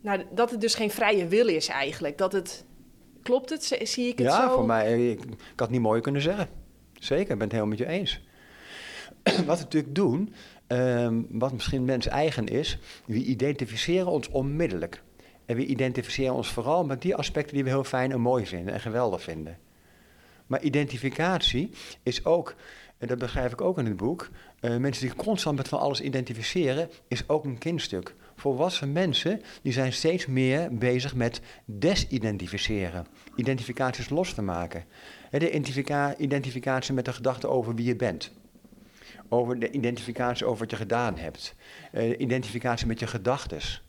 nou, 0.00 0.22
dat 0.30 0.50
het 0.50 0.60
dus 0.60 0.74
geen 0.74 0.90
vrije 0.90 1.26
wil 1.26 1.48
is 1.48 1.68
eigenlijk. 1.68 2.18
Dat 2.18 2.32
het, 2.32 2.64
klopt 3.22 3.50
het? 3.50 3.78
Zie 3.82 4.08
ik 4.08 4.18
het 4.18 4.26
ja, 4.26 4.36
zo? 4.36 4.42
Ja, 4.42 4.54
voor 4.54 4.66
mij, 4.66 5.10
ik, 5.10 5.20
ik 5.20 5.28
had 5.28 5.58
het 5.58 5.70
niet 5.70 5.80
mooi 5.80 6.00
kunnen 6.00 6.22
zeggen. 6.22 6.48
Zeker, 6.94 7.32
ik 7.32 7.38
ben 7.38 7.48
het 7.48 7.52
helemaal 7.52 7.76
met 7.76 7.78
je 7.78 7.86
eens. 7.86 8.20
wat 9.46 9.58
we 9.58 9.62
natuurlijk 9.62 9.94
doen, 9.94 10.34
um, 10.68 11.26
wat 11.30 11.52
misschien 11.52 11.84
mens 11.84 12.06
eigen 12.06 12.46
is, 12.46 12.78
we 13.06 13.14
identificeren 13.14 14.06
ons 14.06 14.28
onmiddellijk. 14.28 15.02
En 15.52 15.58
we 15.58 15.66
identificeren 15.66 16.34
ons 16.34 16.48
vooral 16.48 16.84
met 16.84 17.02
die 17.02 17.14
aspecten 17.14 17.54
die 17.54 17.64
we 17.64 17.70
heel 17.70 17.84
fijn 17.84 18.12
en 18.12 18.20
mooi 18.20 18.46
vinden 18.46 18.74
en 18.74 18.80
geweldig 18.80 19.22
vinden. 19.22 19.58
Maar 20.46 20.62
identificatie 20.62 21.70
is 22.02 22.24
ook, 22.24 22.54
en 22.98 23.06
dat 23.06 23.18
begrijp 23.18 23.52
ik 23.52 23.60
ook 23.60 23.78
in 23.78 23.86
het 23.86 23.96
boek, 23.96 24.30
uh, 24.60 24.76
mensen 24.76 25.06
die 25.06 25.16
constant 25.16 25.56
met 25.56 25.68
van 25.68 25.78
alles 25.78 26.00
identificeren, 26.00 26.90
is 27.08 27.28
ook 27.28 27.44
een 27.44 27.58
kindstuk 27.58 28.14
volwassen 28.36 28.92
mensen 28.92 29.42
die 29.62 29.72
zijn 29.72 29.92
steeds 29.92 30.26
meer 30.26 30.74
bezig 30.74 31.14
met 31.14 31.40
desidentificeren. 31.64 33.06
Identificaties 33.36 34.08
los 34.08 34.34
te 34.34 34.42
maken. 34.42 34.84
De 35.30 35.50
identificatie 36.18 36.94
met 36.94 37.04
de 37.04 37.12
gedachte 37.12 37.48
over 37.48 37.74
wie 37.74 37.86
je 37.86 37.96
bent. 37.96 38.32
Over 39.28 39.58
de 39.58 39.70
identificatie 39.70 40.46
over 40.46 40.58
wat 40.58 40.70
je 40.70 40.76
gedaan 40.76 41.18
hebt. 41.18 41.54
De 41.92 42.16
identificatie 42.16 42.86
met 42.86 42.98
je 42.98 43.06
gedachtes. 43.06 43.82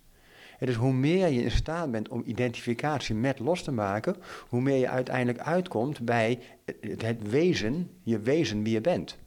Dus 0.66 0.76
hoe 0.76 0.94
meer 0.94 1.28
je 1.28 1.44
in 1.44 1.52
staat 1.52 1.92
bent 1.92 2.10
om 2.10 2.24
identificatie 2.26 3.16
met 3.16 3.40
los 3.40 3.64
te 3.64 3.72
maken, 3.72 4.16
hoe 4.50 4.62
meer 4.62 4.78
je 4.78 4.90
uiteindelijk 4.90 5.40
uitkomt 5.40 6.00
bij 6.00 6.40
het 6.98 7.30
wezen, 7.30 7.90
je 8.04 8.20
wezen 8.20 8.64
wie 8.64 8.74
je 8.74 8.82
bent. 8.82 9.18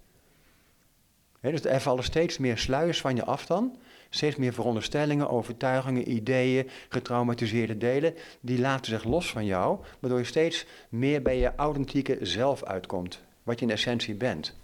dus 1.41 1.65
er 1.65 1.81
vallen 1.81 2.05
steeds 2.05 2.39
meer 2.39 2.59
sluiers 2.59 3.01
van 3.01 3.17
je 3.17 3.25
af 3.25 3.47
dan. 3.47 3.77
Steeds 4.11 4.37
meer 4.37 4.53
veronderstellingen, 4.53 5.31
overtuigingen, 5.31 6.11
ideeën, 6.11 6.69
getraumatiseerde 6.89 7.79
delen, 7.79 8.15
die 8.41 8.59
laten 8.59 8.87
zich 8.93 9.05
los 9.05 9.31
van 9.31 9.45
jou, 9.45 9.79
waardoor 9.99 10.19
je 10.19 10.25
steeds 10.25 10.67
meer 10.89 11.23
bij 11.23 11.39
je 11.39 11.55
authentieke 11.57 12.19
zelf 12.21 12.65
uitkomt, 12.65 13.21
wat 13.43 13.59
je 13.59 13.65
in 13.65 13.73
essentie 13.73 14.15
bent. 14.15 14.57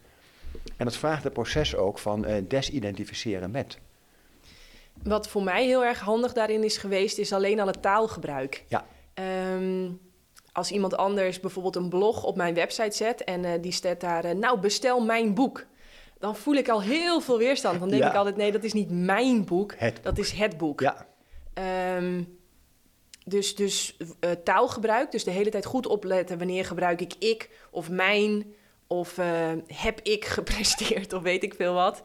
En 0.77 0.85
dat 0.85 0.97
vraagt 0.97 1.25
het 1.25 1.33
proces 1.33 1.77
ook 1.77 1.99
van 1.99 2.29
uh, 2.29 2.35
desidentificeren 2.49 3.51
met. 3.51 3.79
Wat 5.03 5.29
voor 5.29 5.43
mij 5.43 5.65
heel 5.65 5.85
erg 5.85 6.01
handig 6.01 6.33
daarin 6.33 6.65
is 6.65 6.77
geweest, 6.77 7.19
is 7.19 7.33
alleen 7.33 7.61
al 7.61 7.67
het 7.67 7.83
taalgebruik. 7.83 8.65
Ja. 8.69 8.85
Ehm, 9.15 9.91
als 10.53 10.71
iemand 10.71 10.97
anders 10.97 11.41
bijvoorbeeld 11.41 11.77
een 11.77 11.89
blog 11.89 12.25
op 12.25 12.37
mijn 12.37 12.55
website 12.55 12.97
zet 12.97 13.25
en 13.25 13.45
uh, 13.45 13.51
die 13.61 13.73
staat 13.73 14.01
daar, 14.01 14.25
uh, 14.25 14.31
nou 14.31 14.61
bestel 14.61 15.01
mijn 15.01 15.35
boek 15.35 15.67
dan 16.23 16.37
voel 16.37 16.55
ik 16.55 16.69
al 16.69 16.83
heel 16.83 17.21
veel 17.21 17.39
weerstand. 17.39 17.81
Dan 17.81 17.89
denk 17.89 18.05
ik 18.05 18.15
altijd, 18.15 18.37
nee, 18.37 18.53
dat 18.53 18.65
is 18.65 18.73
niet 18.73 18.91
mijn 18.91 19.45
boek, 19.45 19.75
dat 20.03 20.19
is 20.19 20.31
het 20.31 20.57
boek. 20.57 20.81
Ja. 20.81 21.07
Um, 21.97 22.39
dus 23.25 23.55
dus 23.55 23.97
uh, 23.99 24.31
taalgebruik, 24.31 25.11
dus 25.11 25.25
de 25.25 25.31
hele 25.31 25.51
tijd 25.51 25.65
goed 25.65 25.87
opletten 25.87 26.39
wanneer 26.39 26.65
gebruik 26.65 27.01
ik 27.01 27.15
ik 27.19 27.51
of 27.71 27.91
mijn 27.91 28.55
of 28.87 29.17
heb 29.67 30.01
ik 30.03 30.25
gepresteerd 30.39 31.13
of 31.13 31.23
weet 31.23 31.43
ik 31.43 31.55
veel 31.55 31.75
wat. 31.75 32.03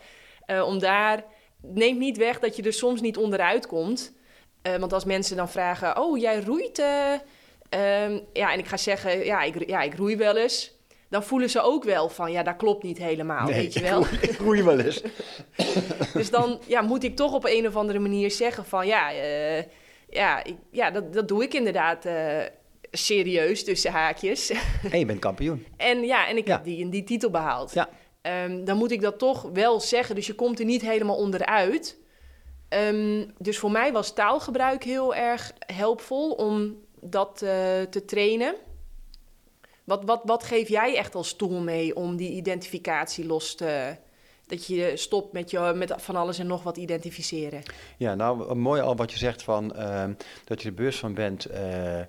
Om 0.66 0.80
daar, 0.80 1.24
neemt 1.62 1.99
niet 1.99 2.18
weg 2.18 2.39
dat 2.39 2.55
je 2.55 2.64
er 2.64 2.74
soms 2.74 3.01
niet 3.01 3.18
onderuit 3.18 3.68
komt. 3.68 4.14
want 4.80 4.93
als 4.93 5.05
mensen 5.05 5.38
dan 5.38 5.49
vragen, 5.49 6.01
oh 6.01 6.18
jij 6.18 6.39
roeit, 6.39 6.80
um, 6.80 8.22
ja 8.34 8.53
en 8.53 8.60
ik 8.60 8.68
ga 8.68 8.78
zeggen, 8.78 9.26
ja 9.26 9.41
ik, 9.41 9.70
ja 9.70 9.82
ik 9.82 9.95
roei 9.95 10.16
wel 10.16 10.38
eens 10.38 10.78
dan 11.10 11.24
voelen 11.24 11.49
ze 11.49 11.62
ook 11.62 11.84
wel 11.84 12.10
van, 12.10 12.32
ja, 12.32 12.43
dat 12.43 12.55
klopt 12.55 12.84
niet 12.84 12.97
helemaal, 12.97 13.47
weet 13.47 13.74
je 13.74 13.82
wel. 13.82 14.01
Ik 14.01 14.32
groei 14.32 14.64
wel 14.64 14.80
eens. 14.80 15.01
dus 16.14 16.30
dan 16.30 16.60
ja, 16.66 16.82
moet 16.82 17.03
ik 17.03 17.16
toch 17.16 17.34
op 17.34 17.45
een 17.45 17.68
of 17.68 17.76
andere 17.76 17.99
manier 17.99 18.32
zeggen 18.32 18.66
van, 18.66 18.88
ja, 18.88 19.14
uh, 19.14 19.64
ja, 20.10 20.43
ik, 20.43 20.55
ja 20.72 20.91
dat, 20.91 21.14
dat 21.14 21.28
doe 21.28 21.43
ik 21.43 21.53
inderdaad 21.53 22.05
uh, 22.05 22.39
serieus, 22.91 23.64
tussen 23.64 23.91
haakjes. 23.91 24.51
en 24.91 24.99
je 24.99 25.05
bent 25.05 25.20
kampioen. 25.20 25.66
en 25.78 26.05
ja, 26.05 26.28
en 26.28 26.38
ik 26.38 26.47
heb 26.47 26.64
die, 26.64 26.89
die 26.89 27.03
titel 27.03 27.30
behaald. 27.30 27.74
Ja. 27.74 27.89
Um, 28.28 28.66
dan 28.66 28.78
moet 28.78 28.92
ik 28.92 29.02
dat 29.02 29.20
toch 29.20 29.42
wel 29.54 29.80
zeggen, 29.80 30.16
dus 30.16 30.28
je 30.28 30.36
komt 30.36 30.60
er 30.60 30.66
niet 30.66 30.82
helemaal 30.82 31.16
onderuit. 31.16 31.98
Um, 32.70 33.34
dus 33.38 33.58
voor 33.58 33.72
mij 33.72 33.92
was 33.92 34.14
taalgebruik 34.14 34.84
heel 34.84 35.16
erg 35.16 35.54
helpvol 35.60 36.32
om 36.32 36.76
dat 37.02 37.42
uh, 37.44 37.50
te 37.82 38.06
trainen. 38.06 38.56
Wat, 39.84 40.04
wat, 40.06 40.22
wat 40.24 40.44
geef 40.44 40.70
jij 40.70 40.96
echt 40.96 41.16
als 41.16 41.34
tool 41.34 41.60
mee 41.60 41.96
om 41.96 42.16
die 42.16 42.32
identificatie 42.32 43.26
los 43.26 43.56
te... 43.56 43.96
Dat 44.46 44.66
je 44.66 44.92
stopt 44.96 45.34
met, 45.34 45.52
je, 45.52 45.74
met 45.76 45.94
van 45.98 46.16
alles 46.16 46.40
en 46.40 46.48
nog 46.48 46.64
wat 46.64 46.78
identificeren. 46.78 47.62
Ja, 47.98 48.16
nou 48.16 48.56
mooi 48.56 48.82
al 48.82 48.96
wat 48.96 49.12
je 49.12 49.18
zegt 49.18 49.44
van 49.44 49.74
uh, 49.76 50.06
dat 50.46 50.62
je 50.62 50.68
er 50.68 50.74
bewust 50.74 51.00
van 51.00 51.14
bent. 51.14 51.52
Uh, 51.52 52.00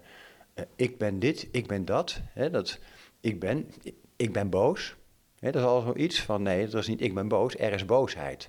ik 0.77 0.99
ben 0.99 1.19
dit, 1.19 1.49
ik 1.53 1.67
ben 1.67 1.85
dat. 1.85 2.21
Hè, 2.33 2.51
dat 2.51 2.79
ik 3.21 3.41
ben, 3.41 3.71
ik 4.17 4.33
ben 4.33 4.51
boos. 4.51 4.97
Dat 5.41 5.55
is 5.55 5.63
al 5.63 5.81
zoiets 5.81 6.23
van 6.23 6.43
nee, 6.43 6.69
dat 6.69 6.81
is 6.81 6.89
niet 6.89 7.01
ik 7.01 7.15
ben 7.15 7.29
boos, 7.29 7.59
er 7.59 7.73
is 7.73 7.85
boosheid. 7.85 8.49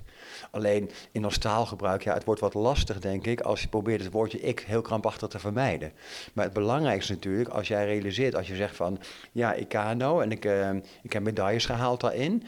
Alleen 0.51 0.89
in 1.11 1.23
ons 1.23 1.37
taalgebruik, 1.37 2.03
ja, 2.03 2.13
het 2.13 2.23
wordt 2.23 2.41
wat 2.41 2.53
lastig, 2.53 2.99
denk 2.99 3.25
ik, 3.25 3.41
als 3.41 3.61
je 3.61 3.67
probeert 3.67 4.03
het 4.03 4.11
woordje 4.11 4.39
ik 4.39 4.59
heel 4.59 4.81
krampachtig 4.81 5.27
te 5.27 5.39
vermijden. 5.39 5.91
Maar 6.33 6.45
het 6.45 6.53
belangrijkste 6.53 7.13
natuurlijk, 7.13 7.49
als 7.49 7.67
jij 7.67 7.85
realiseert, 7.85 8.35
als 8.35 8.47
je 8.47 8.55
zegt 8.55 8.75
van, 8.75 8.99
ja, 9.31 9.53
ik 9.53 9.67
kano 9.67 10.19
en 10.19 10.31
ik, 10.31 10.45
uh, 10.45 10.69
ik 11.03 11.13
heb 11.13 11.23
medailles 11.23 11.65
gehaald 11.65 12.01
daarin, 12.01 12.43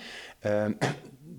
uh, 0.46 0.66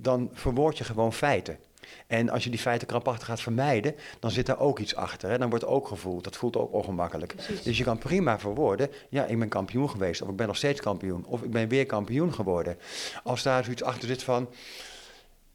dan 0.09 0.31
verwoord 0.33 0.79
je 0.79 0.85
gewoon 0.85 1.13
feiten. 1.13 1.59
En 2.07 2.31
als 2.31 2.45
je 2.45 2.51
die 2.51 2.59
feiten 2.59 2.89
krampachtig 2.89 3.27
gaat 3.27 3.41
vermijden, 3.41 3.95
dan 4.21 4.31
zit 4.31 4.49
er 4.49 4.59
ook 4.59 4.79
iets 4.79 4.97
achter. 4.97 5.31
Hè? 5.31 5.39
Dan 5.39 5.51
wordt 5.51 5.67
ook 5.67 5.89
gevoeld. 5.89 6.25
Dat 6.25 6.37
voelt 6.37 6.57
ook 6.57 6.73
ongemakkelijk. 6.73 7.35
Dus 7.65 7.79
je 7.79 7.85
kan 7.85 7.99
prima 7.99 8.39
verwoorden, 8.39 8.91
ja, 9.09 9.25
ik 9.25 9.39
ben 9.39 9.49
kampioen 9.49 9.91
geweest. 9.91 10.23
Of 10.23 10.29
ik 10.29 10.37
ben 10.37 10.47
nog 10.47 10.57
steeds 10.57 10.81
kampioen. 10.81 11.25
Of 11.27 11.43
ik 11.43 11.51
ben 11.51 11.69
weer 11.69 11.87
kampioen 11.87 12.35
geworden. 12.35 12.79
Als 13.23 13.43
daar 13.43 13.65
zoiets 13.65 13.83
achter 13.83 14.09
zit 14.09 14.23
van, 14.23 14.49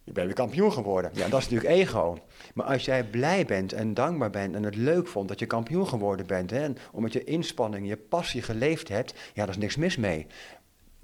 je 0.07 0.13
bent 0.13 0.25
weer 0.25 0.35
kampioen 0.35 0.73
geworden. 0.73 1.11
Ja, 1.13 1.27
dat 1.27 1.41
is 1.41 1.49
natuurlijk 1.49 1.79
ego. 1.79 2.17
Maar 2.53 2.65
als 2.65 2.85
jij 2.85 3.03
blij 3.03 3.45
bent 3.45 3.73
en 3.73 3.93
dankbaar 3.93 4.29
bent 4.29 4.55
en 4.55 4.63
het 4.63 4.75
leuk 4.75 5.07
vond 5.07 5.27
dat 5.27 5.39
je 5.39 5.45
kampioen 5.45 5.87
geworden 5.87 6.25
bent, 6.25 6.49
hè, 6.49 6.63
en 6.63 6.77
omdat 6.91 7.13
je 7.13 7.23
inspanning, 7.23 7.87
je 7.87 7.97
passie 7.97 8.41
geleefd 8.41 8.87
hebt, 8.87 9.13
ja, 9.33 9.45
daar 9.45 9.49
is 9.49 9.57
niks 9.57 9.75
mis 9.75 9.97
mee. 9.97 10.27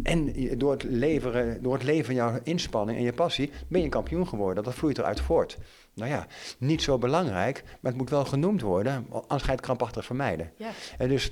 En 0.04 0.34
door 0.58 0.72
het, 0.72 0.84
leveren, 0.84 1.64
door 1.64 1.74
het 1.74 1.84
leven 1.84 2.06
van 2.06 2.16
jouw 2.16 2.40
inspanning 2.44 2.98
en 2.98 3.04
je 3.04 3.14
passie 3.14 3.52
ben 3.68 3.80
je 3.80 3.86
een 3.86 3.92
kampioen 3.92 4.28
geworden. 4.28 4.64
Dat 4.64 4.74
vloeit 4.74 4.98
eruit 4.98 5.22
voort. 5.22 5.58
Nou 5.94 6.10
ja, 6.10 6.28
niet 6.58 6.82
zo 6.82 6.98
belangrijk, 6.98 7.64
maar 7.64 7.92
het 7.92 8.02
moet 8.02 8.10
wel 8.10 8.26
genoemd 8.26 8.62
worden, 8.62 9.06
anders 9.10 9.42
ga 9.42 9.48
je 9.48 9.56
het 9.56 9.62
krampachtig 9.62 10.06
vermijden. 10.06 10.52
Ja. 10.58 10.70
En 10.98 11.10
dus 11.10 11.32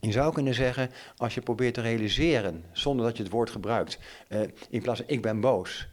je 0.00 0.12
zou 0.12 0.32
kunnen 0.32 0.54
zeggen, 0.54 0.90
als 1.16 1.34
je 1.34 1.40
probeert 1.40 1.74
te 1.74 1.80
realiseren, 1.80 2.64
zonder 2.72 3.06
dat 3.06 3.16
je 3.16 3.22
het 3.22 3.32
woord 3.32 3.50
gebruikt, 3.50 3.98
uh, 4.28 4.40
in 4.70 4.82
plaats 4.82 5.00
van 5.00 5.08
ik 5.08 5.22
ben 5.22 5.40
boos, 5.40 5.88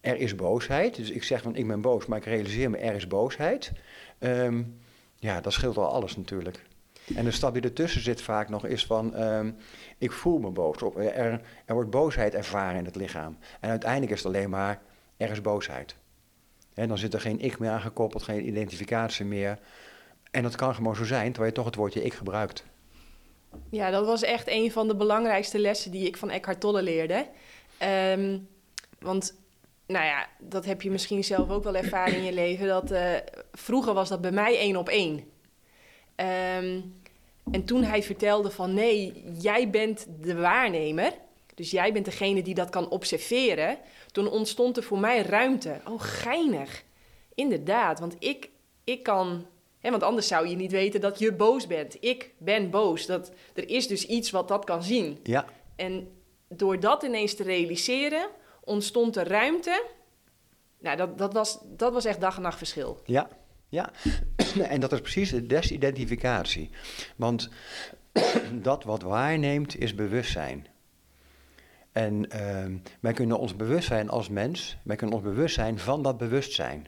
er 0.00 0.16
is 0.16 0.34
boosheid. 0.34 0.96
Dus 0.96 1.10
ik 1.10 1.22
zeg 1.22 1.42
van 1.42 1.56
ik 1.56 1.66
ben 1.66 1.80
boos, 1.80 2.06
maar 2.06 2.18
ik 2.18 2.24
realiseer 2.24 2.70
me 2.70 2.76
er 2.76 2.94
is 2.94 3.06
boosheid. 3.06 3.72
Um, 4.18 4.78
ja, 5.16 5.40
dat 5.40 5.52
scheelt 5.52 5.76
al 5.76 5.92
alles 5.92 6.16
natuurlijk. 6.16 6.66
En 7.14 7.24
de 7.24 7.30
stap 7.30 7.54
die 7.54 7.62
ertussen 7.62 8.00
zit 8.00 8.22
vaak 8.22 8.48
nog 8.48 8.66
is 8.66 8.86
van 8.86 9.22
um, 9.22 9.56
ik 9.98 10.12
voel 10.12 10.38
me 10.38 10.50
boos. 10.50 10.82
Of 10.82 10.96
er, 10.96 11.40
er 11.64 11.74
wordt 11.74 11.90
boosheid 11.90 12.34
ervaren 12.34 12.78
in 12.78 12.84
het 12.84 12.96
lichaam. 12.96 13.38
En 13.60 13.70
uiteindelijk 13.70 14.12
is 14.12 14.18
het 14.18 14.26
alleen 14.26 14.50
maar 14.50 14.82
er 15.16 15.30
is 15.30 15.40
boosheid. 15.40 15.96
En 16.74 16.88
dan 16.88 16.98
zit 16.98 17.14
er 17.14 17.20
geen 17.20 17.40
ik 17.40 17.58
meer 17.58 17.70
aangekoppeld, 17.70 18.22
geen 18.22 18.46
identificatie 18.46 19.24
meer. 19.24 19.58
En 20.30 20.42
dat 20.42 20.56
kan 20.56 20.74
gewoon 20.74 20.96
zo 20.96 21.04
zijn, 21.04 21.32
terwijl 21.32 21.46
je 21.46 21.56
toch 21.56 21.64
het 21.64 21.74
woordje 21.74 22.04
ik 22.04 22.14
gebruikt. 22.14 22.64
Ja, 23.70 23.90
dat 23.90 24.06
was 24.06 24.22
echt 24.22 24.48
een 24.48 24.72
van 24.72 24.88
de 24.88 24.96
belangrijkste 24.96 25.58
lessen 25.58 25.90
die 25.90 26.06
ik 26.06 26.16
van 26.16 26.30
Eckhart 26.30 26.60
Tolle 26.60 26.82
leerde. 26.82 27.26
Um, 28.12 28.48
want 28.98 29.34
nou 29.86 30.04
ja, 30.04 30.28
dat 30.38 30.64
heb 30.64 30.82
je 30.82 30.90
misschien 30.90 31.24
zelf 31.24 31.50
ook 31.50 31.64
wel 31.64 31.76
ervaren 31.76 32.14
in 32.14 32.24
je 32.24 32.32
leven. 32.32 32.66
Dat, 32.66 32.92
uh, 32.92 33.14
vroeger 33.52 33.94
was 33.94 34.08
dat 34.08 34.20
bij 34.20 34.32
mij 34.32 34.58
één 34.58 34.76
op 34.76 34.88
één. 34.88 35.24
Um, 36.56 36.99
en 37.50 37.64
toen 37.64 37.82
hij 37.82 38.02
vertelde 38.02 38.50
van 38.50 38.74
nee, 38.74 39.22
jij 39.38 39.70
bent 39.70 40.06
de 40.20 40.34
waarnemer. 40.34 41.12
Dus 41.54 41.70
jij 41.70 41.92
bent 41.92 42.04
degene 42.04 42.42
die 42.42 42.54
dat 42.54 42.70
kan 42.70 42.88
observeren. 42.88 43.78
Toen 44.12 44.30
ontstond 44.30 44.76
er 44.76 44.82
voor 44.82 44.98
mij 44.98 45.22
ruimte. 45.22 45.80
Oh, 45.88 46.00
geinig. 46.00 46.84
Inderdaad, 47.34 48.00
want 48.00 48.16
ik, 48.18 48.50
ik 48.84 49.02
kan... 49.02 49.46
Hè, 49.78 49.90
want 49.90 50.02
anders 50.02 50.26
zou 50.26 50.48
je 50.48 50.56
niet 50.56 50.70
weten 50.70 51.00
dat 51.00 51.18
je 51.18 51.32
boos 51.32 51.66
bent. 51.66 51.96
Ik 52.00 52.30
ben 52.38 52.70
boos. 52.70 53.06
Dat, 53.06 53.32
er 53.54 53.68
is 53.68 53.86
dus 53.86 54.06
iets 54.06 54.30
wat 54.30 54.48
dat 54.48 54.64
kan 54.64 54.82
zien. 54.82 55.18
Ja. 55.22 55.44
En 55.76 56.08
door 56.48 56.80
dat 56.80 57.02
ineens 57.02 57.34
te 57.34 57.42
realiseren 57.42 58.28
ontstond 58.64 59.16
er 59.16 59.28
ruimte. 59.28 59.84
Nou, 60.78 60.96
dat, 60.96 61.18
dat, 61.18 61.32
was, 61.32 61.58
dat 61.62 61.92
was 61.92 62.04
echt 62.04 62.20
dag 62.20 62.36
en 62.36 62.42
nacht 62.42 62.58
verschil. 62.58 63.00
Ja, 63.04 63.28
ja. 63.70 63.90
en 64.74 64.80
dat 64.80 64.92
is 64.92 65.00
precies 65.00 65.30
de 65.30 65.46
desidentificatie. 65.46 66.70
Want 67.16 67.48
dat 68.52 68.84
wat 68.84 69.02
waarneemt 69.02 69.78
is 69.78 69.94
bewustzijn. 69.94 70.66
En 71.92 72.26
uh, 72.34 72.78
wij 73.00 73.12
kunnen 73.12 73.38
ons 73.38 73.56
bewust 73.56 73.86
zijn 73.88 74.08
als 74.08 74.28
mens, 74.28 74.76
wij 74.82 74.96
kunnen 74.96 75.16
ons 75.16 75.24
bewust 75.24 75.54
zijn 75.54 75.78
van 75.78 76.02
dat 76.02 76.18
bewustzijn. 76.18 76.86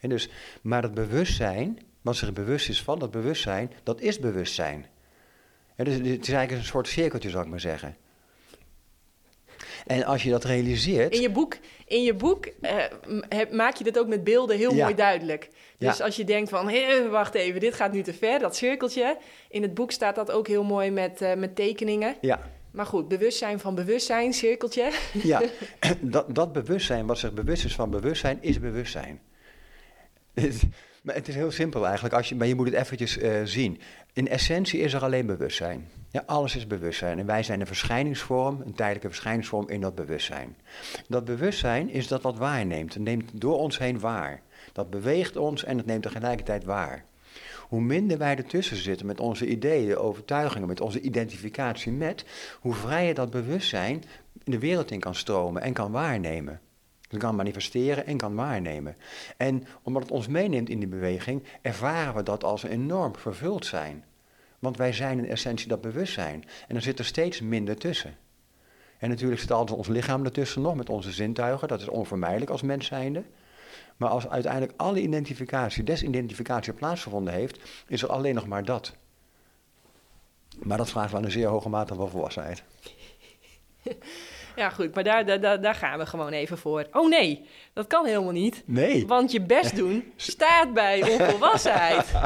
En 0.00 0.08
dus, 0.08 0.28
maar 0.62 0.82
dat 0.82 0.94
bewustzijn, 0.94 1.78
wat 2.00 2.16
zich 2.16 2.32
bewust 2.32 2.68
is 2.68 2.82
van 2.82 2.98
dat 2.98 3.10
bewustzijn, 3.10 3.72
dat 3.82 4.00
is 4.00 4.18
bewustzijn. 4.18 4.86
En 5.76 5.84
dus 5.84 5.94
het 5.94 6.04
is 6.04 6.10
eigenlijk 6.10 6.50
een 6.50 6.64
soort 6.64 6.88
cirkeltje, 6.88 7.30
zou 7.30 7.44
ik 7.44 7.50
maar 7.50 7.60
zeggen. 7.60 7.96
En 9.90 10.04
als 10.04 10.22
je 10.22 10.30
dat 10.30 10.44
realiseert. 10.44 11.14
In 11.14 11.20
je 11.20 11.30
boek, 11.30 11.56
in 11.86 12.02
je 12.02 12.14
boek 12.14 12.46
uh, 12.60 13.50
maak 13.50 13.76
je 13.76 13.84
dit 13.84 13.98
ook 13.98 14.06
met 14.06 14.24
beelden 14.24 14.56
heel 14.56 14.74
mooi 14.74 14.94
duidelijk. 14.94 15.48
Dus 15.78 15.98
ja. 15.98 16.04
als 16.04 16.16
je 16.16 16.24
denkt 16.24 16.50
van, 16.50 16.68
hé, 16.68 17.08
wacht 17.08 17.34
even, 17.34 17.60
dit 17.60 17.74
gaat 17.74 17.92
nu 17.92 18.02
te 18.02 18.14
ver, 18.14 18.38
dat 18.38 18.56
cirkeltje. 18.56 19.16
In 19.48 19.62
het 19.62 19.74
boek 19.74 19.92
staat 19.92 20.14
dat 20.14 20.30
ook 20.30 20.46
heel 20.46 20.64
mooi 20.64 20.90
met, 20.90 21.22
uh, 21.22 21.34
met 21.34 21.56
tekeningen. 21.56 22.16
Ja. 22.20 22.40
Maar 22.70 22.86
goed, 22.86 23.08
bewustzijn 23.08 23.60
van 23.60 23.74
bewustzijn, 23.74 24.32
cirkeltje. 24.32 24.90
Ja, 25.22 25.42
dat, 26.00 26.34
dat 26.34 26.52
bewustzijn, 26.52 27.06
wat 27.06 27.18
zich 27.18 27.32
bewust 27.32 27.64
is 27.64 27.74
van 27.74 27.90
bewustzijn, 27.90 28.38
is 28.40 28.60
bewustzijn. 28.60 29.20
Maar 31.02 31.14
het 31.14 31.28
is 31.28 31.34
heel 31.34 31.50
simpel 31.50 31.84
eigenlijk, 31.84 32.14
als 32.14 32.28
je, 32.28 32.34
maar 32.34 32.46
je 32.46 32.54
moet 32.54 32.66
het 32.66 32.76
eventjes 32.76 33.18
uh, 33.18 33.40
zien. 33.44 33.80
In 34.12 34.28
essentie 34.28 34.80
is 34.80 34.92
er 34.92 35.02
alleen 35.02 35.26
bewustzijn. 35.26 35.88
Ja, 36.12 36.22
alles 36.26 36.56
is 36.56 36.66
bewustzijn. 36.66 37.18
En 37.18 37.26
wij 37.26 37.42
zijn 37.42 37.60
een 37.60 37.66
verschijningsvorm, 37.66 38.60
een 38.64 38.74
tijdelijke 38.74 39.08
verschijningsvorm 39.08 39.68
in 39.68 39.80
dat 39.80 39.94
bewustzijn. 39.94 40.56
Dat 41.08 41.24
bewustzijn 41.24 41.90
is 41.90 42.08
dat 42.08 42.22
wat 42.22 42.38
waarneemt. 42.38 42.94
Het 42.94 43.02
neemt 43.02 43.40
door 43.40 43.58
ons 43.58 43.78
heen 43.78 44.00
waar. 44.00 44.42
Dat 44.72 44.90
beweegt 44.90 45.36
ons 45.36 45.64
en 45.64 45.76
het 45.76 45.86
neemt 45.86 46.02
tegelijkertijd 46.02 46.64
waar. 46.64 47.04
Hoe 47.68 47.80
minder 47.80 48.18
wij 48.18 48.36
ertussen 48.36 48.76
zitten 48.76 49.06
met 49.06 49.20
onze 49.20 49.46
ideeën, 49.46 49.96
overtuigingen, 49.96 50.68
met 50.68 50.80
onze 50.80 51.00
identificatie 51.00 51.92
met, 51.92 52.24
hoe 52.60 52.74
vrijer 52.74 53.14
dat 53.14 53.30
bewustzijn 53.30 54.02
de 54.44 54.58
wereld 54.58 54.90
in 54.90 55.00
kan 55.00 55.14
stromen 55.14 55.62
en 55.62 55.72
kan 55.72 55.92
waarnemen. 55.92 56.60
Het 57.08 57.18
kan 57.18 57.36
manifesteren 57.36 58.06
en 58.06 58.16
kan 58.16 58.34
waarnemen. 58.34 58.96
En 59.36 59.66
omdat 59.82 60.02
het 60.02 60.10
ons 60.10 60.28
meeneemt 60.28 60.68
in 60.68 60.78
die 60.78 60.88
beweging, 60.88 61.42
ervaren 61.62 62.14
we 62.14 62.22
dat 62.22 62.44
als 62.44 62.62
enorm 62.62 63.16
vervuld 63.16 63.66
zijn. 63.66 64.04
Want 64.60 64.76
wij 64.76 64.92
zijn 64.92 65.18
in 65.18 65.30
essentie 65.30 65.68
dat 65.68 65.80
bewustzijn. 65.80 66.44
En 66.68 66.76
er 66.76 66.82
zit 66.82 66.98
er 66.98 67.04
steeds 67.04 67.40
minder 67.40 67.76
tussen. 67.76 68.16
En 68.98 69.08
natuurlijk 69.08 69.40
zit 69.40 69.50
altijd 69.50 69.78
ons 69.78 69.88
lichaam 69.88 70.24
ertussen 70.24 70.62
nog 70.62 70.74
met 70.74 70.88
onze 70.88 71.12
zintuigen. 71.12 71.68
Dat 71.68 71.80
is 71.80 71.88
onvermijdelijk 71.88 72.50
als 72.50 72.62
mens 72.62 72.86
zijnde. 72.86 73.22
Maar 73.96 74.08
als 74.08 74.28
uiteindelijk 74.28 74.72
alle 74.76 75.00
identificatie, 75.00 75.84
desidentificatie 75.84 76.72
plaatsgevonden 76.72 77.34
heeft, 77.34 77.58
is 77.86 78.02
er 78.02 78.08
alleen 78.08 78.34
nog 78.34 78.46
maar 78.46 78.64
dat. 78.64 78.94
Maar 80.58 80.76
dat 80.76 80.90
vraagt 80.90 81.12
wel 81.12 81.24
een 81.24 81.30
zeer 81.30 81.46
hoge 81.46 81.68
mate 81.68 81.94
van 81.94 82.10
volwassenheid. 82.10 82.62
Ja, 84.56 84.70
goed, 84.70 84.94
maar 84.94 85.04
daar, 85.04 85.40
daar, 85.40 85.60
daar 85.60 85.74
gaan 85.74 85.98
we 85.98 86.06
gewoon 86.06 86.32
even 86.32 86.58
voor. 86.58 86.86
Oh 86.92 87.08
nee, 87.08 87.46
dat 87.72 87.86
kan 87.86 88.06
helemaal 88.06 88.32
niet. 88.32 88.62
Nee. 88.66 89.06
Want 89.06 89.32
je 89.32 89.40
best 89.40 89.76
doen 89.76 90.12
staat 90.16 90.72
bij 90.72 91.18
onvolwassenheid. 91.18 92.12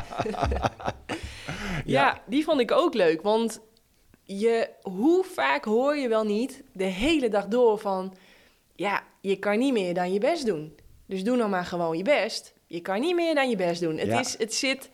ja. 1.85 2.23
die 2.27 2.45
vond 2.45 2.61
ik 2.61 2.73
ook 2.73 2.95
leuk. 2.95 3.23
Want 3.23 3.61
je, 4.23 4.69
hoe 4.83 5.25
vaak 5.25 5.65
hoor 5.65 5.97
je 5.97 6.09
wel 6.09 6.25
niet 6.25 6.63
de 6.73 6.85
hele 6.85 7.29
dag 7.29 7.47
door 7.47 7.79
van... 7.79 8.17
Ja, 8.77 9.03
je 9.21 9.37
kan 9.37 9.59
niet 9.59 9.73
meer 9.73 9.95
dan 9.95 10.13
je 10.13 10.19
best 10.19 10.47
doen. 10.47 10.75
Dus 11.07 11.25
doe 11.25 11.37
nou 11.37 11.51
maar 11.51 11.65
gewoon 11.65 11.97
je 11.97 12.03
best. 12.03 12.55
Je 12.67 12.81
kan 12.81 13.01
niet 13.01 13.15
meer 13.15 13.35
dan 13.35 13.51
je 13.51 13.57
best 13.57 13.81
doen. 13.81 13.99
Het, 13.99 14.27
is, 14.27 14.39
het 14.39 14.55
zit... 14.55 14.91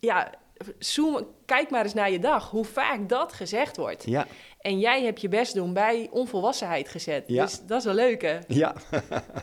Ja, 0.00 0.34
zoom, 0.78 1.26
kijk 1.44 1.70
maar 1.70 1.82
eens 1.82 1.94
naar 1.94 2.10
je 2.10 2.18
dag. 2.18 2.50
Hoe 2.50 2.64
vaak 2.64 3.08
dat 3.08 3.32
gezegd 3.32 3.76
wordt. 3.76 4.04
Ja. 4.06 4.26
En 4.60 4.78
jij 4.78 5.04
hebt 5.04 5.20
je 5.20 5.28
best 5.28 5.54
doen 5.54 5.72
bij 5.72 6.08
onvolwassenheid 6.10 6.88
gezet. 6.88 7.24
Ja. 7.26 7.44
Dus 7.44 7.60
dat 7.66 7.78
is 7.78 7.84
een 7.84 7.94
leuke. 7.94 8.38
Ja. 8.48 8.74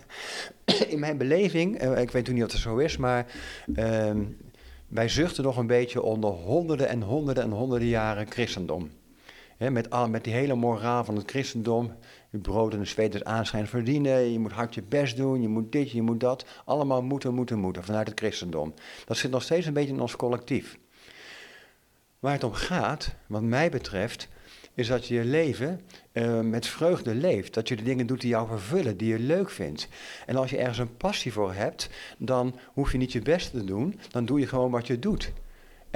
In 0.88 1.00
mijn 1.00 1.18
beleving, 1.18 1.78
eh, 1.78 2.02
ik 2.02 2.12
weet 2.12 2.28
niet 2.32 2.44
of 2.44 2.52
het 2.52 2.62
zo 2.62 2.78
is, 2.78 2.98
maar 2.98 3.26
ehm, 3.76 4.24
wij 4.88 5.10
zuchten 5.10 5.44
nog 5.44 5.58
een 5.58 5.68
beetje 5.68 6.02
onder 6.02 6.30
honderden 6.30 6.88
en 6.88 7.02
honderden 7.02 7.44
en 7.44 7.52
honderden 7.52 7.88
jaren 7.88 8.32
christendom. 8.32 8.92
met, 9.58 9.90
al, 9.90 10.10
met 10.10 10.24
die 10.24 10.34
hele 10.34 10.56
moraal 10.56 11.04
van 11.04 11.16
het 11.16 11.30
christendom. 11.30 11.94
Je 12.30 12.38
brood 12.38 12.74
en 12.74 12.80
de 12.80 12.86
zweet 12.86 13.24
aanschijn 13.24 13.68
verdienen. 13.68 14.32
Je 14.32 14.40
moet 14.40 14.52
hard 14.52 14.76
je 14.76 14.84
best 14.84 15.18
doen. 15.18 15.42
Je 15.42 15.48
moet 15.48 15.72
dit, 15.72 15.92
je 15.92 16.02
moet 16.02 16.20
dat. 16.20 16.46
Allemaal 16.66 17.02
moeten, 17.02 17.34
moeten, 17.34 17.60
moeten 17.60 17.84
vanuit 17.84 18.08
het 18.08 18.20
christendom. 18.20 18.74
Dat 19.06 19.18
zit 19.18 19.32
nog 19.32 19.44
steeds 19.44 19.66
een 19.66 19.74
beetje 19.74 19.94
in 19.94 20.02
ons 20.02 20.16
collectief. 20.16 20.78
Waar 22.20 22.34
het 22.34 22.44
om 22.44 22.54
gaat, 22.54 23.16
wat 23.28 23.42
mij 23.42 23.70
betreft, 23.70 24.28
is 24.74 24.88
dat 24.88 25.08
je 25.08 25.14
je 25.14 25.26
leven 25.26 25.82
uh, 26.16 26.40
met 26.40 26.68
vreugde 26.68 27.16
leeft. 27.16 27.54
Dat 27.54 27.68
je 27.68 27.76
de 27.76 27.84
dingen 27.84 28.08
doet 28.08 28.22
die 28.22 28.30
jou 28.30 28.48
vervullen, 28.48 28.98
die 28.98 29.08
je 29.08 29.20
leuk 29.20 29.50
vindt. 29.50 29.88
En 30.26 30.36
als 30.36 30.50
je 30.50 30.58
ergens 30.58 30.78
een 30.78 30.98
passie 30.98 31.34
voor 31.34 31.54
hebt, 31.54 31.90
dan 32.18 32.56
hoef 32.74 32.92
je 32.92 32.98
niet 32.98 33.12
je 33.12 33.22
best 33.22 33.52
te 33.52 33.64
doen. 33.64 34.00
Dan 34.10 34.26
doe 34.26 34.40
je 34.40 34.48
gewoon 34.48 34.72
wat 34.72 34.88
je 34.88 35.00
doet. 35.00 35.34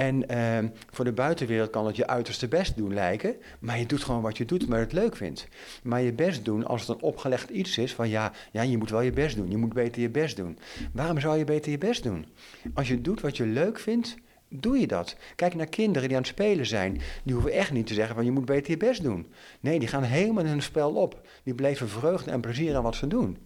En 0.00 0.24
uh, 0.30 0.70
voor 0.90 1.04
de 1.04 1.12
buitenwereld 1.12 1.70
kan 1.70 1.86
het 1.86 1.96
je 1.96 2.06
uiterste 2.06 2.48
best 2.48 2.76
doen 2.76 2.94
lijken, 2.94 3.36
maar 3.58 3.78
je 3.78 3.86
doet 3.86 4.04
gewoon 4.04 4.22
wat 4.22 4.36
je 4.36 4.44
doet, 4.44 4.68
maar 4.68 4.78
het 4.78 4.92
leuk 4.92 5.16
vindt. 5.16 5.48
Maar 5.82 6.00
je 6.00 6.12
best 6.12 6.44
doen, 6.44 6.66
als 6.66 6.80
het 6.80 6.90
een 6.90 7.02
opgelegd 7.02 7.50
iets 7.50 7.78
is 7.78 7.94
van 7.94 8.08
ja, 8.08 8.32
ja, 8.50 8.62
je 8.62 8.78
moet 8.78 8.90
wel 8.90 9.00
je 9.00 9.12
best 9.12 9.36
doen, 9.36 9.50
je 9.50 9.56
moet 9.56 9.72
beter 9.72 10.02
je 10.02 10.08
best 10.08 10.36
doen. 10.36 10.58
Waarom 10.92 11.20
zou 11.20 11.38
je 11.38 11.44
beter 11.44 11.70
je 11.70 11.78
best 11.78 12.02
doen? 12.02 12.26
Als 12.74 12.88
je 12.88 13.00
doet 13.00 13.20
wat 13.20 13.36
je 13.36 13.46
leuk 13.46 13.78
vindt, 13.78 14.16
doe 14.50 14.78
je 14.78 14.86
dat. 14.86 15.16
Kijk 15.36 15.54
naar 15.54 15.66
kinderen 15.66 16.08
die 16.08 16.16
aan 16.16 16.22
het 16.22 16.32
spelen 16.32 16.66
zijn. 16.66 17.00
Die 17.24 17.34
hoeven 17.34 17.52
echt 17.52 17.72
niet 17.72 17.86
te 17.86 17.94
zeggen 17.94 18.14
van 18.14 18.24
je 18.24 18.30
moet 18.30 18.44
beter 18.44 18.70
je 18.70 18.76
best 18.76 19.02
doen. 19.02 19.32
Nee, 19.60 19.78
die 19.78 19.88
gaan 19.88 20.02
helemaal 20.02 20.44
in 20.44 20.50
hun 20.50 20.62
spel 20.62 20.94
op. 20.94 21.20
Die 21.42 21.54
blijven 21.54 21.88
vreugde 21.88 22.30
en 22.30 22.40
plezier 22.40 22.76
aan 22.76 22.82
wat 22.82 22.94
ze 22.94 23.06
doen. 23.06 23.38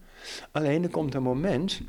Alleen 0.51 0.83
er 0.83 0.91
komt 0.91 1.15
een 1.15 1.23
moment, 1.23 1.81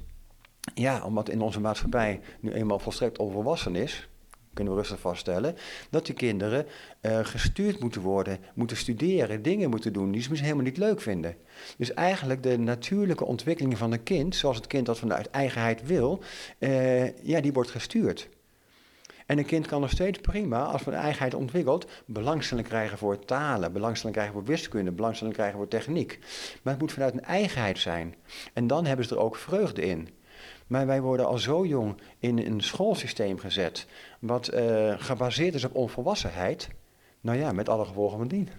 ja, 0.73 1.03
omdat 1.03 1.29
in 1.29 1.41
onze 1.41 1.59
maatschappij 1.59 2.19
nu 2.39 2.51
eenmaal 2.51 2.79
volstrekt 2.79 3.17
onvolwassen 3.17 3.75
is, 3.75 4.09
kunnen 4.53 4.73
we 4.73 4.79
rustig 4.79 4.99
vaststellen, 4.99 5.55
dat 5.89 6.05
die 6.05 6.15
kinderen 6.15 6.65
uh, 7.01 7.19
gestuurd 7.23 7.79
moeten 7.79 8.01
worden, 8.01 8.39
moeten 8.53 8.77
studeren, 8.77 9.41
dingen 9.41 9.69
moeten 9.69 9.93
doen 9.93 10.11
die 10.11 10.21
ze 10.21 10.29
misschien 10.29 10.51
helemaal 10.51 10.71
niet 10.71 10.81
leuk 10.81 11.01
vinden. 11.01 11.35
Dus 11.77 11.93
eigenlijk 11.93 12.43
de 12.43 12.57
natuurlijke 12.57 13.25
ontwikkeling 13.25 13.77
van 13.77 13.91
een 13.91 14.03
kind, 14.03 14.35
zoals 14.35 14.57
het 14.57 14.67
kind 14.67 14.85
dat 14.85 14.99
vanuit 14.99 15.29
eigenheid 15.29 15.85
wil, 15.85 16.23
uh, 16.59 17.17
ja, 17.23 17.41
die 17.41 17.53
wordt 17.53 17.71
gestuurd. 17.71 18.29
En 19.25 19.37
een 19.37 19.45
kind 19.45 19.67
kan 19.67 19.81
nog 19.81 19.89
steeds 19.89 20.19
prima, 20.19 20.63
als 20.63 20.81
van 20.81 20.93
eigenheid 20.93 21.33
ontwikkelt, 21.33 21.87
belangstelling 22.05 22.67
krijgen 22.67 22.97
voor 22.97 23.19
talen, 23.19 23.73
belangstelling 23.73 24.15
krijgen 24.15 24.35
voor 24.35 24.45
wiskunde, 24.45 24.91
belangstelling 24.91 25.35
krijgen 25.35 25.57
voor 25.57 25.67
techniek. 25.67 26.19
Maar 26.61 26.73
het 26.73 26.81
moet 26.81 26.91
vanuit 26.91 27.13
een 27.13 27.23
eigenheid 27.23 27.77
zijn. 27.79 28.15
En 28.53 28.67
dan 28.67 28.85
hebben 28.85 29.05
ze 29.05 29.15
er 29.15 29.21
ook 29.21 29.35
vreugde 29.35 29.81
in. 29.81 30.09
Maar 30.67 30.85
wij 30.85 31.01
worden 31.01 31.25
al 31.25 31.37
zo 31.37 31.65
jong 31.65 32.01
in 32.19 32.37
een 32.37 32.61
schoolsysteem 32.61 33.39
gezet, 33.39 33.87
wat 34.19 34.53
uh, 34.53 34.93
gebaseerd 34.97 35.53
is 35.53 35.63
op 35.63 35.75
onvolwassenheid. 35.75 36.67
Nou 37.21 37.37
ja, 37.37 37.51
met 37.51 37.69
alle 37.69 37.85
gevolgen 37.85 38.17
van 38.17 38.27
dien. 38.27 38.49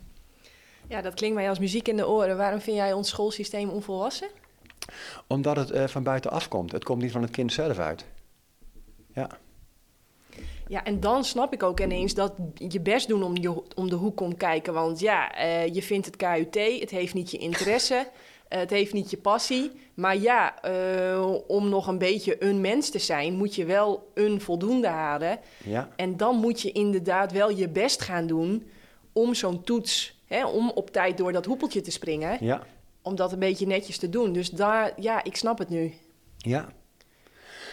Ja, 0.89 1.03
dat 1.03 1.15
klinkt 1.15 1.37
mij 1.37 1.49
als 1.49 1.59
muziek 1.59 1.89
in 1.89 1.97
de 1.97 2.09
oren. 2.09 2.37
Waarom 2.37 2.61
vind 2.61 2.77
jij 2.77 2.93
ons 2.93 3.09
schoolsysteem 3.09 3.69
onvolwassen? 3.69 4.29
Omdat 5.27 5.57
het 5.57 5.71
uh, 5.71 5.85
van 5.85 6.03
buitenaf 6.03 6.49
komt. 6.49 6.73
Het 6.73 6.85
komt 6.85 7.03
niet 7.03 7.13
van 7.13 7.23
het 7.23 7.31
kind 7.31 7.53
zelf 7.53 7.79
uit. 7.79 8.05
Ja. 9.13 9.29
Ja, 10.69 10.85
en 10.85 11.01
dan 11.01 11.25
snap 11.25 11.53
ik 11.53 11.63
ook 11.63 11.81
ineens 11.81 12.15
dat 12.15 12.33
je 12.55 12.81
best 12.81 13.09
doen 13.09 13.23
om, 13.23 13.37
je, 13.37 13.63
om 13.75 13.89
de 13.89 13.95
hoek 13.95 14.17
komt 14.17 14.37
kijken. 14.37 14.73
Want 14.73 15.01
ja, 15.01 15.45
uh, 15.45 15.75
je 15.75 15.83
vindt 15.83 16.07
het 16.07 16.17
KUT, 16.17 16.81
het 16.81 16.91
heeft 16.91 17.15
niet 17.15 17.31
je 17.31 17.39
interesse, 17.39 17.95
uh, 17.95 18.03
het 18.59 18.71
heeft 18.71 18.93
niet 18.93 19.11
je 19.11 19.17
passie. 19.17 19.71
Maar 19.95 20.17
ja, 20.17 20.55
uh, 20.65 21.35
om 21.47 21.69
nog 21.69 21.87
een 21.87 21.99
beetje 21.99 22.45
een 22.45 22.61
mens 22.61 22.91
te 22.91 22.99
zijn, 22.99 23.35
moet 23.35 23.55
je 23.55 23.65
wel 23.65 24.11
een 24.15 24.41
voldoende 24.41 24.89
halen. 24.89 25.39
Ja. 25.65 25.89
En 25.97 26.17
dan 26.17 26.37
moet 26.37 26.61
je 26.61 26.73
inderdaad 26.73 27.33
wel 27.33 27.51
je 27.51 27.69
best 27.69 28.03
gaan 28.03 28.27
doen 28.27 28.71
om 29.13 29.35
zo'n 29.35 29.63
toets, 29.63 30.21
hè, 30.27 30.47
om 30.47 30.71
op 30.71 30.91
tijd 30.91 31.19
door 31.19 31.33
dat 31.33 31.45
hoepeltje 31.45 31.81
te 31.81 31.91
springen. 31.91 32.45
Ja. 32.45 32.63
Om 33.03 33.15
dat 33.15 33.33
een 33.33 33.39
beetje 33.39 33.67
netjes 33.67 33.99
te 33.99 34.09
doen. 34.09 34.33
Dus 34.33 34.51
daar, 34.51 34.93
ja, 34.97 35.25
ik 35.25 35.37
snap 35.37 35.59
het 35.59 35.69
nu. 35.69 35.93
Ja. 36.37 36.69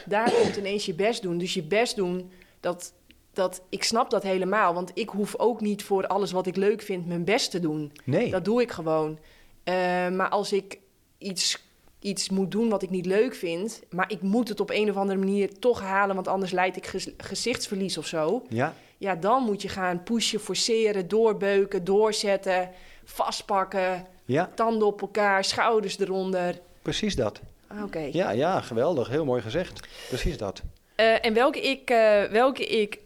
Daar 0.05 0.31
komt 0.31 0.55
ineens 0.55 0.85
je 0.85 0.93
best 0.93 1.21
doen. 1.21 1.37
Dus 1.37 1.53
je 1.53 1.63
best 1.63 1.95
doen 1.95 2.31
dat, 2.63 2.93
dat 3.33 3.61
ik 3.69 3.83
snap 3.83 4.09
dat 4.09 4.23
helemaal. 4.23 4.73
Want 4.73 4.91
ik 4.93 5.09
hoef 5.09 5.35
ook 5.37 5.61
niet 5.61 5.83
voor 5.83 6.07
alles 6.07 6.31
wat 6.31 6.47
ik 6.47 6.55
leuk 6.55 6.81
vind 6.81 7.07
mijn 7.07 7.23
best 7.23 7.51
te 7.51 7.59
doen. 7.59 7.91
Nee. 8.03 8.31
Dat 8.31 8.45
doe 8.45 8.61
ik 8.61 8.71
gewoon. 8.71 9.09
Uh, 9.09 9.73
maar 10.09 10.29
als 10.29 10.53
ik 10.53 10.79
iets, 11.17 11.63
iets 11.99 12.29
moet 12.29 12.51
doen 12.51 12.69
wat 12.69 12.83
ik 12.83 12.89
niet 12.89 13.05
leuk 13.05 13.35
vind, 13.35 13.81
maar 13.89 14.11
ik 14.11 14.21
moet 14.21 14.49
het 14.49 14.59
op 14.59 14.69
een 14.69 14.89
of 14.89 14.95
andere 14.95 15.19
manier 15.19 15.59
toch 15.59 15.81
halen, 15.81 16.15
want 16.15 16.27
anders 16.27 16.51
leid 16.51 16.75
ik 16.75 16.87
gez 16.87 17.07
gezichtsverlies 17.17 17.97
of 17.97 18.07
zo. 18.07 18.45
Ja. 18.49 18.73
Ja, 18.97 19.15
dan 19.15 19.43
moet 19.43 19.61
je 19.61 19.69
gaan 19.69 20.03
pushen, 20.03 20.39
forceren, 20.39 21.07
doorbeuken, 21.07 21.83
doorzetten, 21.83 22.69
vastpakken, 23.03 24.05
ja. 24.25 24.51
tanden 24.55 24.87
op 24.87 25.01
elkaar, 25.01 25.43
schouders 25.43 25.99
eronder. 25.99 26.59
Precies 26.81 27.15
dat. 27.15 27.41
Ah, 27.67 27.83
Oké. 27.83 28.09
Ja, 28.11 28.31
ja, 28.31 28.61
geweldig. 28.61 29.07
Heel 29.07 29.25
mooi 29.25 29.41
gezegd. 29.41 29.87
Precies 30.07 30.37
dat. 30.37 30.63
Uh, 30.97 31.25
en 31.25 31.33
welke 31.33 31.61
ik, 31.61 31.91
uh, 31.91 32.23
welke 32.23 32.65
ik, 32.65 32.99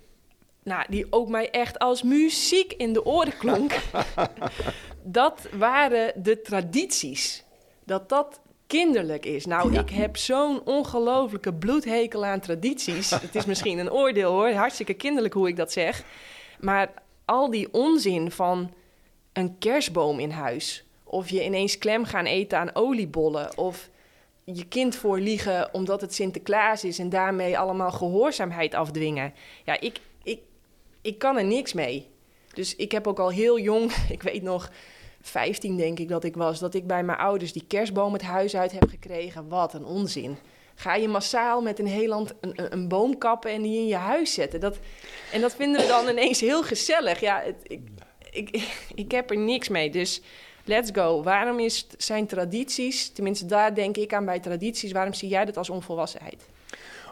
nou, 0.64 0.86
die 0.90 1.08
ook 1.10 1.30
mij 1.30 1.50
echt 1.50 1.80
als 1.80 2.04
muziek 2.04 2.74
in 2.74 2.94
de 2.94 3.06
oren 3.06 3.38
klonk, 3.38 3.76
dat 5.04 5.48
waren 5.52 6.24
de 6.24 6.42
tradities. 6.42 7.44
Dat 7.84 8.10
dat 8.10 8.40
kinderlijk 8.68 9.26
is. 9.26 9.46
Nou, 9.46 9.74
ja. 9.74 9.80
ik 9.80 9.90
heb 9.90 10.18
zo'n 10.18 10.62
ongelofelijke 10.66 11.54
bloedhekel 11.54 12.26
aan 12.26 12.40
tradities. 12.40 13.10
Het 13.10 13.36
is 13.36 13.46
misschien 13.46 13.78
een 13.78 13.92
oordeel 13.92 14.32
hoor, 14.32 14.52
hartstikke 14.52 14.94
kinderlijk 14.94 15.34
hoe 15.34 15.48
ik 15.48 15.56
dat 15.56 15.72
zeg. 15.72 16.04
Maar 16.60 16.94
al 17.26 17.50
die 17.50 17.74
onzin 17.74 18.32
van 18.32 18.74
een 19.34 19.58
kerstboom 19.58 20.20
in 20.20 20.32
huis, 20.32 20.86
of 21.04 21.30
je 21.30 21.44
ineens 21.44 21.78
klem 21.78 22.06
gaan 22.06 22.26
eten 22.26 22.58
aan 22.58 22.76
oliebollen, 22.76 23.58
of 23.58 23.90
je 24.54 24.68
kind 24.68 24.96
voor 24.96 25.20
liegen 25.20 25.74
omdat 25.74 26.02
het 26.02 26.14
Sinterklaas 26.14 26.84
is 26.84 27.00
en 27.00 27.10
daarmee 27.10 27.58
allemaal 27.58 27.92
gehoorzaamheid 27.92 28.74
afdwingen. 28.74 29.34
Ja, 29.64 29.80
ik, 29.80 30.00
ik, 30.24 30.40
ik 31.02 31.20
kan 31.20 31.38
er 31.38 31.46
niks 31.46 31.74
mee. 31.74 32.10
Dus 32.54 32.76
ik 32.76 32.92
heb 32.92 33.08
ook 33.08 33.20
al 33.20 33.30
heel 33.30 33.60
jong, 33.60 33.92
ik 34.10 34.24
weet 34.24 34.42
nog, 34.42 34.72
15 35.22 35.78
denk 35.78 36.00
ik 36.00 36.08
dat 36.08 36.24
ik 36.24 36.36
was, 36.36 36.60
dat 36.60 36.74
ik 36.74 36.88
bij 36.88 37.04
mijn 37.04 37.18
ouders 37.18 37.54
die 37.54 37.66
kerstboom 37.68 38.14
het 38.14 38.22
huis 38.22 38.56
uit 38.56 38.72
heb 38.72 38.90
gekregen. 38.90 39.48
Wat 39.48 39.74
een 39.74 39.86
onzin. 39.86 40.38
ga 40.76 40.96
je 40.96 41.08
massaal 41.08 41.62
met 41.62 41.80
een 41.80 41.88
heel 41.88 42.08
land 42.08 42.34
een, 42.42 42.74
een, 42.74 42.88
boom 42.88 43.18
kappen 43.18 43.52
en 43.52 43.62
die 43.62 43.78
in 43.78 43.88
je 43.88 43.96
huis 43.96 44.34
zetten. 44.34 44.60
Dat, 44.60 44.80
en 45.32 45.42
dat 45.42 45.56
vinden 45.56 45.82
we 45.82 45.88
dan 45.88 46.08
ineens 46.08 46.40
heel 46.40 46.64
gezellig. 46.64 47.20
Ja, 47.20 47.42
het, 47.42 47.56
ik, 47.64 47.82
ik, 48.32 48.68
ik 49.04 49.12
heb 49.12 49.30
er 49.30 49.38
niks 49.38 49.68
mee. 49.68 49.90
Dus 49.90 50.22
let's 50.68 50.90
go. 50.94 51.24
Waarom 51.24 51.60
is, 51.60 51.88
zijn 51.98 52.28
tradities, 52.28 53.10
tenminste 53.10 53.46
daar 53.46 53.76
denk 53.76 53.98
ik 53.98 54.14
aan 54.14 54.26
bij 54.26 54.40
tradities, 54.40 54.92
waarom 54.92 55.14
zie 55.14 55.30
jij 55.30 55.46
dat 55.46 55.58
als 55.58 55.70
onvolwassenheid? 55.70 56.46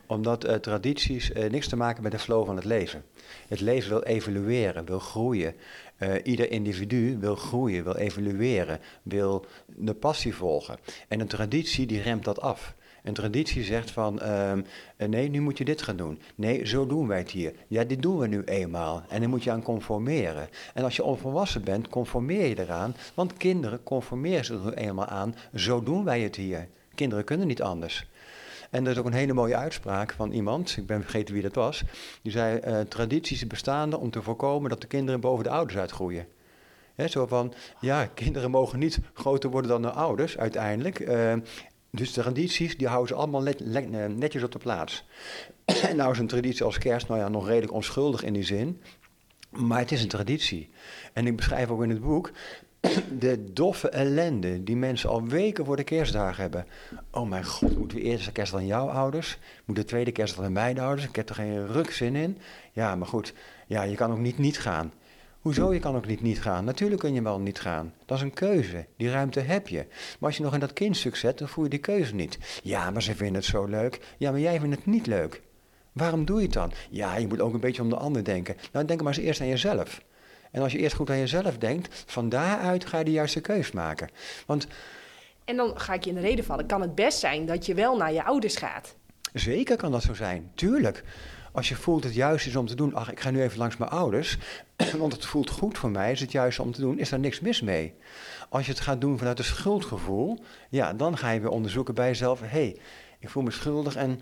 Omdat 0.08 0.46
uh, 0.46 0.54
tradities 0.54 1.32
uh, 1.32 1.50
niks 1.50 1.68
te 1.68 1.76
maken 1.76 2.04
met 2.04 2.12
de 2.12 2.20
flow 2.20 2.46
van 2.46 2.56
het 2.56 2.66
leven. 2.66 3.04
Het 3.48 3.60
leven 3.60 3.90
wil 3.90 4.04
evolueren, 4.04 4.86
wil 4.86 5.00
groeien. 5.00 5.56
Uh, 6.00 6.14
ieder 6.24 6.52
individu 6.52 7.18
wil 7.18 7.36
groeien, 7.36 7.84
wil 7.84 7.96
evolueren, 7.96 8.80
wil 9.04 9.46
de 9.66 9.94
passie 9.94 10.36
volgen. 10.36 10.78
En 11.08 11.20
een 11.20 11.28
traditie 11.28 11.86
die 11.86 12.02
remt 12.02 12.24
dat 12.24 12.42
af. 12.42 12.76
Een 13.06 13.14
traditie 13.14 13.64
zegt 13.64 13.92
van, 13.92 14.20
uh, 14.24 14.52
nee, 15.08 15.30
nu 15.30 15.42
moet 15.42 15.58
je 15.58 15.66
dit 15.66 15.82
gaan 15.82 15.96
doen. 15.96 16.20
Nee, 16.36 16.68
zo 16.68 16.88
doen 16.88 17.08
wij 17.08 17.18
het 17.18 17.32
hier. 17.32 17.54
Ja, 17.68 17.84
dit 17.84 18.02
doen 18.02 18.18
we 18.18 18.28
nu 18.28 18.42
eenmaal. 18.44 19.04
En 19.10 19.22
dan 19.22 19.30
moet 19.30 19.44
je 19.44 19.52
aan 19.52 19.62
conformeren. 19.62 20.50
En 20.74 20.84
als 20.84 20.96
je 20.96 21.04
onvolwassen 21.04 21.64
bent, 21.64 21.88
conformeer 21.88 22.48
je 22.48 22.60
eraan. 22.60 22.96
Want 23.14 23.38
kinderen 23.38 23.84
conformeren 23.84 24.46
zich 24.46 24.66
er 24.66 24.74
eenmaal 24.74 25.06
aan. 25.06 25.36
Zo 25.56 25.84
doen 25.84 26.04
wij 26.04 26.22
het 26.22 26.36
hier. 26.36 26.68
Kinderen 26.96 27.24
kunnen 27.24 27.48
niet 27.48 27.62
anders. 27.62 28.08
En 28.70 28.86
er 28.86 28.92
is 28.92 28.98
ook 28.98 29.06
een 29.06 29.14
hele 29.14 29.34
mooie 29.34 29.56
uitspraak 29.56 30.14
van 30.14 30.32
iemand, 30.32 30.78
ik 30.78 30.86
ben 30.86 31.02
vergeten 31.02 31.34
wie 31.34 31.44
dat 31.44 31.56
was, 31.56 31.84
die 32.22 32.32
zei: 32.32 32.60
uh, 32.68 32.80
tradities 32.80 33.48
bestaan 33.48 33.94
om 33.94 34.10
te 34.10 34.22
voorkomen 34.22 34.70
dat 34.70 34.82
de 34.82 34.88
kinderen 34.88 35.20
boven 35.20 35.44
de 35.44 35.50
ouders 35.50 35.78
uitgroeien. 35.78 36.28
He, 36.96 37.08
zo 37.08 37.28
van, 37.28 37.54
ja, 37.80 38.06
kinderen 38.06 38.52
mogen 38.52 38.80
niet 38.80 39.00
groter 39.14 39.50
worden 39.50 39.72
dan 39.72 39.84
hun 39.84 39.94
ouders 39.94 40.38
uiteindelijk. 40.38 41.00
Uh, 41.00 41.34
dus 41.98 42.14
de 42.14 42.22
tradities, 42.22 42.78
die 42.78 42.88
houden 42.88 43.08
ze 43.08 43.22
allemaal 43.22 43.42
net, 43.42 43.62
eh, 43.62 44.06
netjes 44.06 44.44
op 44.44 44.52
de 44.52 44.60
plaats. 44.60 45.06
en 45.90 45.96
nou 45.96 46.12
is 46.12 46.20
een 46.20 46.28
traditie 46.28 46.64
als 46.64 46.78
kerst, 46.78 47.08
nou 47.08 47.20
ja, 47.20 47.30
nog 47.30 47.48
redelijk 47.48 47.74
onschuldig 47.74 48.24
in 48.24 48.34
die 48.34 48.44
zin. 48.44 48.82
Maar 49.50 49.80
het 49.80 49.92
is 49.92 50.02
een 50.02 50.08
traditie. 50.08 50.70
En 51.14 51.28
ik 51.28 51.36
beschrijf 51.36 51.70
ook 51.70 51.84
in 51.84 51.90
het 51.90 52.02
boek 52.02 52.32
de 53.20 53.54
doffe 53.54 53.90
ellende 53.90 54.64
die 54.64 54.76
mensen 54.76 55.10
al 55.10 55.24
weken 55.24 55.66
voor 55.66 55.76
de 55.76 55.84
kerstdagen 55.84 56.42
hebben. 56.42 56.66
Oh 57.12 57.30
mijn 57.30 57.46
god, 57.46 57.78
moeten 57.78 57.98
we 57.98 58.04
eerst 58.04 58.26
de 58.26 58.32
kerst 58.32 58.52
van 58.52 58.66
jouw 58.66 58.90
ouders? 58.90 59.38
Moet 59.66 59.76
de 59.76 59.86
tweede 59.86 60.12
kerst 60.12 60.34
van 60.34 60.52
mijn 60.52 60.80
ouders? 60.80 61.08
Ik 61.08 61.16
heb 61.16 61.30
er 61.30 61.36
geen 61.36 61.68
ruk 61.68 61.92
zin 61.92 62.16
in. 62.16 62.38
Ja, 62.72 62.96
maar 62.96 63.08
goed, 63.08 63.34
ja, 63.68 63.84
je 63.84 63.96
kan 63.96 64.12
ook 64.12 64.20
niet 64.20 64.38
niet 64.38 64.60
gaan. 64.60 64.94
Hoezo, 65.46 65.74
je 65.74 65.80
kan 65.80 65.96
ook 65.96 66.06
niet 66.06 66.22
niet 66.22 66.42
gaan? 66.42 66.66
Natuurlijk 66.66 67.02
kun 67.02 67.14
je 67.14 67.22
wel 67.22 67.40
niet 67.40 67.60
gaan. 67.60 67.94
Dat 68.06 68.18
is 68.18 68.24
een 68.24 68.34
keuze. 68.34 68.86
Die 68.98 69.10
ruimte 69.10 69.40
heb 69.40 69.68
je. 69.68 69.86
Maar 69.88 70.30
als 70.30 70.38
je 70.38 70.44
nog 70.44 70.54
in 70.54 70.60
dat 70.60 70.74
kindstuk 70.74 71.16
zet, 71.16 71.38
dan 71.38 71.48
voel 71.48 71.64
je 71.64 71.70
die 71.70 71.80
keuze 71.80 72.16
niet. 72.16 72.38
Ja, 72.64 72.92
maar 72.92 73.02
ze 73.02 73.16
vinden 73.16 73.36
het 73.36 73.46
zo 73.46 73.66
leuk. 73.66 74.00
Ja, 74.18 74.32
maar 74.32 74.40
jij 74.40 74.60
vindt 74.60 74.76
het 74.76 74.86
niet 74.86 75.08
leuk. 75.08 75.42
Waarom 75.92 76.26
doe 76.26 76.38
je 76.38 76.44
het 76.44 76.54
dan? 76.54 76.72
Ja, 76.90 77.16
je 77.16 77.28
moet 77.28 77.42
ook 77.42 77.54
een 77.54 77.60
beetje 77.60 77.82
om 77.82 77.90
de 77.90 77.96
ander 77.96 78.24
denken. 78.24 78.56
Nou, 78.72 78.86
denk 78.86 79.02
maar 79.02 79.14
eens 79.14 79.26
eerst 79.26 79.42
aan 79.42 79.48
jezelf. 79.48 80.02
En 80.52 80.62
als 80.62 80.72
je 80.72 80.78
eerst 80.78 80.96
goed 80.96 81.10
aan 81.10 81.20
jezelf 81.20 81.58
denkt, 81.58 82.04
van 82.06 82.30
daaruit 82.30 82.86
ga 82.86 82.98
je 82.98 83.06
de 83.06 83.12
juiste 83.12 83.42
keus 83.42 83.72
maken. 83.72 84.10
Want... 84.46 84.68
En 85.46 85.56
dan 85.56 85.80
ga 85.80 85.94
ik 85.94 86.04
je 86.04 86.10
in 86.10 86.16
de 86.16 86.22
reden 86.22 86.46
vallen. 86.46 86.66
Kan 86.66 86.82
het 86.82 86.96
best 86.96 87.20
zijn 87.20 87.46
dat 87.46 87.66
je 87.66 87.74
wel 87.74 87.98
naar 87.98 88.14
je 88.14 88.24
ouders 88.24 88.56
gaat? 88.56 88.96
Zeker 89.34 89.78
kan 89.78 89.92
dat 89.92 90.04
zo 90.04 90.14
zijn, 90.14 90.52
tuurlijk. 90.56 91.04
Als 91.56 91.70
je 91.70 91.76
voelt 91.76 92.04
het 92.04 92.14
juist 92.14 92.48
is 92.48 92.56
om 92.56 92.68
te 92.68 92.76
doen, 92.76 92.94
ach, 92.94 93.12
ik 93.12 93.20
ga 93.20 93.30
nu 93.30 93.42
even 93.42 93.58
langs 93.58 93.78
mijn 93.78 93.92
ouders, 93.92 94.38
want 94.98 95.14
het 95.14 95.26
voelt 95.26 95.50
goed 95.50 95.78
voor 95.78 95.90
mij, 95.90 96.12
is 96.12 96.20
het 96.20 96.32
juist 96.32 96.60
om 96.60 96.72
te 96.72 96.82
doen, 96.82 97.00
is 97.00 97.10
daar 97.10 97.20
niks 97.20 97.40
mis 97.40 97.62
mee. 97.62 97.94
Als 98.50 98.66
je 98.66 98.72
het 98.72 98.82
gaat 98.82 99.02
doen 99.02 99.18
vanuit 99.18 99.40
een 99.40 99.46
schuldgevoel, 99.46 100.44
ja, 100.70 100.94
dan 100.94 101.18
ga 101.18 101.30
je 101.30 101.40
weer 101.40 101.50
onderzoeken 101.50 101.94
bij 101.94 102.08
jezelf, 102.08 102.40
hé, 102.40 102.48
hey, 102.48 102.78
ik 103.20 103.30
voel 103.30 103.44
me 103.44 103.52
schuldig 103.52 103.96
en 103.96 104.22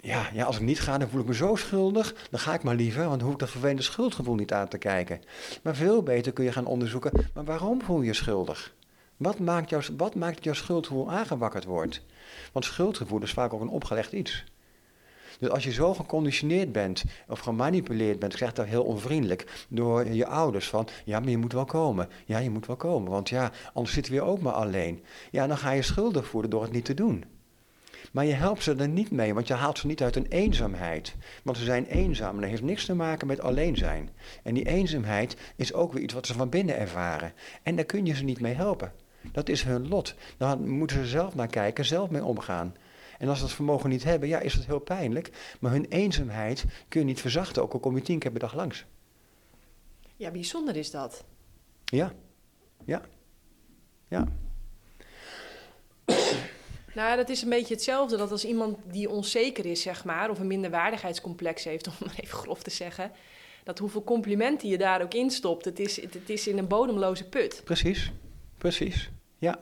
ja, 0.00 0.30
ja, 0.32 0.44
als 0.44 0.56
ik 0.56 0.62
niet 0.62 0.80
ga, 0.80 0.98
dan 0.98 1.08
voel 1.08 1.20
ik 1.20 1.26
me 1.26 1.34
zo 1.34 1.54
schuldig. 1.54 2.14
Dan 2.30 2.40
ga 2.40 2.54
ik 2.54 2.62
maar 2.62 2.74
liever, 2.74 3.04
want 3.04 3.18
dan 3.18 3.24
hoef 3.24 3.32
ik 3.32 3.40
dat 3.40 3.50
vervelende 3.50 3.82
schuldgevoel 3.82 4.34
niet 4.34 4.52
aan 4.52 4.68
te 4.68 4.78
kijken. 4.78 5.20
Maar 5.62 5.76
veel 5.76 6.02
beter 6.02 6.32
kun 6.32 6.44
je 6.44 6.52
gaan 6.52 6.66
onderzoeken, 6.66 7.30
maar 7.34 7.44
waarom 7.44 7.82
voel 7.82 8.00
je 8.00 8.06
je 8.06 8.12
schuldig? 8.12 8.74
Wat 9.16 9.38
maakt, 9.38 9.70
jou, 9.70 9.82
wat 9.96 10.14
maakt 10.14 10.34
dat 10.34 10.44
jouw 10.44 10.54
schuldgevoel 10.54 11.10
aangewakkerd 11.10 11.64
wordt? 11.64 12.02
Want 12.52 12.64
schuldgevoel 12.64 13.22
is 13.22 13.32
vaak 13.32 13.52
ook 13.52 13.60
een 13.60 13.68
opgelegd 13.68 14.12
iets. 14.12 14.44
Dus 15.38 15.50
als 15.50 15.64
je 15.64 15.72
zo 15.72 15.94
geconditioneerd 15.94 16.72
bent 16.72 17.04
of 17.28 17.38
gemanipuleerd 17.38 18.18
bent, 18.18 18.32
ik 18.32 18.38
zeg 18.38 18.52
dat 18.52 18.66
heel 18.66 18.84
onvriendelijk, 18.84 19.66
door 19.68 20.06
je 20.08 20.26
ouders 20.26 20.68
van, 20.68 20.88
ja, 21.04 21.20
maar 21.20 21.30
je 21.30 21.38
moet 21.38 21.52
wel 21.52 21.64
komen. 21.64 22.08
Ja, 22.24 22.38
je 22.38 22.50
moet 22.50 22.66
wel 22.66 22.76
komen, 22.76 23.10
want 23.10 23.28
ja, 23.28 23.52
anders 23.72 23.94
zitten 23.94 24.12
we 24.12 24.22
ook 24.22 24.40
maar 24.40 24.52
alleen. 24.52 25.04
Ja, 25.30 25.46
dan 25.46 25.58
ga 25.58 25.70
je 25.70 25.82
schuldig 25.82 26.26
voelen 26.26 26.50
door 26.50 26.62
het 26.62 26.72
niet 26.72 26.84
te 26.84 26.94
doen. 26.94 27.24
Maar 28.12 28.24
je 28.24 28.32
helpt 28.32 28.62
ze 28.62 28.74
er 28.74 28.88
niet 28.88 29.10
mee, 29.10 29.34
want 29.34 29.46
je 29.46 29.54
haalt 29.54 29.78
ze 29.78 29.86
niet 29.86 30.02
uit 30.02 30.16
een 30.16 30.26
eenzaamheid. 30.26 31.14
Want 31.42 31.56
ze 31.56 31.64
zijn 31.64 31.86
eenzaam 31.86 32.34
en 32.34 32.40
dat 32.40 32.50
heeft 32.50 32.62
niks 32.62 32.84
te 32.84 32.94
maken 32.94 33.26
met 33.26 33.40
alleen 33.40 33.76
zijn. 33.76 34.10
En 34.42 34.54
die 34.54 34.66
eenzaamheid 34.66 35.36
is 35.56 35.72
ook 35.72 35.92
weer 35.92 36.02
iets 36.02 36.14
wat 36.14 36.26
ze 36.26 36.32
van 36.32 36.48
binnen 36.48 36.78
ervaren. 36.78 37.32
En 37.62 37.76
daar 37.76 37.84
kun 37.84 38.06
je 38.06 38.14
ze 38.14 38.24
niet 38.24 38.40
mee 38.40 38.54
helpen. 38.54 38.92
Dat 39.32 39.48
is 39.48 39.62
hun 39.62 39.88
lot. 39.88 40.14
Daar 40.36 40.58
moeten 40.58 40.96
ze 40.96 41.06
zelf 41.06 41.34
naar 41.34 41.46
kijken, 41.46 41.84
zelf 41.84 42.10
mee 42.10 42.24
omgaan. 42.24 42.74
En 43.18 43.28
als 43.28 43.38
ze 43.38 43.44
dat 43.44 43.54
vermogen 43.54 43.90
niet 43.90 44.04
hebben, 44.04 44.28
ja, 44.28 44.40
is 44.40 44.54
het 44.54 44.66
heel 44.66 44.78
pijnlijk. 44.78 45.56
Maar 45.60 45.70
hun 45.70 45.86
eenzaamheid 45.86 46.64
kun 46.88 47.00
je 47.00 47.06
niet 47.06 47.20
verzachten, 47.20 47.62
ook 47.62 47.72
al 47.72 47.80
kom 47.80 47.96
je 47.96 48.02
tien 48.02 48.18
keer 48.18 48.30
per 48.30 48.40
dag 48.40 48.54
langs. 48.54 48.84
Ja, 50.16 50.30
bijzonder 50.30 50.76
is 50.76 50.90
dat. 50.90 51.24
Ja, 51.84 52.12
ja, 52.84 53.02
ja. 54.08 54.28
Nou, 56.94 57.16
dat 57.16 57.28
is 57.28 57.42
een 57.42 57.48
beetje 57.48 57.74
hetzelfde. 57.74 58.16
Dat 58.16 58.30
als 58.30 58.44
iemand 58.44 58.78
die 58.90 59.10
onzeker 59.10 59.66
is, 59.66 59.82
zeg 59.82 60.04
maar, 60.04 60.30
of 60.30 60.38
een 60.38 60.46
minderwaardigheidscomplex 60.46 61.64
heeft, 61.64 61.86
om 61.88 61.94
maar 61.98 62.14
even 62.16 62.36
grof 62.38 62.62
te 62.62 62.70
zeggen. 62.70 63.12
Dat 63.64 63.78
hoeveel 63.78 64.04
complimenten 64.04 64.68
je 64.68 64.78
daar 64.78 65.02
ook 65.02 65.14
instopt, 65.14 65.64
het 65.64 65.78
is, 65.78 66.00
het, 66.00 66.14
het 66.14 66.30
is 66.30 66.46
in 66.46 66.58
een 66.58 66.66
bodemloze 66.66 67.28
put. 67.28 67.60
Precies, 67.64 68.12
precies, 68.58 69.10
ja. 69.38 69.58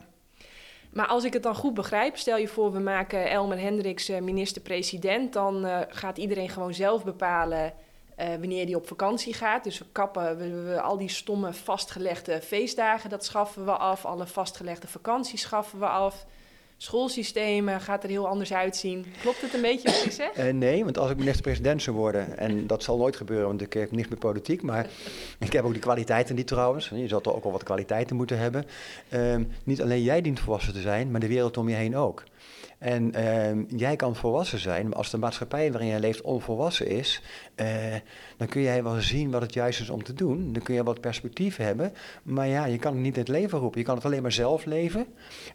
Maar 0.95 1.07
als 1.07 1.23
ik 1.23 1.33
het 1.33 1.43
dan 1.43 1.55
goed 1.55 1.73
begrijp, 1.73 2.17
stel 2.17 2.37
je 2.37 2.47
voor 2.47 2.71
we 2.71 2.79
maken 2.79 3.29
Elmer 3.29 3.59
Hendricks 3.59 4.09
uh, 4.09 4.19
minister-president, 4.19 5.33
dan 5.33 5.65
uh, 5.65 5.79
gaat 5.89 6.17
iedereen 6.17 6.49
gewoon 6.49 6.73
zelf 6.73 7.03
bepalen 7.03 7.73
uh, 8.19 8.27
wanneer 8.27 8.65
hij 8.65 8.75
op 8.75 8.87
vakantie 8.87 9.33
gaat. 9.33 9.63
Dus 9.63 9.77
we 9.77 9.85
kappen 9.91 10.37
we, 10.37 10.81
al 10.81 10.97
die 10.97 11.09
stomme 11.09 11.53
vastgelegde 11.53 12.41
feestdagen, 12.41 13.09
dat 13.09 13.25
schaffen 13.25 13.65
we 13.65 13.71
af. 13.71 14.05
Alle 14.05 14.27
vastgelegde 14.27 14.87
vakanties 14.87 15.41
schaffen 15.41 15.79
we 15.79 15.87
af 15.87 16.25
schoolsystemen 16.85 17.81
gaat 17.81 18.03
er 18.03 18.09
heel 18.09 18.27
anders 18.27 18.53
uitzien. 18.53 19.05
Klopt 19.21 19.41
het 19.41 19.53
een 19.53 19.61
beetje 19.61 19.91
wat 19.91 20.05
ik 20.05 20.11
zeg? 20.11 20.37
Uh, 20.37 20.53
nee, 20.53 20.83
want 20.83 20.97
als 20.97 21.11
ik 21.11 21.17
minister-president 21.17 21.81
zou 21.81 21.95
worden, 21.95 22.37
en 22.37 22.67
dat 22.67 22.83
zal 22.83 22.97
nooit 22.97 23.15
gebeuren, 23.15 23.47
want 23.47 23.61
ik 23.61 23.73
heb 23.73 23.91
niks 23.91 24.07
met 24.07 24.19
politiek, 24.19 24.61
maar 24.61 24.87
ik 25.39 25.53
heb 25.53 25.65
ook 25.65 25.71
die 25.71 25.81
kwaliteiten 25.81 26.35
niet 26.35 26.47
trouwens. 26.47 26.91
Je 26.93 27.07
zal 27.07 27.21
toch 27.21 27.35
ook 27.35 27.43
wel 27.43 27.51
wat 27.51 27.63
kwaliteiten 27.63 28.15
moeten 28.15 28.37
hebben. 28.37 28.65
Uh, 29.09 29.35
niet 29.63 29.81
alleen 29.81 30.03
jij 30.03 30.21
dient 30.21 30.39
volwassen 30.39 30.73
te 30.73 30.81
zijn, 30.81 31.11
maar 31.11 31.19
de 31.19 31.27
wereld 31.27 31.57
om 31.57 31.69
je 31.69 31.75
heen 31.75 31.95
ook. 31.95 32.23
En 32.85 33.11
uh, 33.15 33.79
jij 33.79 33.95
kan 33.95 34.15
volwassen 34.15 34.59
zijn, 34.59 34.87
maar 34.87 34.97
als 34.97 35.09
de 35.09 35.17
maatschappij 35.17 35.71
waarin 35.71 35.89
jij 35.89 35.99
leeft 35.99 36.21
onvolwassen 36.21 36.87
is, 36.87 37.21
uh, 37.55 37.67
dan 38.37 38.47
kun 38.47 38.61
jij 38.61 38.83
wel 38.83 39.01
zien 39.01 39.31
wat 39.31 39.41
het 39.41 39.53
juist 39.53 39.79
is 39.79 39.89
om 39.89 40.03
te 40.03 40.13
doen. 40.13 40.53
Dan 40.53 40.63
kun 40.63 40.75
je 40.75 40.83
wat 40.83 41.01
perspectief 41.01 41.57
hebben. 41.57 41.93
Maar 42.23 42.47
ja, 42.47 42.65
je 42.65 42.77
kan 42.77 42.93
het 42.93 43.01
niet 43.01 43.15
het 43.15 43.27
leven 43.27 43.59
roepen. 43.59 43.79
Je 43.79 43.85
kan 43.85 43.95
het 43.95 44.05
alleen 44.05 44.21
maar 44.21 44.31
zelf 44.31 44.65
leven. 44.65 45.05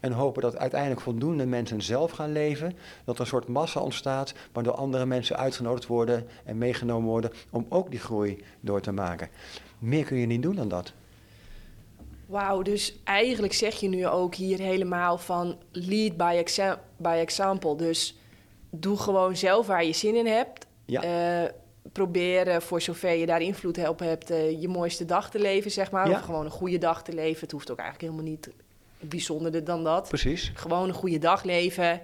En 0.00 0.12
hopen 0.12 0.42
dat 0.42 0.56
uiteindelijk 0.56 1.00
voldoende 1.00 1.46
mensen 1.46 1.82
zelf 1.82 2.10
gaan 2.10 2.32
leven. 2.32 2.76
Dat 3.04 3.14
er 3.14 3.20
een 3.20 3.26
soort 3.26 3.48
massa 3.48 3.80
ontstaat, 3.80 4.34
waardoor 4.52 4.74
andere 4.74 5.06
mensen 5.06 5.36
uitgenodigd 5.36 5.86
worden 5.86 6.26
en 6.44 6.58
meegenomen 6.58 7.08
worden 7.08 7.30
om 7.50 7.66
ook 7.68 7.90
die 7.90 8.00
groei 8.00 8.44
door 8.60 8.80
te 8.80 8.92
maken. 8.92 9.28
Meer 9.78 10.04
kun 10.04 10.16
je 10.16 10.26
niet 10.26 10.42
doen 10.42 10.54
dan 10.54 10.68
dat. 10.68 10.92
Wauw, 12.30 12.62
dus 12.62 12.94
eigenlijk 13.04 13.52
zeg 13.52 13.80
je 13.80 13.88
nu 13.88 14.06
ook 14.06 14.34
hier 14.34 14.58
helemaal 14.58 15.18
van 15.18 15.58
lead 15.72 16.16
by, 16.16 16.44
by 16.96 17.16
example. 17.20 17.76
Dus 17.76 18.16
doe 18.70 18.98
gewoon 18.98 19.36
zelf 19.36 19.66
waar 19.66 19.84
je 19.84 19.92
zin 19.92 20.16
in 20.16 20.26
hebt. 20.26 20.66
Ja. 20.84 21.04
Uh, 21.44 21.50
probeer 21.92 22.62
voor 22.62 22.80
zover 22.80 23.14
je 23.14 23.26
daar 23.26 23.40
invloed 23.40 23.88
op 23.88 23.98
hebt, 23.98 24.30
uh, 24.30 24.60
je 24.60 24.68
mooiste 24.68 25.04
dag 25.04 25.30
te 25.30 25.38
leven, 25.38 25.70
zeg 25.70 25.90
maar. 25.90 26.08
Ja. 26.08 26.14
Of 26.14 26.24
gewoon 26.24 26.44
een 26.44 26.50
goede 26.50 26.78
dag 26.78 27.02
te 27.02 27.12
leven. 27.12 27.40
Het 27.40 27.52
hoeft 27.52 27.70
ook 27.70 27.78
eigenlijk 27.78 28.12
helemaal 28.12 28.32
niet 28.32 28.50
bijzonderder 29.00 29.64
dan 29.64 29.84
dat. 29.84 30.08
Precies. 30.08 30.52
Gewoon 30.54 30.88
een 30.88 30.94
goede 30.94 31.18
dag 31.18 31.42
leven. 31.42 32.00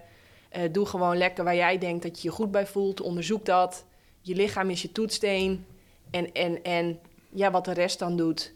Uh, 0.56 0.62
doe 0.72 0.86
gewoon 0.86 1.16
lekker 1.16 1.44
waar 1.44 1.56
jij 1.56 1.78
denkt 1.78 2.02
dat 2.02 2.22
je 2.22 2.28
je 2.28 2.34
goed 2.34 2.50
bij 2.50 2.66
voelt. 2.66 3.00
Onderzoek 3.00 3.44
dat. 3.44 3.84
Je 4.20 4.34
lichaam 4.34 4.70
is 4.70 4.82
je 4.82 4.92
toetssteen. 4.92 5.66
En, 6.10 6.32
en, 6.32 6.62
en 6.62 6.98
ja, 7.30 7.50
wat 7.50 7.64
de 7.64 7.72
rest 7.72 7.98
dan 7.98 8.16
doet, 8.16 8.54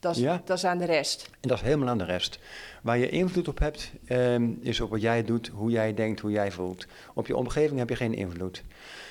dat 0.00 0.16
is, 0.16 0.22
Ja. 0.22 0.42
dat 0.44 0.56
is 0.56 0.64
aan 0.64 0.78
de 0.78 0.84
rest. 0.84 1.30
En 1.40 1.48
dat 1.48 1.58
is 1.58 1.64
helemaal 1.64 1.88
aan 1.88 1.98
de 1.98 2.04
rest. 2.04 2.38
Waar 2.82 2.98
je 2.98 3.08
invloed 3.08 3.48
op 3.48 3.58
hebt, 3.58 3.92
ehm, 4.04 4.50
is 4.60 4.80
op 4.80 4.90
wat 4.90 5.00
jij 5.00 5.24
doet, 5.24 5.48
hoe 5.48 5.70
jij 5.70 5.94
denkt, 5.94 6.20
hoe 6.20 6.30
jij 6.30 6.50
voelt. 6.50 6.86
Op 7.14 7.26
je 7.26 7.36
omgeving 7.36 7.78
heb 7.78 7.88
je 7.88 7.96
geen 7.96 8.14
invloed. 8.14 8.62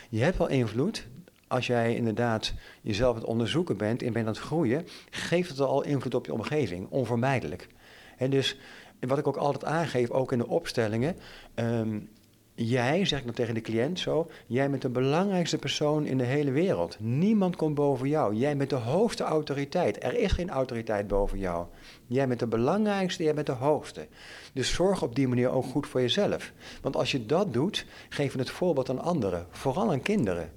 Je 0.10 0.24
hebt 0.24 0.38
wel 0.38 0.50
invloed 0.50 1.08
als 1.48 1.68
jij 1.68 1.96
inderdaad 1.96 2.54
jezelf 2.82 3.16
aan 3.16 3.22
het 3.22 3.30
onderzoeken 3.30 3.78
bent 3.78 4.02
en 4.04 4.14
bent 4.14 4.28
aan 4.28 4.34
het 4.34 4.42
groeien, 4.42 4.88
geeft 5.10 5.50
het 5.50 5.60
al 5.60 5.84
invloed 5.84 6.16
op 6.16 6.26
je 6.26 6.34
omgeving, 6.34 6.88
onvermijdelijk. 6.90 7.68
En 8.18 8.30
dus 8.30 8.58
wat 9.00 9.18
ik 9.18 9.28
ook 9.28 9.38
altijd 9.38 9.66
aangeef, 9.66 10.10
ook 10.10 10.32
in 10.32 10.38
de 10.38 10.48
opstellingen, 10.48 11.16
ehm, 11.54 12.00
jij, 12.60 13.06
zeg 13.06 13.20
ik 13.20 13.26
dan 13.26 13.34
tegen 13.34 13.54
de 13.54 13.62
cliënt 13.62 14.00
zo, 14.00 14.30
jij 14.48 14.70
bent 14.70 14.82
de 14.82 14.90
belangrijkste 14.90 15.58
persoon 15.58 16.06
in 16.06 16.18
de 16.18 16.24
hele 16.24 16.52
wereld. 16.52 16.98
Niemand 17.00 17.56
komt 17.56 17.76
boven 17.76 18.08
jou. 18.08 18.36
Jij 18.36 18.58
bent 18.58 18.70
de 18.70 18.76
hoogste 18.76 19.24
autoriteit. 19.24 20.04
Er 20.04 20.18
is 20.18 20.32
geen 20.32 20.50
autoriteit 20.50 21.08
boven 21.08 21.40
jou. 21.40 21.66
Jij 22.08 22.28
bent 22.28 22.40
de 22.40 22.48
belangrijkste, 22.48 23.24
jij 23.24 23.34
bent 23.34 23.48
de 23.48 23.54
hoogste. 23.54 24.08
Dus 24.54 24.74
zorg 24.74 25.02
op 25.02 25.16
die 25.16 25.28
manier 25.28 25.50
ook 25.50 25.66
goed 25.66 25.88
voor 25.88 26.02
jezelf. 26.02 26.52
Want 26.82 26.96
als 26.96 27.12
je 27.12 27.26
dat 27.26 27.54
doet, 27.54 27.86
geef 28.10 28.34
je 28.34 28.40
het 28.40 28.50
voorbeeld 28.50 28.90
aan 28.90 29.02
anderen, 29.02 29.48
vooral 29.50 29.92
aan 29.92 30.02
kinderen. 30.02 30.52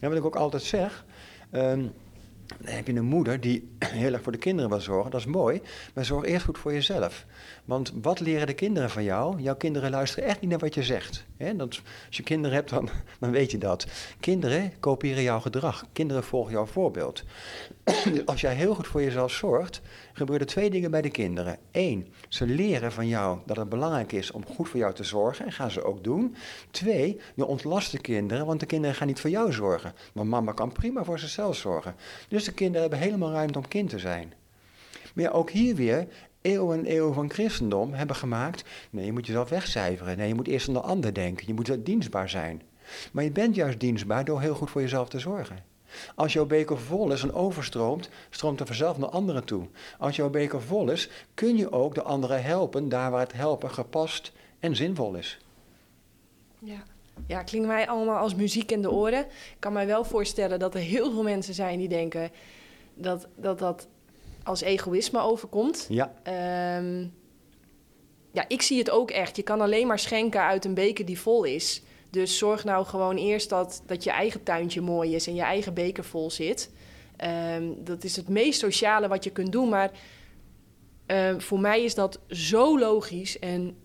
En 0.00 0.08
wat 0.08 0.18
ik 0.18 0.24
ook 0.24 0.36
altijd 0.36 0.62
zeg. 0.62 1.04
Ehm, 1.50 1.86
dan 2.46 2.74
heb 2.74 2.86
je 2.86 2.94
een 2.94 3.04
moeder 3.04 3.40
die 3.40 3.68
heel 3.84 4.12
erg 4.12 4.22
voor 4.22 4.32
de 4.32 4.38
kinderen 4.38 4.70
wil 4.70 4.80
zorgen, 4.80 5.10
dat 5.10 5.20
is 5.20 5.26
mooi. 5.26 5.60
Maar 5.94 6.04
zorg 6.04 6.24
eerst 6.24 6.44
goed 6.44 6.58
voor 6.58 6.72
jezelf. 6.72 7.26
Want 7.64 7.92
wat 8.02 8.20
leren 8.20 8.46
de 8.46 8.54
kinderen 8.54 8.90
van 8.90 9.04
jou? 9.04 9.40
Jouw 9.40 9.56
kinderen 9.56 9.90
luisteren 9.90 10.28
echt 10.28 10.40
niet 10.40 10.50
naar 10.50 10.58
wat 10.58 10.74
je 10.74 10.82
zegt. 10.82 11.26
Dat, 11.38 11.82
als 12.06 12.16
je 12.16 12.22
kinderen 12.22 12.56
hebt, 12.56 12.70
dan, 12.70 12.88
dan 13.20 13.30
weet 13.30 13.50
je 13.50 13.58
dat. 13.58 13.86
Kinderen 14.20 14.72
kopiëren 14.80 15.22
jouw 15.22 15.40
gedrag. 15.40 15.84
Kinderen 15.92 16.24
volgen 16.24 16.52
jouw 16.52 16.66
voorbeeld. 16.66 17.24
Als 18.24 18.40
jij 18.40 18.54
heel 18.54 18.74
goed 18.74 18.86
voor 18.86 19.02
jezelf 19.02 19.32
zorgt, 19.32 19.80
gebeuren 20.12 20.46
twee 20.46 20.70
dingen 20.70 20.90
bij 20.90 21.02
de 21.02 21.10
kinderen. 21.10 21.58
Eén, 21.72 22.12
ze 22.28 22.46
leren 22.46 22.92
van 22.92 23.08
jou 23.08 23.38
dat 23.46 23.56
het 23.56 23.68
belangrijk 23.68 24.12
is 24.12 24.30
om 24.30 24.46
goed 24.46 24.68
voor 24.68 24.78
jou 24.78 24.94
te 24.94 25.04
zorgen 25.04 25.44
en 25.44 25.52
gaan 25.52 25.70
ze 25.70 25.84
ook 25.84 26.04
doen. 26.04 26.36
Twee, 26.70 27.20
je 27.34 27.46
ontlast 27.46 27.92
de 27.92 27.98
kinderen, 28.00 28.46
want 28.46 28.60
de 28.60 28.66
kinderen 28.66 28.96
gaan 28.96 29.06
niet 29.06 29.20
voor 29.20 29.30
jou 29.30 29.52
zorgen. 29.52 29.92
Maar 30.12 30.26
mama 30.26 30.52
kan 30.52 30.72
prima 30.72 31.04
voor 31.04 31.18
zichzelf 31.18 31.56
zorgen. 31.56 31.94
Dus 32.28 32.44
de 32.44 32.52
kinderen 32.52 32.80
hebben 32.80 32.98
helemaal 32.98 33.32
ruimte 33.32 33.58
om 33.58 33.68
kind 33.68 33.90
te 33.90 33.98
zijn. 33.98 34.32
Maar 35.14 35.24
ja, 35.24 35.30
ook 35.30 35.50
hier 35.50 35.74
weer, 35.74 36.06
eeuwen 36.48 36.78
en 36.78 36.84
eeuwen 36.84 37.14
van 37.14 37.30
christendom 37.30 37.92
hebben 37.92 38.16
gemaakt... 38.16 38.64
nee, 38.90 39.04
je 39.04 39.12
moet 39.12 39.26
jezelf 39.26 39.48
wegcijferen. 39.48 40.16
Nee, 40.16 40.28
je 40.28 40.34
moet 40.34 40.48
eerst 40.48 40.68
aan 40.68 40.74
de 40.74 40.80
ander 40.80 41.14
denken. 41.14 41.46
Je 41.46 41.54
moet 41.54 41.84
dienstbaar 41.84 42.28
zijn. 42.28 42.62
Maar 43.12 43.24
je 43.24 43.30
bent 43.30 43.54
juist 43.54 43.80
dienstbaar 43.80 44.24
door 44.24 44.40
heel 44.40 44.54
goed 44.54 44.70
voor 44.70 44.80
jezelf 44.80 45.08
te 45.08 45.18
zorgen. 45.18 45.64
Als 46.14 46.32
jouw 46.32 46.46
beker 46.46 46.78
vol 46.78 47.12
is 47.12 47.22
en 47.22 47.32
overstroomt, 47.32 48.08
stroomt 48.30 48.60
er 48.60 48.66
vanzelf 48.66 48.98
naar 48.98 49.08
anderen 49.08 49.44
toe. 49.44 49.66
Als 49.98 50.16
jouw 50.16 50.30
beker 50.30 50.62
vol 50.62 50.90
is, 50.90 51.10
kun 51.34 51.56
je 51.56 51.72
ook 51.72 51.94
de 51.94 52.02
anderen 52.02 52.42
helpen 52.42 52.88
daar 52.88 53.10
waar 53.10 53.20
het 53.20 53.32
helpen 53.32 53.70
gepast 53.70 54.32
en 54.58 54.76
zinvol 54.76 55.14
is. 55.14 55.38
Ja. 56.58 56.82
Ja, 57.26 57.42
klinkt 57.42 57.66
mij 57.66 57.88
allemaal 57.88 58.18
als 58.18 58.34
muziek 58.34 58.70
in 58.70 58.82
de 58.82 58.90
oren. 58.90 59.20
Ik 59.20 59.56
kan 59.58 59.72
mij 59.72 59.86
wel 59.86 60.04
voorstellen 60.04 60.58
dat 60.58 60.74
er 60.74 60.80
heel 60.80 61.12
veel 61.12 61.22
mensen 61.22 61.54
zijn 61.54 61.78
die 61.78 61.88
denken 61.88 62.30
dat 62.94 63.28
dat, 63.36 63.58
dat 63.58 63.88
als 64.48 64.60
egoïsme 64.60 65.20
overkomt. 65.20 65.86
Ja. 65.88 66.12
Ehm, 66.22 67.06
ja, 68.32 68.44
ik 68.48 68.62
zie 68.62 68.78
het 68.78 68.90
ook 68.90 69.10
echt. 69.10 69.36
Je 69.36 69.42
kan 69.42 69.60
alleen 69.60 69.86
maar 69.86 69.98
schenken 69.98 70.40
uit 70.40 70.64
een 70.64 70.74
beker 70.74 71.04
die 71.04 71.20
vol 71.20 71.44
is. 71.44 71.82
Dus 72.10 72.38
zorg 72.38 72.64
nou 72.64 72.86
gewoon 72.86 73.16
eerst 73.16 73.48
dat, 73.48 73.82
dat 73.86 74.04
je 74.04 74.10
eigen 74.10 74.42
tuintje 74.42 74.80
mooi 74.80 75.14
is 75.14 75.26
en 75.26 75.34
je 75.34 75.42
eigen 75.42 75.74
beker 75.74 76.04
vol 76.04 76.30
zit. 76.30 76.70
Ehm, 77.16 77.64
dat 77.78 78.04
is 78.04 78.16
het 78.16 78.28
meest 78.28 78.60
sociale 78.60 79.08
wat 79.08 79.24
je 79.24 79.30
kunt 79.30 79.52
doen. 79.52 79.68
Maar 79.68 79.90
ehm, 81.06 81.40
voor 81.40 81.60
mij 81.60 81.84
is 81.84 81.94
dat 81.94 82.20
zo 82.28 82.78
logisch. 82.78 83.38
En 83.38 83.76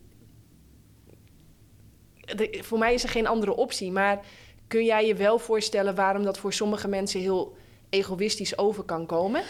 voor 2.62 2.78
mij 2.78 2.94
is 2.94 3.04
er 3.04 3.10
geen 3.10 3.28
andere 3.28 3.56
optie. 3.56 3.92
Maar 3.92 4.26
kun 4.68 4.86
jij 4.86 5.08
je 5.08 5.16
wel 5.16 5.40
voorstellen 5.40 5.96
waarom 5.96 6.24
dat 6.24 6.38
voor 6.38 6.54
sommige 6.54 6.88
mensen 6.88 7.20
heel 7.20 7.56
egoïstisch 7.94 8.58
over 8.58 8.84
kan 8.84 9.06
komen? 9.06 9.44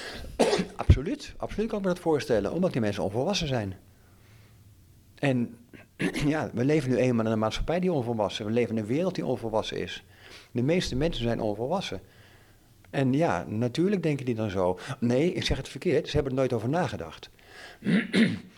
Absoluut, 0.76 1.34
absoluut 1.38 1.70
kan 1.70 1.80
ik 1.80 1.86
me 1.86 1.92
dat 1.92 2.02
voorstellen. 2.02 2.52
Omdat 2.52 2.72
die 2.72 2.82
mensen 2.82 3.04
onvolwassen 3.04 3.48
zijn. 3.48 3.76
En 5.16 5.58
ja, 6.34 6.50
we 6.54 6.66
leven 6.66 6.90
nu 6.90 6.98
eenmaal 6.98 7.26
in 7.26 7.32
een 7.32 7.40
maatschappij 7.40 7.80
die 7.80 7.92
onvolwassen. 7.92 8.46
We 8.46 8.52
leven 8.52 8.76
in 8.76 8.82
een 8.82 8.88
wereld 8.88 9.16
die 9.16 9.26
onvolwassen 9.26 9.78
is. 9.78 10.04
De 10.52 10.62
meeste 10.62 10.96
mensen 10.96 11.24
zijn 11.24 11.42
onvolwassen. 11.42 12.02
En 12.90 13.14
ja, 13.14 13.46
natuurlijk 13.48 14.04
denken 14.04 14.26
die 14.26 14.36
dan 14.36 14.50
zo. 14.50 14.80
Nee, 15.00 15.34
ik 15.34 15.46
zeg 15.46 15.58
het 15.58 15.70
verkeerd, 15.70 16.08
ze 16.08 16.14
hebben 16.14 16.32
er 16.32 16.38
nooit 16.38 16.54
over 16.54 16.70
nagedacht. 16.70 17.30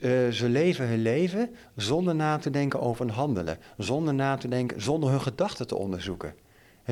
Eh, 0.00 0.28
ze 0.28 0.48
leven 0.48 0.88
hun 0.88 1.02
leven 1.02 1.54
zonder 1.76 2.14
na 2.14 2.38
te 2.38 2.50
denken 2.50 2.80
over 2.80 3.06
hun 3.06 3.14
handelen. 3.14 3.58
Zonder 3.76 4.14
na 4.14 4.36
te 4.36 4.48
denken, 4.48 4.82
zonder 4.82 5.10
hun 5.10 5.20
gedachten 5.20 5.66
te 5.66 5.76
onderzoeken. 5.76 6.34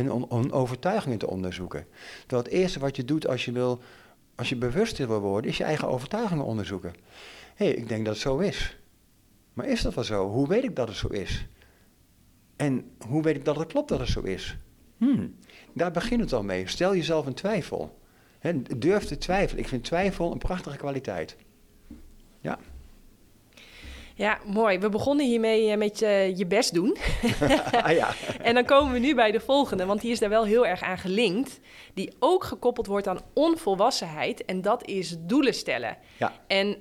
Hun, 0.03 0.26
hun 0.28 0.53
overtuigingen 0.53 1.18
te 1.18 1.30
onderzoeken. 1.30 1.86
Terwijl 2.20 2.42
het 2.42 2.53
eerste 2.53 2.78
wat 2.78 2.97
je 2.97 3.05
doet 3.05 3.28
als 3.28 3.44
je, 3.44 3.53
wil, 3.53 3.80
als 4.34 4.49
je 4.49 4.57
bewuster 4.57 5.09
wil 5.09 5.20
worden, 5.20 5.51
is 5.51 5.57
je 5.57 5.64
eigen 5.64 5.88
overtuigingen 5.88 6.44
onderzoeken. 6.44 6.94
Hé, 7.55 7.66
hey, 7.66 7.74
ik 7.74 7.88
denk 7.88 8.05
dat 8.05 8.14
het 8.14 8.22
zo 8.22 8.38
is. 8.38 8.78
Maar 9.53 9.66
is 9.66 9.82
dat 9.82 9.94
wel 9.94 10.05
zo? 10.05 10.28
Hoe 10.28 10.49
weet 10.49 10.64
ik 10.64 10.76
dat 10.76 10.88
het 10.88 10.97
zo 10.97 11.09
is? 11.09 11.47
En 12.57 12.90
hoe 13.09 13.22
weet 13.22 13.36
ik 13.36 13.44
dat 13.44 13.57
het 13.57 13.68
klopt 13.68 13.88
dat 13.88 13.99
het 13.99 14.09
zo 14.09 14.20
is? 14.20 14.57
Hmm, 14.97 15.34
daar 15.72 15.90
begint 15.90 16.20
het 16.20 16.32
al 16.32 16.42
mee. 16.42 16.68
Stel 16.68 16.94
jezelf 16.94 17.26
een 17.26 17.34
twijfel. 17.34 17.99
Durf 18.76 19.05
te 19.05 19.18
twijfelen. 19.18 19.62
Ik 19.62 19.68
vind 19.68 19.84
twijfel 19.84 20.32
een 20.32 20.38
prachtige 20.38 20.76
kwaliteit. 20.76 21.36
Ja. 24.16 24.38
Mooi. 24.44 24.78
We 24.78 24.88
begonnen 24.88 25.26
hiermee 25.26 25.70
eh, 25.70 25.76
met 25.76 26.02
uh, 26.02 26.36
je 26.36 26.46
best 26.46 26.74
doen. 26.74 26.96
ah, 27.82 27.92
ja. 27.92 28.14
en 28.42 28.54
dan 28.54 28.64
komen 28.64 28.92
we 28.92 28.98
nu 28.98 29.14
bij 29.14 29.30
de 29.30 29.40
volgende, 29.40 29.86
want 29.86 30.00
die 30.00 30.10
is 30.10 30.18
daar 30.18 30.28
wel 30.28 30.44
heel 30.44 30.66
erg 30.66 30.82
aan 30.82 30.98
gelinkt. 30.98 31.60
Die 31.94 32.12
ook 32.18 32.44
gekoppeld 32.44 32.86
wordt 32.86 33.08
aan 33.08 33.20
onvolwassenheid. 33.32 34.44
En 34.44 34.62
dat 34.62 34.86
is 34.86 35.16
doelen 35.18 35.54
stellen. 35.54 35.96
Ja. 36.16 36.32
En 36.46 36.76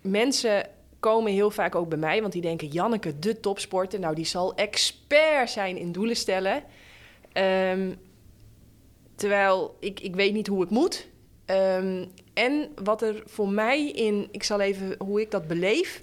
mensen 0.00 0.68
komen 1.00 1.32
heel 1.32 1.50
vaak 1.50 1.74
ook 1.74 1.88
bij 1.88 1.98
mij, 1.98 2.20
want 2.20 2.32
die 2.32 2.42
denken: 2.42 2.68
Janneke, 2.68 3.18
de 3.18 3.40
topsporter, 3.40 4.00
nou 4.00 4.14
die 4.14 4.24
zal 4.24 4.54
expert 4.54 5.50
zijn 5.50 5.76
in 5.76 5.92
doelen 5.92 6.16
stellen. 6.16 6.62
Um, 7.32 7.98
terwijl 9.14 9.76
ik, 9.80 10.00
ik 10.00 10.14
weet 10.14 10.32
niet 10.32 10.46
hoe 10.46 10.60
het 10.60 10.70
moet. 10.70 11.08
Um, 11.46 12.10
en 12.34 12.68
wat 12.82 13.02
er 13.02 13.22
voor 13.26 13.48
mij 13.48 13.90
in, 13.90 14.28
ik 14.30 14.42
zal 14.42 14.60
even 14.60 14.94
hoe 14.98 15.20
ik 15.20 15.30
dat 15.30 15.46
beleef, 15.46 16.02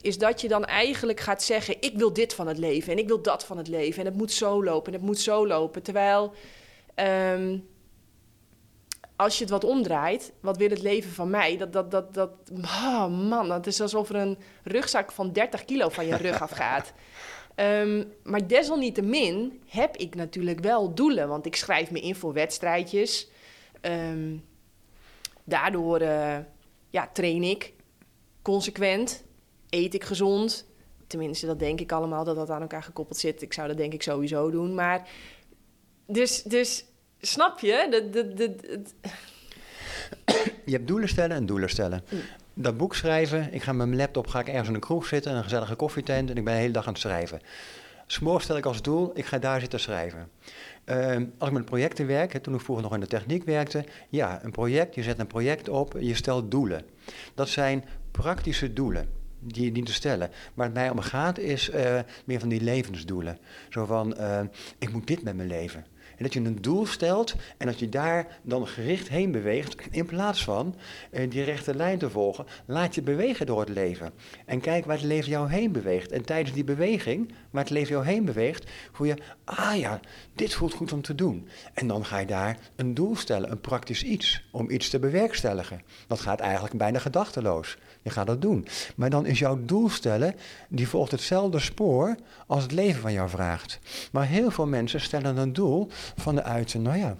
is 0.00 0.18
dat 0.18 0.40
je 0.40 0.48
dan 0.48 0.64
eigenlijk 0.64 1.20
gaat 1.20 1.42
zeggen: 1.42 1.76
ik 1.80 1.96
wil 1.96 2.12
dit 2.12 2.34
van 2.34 2.46
het 2.46 2.58
leven 2.58 2.92
en 2.92 2.98
ik 2.98 3.08
wil 3.08 3.22
dat 3.22 3.44
van 3.44 3.56
het 3.56 3.68
leven 3.68 4.00
en 4.00 4.06
het 4.06 4.16
moet 4.16 4.32
zo 4.32 4.64
lopen 4.64 4.92
en 4.92 4.98
het 4.98 5.08
moet 5.08 5.18
zo 5.18 5.46
lopen. 5.46 5.82
Terwijl 5.82 6.32
um, 6.94 7.68
als 9.16 9.36
je 9.36 9.40
het 9.40 9.52
wat 9.52 9.64
omdraait, 9.64 10.32
wat 10.40 10.56
wil 10.56 10.68
het 10.68 10.82
leven 10.82 11.10
van 11.10 11.30
mij? 11.30 11.56
Dat, 11.56 11.72
dat, 11.72 11.90
dat, 11.90 12.14
dat, 12.14 12.30
oh 12.62 13.06
man, 13.06 13.48
dat 13.48 13.66
is 13.66 13.80
alsof 13.80 14.08
er 14.08 14.14
een 14.14 14.38
rugzak 14.64 15.12
van 15.12 15.32
30 15.32 15.64
kilo 15.64 15.88
van 15.88 16.06
je 16.06 16.16
rug 16.16 16.42
afgaat. 16.42 16.92
Um, 17.56 18.12
maar 18.30 18.46
desalniettemin 18.46 19.62
heb 19.66 19.96
ik 19.96 20.14
natuurlijk 20.14 20.60
wel 20.60 20.94
doelen, 20.94 21.28
want 21.28 21.46
ik 21.46 21.56
schrijf 21.56 21.90
me 21.90 22.00
in 22.00 22.14
voor 22.14 22.32
wedstrijdjes. 22.32 23.28
Um, 23.80 24.44
daardoor 25.44 26.02
uh, 26.02 26.36
ja, 26.90 27.10
train 27.12 27.42
ik 27.42 27.72
consequent, 28.42 29.24
eet 29.70 29.94
ik 29.94 30.04
gezond. 30.04 30.68
Tenminste, 31.06 31.46
dat 31.46 31.58
denk 31.58 31.80
ik 31.80 31.92
allemaal 31.92 32.24
dat 32.24 32.36
dat 32.36 32.50
aan 32.50 32.60
elkaar 32.60 32.82
gekoppeld 32.82 33.18
zit. 33.18 33.42
Ik 33.42 33.52
zou 33.52 33.68
dat 33.68 33.76
denk 33.76 33.92
ik 33.92 34.02
sowieso 34.02 34.50
doen. 34.50 34.74
Maar 34.74 35.08
dus, 36.06 36.42
dus 36.42 36.84
Snap 37.20 37.58
je? 37.58 37.88
Je 40.64 40.72
hebt 40.72 40.88
doelen 40.88 41.08
stellen 41.08 41.36
en 41.36 41.46
doelen 41.46 41.70
stellen. 41.70 42.04
Mm. 42.08 42.20
Dat 42.54 42.76
boek 42.76 42.94
schrijven, 42.94 43.52
ik 43.52 43.62
ga 43.62 43.72
met 43.72 43.86
mijn 43.86 44.00
laptop 44.00 44.26
ga 44.26 44.40
ik 44.40 44.48
ergens 44.48 44.68
in 44.68 44.74
een 44.74 44.80
kroeg 44.80 45.06
zitten, 45.06 45.34
een 45.34 45.42
gezellige 45.42 45.74
koffietent 45.74 46.30
en 46.30 46.36
ik 46.36 46.44
ben 46.44 46.54
de 46.54 46.60
hele 46.60 46.72
dag 46.72 46.86
aan 46.86 46.92
het 46.92 47.02
schrijven. 47.02 47.40
S'morgens 48.06 48.44
stel 48.44 48.56
ik 48.56 48.66
als 48.66 48.82
doel, 48.82 49.10
ik 49.14 49.24
ga 49.24 49.38
daar 49.38 49.60
zitten 49.60 49.80
schrijven. 49.80 50.30
Ehm, 50.84 51.26
als 51.38 51.48
ik 51.48 51.54
met 51.54 51.64
projecten 51.64 52.06
werk, 52.06 52.42
toen 52.42 52.54
ik 52.54 52.60
vroeger 52.60 52.84
nog 52.84 52.94
in 52.94 53.00
de 53.00 53.06
techniek 53.06 53.44
werkte, 53.44 53.84
ja, 54.08 54.44
een 54.44 54.50
project, 54.50 54.94
je 54.94 55.02
zet 55.02 55.18
een 55.18 55.26
project 55.26 55.68
op, 55.68 55.96
je 55.98 56.14
stelt 56.14 56.50
doelen. 56.50 56.84
Dat 57.34 57.48
zijn 57.48 57.84
praktische 58.10 58.72
doelen 58.72 59.19
die 59.40 59.74
je 59.74 59.82
te 59.82 59.92
stellen. 59.92 60.30
Waar 60.54 60.66
het 60.66 60.74
mij 60.74 60.90
om 60.90 61.00
gaat 61.00 61.38
is 61.38 61.70
uh, 61.70 61.98
meer 62.24 62.40
van 62.40 62.48
die 62.48 62.60
levensdoelen. 62.60 63.38
Zo 63.68 63.84
van, 63.84 64.14
uh, 64.18 64.40
ik 64.78 64.92
moet 64.92 65.06
dit 65.06 65.22
met 65.22 65.36
mijn 65.36 65.48
leven. 65.48 65.84
En 66.20 66.26
dat 66.26 66.34
je 66.34 66.40
een 66.40 66.62
doel 66.62 66.86
stelt 66.86 67.34
en 67.56 67.66
dat 67.66 67.78
je 67.78 67.88
daar 67.88 68.38
dan 68.42 68.66
gericht 68.66 69.08
heen 69.08 69.30
beweegt. 69.30 69.74
In 69.90 70.06
plaats 70.06 70.44
van 70.44 70.74
uh, 71.10 71.30
die 71.30 71.42
rechte 71.42 71.74
lijn 71.74 71.98
te 71.98 72.10
volgen, 72.10 72.46
laat 72.66 72.94
je 72.94 73.02
bewegen 73.02 73.46
door 73.46 73.60
het 73.60 73.68
leven. 73.68 74.12
En 74.46 74.60
kijk 74.60 74.84
waar 74.84 74.96
het 74.96 75.04
leven 75.04 75.30
jou 75.30 75.50
heen 75.50 75.72
beweegt. 75.72 76.12
En 76.12 76.24
tijdens 76.24 76.54
die 76.54 76.64
beweging, 76.64 77.32
waar 77.50 77.62
het 77.62 77.72
leven 77.72 77.92
jou 77.92 78.06
heen 78.06 78.24
beweegt, 78.24 78.70
voel 78.92 79.06
je, 79.06 79.16
ah 79.44 79.76
ja, 79.76 80.00
dit 80.34 80.54
voelt 80.54 80.74
goed 80.74 80.92
om 80.92 81.02
te 81.02 81.14
doen. 81.14 81.48
En 81.74 81.86
dan 81.86 82.04
ga 82.04 82.18
je 82.18 82.26
daar 82.26 82.58
een 82.76 82.94
doel 82.94 83.16
stellen, 83.16 83.50
een 83.50 83.60
praktisch 83.60 84.02
iets, 84.02 84.48
om 84.52 84.70
iets 84.70 84.88
te 84.88 84.98
bewerkstelligen. 84.98 85.82
Dat 86.06 86.20
gaat 86.20 86.40
eigenlijk 86.40 86.74
bijna 86.74 86.98
gedachteloos. 86.98 87.78
Je 88.02 88.10
gaat 88.10 88.26
dat 88.26 88.42
doen. 88.42 88.66
Maar 88.96 89.10
dan 89.10 89.26
is 89.26 89.38
jouw 89.38 89.58
doel 89.64 89.88
stellen, 89.88 90.34
die 90.68 90.88
volgt 90.88 91.10
hetzelfde 91.10 91.58
spoor 91.58 92.16
als 92.46 92.62
het 92.62 92.72
leven 92.72 93.00
van 93.00 93.12
jou 93.12 93.28
vraagt. 93.28 93.78
Maar 94.12 94.26
heel 94.26 94.50
veel 94.50 94.66
mensen 94.66 95.00
stellen 95.00 95.36
een 95.36 95.52
doel 95.52 95.88
van 96.16 96.34
de 96.34 96.42
uit, 96.42 96.74
nou 96.74 96.98
ja, 96.98 97.16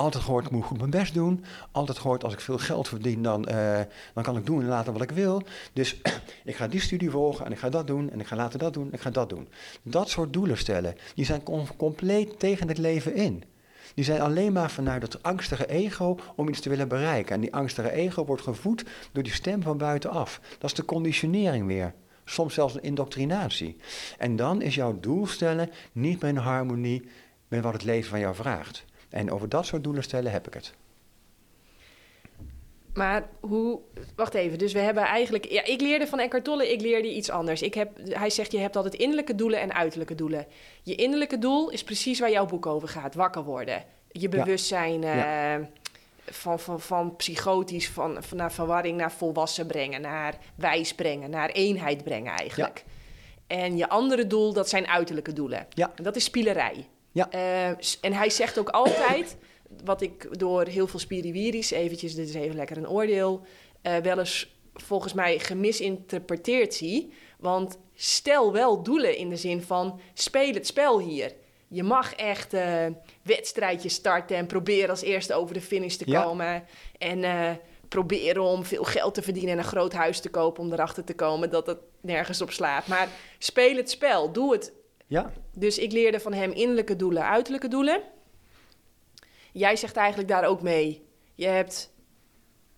Altijd 0.00 0.24
gehoord, 0.24 0.44
ik 0.44 0.50
moet 0.50 0.64
goed 0.64 0.78
mijn 0.78 0.90
best 0.90 1.14
doen. 1.14 1.44
Altijd 1.70 1.98
gehoord, 1.98 2.24
als 2.24 2.32
ik 2.32 2.40
veel 2.40 2.58
geld 2.58 2.88
verdien, 2.88 3.22
dan, 3.22 3.46
eh, 3.46 3.80
dan 4.14 4.22
kan 4.22 4.36
ik 4.36 4.46
doen 4.46 4.60
en 4.60 4.68
laten 4.68 4.92
wat 4.92 5.02
ik 5.02 5.10
wil. 5.10 5.42
Dus 5.72 6.00
ik 6.44 6.56
ga 6.56 6.68
die 6.68 6.80
studie 6.80 7.10
volgen 7.10 7.46
en 7.46 7.52
ik 7.52 7.58
ga 7.58 7.68
dat 7.68 7.86
doen 7.86 8.10
en 8.10 8.20
ik 8.20 8.26
ga 8.26 8.36
later 8.36 8.58
dat 8.58 8.74
doen 8.74 8.86
en 8.86 8.92
ik 8.92 9.00
ga 9.00 9.10
dat 9.10 9.28
doen. 9.28 9.48
Dat 9.82 10.08
soort 10.08 10.32
doelen 10.32 10.58
stellen, 10.58 10.94
die 11.14 11.24
zijn 11.24 11.42
compleet 11.76 12.38
tegen 12.38 12.68
het 12.68 12.78
leven 12.78 13.14
in. 13.14 13.44
Die 13.94 14.04
zijn 14.04 14.20
alleen 14.20 14.52
maar 14.52 14.70
vanuit 14.70 15.02
het 15.02 15.22
angstige 15.22 15.66
ego 15.68 16.18
om 16.36 16.48
iets 16.48 16.60
te 16.60 16.68
willen 16.68 16.88
bereiken. 16.88 17.34
En 17.34 17.40
die 17.40 17.54
angstige 17.54 17.92
ego 17.92 18.24
wordt 18.24 18.42
gevoed 18.42 18.84
door 19.12 19.22
die 19.22 19.32
stem 19.32 19.62
van 19.62 19.78
buitenaf. 19.78 20.40
Dat 20.58 20.70
is 20.70 20.76
de 20.76 20.84
conditionering 20.84 21.66
weer. 21.66 21.94
Soms 22.24 22.54
zelfs 22.54 22.74
een 22.74 22.82
indoctrinatie. 22.82 23.76
En 24.18 24.36
dan 24.36 24.62
is 24.62 24.74
jouw 24.74 25.00
doel 25.00 25.26
stellen 25.26 25.70
niet 25.92 26.20
meer 26.20 26.30
in 26.30 26.36
harmonie 26.36 27.08
met 27.48 27.62
wat 27.62 27.72
het 27.72 27.84
leven 27.84 28.10
van 28.10 28.20
jou 28.20 28.34
vraagt. 28.34 28.84
En 29.08 29.30
over 29.30 29.48
dat 29.48 29.66
soort 29.66 29.84
doelen 29.84 30.02
stellen 30.02 30.32
heb 30.32 30.46
ik 30.46 30.54
het. 30.54 30.74
Maar 32.94 33.28
hoe, 33.40 33.80
wacht 34.16 34.34
even, 34.34 34.58
dus 34.58 34.72
we 34.72 34.78
hebben 34.78 35.02
eigenlijk, 35.02 35.44
ja, 35.50 35.64
ik 35.64 35.80
leerde 35.80 36.06
van 36.06 36.18
Eckhart 36.18 36.44
Tolle, 36.44 36.72
ik 36.72 36.80
leerde 36.80 37.14
iets 37.14 37.30
anders. 37.30 37.62
Ik 37.62 37.74
heb, 37.74 37.90
hij 38.04 38.30
zegt, 38.30 38.52
je 38.52 38.58
hebt 38.58 38.76
altijd 38.76 38.94
innerlijke 38.94 39.34
doelen 39.34 39.60
en 39.60 39.74
uiterlijke 39.74 40.14
doelen. 40.14 40.46
Je 40.82 40.94
innerlijke 40.94 41.38
doel 41.38 41.70
is 41.70 41.84
precies 41.84 42.20
waar 42.20 42.30
jouw 42.30 42.46
boek 42.46 42.66
over 42.66 42.88
gaat, 42.88 43.14
wakker 43.14 43.44
worden. 43.44 43.84
Je 44.08 44.28
bewustzijn 44.28 45.04
eh, 45.04 45.54
van, 46.24 46.60
van, 46.60 46.80
van 46.80 47.16
psychotisch, 47.16 47.88
van, 47.88 48.22
van 48.22 48.36
naar 48.36 48.52
verwarring 48.52 48.96
naar 48.96 49.12
volwassen 49.12 49.66
brengen, 49.66 50.00
naar 50.00 50.34
wijs 50.54 50.94
brengen, 50.94 51.30
naar 51.30 51.48
eenheid 51.48 52.04
brengen 52.04 52.32
eigenlijk. 52.32 52.84
En 53.46 53.76
je 53.76 53.88
andere 53.88 54.26
doel, 54.26 54.52
dat 54.52 54.68
zijn 54.68 54.86
uiterlijke 54.86 55.32
doelen. 55.32 55.66
Ja. 55.74 55.92
En 55.94 56.04
dat 56.04 56.16
is 56.16 56.24
spielerij. 56.24 56.86
Ja. 57.12 57.28
Uh, 57.34 57.68
en 58.00 58.12
hij 58.12 58.30
zegt 58.30 58.58
ook 58.58 58.68
altijd 58.68 59.36
wat 59.84 60.00
ik 60.00 60.38
door 60.38 60.66
heel 60.66 60.86
veel 60.86 60.98
spiriwiris, 60.98 61.70
eventjes, 61.70 62.14
dit 62.14 62.28
is 62.28 62.34
even 62.34 62.56
lekker 62.56 62.76
een 62.76 62.88
oordeel, 62.88 63.40
uh, 63.82 63.96
wel 63.96 64.18
eens 64.18 64.54
volgens 64.74 65.12
mij 65.12 65.38
gemisinterpreteerd 65.38 66.74
zie. 66.74 67.12
Want 67.38 67.78
stel 67.94 68.52
wel 68.52 68.82
doelen 68.82 69.16
in 69.16 69.28
de 69.28 69.36
zin 69.36 69.62
van 69.62 70.00
speel 70.14 70.52
het 70.52 70.66
spel 70.66 70.98
hier. 70.98 71.32
Je 71.68 71.82
mag 71.82 72.14
echt 72.14 72.54
uh, 72.54 72.86
wedstrijdjes 73.22 73.94
starten 73.94 74.36
en 74.36 74.46
proberen 74.46 74.90
als 74.90 75.02
eerste 75.02 75.34
over 75.34 75.54
de 75.54 75.60
finish 75.60 75.96
te 75.96 76.04
komen. 76.04 76.64
En 76.98 77.22
uh, 77.22 77.50
proberen 77.88 78.42
om 78.42 78.64
veel 78.64 78.84
geld 78.84 79.14
te 79.14 79.22
verdienen 79.22 79.52
en 79.52 79.58
een 79.58 79.64
groot 79.64 79.92
huis 79.92 80.20
te 80.20 80.28
kopen 80.28 80.62
om 80.62 80.72
erachter 80.72 81.04
te 81.04 81.14
komen 81.14 81.50
dat 81.50 81.66
het 81.66 81.78
nergens 82.00 82.40
op 82.40 82.50
slaat. 82.50 82.86
Maar 82.86 83.08
speel 83.38 83.76
het 83.76 83.90
spel, 83.90 84.32
doe 84.32 84.52
het. 84.52 84.72
Ja. 85.06 85.32
Dus 85.54 85.78
ik 85.78 85.92
leerde 85.92 86.20
van 86.20 86.32
hem 86.32 86.50
innerlijke 86.50 86.96
doelen, 86.96 87.24
uiterlijke 87.24 87.68
doelen. 87.68 88.02
Jij 89.52 89.76
zegt 89.76 89.96
eigenlijk 89.96 90.28
daar 90.28 90.44
ook 90.44 90.62
mee. 90.62 91.06
Je 91.34 91.46
hebt 91.46 91.90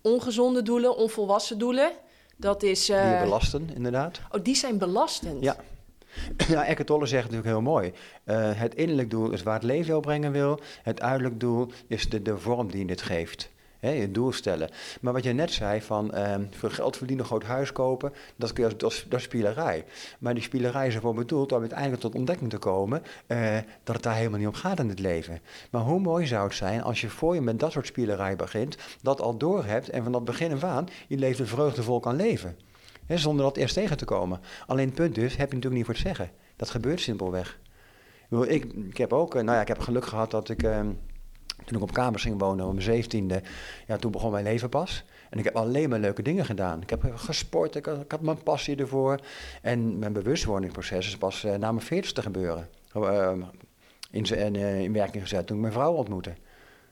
ongezonde 0.01 0.61
doelen, 0.61 0.97
onvolwassen 0.97 1.57
doelen. 1.57 1.91
Dat 2.37 2.63
is... 2.63 2.89
Uh... 2.89 3.03
Die 3.03 3.13
uh, 3.13 3.21
belasten, 3.21 3.69
inderdaad. 3.75 4.21
Oh, 4.31 4.43
die 4.43 4.55
zijn 4.55 4.77
belastend. 4.77 5.43
Ja. 5.43 5.55
Ja, 6.47 6.65
Eckhart 6.65 6.87
Tolle 6.87 7.05
zegt 7.05 7.23
natuurlijk 7.23 7.49
heel 7.49 7.61
mooi. 7.61 7.93
Uh, 8.25 8.51
het 8.53 8.75
innerlijk 8.75 9.09
doel 9.09 9.31
is 9.31 9.43
waar 9.43 9.53
het 9.53 9.63
leven 9.63 9.85
jou 9.85 10.01
brengen 10.01 10.31
wil. 10.31 10.59
Het 10.83 11.01
uiterlijk 11.01 11.39
doel 11.39 11.71
is 11.87 12.09
de, 12.09 12.21
de 12.21 12.37
vorm 12.37 12.71
die 12.71 12.85
het 12.85 13.01
geeft. 13.01 13.49
Je 13.91 14.11
doel 14.11 14.31
stellen. 14.31 14.69
Maar 15.01 15.13
wat 15.13 15.23
je 15.23 15.33
net 15.33 15.51
zei, 15.51 15.81
van 15.81 16.11
uh, 16.13 16.35
veel 16.49 16.69
geld 16.69 16.97
verdienen, 16.97 17.25
een 17.25 17.31
groot 17.31 17.43
huis 17.43 17.71
kopen, 17.71 18.13
dat, 18.35 18.53
kun 18.53 18.69
je, 18.69 18.75
dat, 18.75 18.91
is, 18.91 19.05
dat 19.09 19.19
is 19.19 19.25
spielerij. 19.25 19.85
Maar 20.19 20.33
die 20.33 20.43
spielerij 20.43 20.87
is 20.87 20.95
ervoor 20.95 21.13
bedoeld 21.13 21.51
om 21.51 21.59
uiteindelijk 21.59 22.01
tot 22.01 22.15
ontdekking 22.15 22.49
te 22.49 22.57
komen 22.57 23.03
uh, 23.27 23.57
dat 23.83 23.95
het 23.95 24.03
daar 24.03 24.15
helemaal 24.15 24.39
niet 24.39 24.47
om 24.47 24.53
gaat 24.53 24.79
in 24.79 24.89
het 24.89 24.99
leven. 24.99 25.39
Maar 25.69 25.81
hoe 25.81 25.99
mooi 25.99 26.25
zou 26.25 26.43
het 26.43 26.55
zijn 26.55 26.83
als 26.83 27.01
je 27.01 27.09
voor 27.09 27.35
je 27.35 27.41
met 27.41 27.59
dat 27.59 27.71
soort 27.71 27.87
spielerij 27.87 28.35
begint, 28.35 28.77
dat 29.01 29.21
al 29.21 29.37
doorhebt 29.37 29.89
en 29.89 30.03
van 30.03 30.11
dat 30.11 30.25
begin 30.25 30.51
af 30.53 30.63
aan 30.63 30.87
je 31.07 31.17
leven 31.17 31.47
vreugdevol 31.47 31.99
kan 31.99 32.15
leven. 32.15 32.57
Zonder 33.07 33.45
dat 33.45 33.57
eerst 33.57 33.73
tegen 33.73 33.97
te 33.97 34.05
komen. 34.05 34.39
Alleen 34.67 34.85
het 34.85 34.95
punt 34.95 35.15
dus, 35.15 35.35
heb 35.35 35.49
je 35.49 35.55
natuurlijk 35.55 35.75
niet 35.75 35.85
voor 35.85 35.93
het 35.93 36.03
zeggen. 36.03 36.31
Dat 36.55 36.69
gebeurt 36.69 36.99
simpelweg. 36.99 37.59
Ik, 38.47 38.73
ik 38.73 38.97
heb 38.97 39.13
ook, 39.13 39.33
nou 39.33 39.51
ja, 39.51 39.61
ik 39.61 39.67
heb 39.67 39.79
geluk 39.79 40.05
gehad 40.05 40.31
dat 40.31 40.49
ik... 40.49 40.63
Uh, 40.63 40.79
toen 41.65 41.77
ik 41.77 41.83
op 41.83 41.93
kamers 41.93 42.23
ging 42.23 42.39
wonen, 42.39 42.65
op 42.65 42.71
mijn 42.71 42.83
zeventiende, 42.83 43.41
ja, 43.87 43.97
toen 43.97 44.11
begon 44.11 44.31
mijn 44.31 44.43
leven 44.43 44.69
pas. 44.69 45.03
En 45.29 45.39
ik 45.39 45.45
heb 45.45 45.55
alleen 45.55 45.89
maar 45.89 45.99
leuke 45.99 46.21
dingen 46.21 46.45
gedaan. 46.45 46.81
Ik 46.81 46.89
heb 46.89 47.11
gesport, 47.15 47.75
ik 47.75 47.85
had, 48.07 48.21
mijn 48.21 48.43
passie 48.43 48.75
ervoor. 48.75 49.19
En 49.61 49.99
mijn 49.99 50.13
bewustwordingsproces 50.13 51.07
is 51.07 51.17
pas 51.17 51.43
uh, 51.43 51.55
na 51.55 51.71
mijn 51.71 51.85
veertigste 51.85 52.21
gebeuren. 52.21 52.69
Uh, 52.97 53.31
in, 54.11 54.55
uh, 54.55 54.79
in 54.79 54.93
werking 54.93 55.23
gezet 55.23 55.47
toen 55.47 55.55
ik 55.55 55.61
mijn 55.61 55.73
vrouw 55.73 55.93
ontmoette. 55.93 56.33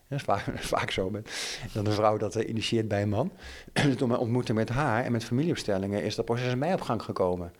Dat 0.07 0.19
is 0.19 0.25
vaak, 0.25 0.43
vaak 0.75 0.91
zo. 0.91 1.09
Met, 1.09 1.29
dat 1.73 1.87
een 1.87 1.93
vrouw 1.93 2.17
dat 2.17 2.35
initieert 2.35 2.87
bij 2.87 3.01
een 3.01 3.09
man. 3.09 3.31
dus 3.73 3.95
toen 3.97 4.07
mijn 4.07 4.19
ontmoeting 4.19 4.57
met 4.57 4.69
haar 4.69 5.03
en 5.03 5.11
met 5.11 5.23
familieopstellingen 5.23 6.03
is 6.03 6.15
dat 6.15 6.25
proces 6.25 6.51
in 6.51 6.57
mij 6.57 6.73
op 6.73 6.81
gang 6.81 7.01
gekomen. 7.03 7.53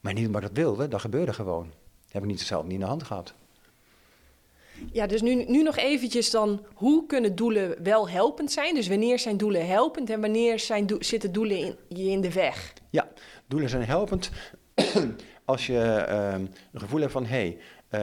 Maar 0.00 0.12
niet 0.12 0.26
omdat 0.26 0.42
ik 0.42 0.48
dat 0.48 0.56
wilde, 0.56 0.88
dat 0.88 1.00
gebeurde 1.00 1.32
gewoon. 1.32 1.66
Dat 2.04 2.12
heb 2.12 2.22
ik 2.22 2.28
niet 2.28 2.40
zelf 2.40 2.62
niet 2.62 2.72
in 2.72 2.80
de 2.80 2.86
hand 2.86 3.02
gehad. 3.02 3.34
Ja, 4.92 5.06
dus 5.06 5.22
nu, 5.22 5.44
nu 5.48 5.62
nog 5.62 5.76
eventjes 5.76 6.30
dan, 6.30 6.64
hoe 6.74 7.06
kunnen 7.06 7.34
doelen 7.34 7.82
wel 7.82 8.08
helpend 8.08 8.52
zijn? 8.52 8.74
Dus 8.74 8.88
wanneer 8.88 9.18
zijn 9.18 9.36
doelen 9.36 9.66
helpend 9.66 10.10
en 10.10 10.20
wanneer 10.20 10.58
zijn 10.58 10.86
zitten 10.98 11.32
doelen 11.32 11.58
in, 11.58 11.76
je 11.88 12.04
in 12.04 12.20
de 12.20 12.32
weg? 12.32 12.72
Ja, 12.90 13.08
doelen 13.46 13.68
zijn 13.68 13.84
helpend 13.84 14.30
als 15.44 15.66
je 15.66 16.06
uh, 16.08 16.32
een 16.72 16.80
gevoel 16.80 17.00
hebt 17.00 17.12
van, 17.12 17.26
hé, 17.26 17.36
hey, 17.36 17.58
uh, 17.96 18.02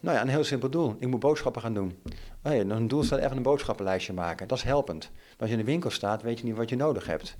nou 0.00 0.16
ja, 0.16 0.20
een 0.20 0.28
heel 0.28 0.44
simpel 0.44 0.70
doel. 0.70 0.96
Ik 0.98 1.08
moet 1.08 1.20
boodschappen 1.20 1.62
gaan 1.62 1.74
doen. 1.74 1.98
Oh 2.42 2.52
ja, 2.52 2.60
een 2.60 2.88
doel 2.88 3.02
staat 3.02 3.18
even 3.18 3.36
een 3.36 3.42
boodschappenlijstje 3.42 4.12
maken. 4.12 4.48
Dat 4.48 4.58
is 4.58 4.64
helpend. 4.64 5.10
Als 5.38 5.48
je 5.48 5.54
in 5.56 5.64
de 5.64 5.70
winkel 5.70 5.90
staat, 5.90 6.22
weet 6.22 6.38
je 6.38 6.44
niet 6.44 6.56
wat 6.56 6.68
je 6.68 6.76
nodig 6.76 7.06
hebt. 7.06 7.36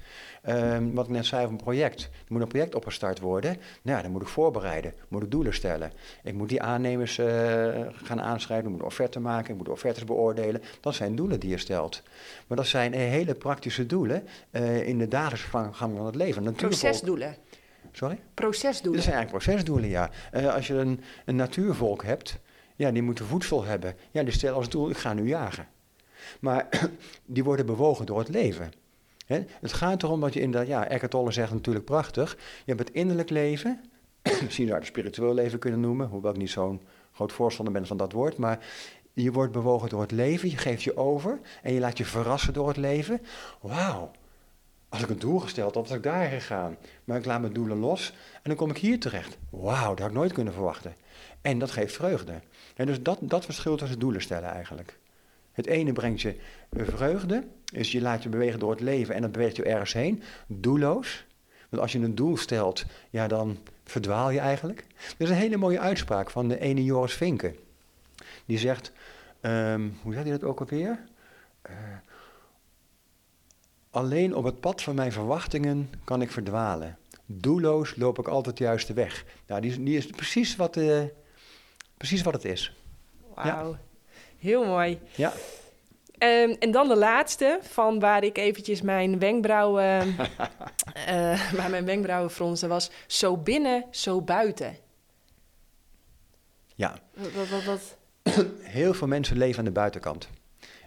Um, 0.48 0.94
wat 0.94 1.04
ik 1.04 1.10
net 1.10 1.26
zei 1.26 1.42
over 1.42 1.52
een 1.52 1.62
project. 1.62 2.02
Er 2.02 2.08
moet 2.28 2.40
een 2.40 2.48
project 2.48 2.74
opgestart 2.74 3.20
worden. 3.20 3.56
Nou 3.82 3.96
ja, 3.96 4.02
dan 4.02 4.12
moet 4.12 4.22
ik 4.22 4.28
voorbereiden. 4.28 4.94
Moet 5.08 5.22
ik 5.22 5.30
doelen 5.30 5.54
stellen. 5.54 5.92
Ik 6.22 6.34
moet 6.34 6.48
die 6.48 6.62
aannemers 6.62 7.18
uh, 7.18 7.26
gaan 7.92 8.20
aanschrijven. 8.20 8.66
Ik 8.66 8.72
moet 8.72 8.80
een 8.80 8.86
offerte 8.86 9.20
maken. 9.20 9.50
Ik 9.50 9.56
moet 9.56 9.68
offertes 9.68 10.04
beoordelen. 10.04 10.62
Dat 10.80 10.94
zijn 10.94 11.16
doelen 11.16 11.40
die 11.40 11.50
je 11.50 11.58
stelt. 11.58 12.02
Maar 12.46 12.56
dat 12.56 12.66
zijn 12.66 12.92
hele 12.92 13.34
praktische 13.34 13.86
doelen 13.86 14.26
in 14.84 14.98
de 14.98 15.08
dagelijkse 15.08 15.48
gang 15.72 15.96
van 15.96 16.06
het 16.06 16.14
leven. 16.14 16.52
Procesdoelen. 16.52 17.36
Sorry? 17.92 18.18
Procesdoelen. 18.34 18.94
Dat 18.94 19.02
zijn 19.02 19.16
eigenlijk 19.16 19.44
procesdoelen, 19.44 19.88
ja. 19.88 20.10
Uh, 20.32 20.54
als 20.54 20.66
je 20.66 20.74
een, 20.74 21.00
een 21.24 21.36
natuurvolk 21.36 22.04
hebt, 22.04 22.38
ja, 22.76 22.90
die 22.90 23.02
moeten 23.02 23.26
voedsel 23.26 23.64
hebben. 23.64 23.94
Ja, 24.10 24.22
die 24.22 24.32
stellen 24.32 24.56
als 24.56 24.68
doel, 24.68 24.90
ik 24.90 24.96
ga 24.96 25.12
nu 25.12 25.28
jagen. 25.28 25.66
Maar 26.40 26.68
die 27.24 27.44
worden 27.44 27.66
bewogen 27.66 28.06
door 28.06 28.18
het 28.18 28.28
leven. 28.28 28.72
He? 29.26 29.44
Het 29.60 29.72
gaat 29.72 30.02
erom 30.02 30.20
dat 30.20 30.34
je 30.34 30.40
inderdaad, 30.40 30.68
ja, 30.68 30.88
Eckhart 30.88 31.10
Tolle 31.10 31.32
zegt 31.32 31.52
natuurlijk 31.52 31.84
prachtig, 31.84 32.36
je 32.64 32.72
hebt 32.72 32.78
het 32.78 32.90
innerlijk 32.90 33.30
leven, 33.30 33.80
misschien 34.22 34.66
zou 34.66 34.68
je 34.68 34.74
het 34.74 34.86
spiritueel 34.86 35.34
leven 35.34 35.58
kunnen 35.58 35.80
noemen, 35.80 36.08
hoewel 36.08 36.30
ik 36.30 36.36
niet 36.36 36.50
zo'n 36.50 36.80
groot 37.12 37.32
voorstander 37.32 37.72
ben 37.72 37.86
van 37.86 37.96
dat 37.96 38.12
woord, 38.12 38.36
maar 38.36 38.58
je 39.12 39.32
wordt 39.32 39.52
bewogen 39.52 39.88
door 39.88 40.00
het 40.00 40.10
leven, 40.10 40.50
je 40.50 40.56
geeft 40.56 40.82
je 40.82 40.96
over 40.96 41.40
en 41.62 41.72
je 41.72 41.80
laat 41.80 41.98
je 41.98 42.04
verrassen 42.04 42.52
door 42.52 42.68
het 42.68 42.76
leven. 42.76 43.20
Wauw, 43.60 44.10
als 44.90 45.02
ik 45.02 45.08
een 45.08 45.18
doel 45.18 45.38
gesteld 45.38 45.74
had, 45.74 45.88
was 45.88 45.96
ik 45.96 46.02
daar 46.02 46.28
gegaan. 46.28 46.76
Maar 47.04 47.18
ik 47.18 47.24
laat 47.24 47.40
mijn 47.40 47.52
doelen 47.52 47.78
los 47.78 48.12
en 48.32 48.40
dan 48.42 48.56
kom 48.56 48.70
ik 48.70 48.76
hier 48.76 49.00
terecht. 49.00 49.38
Wauw, 49.50 49.88
dat 49.88 49.98
had 49.98 50.08
ik 50.08 50.14
nooit 50.14 50.32
kunnen 50.32 50.52
verwachten. 50.52 50.94
En 51.40 51.58
dat 51.58 51.70
geeft 51.70 51.94
vreugde. 51.94 52.40
En 52.76 52.86
dus 52.86 53.02
dat, 53.02 53.18
dat 53.22 53.44
verschil 53.44 53.76
tussen 53.76 53.98
doelen 53.98 54.22
stellen 54.22 54.50
eigenlijk. 54.50 54.98
Het 55.52 55.66
ene 55.66 55.92
brengt 55.92 56.20
je 56.20 56.36
vreugde, 56.70 57.44
dus 57.64 57.92
je 57.92 58.00
laat 58.00 58.22
je 58.22 58.28
bewegen 58.28 58.58
door 58.58 58.70
het 58.70 58.80
leven 58.80 59.14
en 59.14 59.22
dat 59.22 59.32
beweegt 59.32 59.56
je 59.56 59.64
ergens 59.64 59.92
heen. 59.92 60.22
Doelloos. 60.46 61.26
Want 61.68 61.82
als 61.82 61.92
je 61.92 61.98
een 61.98 62.14
doel 62.14 62.36
stelt, 62.36 62.84
ja, 63.10 63.26
dan 63.26 63.58
verdwaal 63.84 64.30
je 64.30 64.38
eigenlijk. 64.38 64.84
Er 64.96 65.24
is 65.24 65.30
een 65.30 65.36
hele 65.36 65.56
mooie 65.56 65.80
uitspraak 65.80 66.30
van 66.30 66.48
de 66.48 66.60
ene 66.60 66.84
Joris 66.84 67.14
Vinken. 67.14 67.56
Die 68.46 68.58
zegt, 68.58 68.92
um, 69.40 69.98
hoe 70.02 70.12
zegt 70.12 70.24
hij 70.28 70.38
dat 70.38 70.48
ook 70.48 70.60
alweer? 70.60 70.98
Uh, 71.70 71.76
Alleen 73.90 74.34
op 74.34 74.44
het 74.44 74.60
pad 74.60 74.82
van 74.82 74.94
mijn 74.94 75.12
verwachtingen 75.12 75.90
kan 76.04 76.22
ik 76.22 76.30
verdwalen. 76.30 76.98
Doelloos 77.26 77.96
loop 77.96 78.18
ik 78.18 78.28
altijd 78.28 78.56
de 78.56 78.64
juiste 78.64 78.92
weg. 78.92 79.24
Nou, 79.46 79.60
die, 79.60 79.82
die 79.82 79.96
is 79.96 80.06
precies 80.06 80.56
wat, 80.56 80.76
uh, 80.76 81.02
precies 81.96 82.22
wat 82.22 82.32
het 82.32 82.44
is. 82.44 82.74
Wauw, 83.34 83.70
ja. 83.70 83.80
heel 84.38 84.64
mooi. 84.64 85.00
Ja. 85.16 85.32
Um, 86.18 86.56
en 86.58 86.70
dan 86.70 86.88
de 86.88 86.96
laatste, 86.96 87.58
van 87.62 87.98
waar 87.98 88.24
ik 88.24 88.38
eventjes 88.38 88.82
mijn 88.82 89.18
wenkbrauwen, 89.18 90.08
uh, 90.08 91.52
waar 91.58 91.70
mijn 91.70 91.84
wenkbrauwen 91.84 92.30
fronsen 92.30 92.68
was. 92.68 92.90
Zo 93.06 93.36
binnen, 93.36 93.84
zo 93.90 94.22
buiten. 94.22 94.76
Ja. 96.74 96.98
Wat, 97.14 97.48
wat, 97.48 97.64
wat? 97.64 97.96
Heel 98.62 98.94
veel 98.94 99.06
mensen 99.06 99.36
leven 99.36 99.58
aan 99.58 99.64
de 99.64 99.70
buitenkant. 99.70 100.28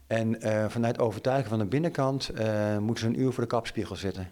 En 0.08 0.46
uh, 0.46 0.70
vanuit 0.70 1.00
overtuiging 1.00 1.50
van 1.50 1.60
de 1.60 1.66
binnenkant 1.66 2.32
uh, 2.40 2.78
moeten 2.78 3.04
ze 3.04 3.10
een 3.10 3.20
uur 3.20 3.32
voor 3.32 3.44
de 3.44 3.50
kapspiegel 3.50 3.96
zitten. 3.96 4.32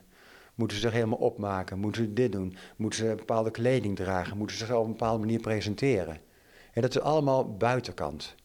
Moeten 0.55 0.77
ze 0.77 0.83
zich 0.83 0.93
helemaal 0.93 1.17
opmaken? 1.17 1.79
Moeten 1.79 2.03
ze 2.03 2.13
dit 2.13 2.31
doen? 2.31 2.55
Moeten 2.75 2.99
ze 2.99 3.15
bepaalde 3.15 3.51
kleding 3.51 3.95
dragen? 3.95 4.37
Moeten 4.37 4.57
ze 4.57 4.61
zichzelf 4.61 4.81
op 4.81 4.87
een 4.87 4.97
bepaalde 4.97 5.19
manier 5.19 5.39
presenteren? 5.39 6.17
En 6.73 6.81
dat 6.81 6.95
is 6.95 7.01
allemaal 7.01 7.57
buitenkant. 7.57 8.35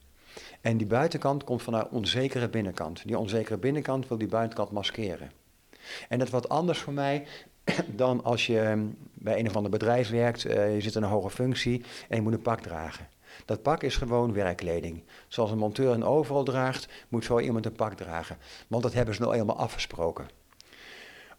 En 0.61 0.77
die 0.77 0.87
buitenkant 0.87 1.45
komt 1.45 1.63
van 1.63 1.75
een 1.75 1.89
onzekere 1.89 2.49
binnenkant. 2.49 3.03
Die 3.07 3.19
onzekere 3.19 3.59
binnenkant 3.59 4.09
wil 4.09 4.19
die 4.19 4.29
buitenkant 4.29 4.71
maskeren. 4.71 5.31
En 6.09 6.19
dat 6.19 6.27
is 6.27 6.33
wat 6.33 6.49
anders 6.49 6.79
voor 6.79 6.93
mij 6.93 7.27
dan 7.87 8.25
als 8.25 8.47
je 8.47 8.61
ehm, 8.61 8.85
bij 9.15 9.39
een 9.39 9.49
of 9.49 9.57
ander 9.57 9.71
bedrijf 9.71 10.11
werkt, 10.11 10.47
uh, 10.47 10.75
je 10.75 10.81
zit 10.81 10.95
in 10.95 11.03
een 11.03 11.09
hoge 11.09 11.31
functie 11.31 11.83
en 12.09 12.17
je 12.17 12.23
moet 12.23 12.33
een 12.33 12.43
pak 12.43 12.61
dragen. 12.61 13.09
Dat 13.45 13.63
pak 13.63 13.83
is 13.83 13.97
gewoon 13.97 14.33
werkkleding. 14.33 15.05
Zoals 15.29 15.51
een 15.51 15.59
monteur 15.59 15.93
een 15.93 16.05
overal 16.05 16.45
draagt, 16.45 16.89
moet 17.09 17.25
zo 17.25 17.39
iemand 17.39 17.67
een 17.67 17.73
pak 17.73 17.93
dragen. 17.93 18.39
Want 18.69 18.83
dat 18.83 18.93
hebben 18.93 19.15
ze 19.15 19.21
nou 19.21 19.35
eenmaal 19.35 19.59
afgesproken. 19.59 20.29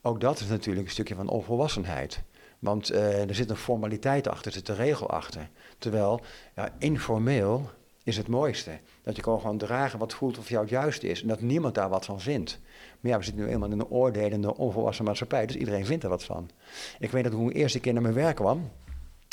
Ook 0.01 0.21
dat 0.21 0.39
is 0.39 0.47
natuurlijk 0.47 0.85
een 0.85 0.91
stukje 0.91 1.15
van 1.15 1.29
onvolwassenheid. 1.29 2.21
Want 2.59 2.91
uh, 2.91 3.29
er 3.29 3.35
zit 3.35 3.49
een 3.49 3.55
formaliteit 3.55 4.27
achter, 4.27 4.45
er 4.45 4.57
zit 4.57 4.67
een 4.67 4.75
regel 4.75 5.09
achter. 5.09 5.49
Terwijl 5.77 6.21
ja, 6.55 6.69
informeel 6.77 7.69
is 8.03 8.17
het 8.17 8.27
mooiste. 8.27 8.79
Dat 9.01 9.15
je 9.15 9.21
kan 9.21 9.39
gewoon 9.39 9.57
dragen 9.57 9.99
wat 9.99 10.13
voelt 10.13 10.37
of 10.37 10.49
jou 10.49 10.61
het 10.61 10.69
juiste 10.69 11.07
is. 11.07 11.21
En 11.21 11.27
dat 11.27 11.41
niemand 11.41 11.75
daar 11.75 11.89
wat 11.89 12.05
van 12.05 12.21
vindt. 12.21 12.59
Maar 12.99 13.11
ja, 13.11 13.17
we 13.17 13.23
zitten 13.23 13.43
nu 13.43 13.49
eenmaal 13.49 13.71
in 13.71 13.79
een 13.79 13.87
oordelende, 13.87 14.55
onvolwassen 14.55 15.05
maatschappij. 15.05 15.45
Dus 15.45 15.55
iedereen 15.55 15.85
vindt 15.85 16.03
er 16.03 16.09
wat 16.09 16.23
van. 16.23 16.49
Ik 16.99 17.11
weet 17.11 17.23
dat 17.23 17.31
toen 17.31 17.49
ik 17.49 17.55
eerste 17.55 17.79
keer 17.79 17.93
naar 17.93 18.01
mijn 18.01 18.13
werk 18.13 18.35
kwam. 18.35 18.71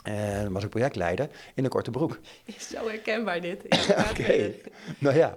Uh, 0.09 0.47
was 0.49 0.65
ik 0.65 0.71
projectleider 0.71 1.29
in 1.55 1.65
een 1.65 1.71
korte 1.71 1.91
broek. 1.91 2.19
Is 2.45 2.69
zo 2.69 2.89
herkenbaar 2.89 3.41
dit. 3.41 3.63
Ja, 3.87 4.07
Oké. 4.11 4.53
Nou 4.99 5.17
ja, 5.17 5.37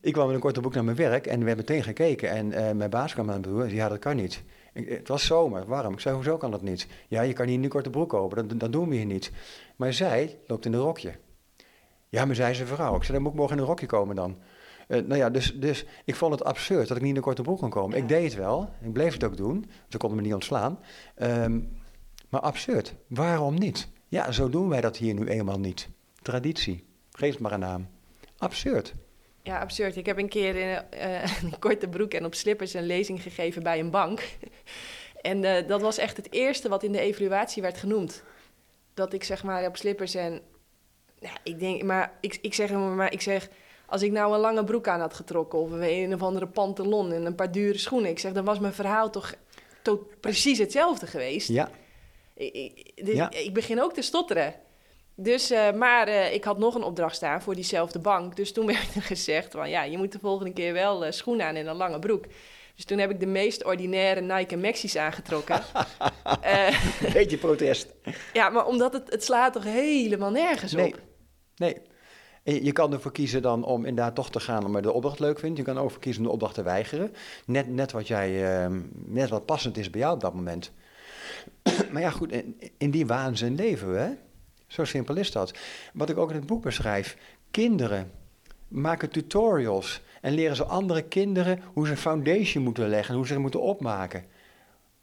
ik 0.00 0.12
kwam 0.12 0.28
in 0.28 0.34
een 0.34 0.40
korte 0.40 0.60
broek 0.60 0.74
naar 0.74 0.84
mijn 0.84 0.96
werk 0.96 1.26
en 1.26 1.40
we 1.40 1.46
hebben 1.46 1.64
meteen 1.66 1.82
gekeken. 1.82 2.30
En 2.30 2.46
uh, 2.46 2.70
mijn 2.70 2.90
baas 2.90 3.12
kwam 3.12 3.30
aan 3.30 3.42
de 3.42 3.48
broer 3.48 3.62
en 3.62 3.68
zei, 3.68 3.80
ja, 3.80 3.88
dat 3.88 3.98
kan 3.98 4.16
niet. 4.16 4.42
Ik, 4.72 4.88
het 4.88 5.08
was 5.08 5.26
zomer, 5.26 5.66
warm. 5.66 5.92
Ik 5.92 6.00
zei, 6.00 6.14
hoezo 6.14 6.36
kan 6.36 6.50
dat 6.50 6.62
niet? 6.62 6.86
Ja, 7.08 7.22
je 7.22 7.32
kan 7.32 7.46
hier 7.46 7.54
in 7.54 7.62
een 7.62 7.68
korte 7.68 7.90
broek 7.90 8.08
kopen, 8.08 8.48
dat, 8.48 8.60
dat 8.60 8.72
doen 8.72 8.88
we 8.88 8.94
hier 8.94 9.06
niet. 9.06 9.30
Maar 9.76 9.92
zij 9.92 10.38
loopt 10.46 10.64
in 10.66 10.72
een 10.72 10.80
rokje. 10.80 11.12
Ja, 12.08 12.24
maar 12.24 12.34
zij 12.34 12.50
is 12.50 12.60
een 12.60 12.66
vrouw. 12.66 12.96
Ik 12.96 13.02
zei, 13.02 13.12
dan 13.12 13.22
moet 13.22 13.32
ik 13.32 13.38
morgen 13.38 13.56
in 13.56 13.62
een 13.62 13.68
rokje 13.68 13.86
komen 13.86 14.16
dan. 14.16 14.38
Uh, 14.88 15.00
nou 15.00 15.16
ja, 15.16 15.30
dus, 15.30 15.54
dus 15.54 15.84
ik 16.04 16.14
vond 16.14 16.32
het 16.32 16.44
absurd 16.44 16.88
dat 16.88 16.96
ik 16.96 17.02
niet 17.02 17.10
in 17.10 17.16
een 17.16 17.22
korte 17.22 17.42
broek 17.42 17.58
kon 17.58 17.70
komen. 17.70 17.96
Ik 17.96 18.08
deed 18.08 18.24
het 18.24 18.34
wel, 18.34 18.70
ik 18.80 18.92
bleef 18.92 19.12
het 19.12 19.24
ook 19.24 19.36
doen. 19.36 19.70
Ze 19.88 19.96
konden 19.96 20.18
me 20.18 20.24
niet 20.24 20.34
ontslaan. 20.34 20.78
Um, 21.22 21.78
maar 22.28 22.40
absurd. 22.40 22.94
Waarom 23.08 23.54
niet? 23.54 23.88
Ja, 24.10 24.32
zo 24.32 24.48
doen 24.48 24.68
wij 24.68 24.80
dat 24.80 24.96
hier 24.96 25.14
nu 25.14 25.26
eenmaal 25.26 25.58
niet. 25.58 25.88
Traditie. 26.22 26.84
Geef 27.12 27.32
het 27.32 27.40
maar 27.40 27.52
een 27.52 27.60
naam. 27.60 27.88
Absurd. 28.38 28.94
Ja, 29.42 29.60
absurd. 29.60 29.96
Ik 29.96 30.06
heb 30.06 30.18
een 30.18 30.28
keer 30.28 30.56
in 30.56 30.84
uh, 30.94 31.42
een 31.42 31.58
korte 31.58 31.88
broek 31.88 32.12
en 32.12 32.24
op 32.24 32.34
slippers 32.34 32.74
een 32.74 32.86
lezing 32.86 33.22
gegeven 33.22 33.62
bij 33.62 33.78
een 33.78 33.90
bank. 33.90 34.22
en 35.20 35.42
uh, 35.42 35.68
dat 35.68 35.80
was 35.80 35.98
echt 35.98 36.16
het 36.16 36.32
eerste 36.32 36.68
wat 36.68 36.82
in 36.82 36.92
de 36.92 37.00
evaluatie 37.00 37.62
werd 37.62 37.76
genoemd. 37.76 38.22
Dat 38.94 39.12
ik 39.12 39.24
zeg 39.24 39.42
maar 39.42 39.66
op 39.66 39.76
slippers 39.76 40.14
en... 40.14 40.40
Ik 41.42 41.58
denk, 41.58 41.82
maar 41.82 42.12
ik, 42.20 42.38
ik 42.42 42.54
zeg 42.54 42.70
maar, 42.72 43.12
ik 43.12 43.20
zeg... 43.20 43.48
Als 43.86 44.02
ik 44.02 44.12
nou 44.12 44.34
een 44.34 44.40
lange 44.40 44.64
broek 44.64 44.88
aan 44.88 45.00
had 45.00 45.14
getrokken 45.14 45.58
of 45.58 45.70
een 45.70 46.14
of 46.14 46.22
andere 46.22 46.46
pantalon 46.46 47.12
en 47.12 47.26
een 47.26 47.34
paar 47.34 47.52
dure 47.52 47.78
schoenen... 47.78 48.10
Ik 48.10 48.18
zeg, 48.18 48.32
dan 48.32 48.44
was 48.44 48.58
mijn 48.58 48.72
verhaal 48.72 49.10
toch 49.10 49.34
tot 49.82 50.20
precies 50.20 50.58
hetzelfde 50.58 51.06
geweest. 51.06 51.48
Ja. 51.48 51.70
Ik, 52.40 52.54
ik, 52.94 53.34
ik 53.34 53.54
begin 53.54 53.82
ook 53.82 53.92
te 53.92 54.02
stotteren. 54.02 54.54
Dus, 55.14 55.50
uh, 55.50 55.72
maar 55.72 56.08
uh, 56.08 56.34
ik 56.34 56.44
had 56.44 56.58
nog 56.58 56.74
een 56.74 56.82
opdracht 56.82 57.16
staan 57.16 57.42
voor 57.42 57.54
diezelfde 57.54 57.98
bank. 57.98 58.36
Dus 58.36 58.52
toen 58.52 58.66
werd 58.74 58.94
er 58.94 59.02
gezegd 59.02 59.52
van 59.52 59.70
ja, 59.70 59.82
je 59.82 59.98
moet 59.98 60.12
de 60.12 60.18
volgende 60.18 60.52
keer 60.52 60.72
wel 60.72 61.06
uh, 61.06 61.10
schoenen 61.10 61.46
aan 61.46 61.54
en 61.54 61.66
een 61.66 61.76
lange 61.76 61.98
broek. 61.98 62.24
Dus 62.74 62.84
toen 62.84 62.98
heb 62.98 63.10
ik 63.10 63.20
de 63.20 63.26
meest 63.26 63.64
ordinaire 63.64 64.20
Nike 64.20 64.56
Maxis 64.56 64.96
aangetrokken. 64.96 65.62
Beetje 67.12 67.36
protest. 67.36 67.94
Ja, 68.32 68.48
maar 68.48 68.66
omdat 68.66 68.92
het, 68.92 69.10
het 69.10 69.24
slaat 69.24 69.52
toch 69.52 69.64
helemaal 69.64 70.30
nergens 70.30 70.72
nee. 70.72 70.86
op. 70.86 71.00
Nee. 71.56 71.76
Je 72.42 72.72
kan 72.72 72.92
ervoor 72.92 73.12
kiezen 73.12 73.42
dan 73.42 73.64
om 73.64 73.84
inderdaad 73.84 74.14
toch 74.14 74.30
te 74.30 74.40
gaan 74.40 74.64
omdat 74.64 74.82
je 74.82 74.88
de 74.88 74.94
opdracht 74.94 75.18
leuk 75.18 75.38
vindt. 75.38 75.58
Je 75.58 75.64
kan 75.64 75.78
ook 75.78 75.90
voor 75.90 76.00
kiezen 76.00 76.22
om 76.22 76.26
de 76.26 76.34
opdracht 76.34 76.54
te 76.54 76.62
weigeren. 76.62 77.12
Net, 77.46 77.68
net, 77.68 77.92
wat 77.92 78.06
jij, 78.06 78.68
net 78.92 79.28
wat 79.28 79.46
passend 79.46 79.76
is 79.76 79.90
bij 79.90 80.00
jou 80.00 80.14
op 80.14 80.20
dat 80.20 80.34
moment. 80.34 80.72
maar 81.92 82.02
ja, 82.02 82.10
goed, 82.10 82.32
in, 82.78 82.90
die 82.90 83.06
waanzin 83.06 83.54
leven 83.54 83.92
we, 83.92 83.98
hè? 83.98 84.10
Zo 84.66 84.84
simpel 84.84 85.16
is 85.16 85.32
dat. 85.32 85.54
Wat 85.92 86.10
ik 86.10 86.16
ook 86.16 86.30
in 86.30 86.36
het 86.36 86.46
boek 86.46 86.62
beschrijf. 86.62 87.16
Kinderen 87.50 88.10
maken 88.68 89.10
tutorials 89.10 90.00
en 90.20 90.32
leren 90.34 90.56
ze 90.56 90.64
andere 90.64 91.02
kinderen 91.02 91.62
hoe 91.72 91.86
ze 91.86 91.96
foundation 91.96 92.64
moeten 92.64 92.88
leggen, 92.88 93.14
hoe 93.14 93.26
ze 93.26 93.32
het 93.32 93.42
moeten 93.42 93.60
opmaken. 93.60 94.24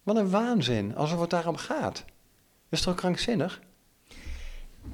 Wat 0.04 0.16
een 0.16 0.30
waanzin, 0.30 0.96
alsof 0.96 1.20
het 1.20 1.30
daarom 1.30 1.58
gaat. 1.58 2.06
Is 2.70 2.82
toch 2.82 2.96
krankzinnig? 2.96 3.62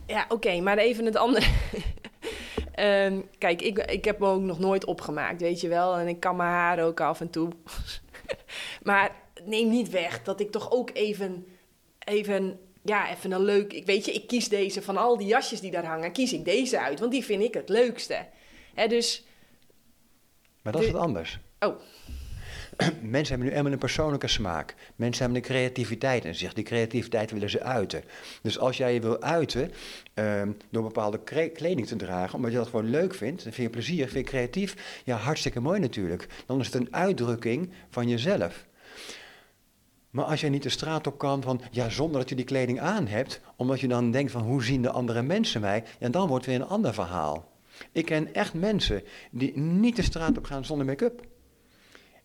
Ja, 0.06 0.26
oké, 0.30 0.62
maar 0.62 0.78
even 0.78 1.06
het 1.06 1.16
andere. 1.16 1.46
um, 2.80 3.30
kijk, 3.38 3.62
ik, 3.62 3.78
ik 3.78 4.06
heb 4.06 4.20
me 4.20 4.28
ook 4.28 4.42
nog 4.42 4.60
nooit 4.60 4.86
opgemaakt, 4.86 5.42
weet 5.42 5.62
je 5.62 5.68
wel. 5.68 5.98
En 5.98 6.08
ik 6.08 6.20
kan 6.20 6.36
mijn 6.36 6.50
haar 6.50 6.84
ook 6.84 7.00
af 7.00 7.22
en 7.22 7.30
toe. 7.30 7.52
maar 8.84 9.12
neem 9.46 9.70
niet 9.70 9.90
weg 9.90 10.24
dat 10.24 10.40
ik 10.40 10.52
toch 10.52 10.72
ook 10.72 10.90
even, 10.94 11.46
even 12.00 12.60
ja, 12.84 13.12
even 13.12 13.32
een 13.32 13.44
leuk. 13.44 13.74
Ik 13.74 13.86
weet 13.86 14.06
je, 14.06 14.14
ik 14.14 14.28
kies 14.28 14.50
deze 14.50 14.82
van 14.82 14.98
al 14.98 15.18
die 15.18 15.28
jasjes 15.28 15.60
die 15.60 15.72
daar 15.72 15.86
hangen, 15.86 16.12
kies 16.12 16.34
ik 16.34 16.46
deze 16.46 16.80
uit, 16.80 17.00
want 17.00 17.12
die 17.12 17.24
vind 17.24 17.44
ik 17.44 17.54
het 17.54 17.70
leukste. 17.70 18.26
Hè, 18.74 18.88
dus. 18.88 19.26
Maar 20.62 20.74
dat 20.74 20.82
is 20.82 20.92
wat 20.92 21.02
anders. 21.02 21.40
Oh. 21.60 21.80
Mensen 23.02 23.28
hebben 23.28 23.40
nu 23.40 23.50
helemaal 23.50 23.72
een 23.72 23.78
persoonlijke 23.78 24.28
smaak. 24.28 24.76
Mensen 24.96 25.24
hebben 25.24 25.42
een 25.42 25.48
creativiteit 25.48 26.26
in 26.26 26.36
zich. 26.36 26.54
Die 26.54 26.64
creativiteit 26.64 27.32
willen 27.32 27.50
ze 27.50 27.64
uiten. 27.64 28.04
Dus 28.42 28.60
als 28.60 28.78
jij 28.78 28.94
je 28.94 29.00
wil 29.00 29.22
uiten 29.22 29.72
uh, 30.16 30.42
door 30.70 30.84
bepaalde 30.84 31.20
kleding 31.54 31.88
te 31.88 31.96
dragen, 31.96 32.36
omdat 32.36 32.52
je 32.52 32.58
dat 32.58 32.68
gewoon 32.68 32.90
leuk 32.90 33.16
vindt, 33.16 33.44
dan 33.44 33.54
vind 33.54 33.68
je 33.68 33.74
plezier, 33.74 34.08
vind 34.08 34.26
je 34.26 34.32
creatief, 34.32 35.02
ja, 35.04 35.16
hartstikke 35.16 35.60
mooi 35.60 35.80
natuurlijk. 35.80 36.28
Dan 36.46 36.60
is 36.60 36.66
het 36.66 36.76
een 36.76 36.94
uitdrukking 36.94 37.72
van 37.90 38.10
jezelf. 38.10 38.66
Maar 40.14 40.26
als 40.26 40.42
jij 40.42 40.50
niet 40.50 40.64
de 40.64 40.70
straat 40.70 41.08
op 41.08 41.18
kan 41.18 41.42
van, 41.42 41.62
ja, 41.72 41.90
zonder 41.90 42.20
dat 42.20 42.30
je 42.30 42.36
die 42.36 42.46
kleding 42.46 42.80
aan 42.80 43.08
hebt, 43.08 43.42
omdat 43.56 43.80
je 43.80 43.88
dan 43.88 44.12
denkt 44.12 44.32
van, 44.32 44.42
hoe 44.42 44.64
zien 44.64 44.82
de 44.82 44.90
andere 44.90 45.22
mensen 45.22 45.62
mij? 45.62 45.84
Ja, 46.00 46.10
dan 46.10 46.28
wordt 46.28 46.46
weer 46.46 46.56
een 46.56 46.68
ander 46.68 46.94
verhaal. 46.94 47.52
Ik 47.92 48.06
ken 48.06 48.34
echt 48.34 48.54
mensen 48.54 49.04
die 49.32 49.58
niet 49.58 49.96
de 49.96 50.02
straat 50.02 50.38
op 50.38 50.46
gaan 50.46 50.66
zonder 50.66 50.86
make-up. 50.86 51.22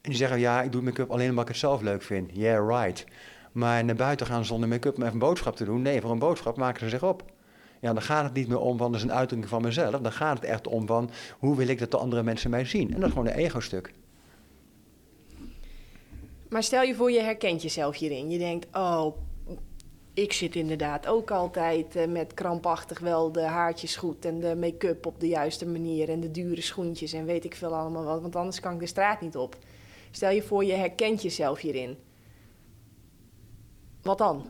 En 0.00 0.10
die 0.10 0.14
zeggen, 0.14 0.38
ja, 0.38 0.62
ik 0.62 0.72
doe 0.72 0.82
make-up 0.82 1.10
alleen 1.10 1.28
omdat 1.28 1.44
ik 1.44 1.50
het 1.50 1.58
zelf 1.58 1.80
leuk 1.80 2.02
vind. 2.02 2.30
Yeah, 2.32 2.82
right. 2.82 3.04
Maar 3.52 3.84
naar 3.84 3.94
buiten 3.94 4.26
gaan 4.26 4.44
zonder 4.44 4.68
make-up 4.68 4.96
om 4.96 5.02
even 5.02 5.12
een 5.12 5.18
boodschap 5.18 5.56
te 5.56 5.64
doen. 5.64 5.82
Nee, 5.82 6.00
voor 6.00 6.10
een 6.10 6.18
boodschap 6.18 6.56
maken 6.56 6.80
ze 6.80 6.88
zich 6.88 7.02
op. 7.02 7.24
Ja, 7.80 7.92
dan 7.92 8.02
gaat 8.02 8.24
het 8.24 8.34
niet 8.34 8.48
meer 8.48 8.60
om 8.60 8.78
van, 8.78 8.92
dat 8.92 9.00
is 9.00 9.06
een 9.06 9.12
uitdrukking 9.12 9.50
van 9.50 9.62
mezelf. 9.62 10.00
Dan 10.00 10.12
gaat 10.12 10.40
het 10.40 10.48
echt 10.48 10.66
om 10.66 10.86
van, 10.86 11.10
hoe 11.38 11.56
wil 11.56 11.68
ik 11.68 11.78
dat 11.78 11.90
de 11.90 11.96
andere 11.96 12.22
mensen 12.22 12.50
mij 12.50 12.64
zien? 12.64 12.94
En 12.94 13.00
dat 13.00 13.08
is 13.08 13.14
gewoon 13.14 13.26
een 13.26 13.38
ego-stuk. 13.38 13.92
Maar 16.48 16.62
stel 16.62 16.82
je 16.82 16.94
voor, 16.94 17.12
je 17.12 17.20
herkent 17.20 17.62
jezelf 17.62 17.96
hierin. 17.96 18.30
Je 18.30 18.38
denkt, 18.38 18.76
oh, 18.76 19.16
ik 20.14 20.32
zit 20.32 20.56
inderdaad 20.56 21.06
ook 21.06 21.30
altijd 21.30 21.96
uh, 21.96 22.06
met 22.06 22.34
krampachtig 22.34 22.98
wel 22.98 23.32
de 23.32 23.40
haartjes 23.42 23.96
goed 23.96 24.24
en 24.24 24.40
de 24.40 24.56
make-up 24.56 25.06
op 25.06 25.20
de 25.20 25.28
juiste 25.28 25.66
manier 25.66 26.08
en 26.08 26.20
de 26.20 26.30
dure 26.30 26.60
schoentjes 26.60 27.12
en 27.12 27.24
weet 27.24 27.44
ik 27.44 27.54
veel 27.54 27.74
allemaal 27.74 28.04
wat, 28.04 28.20
want 28.20 28.36
anders 28.36 28.60
kan 28.60 28.72
ik 28.72 28.80
de 28.80 28.86
straat 28.86 29.20
niet 29.20 29.36
op. 29.36 29.56
Stel 30.10 30.30
je 30.30 30.42
voor, 30.42 30.64
je 30.64 30.72
herkent 30.72 31.22
jezelf 31.22 31.60
hierin. 31.60 31.98
Wat 34.02 34.18
dan? 34.18 34.46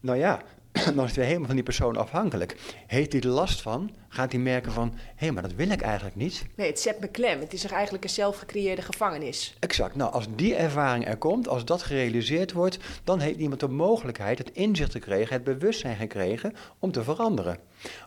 Nou 0.00 0.18
ja, 0.18 0.42
dan 0.94 1.04
is 1.04 1.06
het 1.06 1.14
weer 1.14 1.24
helemaal 1.24 1.46
van 1.46 1.54
die 1.54 1.64
persoon 1.64 1.96
afhankelijk. 1.96 2.56
Heeft 2.86 3.12
hij 3.12 3.20
er 3.20 3.28
last 3.28 3.62
van? 3.62 3.90
Gaat 4.08 4.32
hij 4.32 4.40
merken 4.40 4.72
van, 4.72 4.92
hé, 4.94 5.00
hey, 5.16 5.32
maar 5.32 5.42
dat 5.42 5.54
wil 5.54 5.70
ik 5.70 5.80
eigenlijk 5.80 6.16
niet? 6.16 6.46
Nee, 6.56 6.66
het 6.66 6.80
zet 6.80 7.00
me 7.00 7.08
klem. 7.08 7.40
Het 7.40 7.52
is 7.52 7.60
toch 7.60 7.70
eigenlijk 7.70 8.04
een 8.04 8.10
zelfgecreëerde 8.10 8.82
gevangenis? 8.82 9.54
Exact. 9.58 9.94
Nou, 9.94 10.12
als 10.12 10.26
die 10.34 10.54
ervaring 10.54 11.08
er 11.08 11.16
komt, 11.16 11.48
als 11.48 11.64
dat 11.64 11.82
gerealiseerd 11.82 12.52
wordt, 12.52 12.78
dan 13.04 13.18
heeft 13.18 13.38
iemand 13.38 13.60
de 13.60 13.68
mogelijkheid, 13.68 14.38
het 14.38 14.50
inzicht 14.52 14.92
gekregen, 14.92 15.34
het 15.34 15.44
bewustzijn 15.44 15.96
gekregen 15.96 16.54
om 16.78 16.92
te 16.92 17.02
veranderen. 17.02 17.58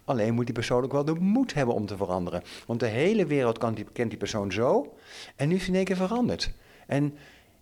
Alleen 0.06 0.34
moet 0.34 0.45
die 0.45 0.53
persoon 0.53 0.84
ook 0.84 0.91
wel 0.91 1.06
de 1.06 1.15
moed 1.15 1.53
hebben 1.53 1.76
om 1.76 1.85
te 1.85 1.98
veranderen. 1.98 2.44
Want 2.65 2.80
de 2.80 2.88
hele 2.88 3.26
wereld 3.26 3.57
kan 3.57 3.73
die, 3.73 3.85
kent 3.94 4.10
die 4.10 4.19
persoon 4.19 4.52
zo 4.52 4.95
en 5.35 5.48
nu 5.48 5.56
is 5.56 5.61
hij 5.61 5.69
in 5.69 5.76
één 5.76 5.85
keer 5.85 5.95
veranderd. 5.95 6.52
En 6.88 7.18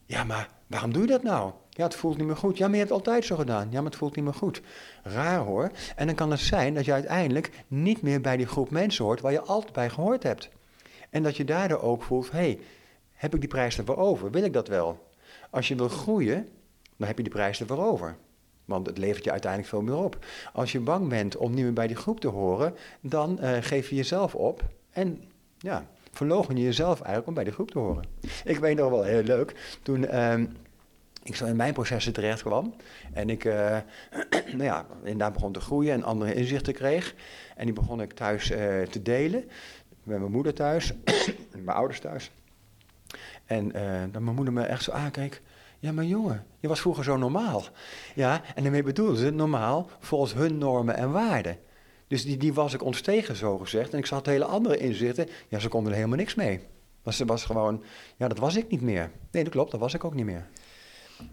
ja, 0.05 0.23
maar 0.23 0.49
waarom 0.67 0.93
doe 0.93 1.01
je 1.01 1.07
dat 1.07 1.23
nou? 1.23 1.51
Ja, 1.77 1.83
het 1.83 1.95
voelt 1.95 2.17
niet 2.17 2.27
meer 2.27 2.35
goed. 2.35 2.57
Ja, 2.57 2.65
maar 2.65 2.73
je 2.73 2.79
hebt 2.79 2.89
het 2.89 2.99
altijd 2.99 3.25
zo 3.25 3.35
gedaan. 3.35 3.67
Ja, 3.71 3.75
maar 3.81 3.89
het 3.89 3.95
voelt 3.95 4.15
niet 4.15 4.25
meer 4.25 4.33
goed. 4.33 4.61
Raar 5.03 5.37
hoor. 5.37 5.71
En 5.95 6.05
dan 6.05 6.15
kan 6.15 6.31
het 6.31 6.39
zijn 6.39 6.73
dat 6.73 6.85
je 6.85 6.91
uiteindelijk 6.91 7.51
niet 7.67 8.01
meer 8.01 8.21
bij 8.21 8.37
die 8.37 8.45
groep 8.45 8.69
mensen 8.69 9.05
hoort 9.05 9.21
waar 9.21 9.31
je 9.31 9.41
altijd 9.41 9.73
bij 9.73 9.89
gehoord 9.89 10.23
hebt. 10.23 10.49
En 11.09 11.23
dat 11.23 11.37
je 11.37 11.45
daardoor 11.45 11.81
ook 11.81 12.03
voelt, 12.03 12.31
hé, 12.31 12.37
hey, 12.37 12.59
heb 13.13 13.33
ik 13.33 13.39
die 13.39 13.49
prijs 13.49 13.77
ervoor 13.77 13.97
over? 13.97 14.31
Wil 14.31 14.43
ik 14.43 14.53
dat 14.53 14.67
wel? 14.67 15.09
Als 15.49 15.67
je 15.67 15.75
wil 15.75 15.89
groeien, 15.89 16.47
dan 16.97 17.07
heb 17.07 17.17
je 17.17 17.23
die 17.23 17.33
prijs 17.33 17.59
ervoor 17.59 17.85
over. 17.85 18.15
Want 18.65 18.87
het 18.87 18.97
levert 18.97 19.23
je 19.23 19.31
uiteindelijk 19.31 19.71
veel 19.71 19.81
meer 19.81 19.97
op. 19.97 20.25
Als 20.53 20.71
je 20.71 20.79
bang 20.79 21.09
bent 21.09 21.37
om 21.37 21.53
niet 21.53 21.63
meer 21.63 21.73
bij 21.73 21.87
die 21.87 21.95
groep 21.95 22.19
te 22.19 22.27
horen, 22.27 22.75
dan 23.01 23.37
uh, 23.41 23.57
geef 23.59 23.89
je 23.89 23.95
jezelf 23.95 24.35
op. 24.35 24.63
En 24.91 25.23
ja, 25.57 25.85
verlogen 26.11 26.57
je 26.57 26.63
jezelf 26.63 26.97
eigenlijk 26.97 27.27
om 27.27 27.33
bij 27.33 27.43
die 27.43 27.53
groep 27.53 27.71
te 27.71 27.79
horen. 27.79 28.03
Ik 28.43 28.57
weet 28.57 28.77
nog 28.77 28.89
wel 28.89 29.03
heel 29.03 29.23
leuk, 29.23 29.79
toen... 29.83 30.01
Uh, 30.01 30.33
ik 31.25 31.35
zo 31.35 31.45
in 31.45 31.55
mijn 31.55 31.73
processen 31.73 32.13
terecht 32.13 32.41
kwam. 32.41 32.75
En 33.13 33.29
ik, 33.29 33.43
uh, 33.43 33.77
nou 34.57 34.63
ja, 34.63 34.85
inderdaad 35.03 35.33
begon 35.33 35.51
te 35.51 35.59
groeien 35.59 35.93
en 35.93 36.03
andere 36.03 36.33
inzichten 36.33 36.73
kreeg. 36.73 37.15
En 37.55 37.65
die 37.65 37.73
begon 37.73 38.01
ik 38.01 38.13
thuis 38.13 38.51
uh, 38.51 38.57
te 38.81 39.01
delen. 39.01 39.43
bij 40.03 40.19
mijn 40.19 40.31
moeder 40.31 40.53
thuis, 40.53 40.93
mijn 41.51 41.77
ouders 41.77 41.99
thuis. 41.99 42.31
En 43.45 43.65
uh, 43.65 44.01
dat 44.11 44.21
mijn 44.21 44.35
moeder 44.35 44.53
me 44.53 44.63
echt 44.63 44.83
zo 44.83 44.91
aankeek. 44.91 45.41
Ja, 45.79 45.91
maar 45.91 46.03
jongen, 46.03 46.45
je 46.59 46.67
was 46.67 46.81
vroeger 46.81 47.03
zo 47.03 47.17
normaal. 47.17 47.63
Ja, 48.15 48.41
en 48.55 48.63
daarmee 48.63 48.83
bedoelde 48.83 49.17
ze 49.17 49.29
normaal 49.29 49.89
volgens 49.99 50.33
hun 50.33 50.57
normen 50.57 50.95
en 50.95 51.11
waarden. 51.11 51.57
Dus 52.07 52.25
die, 52.25 52.37
die 52.37 52.53
was 52.53 52.73
ik 52.73 52.83
ontstegen, 52.83 53.35
zo 53.35 53.57
gezegd. 53.57 53.93
En 53.93 53.99
ik 53.99 54.05
zat 54.05 54.25
hele 54.25 54.45
andere 54.45 54.77
inzichten. 54.77 55.27
Ja, 55.47 55.59
ze 55.59 55.67
konden 55.67 55.91
er 55.91 55.97
helemaal 55.97 56.17
niks 56.17 56.35
mee. 56.35 56.61
Maar 57.03 57.13
ze 57.13 57.25
was 57.25 57.45
gewoon, 57.45 57.83
ja, 58.15 58.27
dat 58.27 58.37
was 58.37 58.55
ik 58.55 58.69
niet 58.69 58.81
meer. 58.81 59.11
Nee, 59.31 59.43
dat 59.43 59.53
klopt, 59.53 59.71
dat 59.71 59.79
was 59.79 59.93
ik 59.93 60.03
ook 60.03 60.13
niet 60.13 60.25
meer. 60.25 60.47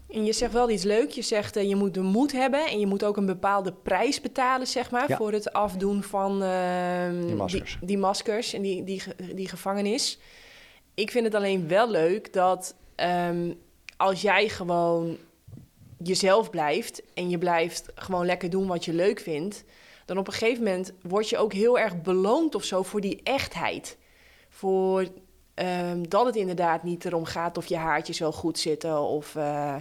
En 0.09 0.25
je 0.25 0.33
zegt 0.33 0.53
wel 0.53 0.69
iets 0.69 0.83
leuks. 0.83 1.15
Je 1.15 1.21
zegt 1.21 1.57
uh, 1.57 1.69
je 1.69 1.75
moet 1.75 1.93
de 1.93 2.01
moed 2.01 2.31
hebben 2.31 2.65
en 2.65 2.79
je 2.79 2.87
moet 2.87 3.03
ook 3.03 3.17
een 3.17 3.25
bepaalde 3.25 3.73
prijs 3.73 4.21
betalen, 4.21 4.67
zeg 4.67 4.91
maar, 4.91 5.09
voor 5.09 5.31
het 5.31 5.53
afdoen 5.53 6.03
van 6.03 6.43
uh, 6.43 7.09
die, 7.25 7.35
maskers. 7.35 7.77
Die, 7.79 7.87
die, 7.87 7.97
maskers 7.97 8.53
en 8.53 8.61
die, 8.61 8.83
die, 8.83 9.01
die 9.33 9.47
gevangenis. 9.47 10.19
Ik 10.93 11.11
vind 11.11 11.25
het 11.25 11.35
alleen 11.35 11.67
wel 11.67 11.89
leuk 11.89 12.33
dat 12.33 12.75
um, 13.27 13.59
als 13.97 14.21
jij 14.21 14.49
gewoon 14.49 15.17
jezelf 15.97 16.49
blijft 16.49 17.01
en 17.13 17.29
je 17.29 17.37
blijft 17.37 17.91
gewoon 17.95 18.25
lekker 18.25 18.49
doen 18.49 18.67
wat 18.67 18.85
je 18.85 18.93
leuk 18.93 19.19
vindt, 19.19 19.63
dan 20.05 20.17
op 20.17 20.27
een 20.27 20.33
gegeven 20.33 20.63
moment 20.63 20.93
word 21.01 21.29
je 21.29 21.37
ook 21.37 21.53
heel 21.53 21.79
erg 21.79 22.01
beloond 22.01 22.55
of 22.55 22.63
zo 22.63 22.83
voor 22.83 23.01
die 23.01 23.19
echtheid. 23.23 23.97
Voor 24.49 25.07
um, 25.55 26.09
dat 26.09 26.25
het 26.25 26.35
inderdaad 26.35 26.83
niet 26.83 27.05
erom 27.05 27.25
gaat 27.25 27.57
of 27.57 27.65
je 27.65 27.77
haartjes 27.77 28.19
wel 28.19 28.31
goed 28.31 28.59
zitten 28.59 28.99
of 28.99 29.35
uh, 29.35 29.75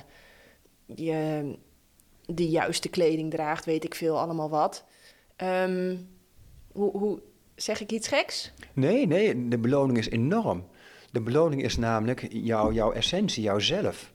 je 0.86 1.54
de 2.26 2.48
juiste 2.48 2.88
kleding 2.88 3.30
draagt, 3.30 3.64
weet 3.64 3.84
ik 3.84 3.94
veel, 3.94 4.18
allemaal 4.18 4.50
wat. 4.50 4.84
Um, 5.36 6.08
hoe, 6.72 6.98
hoe, 6.98 7.20
zeg 7.54 7.80
ik 7.80 7.92
iets 7.92 8.08
geks? 8.08 8.52
Nee, 8.72 9.06
nee, 9.06 9.48
de 9.48 9.58
beloning 9.58 9.98
is 9.98 10.08
enorm. 10.08 10.64
De 11.10 11.20
beloning 11.20 11.62
is 11.62 11.76
namelijk 11.76 12.26
jouw, 12.30 12.72
jouw 12.72 12.92
essentie, 12.92 13.42
jouzelf. 13.42 14.12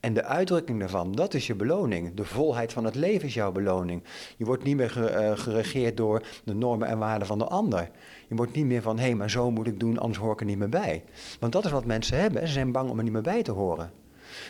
En 0.00 0.14
de 0.14 0.24
uitdrukking 0.24 0.80
daarvan, 0.80 1.12
dat 1.12 1.34
is 1.34 1.46
je 1.46 1.54
beloning. 1.54 2.14
De 2.14 2.24
volheid 2.24 2.72
van 2.72 2.84
het 2.84 2.94
leven 2.94 3.28
is 3.28 3.34
jouw 3.34 3.52
beloning. 3.52 4.02
Je 4.36 4.44
wordt 4.44 4.64
niet 4.64 4.76
meer 4.76 5.06
eh, 5.06 5.38
geregeerd 5.38 5.96
door 5.96 6.22
de 6.44 6.54
normen 6.54 6.88
en 6.88 6.98
waarden 6.98 7.26
van 7.26 7.38
de 7.38 7.44
ander. 7.44 7.90
Je 8.28 8.34
wordt 8.34 8.54
niet 8.54 8.66
meer 8.66 8.82
van, 8.82 8.96
hé, 8.98 9.04
hey, 9.04 9.14
maar 9.14 9.30
zo 9.30 9.50
moet 9.50 9.66
ik 9.66 9.80
doen, 9.80 9.98
anders 9.98 10.18
hoor 10.18 10.32
ik 10.32 10.40
er 10.40 10.46
niet 10.46 10.58
meer 10.58 10.68
bij. 10.68 11.04
Want 11.40 11.52
dat 11.52 11.64
is 11.64 11.70
wat 11.70 11.84
mensen 11.84 12.18
hebben. 12.18 12.46
Ze 12.46 12.52
zijn 12.52 12.72
bang 12.72 12.90
om 12.90 12.98
er 12.98 13.04
niet 13.04 13.12
meer 13.12 13.22
bij 13.22 13.42
te 13.42 13.52
horen. 13.52 13.92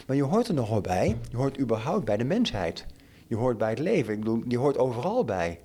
Maar 0.06 0.16
je 0.16 0.22
hoort 0.22 0.48
er 0.48 0.54
nog 0.54 0.68
wel 0.68 0.80
bij. 0.80 1.16
Je 1.30 1.36
hoort 1.36 1.60
überhaupt 1.60 2.04
bij 2.04 2.16
de 2.16 2.24
mensheid. 2.24 2.86
Je 3.26 3.36
hoort 3.36 3.58
bij 3.58 3.70
het 3.70 3.78
leven. 3.78 4.12
Ik 4.12 4.18
bedoel, 4.18 4.42
je 4.48 4.58
hoort 4.58 4.78
overal 4.78 5.24
bij. 5.24 5.60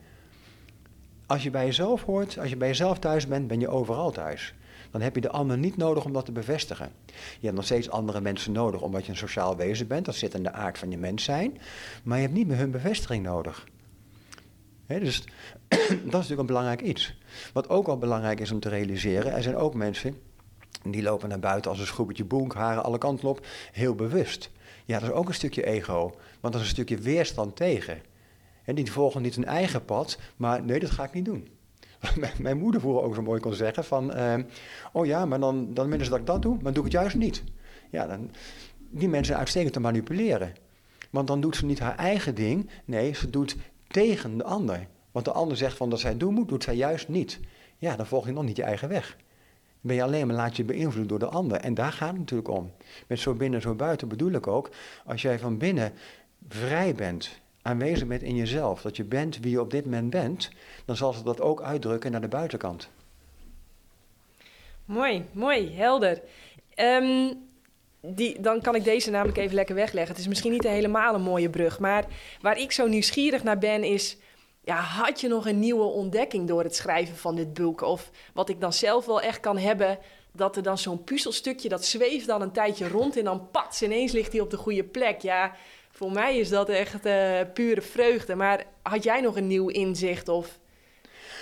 Als 1.25 1.43
je 1.43 1.49
bij 1.49 1.65
jezelf 1.65 2.03
hoort, 2.03 2.39
als 2.39 2.49
je 2.49 2.57
bij 2.57 2.67
jezelf 2.67 2.99
thuis 2.99 3.27
bent, 3.27 3.47
ben 3.47 3.59
je 3.59 3.67
overal 3.67 4.11
thuis 4.11 4.53
dan 4.91 5.01
heb 5.01 5.15
je 5.15 5.21
de 5.21 5.29
ander 5.29 5.57
niet 5.57 5.77
nodig 5.77 6.05
om 6.05 6.13
dat 6.13 6.25
te 6.25 6.31
bevestigen. 6.31 6.91
Je 7.39 7.45
hebt 7.45 7.55
nog 7.55 7.65
steeds 7.65 7.89
andere 7.89 8.21
mensen 8.21 8.51
nodig 8.51 8.81
omdat 8.81 9.05
je 9.05 9.11
een 9.11 9.17
sociaal 9.17 9.55
wezen 9.55 9.87
bent. 9.87 10.05
Dat 10.05 10.15
zit 10.15 10.33
in 10.33 10.43
de 10.43 10.51
aard 10.51 10.77
van 10.77 10.91
je 10.91 10.97
mens 10.97 11.23
zijn. 11.23 11.57
Maar 12.03 12.17
je 12.17 12.23
hebt 12.23 12.35
niet 12.35 12.47
meer 12.47 12.57
hun 12.57 12.71
bevestiging 12.71 13.23
nodig. 13.23 13.67
dus 14.87 15.23
dat 15.67 15.79
is 15.89 16.11
natuurlijk 16.11 16.39
een 16.39 16.45
belangrijk 16.45 16.81
iets. 16.81 17.19
Wat 17.53 17.69
ook 17.69 17.87
al 17.87 17.97
belangrijk 17.97 18.39
is 18.39 18.51
om 18.51 18.59
te 18.59 18.69
realiseren, 18.69 19.33
er 19.33 19.43
zijn 19.43 19.55
ook 19.55 19.73
mensen 19.73 20.17
die 20.83 21.01
lopen 21.01 21.29
naar 21.29 21.39
buiten 21.39 21.71
als 21.71 21.79
een 21.79 21.85
schroepetje 21.85 22.25
boek, 22.25 22.53
haren 22.53 22.83
alle 22.83 22.97
kanten 22.97 23.29
op, 23.29 23.45
heel 23.71 23.95
bewust. 23.95 24.49
Ja, 24.85 24.99
dat 24.99 25.09
is 25.09 25.15
ook 25.15 25.27
een 25.27 25.33
stukje 25.33 25.65
ego, 25.65 26.15
want 26.39 26.53
dat 26.53 26.55
is 26.55 26.61
een 26.61 26.73
stukje 26.73 26.97
weerstand 26.97 27.55
tegen. 27.55 28.01
En 28.65 28.75
die 28.75 28.91
volgen 28.91 29.21
niet 29.21 29.35
hun 29.35 29.45
eigen 29.45 29.85
pad, 29.85 30.17
maar 30.35 30.63
nee, 30.63 30.79
dat 30.79 30.89
ga 30.89 31.03
ik 31.03 31.13
niet 31.13 31.25
doen. 31.25 31.47
mijn 32.39 32.57
moeder 32.57 32.81
vroeger 32.81 33.03
ook 33.03 33.15
zo 33.15 33.21
mooi 33.21 33.39
kon 33.39 33.53
zeggen 33.53 33.83
van... 33.83 34.17
Uh, 34.17 34.35
oh 34.91 35.05
ja, 35.05 35.25
maar 35.25 35.39
dan, 35.39 35.73
dan 35.73 35.89
willen 35.89 36.09
dat 36.09 36.19
ik 36.19 36.25
dat 36.25 36.41
doe, 36.41 36.57
maar 36.61 36.73
doe 36.73 36.85
ik 36.85 36.91
het 36.91 37.01
juist 37.01 37.15
niet. 37.15 37.43
Ja, 37.89 38.07
dan, 38.07 38.31
die 38.89 39.09
mensen 39.09 39.37
uitstekend 39.37 39.73
te 39.73 39.79
manipuleren. 39.79 40.53
Want 41.09 41.27
dan 41.27 41.41
doet 41.41 41.55
ze 41.55 41.65
niet 41.65 41.79
haar 41.79 41.95
eigen 41.95 42.35
ding. 42.35 42.69
Nee, 42.85 43.13
ze 43.13 43.29
doet 43.29 43.55
tegen 43.87 44.37
de 44.37 44.43
ander. 44.43 44.87
Want 45.11 45.25
de 45.25 45.31
ander 45.31 45.57
zegt 45.57 45.77
van 45.77 45.89
dat 45.89 45.99
zij 45.99 46.17
doen 46.17 46.33
moet, 46.33 46.49
doet 46.49 46.63
zij 46.63 46.75
juist 46.75 47.07
niet. 47.07 47.39
Ja, 47.77 47.95
dan 47.95 48.05
volg 48.05 48.25
je 48.25 48.31
nog 48.31 48.43
niet 48.43 48.55
je 48.55 48.63
eigen 48.63 48.89
weg. 48.89 49.17
Dan 49.17 49.79
ben 49.81 49.95
je 49.95 50.03
alleen 50.03 50.27
maar 50.27 50.35
laat 50.35 50.55
je 50.55 50.63
beïnvloeden 50.63 51.07
door 51.07 51.29
de 51.29 51.35
ander. 51.35 51.57
En 51.57 51.73
daar 51.73 51.91
gaat 51.91 52.09
het 52.09 52.17
natuurlijk 52.17 52.49
om. 52.49 52.71
Met 53.07 53.19
zo 53.19 53.33
binnen, 53.33 53.61
zo 53.61 53.75
buiten 53.75 54.07
bedoel 54.07 54.31
ik 54.31 54.47
ook. 54.47 54.69
Als 55.05 55.21
jij 55.21 55.39
van 55.39 55.57
binnen 55.57 55.93
vrij 56.47 56.95
bent 56.95 57.39
aanwezig 57.61 58.07
bent 58.07 58.21
in 58.21 58.35
jezelf, 58.35 58.81
dat 58.81 58.95
je 58.95 59.03
bent 59.03 59.39
wie 59.39 59.51
je 59.51 59.61
op 59.61 59.71
dit 59.71 59.85
moment 59.85 60.09
bent, 60.09 60.49
dan 60.85 60.95
zal 60.95 61.13
ze 61.13 61.23
dat 61.23 61.41
ook 61.41 61.61
uitdrukken 61.61 62.11
naar 62.11 62.21
de 62.21 62.27
buitenkant. 62.27 62.89
Mooi, 64.85 65.25
mooi, 65.31 65.75
helder. 65.75 66.21
Um, 66.75 67.49
die, 68.01 68.39
dan 68.39 68.61
kan 68.61 68.75
ik 68.75 68.83
deze 68.83 69.11
namelijk 69.11 69.37
even 69.37 69.55
lekker 69.55 69.75
wegleggen. 69.75 70.11
Het 70.11 70.21
is 70.21 70.27
misschien 70.27 70.51
niet 70.51 70.67
helemaal 70.67 71.15
een 71.15 71.21
mooie 71.21 71.49
brug, 71.49 71.79
maar 71.79 72.05
waar 72.41 72.59
ik 72.59 72.71
zo 72.71 72.87
nieuwsgierig 72.87 73.43
naar 73.43 73.57
ben 73.57 73.83
is... 73.83 74.17
Ja, 74.63 74.75
had 74.75 75.21
je 75.21 75.27
nog 75.27 75.47
een 75.47 75.59
nieuwe 75.59 75.83
ontdekking 75.83 76.47
door 76.47 76.63
het 76.63 76.75
schrijven 76.75 77.15
van 77.15 77.35
dit 77.35 77.53
boek? 77.53 77.81
Of 77.81 78.11
wat 78.33 78.49
ik 78.49 78.61
dan 78.61 78.73
zelf 78.73 79.05
wel 79.05 79.21
echt 79.21 79.39
kan 79.39 79.57
hebben, 79.57 79.99
dat 80.31 80.55
er 80.55 80.63
dan 80.63 80.77
zo'n 80.77 81.03
puzzelstukje, 81.03 81.69
dat 81.69 81.85
zweeft 81.85 82.27
dan 82.27 82.41
een 82.41 82.51
tijdje 82.51 82.87
rond 82.87 83.17
en 83.17 83.23
dan 83.23 83.49
pats, 83.51 83.81
ineens 83.81 84.11
ligt 84.11 84.31
hij 84.31 84.41
op 84.41 84.49
de 84.49 84.57
goede 84.57 84.83
plek. 84.83 85.21
Ja, 85.21 85.55
voor 85.91 86.11
mij 86.11 86.37
is 86.37 86.49
dat 86.49 86.69
echt 86.69 87.05
uh, 87.05 87.39
pure 87.53 87.81
vreugde. 87.81 88.35
Maar 88.35 88.63
had 88.81 89.03
jij 89.03 89.21
nog 89.21 89.35
een 89.35 89.47
nieuw 89.47 89.67
inzicht 89.67 90.29
of 90.29 90.59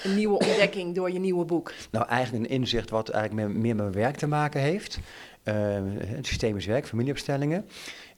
een 0.04 0.16
nieuwe 0.16 0.38
ontdekking 0.48 0.96
door 0.96 1.12
je 1.12 1.20
nieuwe 1.20 1.46
boek? 1.46 1.74
Nou, 1.92 2.08
eigenlijk 2.08 2.46
een 2.46 2.52
inzicht 2.52 2.90
wat 2.90 3.10
eigenlijk 3.10 3.48
meer, 3.50 3.76
met 3.76 3.78
mijn 3.78 3.92
werk 3.92 4.16
te 4.16 4.28
maken 4.28 4.62
heeft. 4.62 5.00
Uh, 5.44 5.54
het 5.98 6.28
systemisch 6.28 6.66
werk, 6.66 6.88
familieopstellingen. 6.88 7.70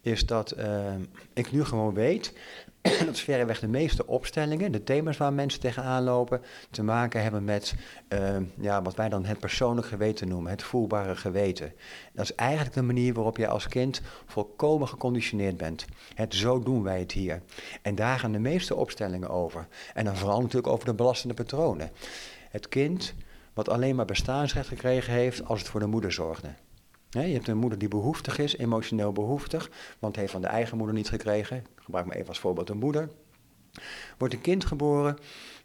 Is 0.01 0.25
dat 0.25 0.57
uh, 0.57 0.93
ik 1.33 1.51
nu 1.51 1.63
gewoon 1.63 1.93
weet 1.93 2.33
dat 2.81 3.19
verreweg 3.19 3.59
de 3.59 3.67
meeste 3.67 4.07
opstellingen, 4.07 4.71
de 4.71 4.83
thema's 4.83 5.17
waar 5.17 5.33
mensen 5.33 5.59
tegenaan 5.59 6.03
lopen, 6.03 6.41
te 6.71 6.83
maken 6.83 7.21
hebben 7.21 7.43
met 7.43 7.75
uh, 8.09 8.35
ja, 8.59 8.81
wat 8.81 8.95
wij 8.95 9.09
dan 9.09 9.25
het 9.25 9.39
persoonlijk 9.39 9.87
geweten 9.87 10.27
noemen, 10.27 10.51
het 10.51 10.63
voelbare 10.63 11.15
geweten. 11.15 11.73
Dat 12.13 12.23
is 12.23 12.35
eigenlijk 12.35 12.75
de 12.75 12.81
manier 12.81 13.13
waarop 13.13 13.37
je 13.37 13.47
als 13.47 13.67
kind 13.67 14.01
volkomen 14.25 14.87
geconditioneerd 14.87 15.57
bent. 15.57 15.85
Het 16.13 16.35
zo 16.35 16.59
doen 16.59 16.83
wij 16.83 16.99
het 16.99 17.11
hier. 17.11 17.41
En 17.81 17.95
daar 17.95 18.19
gaan 18.19 18.31
de 18.31 18.39
meeste 18.39 18.75
opstellingen 18.75 19.29
over. 19.29 19.67
En 19.93 20.05
dan 20.05 20.17
vooral 20.17 20.41
natuurlijk 20.41 20.73
over 20.73 20.85
de 20.85 20.93
belastende 20.93 21.33
patronen. 21.33 21.91
Het 22.49 22.69
kind 22.69 23.13
wat 23.53 23.69
alleen 23.69 23.95
maar 23.95 24.05
bestaansrecht 24.05 24.67
gekregen 24.67 25.13
heeft 25.13 25.45
als 25.45 25.59
het 25.59 25.69
voor 25.69 25.79
de 25.79 25.85
moeder 25.85 26.11
zorgde 26.11 26.49
je 27.19 27.33
hebt 27.33 27.47
een 27.47 27.57
moeder 27.57 27.79
die 27.79 27.87
behoeftig 27.87 28.37
is, 28.37 28.57
emotioneel 28.57 29.11
behoeftig, 29.11 29.71
want 29.99 30.15
heeft 30.15 30.31
van 30.31 30.41
de 30.41 30.47
eigen 30.47 30.77
moeder 30.77 30.95
niet 30.95 31.09
gekregen. 31.09 31.57
Ik 31.57 31.83
gebruik 31.83 32.05
me 32.05 32.15
even 32.15 32.27
als 32.27 32.39
voorbeeld 32.39 32.69
een 32.69 32.77
moeder. 32.77 33.09
Wordt 34.17 34.33
een 34.33 34.41
kind 34.41 34.65
geboren 34.65 35.17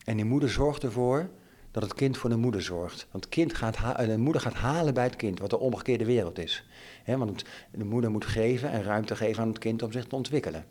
en 0.05 0.17
die 0.17 0.25
moeder 0.25 0.51
zorgt 0.51 0.83
ervoor 0.83 1.29
dat 1.71 1.83
het 1.83 1.95
kind 1.95 2.17
voor 2.17 2.31
de 2.31 2.37
moeder 2.37 2.63
zorgt. 2.63 3.07
Want 3.11 3.29
kind 3.29 3.55
gaat 3.55 3.77
eh, 3.77 4.07
de 4.07 4.19
moeder 4.19 4.43
gaat 4.43 4.55
halen 4.55 4.95
bij 4.95 5.05
het 5.05 5.17
kind, 5.17 5.39
wat 5.39 5.51
de 5.51 5.59
omgekeerde 5.59 6.05
wereld 6.05 6.39
is. 6.39 6.67
want 7.07 7.45
de 7.71 7.85
moeder 7.85 8.11
moet 8.11 8.27
geven 8.27 8.71
en 8.71 8.83
ruimte 8.83 9.17
geven 9.17 9.43
aan 9.43 9.49
het 9.49 9.59
kind 9.59 9.83
om 9.83 9.93
zich 9.93 10.05
te 10.05 10.17
ontwikkelen. 10.17 10.65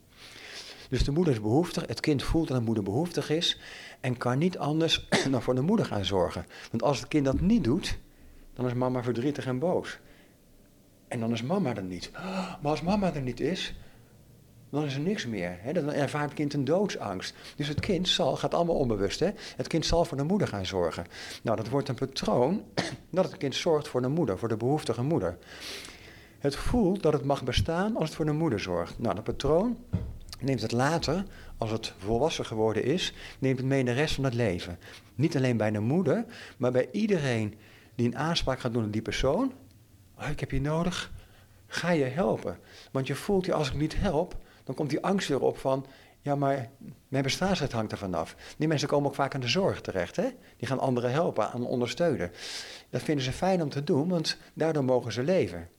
Dus 0.89 1.03
de 1.03 1.11
moeder 1.11 1.33
is 1.33 1.41
behoeftig, 1.41 1.87
het 1.87 1.99
kind 1.99 2.23
voelt 2.23 2.47
dat 2.47 2.57
de 2.57 2.63
moeder 2.63 2.83
behoeftig 2.83 3.29
is 3.29 3.59
en 3.99 4.17
kan 4.17 4.37
niet 4.37 4.57
anders 4.57 5.07
dan 5.31 5.41
voor 5.41 5.55
de 5.55 5.61
moeder 5.61 5.85
gaan 5.85 6.05
zorgen. 6.05 6.45
Want 6.71 6.83
als 6.83 6.99
het 6.99 7.07
kind 7.07 7.25
dat 7.25 7.41
niet 7.41 7.63
doet, 7.63 7.97
dan 8.53 8.65
is 8.65 8.73
mama 8.73 9.03
verdrietig 9.03 9.45
en 9.45 9.59
boos. 9.59 9.99
En 11.07 11.19
dan 11.19 11.31
is 11.31 11.41
mama 11.41 11.75
er 11.75 11.83
niet. 11.83 12.11
Maar 12.61 12.71
als 12.71 12.81
mama 12.81 13.13
er 13.13 13.21
niet 13.21 13.39
is, 13.39 13.75
dan 14.69 14.85
is 14.85 14.93
er 14.93 14.99
niks 14.99 15.25
meer. 15.25 15.57
Hè? 15.59 15.73
Dan 15.73 15.93
ervaart 15.93 16.25
het 16.25 16.33
kind 16.33 16.53
een 16.53 16.65
doodsangst. 16.65 17.35
Dus 17.55 17.67
het 17.67 17.79
kind 17.79 18.07
zal, 18.07 18.35
gaat 18.35 18.53
allemaal 18.53 18.75
onbewust, 18.75 19.19
hè? 19.19 19.29
het 19.55 19.67
kind 19.67 19.85
zal 19.85 20.05
voor 20.05 20.17
de 20.17 20.23
moeder 20.23 20.47
gaan 20.47 20.65
zorgen. 20.65 21.05
Nou, 21.41 21.57
dat 21.57 21.69
wordt 21.69 21.89
een 21.89 21.95
patroon 21.95 22.63
dat 23.09 23.25
het 23.25 23.37
kind 23.37 23.55
zorgt 23.55 23.87
voor 23.87 24.01
de 24.01 24.07
moeder, 24.07 24.37
voor 24.37 24.47
de 24.47 24.57
behoeftige 24.57 25.01
moeder. 25.01 25.37
Het 26.39 26.55
voelt 26.55 27.03
dat 27.03 27.13
het 27.13 27.23
mag 27.23 27.43
bestaan 27.43 27.95
als 27.95 28.05
het 28.05 28.15
voor 28.15 28.25
de 28.25 28.31
moeder 28.31 28.59
zorgt. 28.59 28.99
Nou, 28.99 29.15
dat 29.15 29.23
patroon 29.23 29.77
neemt 30.39 30.61
het 30.61 30.71
later, 30.71 31.25
als 31.57 31.71
het 31.71 31.93
volwassen 31.97 32.45
geworden 32.45 32.83
is, 32.83 33.13
neemt 33.39 33.57
het 33.57 33.67
mee 33.67 33.79
in 33.79 33.85
de 33.85 33.91
rest 33.91 34.15
van 34.15 34.23
het 34.23 34.33
leven. 34.33 34.77
Niet 35.15 35.35
alleen 35.35 35.57
bij 35.57 35.71
de 35.71 35.79
moeder, 35.79 36.25
maar 36.57 36.71
bij 36.71 36.87
iedereen 36.91 37.55
die 37.95 38.07
een 38.07 38.17
aanspraak 38.17 38.59
gaat 38.59 38.73
doen 38.73 38.85
op 38.85 38.93
die 38.93 39.01
persoon, 39.01 39.53
oh, 40.19 40.29
ik 40.29 40.39
heb 40.39 40.51
je 40.51 40.61
nodig, 40.61 41.11
ga 41.67 41.91
je 41.91 42.03
helpen. 42.03 42.59
Want 42.91 43.07
je 43.07 43.15
voelt 43.15 43.45
je, 43.45 43.53
als 43.53 43.67
ik 43.67 43.75
niet 43.75 43.99
help, 43.99 44.35
dan 44.63 44.75
komt 44.75 44.89
die 44.89 45.03
angst 45.03 45.27
weer 45.27 45.41
op 45.41 45.57
van, 45.57 45.85
ja, 46.21 46.35
maar 46.35 46.69
mijn 47.07 47.23
bestaansrecht 47.23 47.71
hangt 47.71 47.91
er 47.91 47.97
vanaf. 47.97 48.35
Die 48.57 48.67
mensen 48.67 48.87
komen 48.87 49.09
ook 49.09 49.15
vaak 49.15 49.33
aan 49.35 49.41
de 49.41 49.47
zorg 49.47 49.81
terecht, 49.81 50.15
hè? 50.15 50.27
Die 50.57 50.67
gaan 50.67 50.79
anderen 50.79 51.11
helpen, 51.11 51.51
aan 51.51 51.65
ondersteunen. 51.65 52.31
Dat 52.89 53.01
vinden 53.01 53.23
ze 53.23 53.31
fijn 53.31 53.61
om 53.61 53.69
te 53.69 53.83
doen, 53.83 54.09
want 54.09 54.37
daardoor 54.53 54.83
mogen 54.83 55.11
ze 55.11 55.23
leven. 55.23 55.69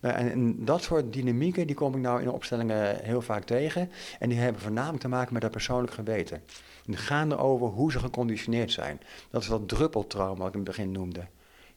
Nou, 0.00 0.14
en, 0.14 0.64
dat 0.64 0.82
soort 0.82 1.12
dynamieken, 1.12 1.66
die 1.66 1.76
kom 1.76 1.94
ik 1.94 2.00
nou 2.00 2.22
in 2.22 2.30
opstellingen 2.30 3.04
heel 3.04 3.22
vaak 3.22 3.44
tegen. 3.44 3.90
En 4.18 4.28
die 4.28 4.38
hebben 4.38 4.62
voornamelijk 4.62 5.00
te 5.00 5.08
maken 5.08 5.32
met 5.32 5.42
dat 5.42 5.50
persoonlijk 5.50 5.92
geweten. 5.92 6.36
En 6.36 6.92
die 6.92 6.96
gaan 6.96 7.32
erover 7.32 7.66
hoe 7.66 7.92
ze 7.92 7.98
geconditioneerd 7.98 8.72
zijn. 8.72 9.00
Dat 9.30 9.42
is 9.42 9.48
dat 9.48 9.68
druppeltrauma 9.68 10.38
wat 10.38 10.48
ik 10.48 10.52
in 10.52 10.60
het 10.60 10.68
begin 10.68 10.92
noemde. 10.92 11.26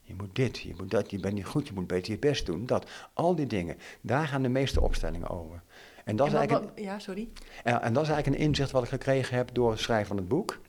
Je 0.06 0.14
moet 0.18 0.36
dit, 0.36 0.60
je 0.60 0.74
moet 0.78 0.92
dat, 0.92 1.12
je 1.12 1.20
bent 1.20 1.34
niet 1.34 1.46
goed, 1.46 1.68
je 1.68 1.74
moet 1.74 1.88
beter 1.88 2.12
je 2.12 2.20
best 2.20 2.46
doen. 2.46 2.66
Dat, 2.66 2.90
al 3.14 3.36
die 3.36 3.48
dingen, 3.48 3.78
daar 4.02 4.28
gaan 4.28 4.42
de 4.42 4.50
meeste 4.50 4.82
opstellingen 4.82 5.30
over. 5.30 5.62
En 6.04 6.16
dat, 6.16 6.28
is, 6.28 6.34
eigenlijk 6.34 6.72
een, 6.76 6.84
ja, 6.84 7.00
sorry. 7.00 7.30
En, 7.64 7.82
en 7.82 7.94
dat 7.94 8.04
is 8.04 8.10
eigenlijk 8.10 8.42
een 8.42 8.48
inzicht 8.48 8.72
wat 8.72 8.84
ik 8.84 8.90
gekregen 8.90 9.38
heb 9.38 9.50
door 9.54 9.72
het 9.72 9.80
schrijven 9.80 10.08
van 10.08 10.18
het 10.18 10.28
boek. 10.28 10.60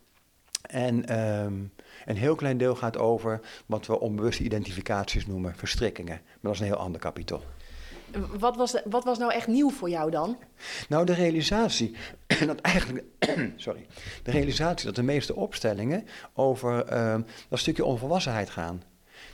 En 0.62 1.18
um, 1.18 1.72
een 2.04 2.16
heel 2.16 2.34
klein 2.34 2.58
deel 2.58 2.74
gaat 2.74 2.98
over 2.98 3.40
wat 3.66 3.86
we 3.86 4.00
onbewuste 4.00 4.42
identificaties 4.42 5.26
noemen, 5.26 5.54
verstrikkingen. 5.56 6.20
Maar 6.24 6.38
dat 6.40 6.52
is 6.52 6.60
een 6.60 6.66
heel 6.66 6.76
ander 6.76 7.00
kapitol. 7.00 7.40
Wat 8.38 8.56
was, 8.56 8.82
wat 8.84 9.04
was 9.04 9.18
nou 9.18 9.32
echt 9.32 9.46
nieuw 9.46 9.70
voor 9.70 9.90
jou 9.90 10.10
dan? 10.10 10.38
Nou, 10.88 11.06
de 11.06 11.14
realisatie 11.14 11.96
dat 12.46 12.60
eigenlijk, 12.60 13.04
sorry, 13.56 13.86
de 14.22 14.30
realisatie 14.30 14.86
dat 14.86 14.94
de 14.94 15.02
meeste 15.02 15.34
opstellingen 15.34 16.06
over 16.34 16.92
uh, 16.92 17.16
dat 17.48 17.58
stukje 17.58 17.84
onvolwassenheid 17.84 18.50
gaan. 18.50 18.82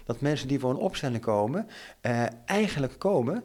Dat 0.04 0.20
mensen 0.20 0.48
die 0.48 0.60
voor 0.60 0.70
een 0.70 0.76
opstelling 0.76 1.22
komen, 1.22 1.68
uh, 2.02 2.24
eigenlijk 2.44 2.98
komen, 2.98 3.44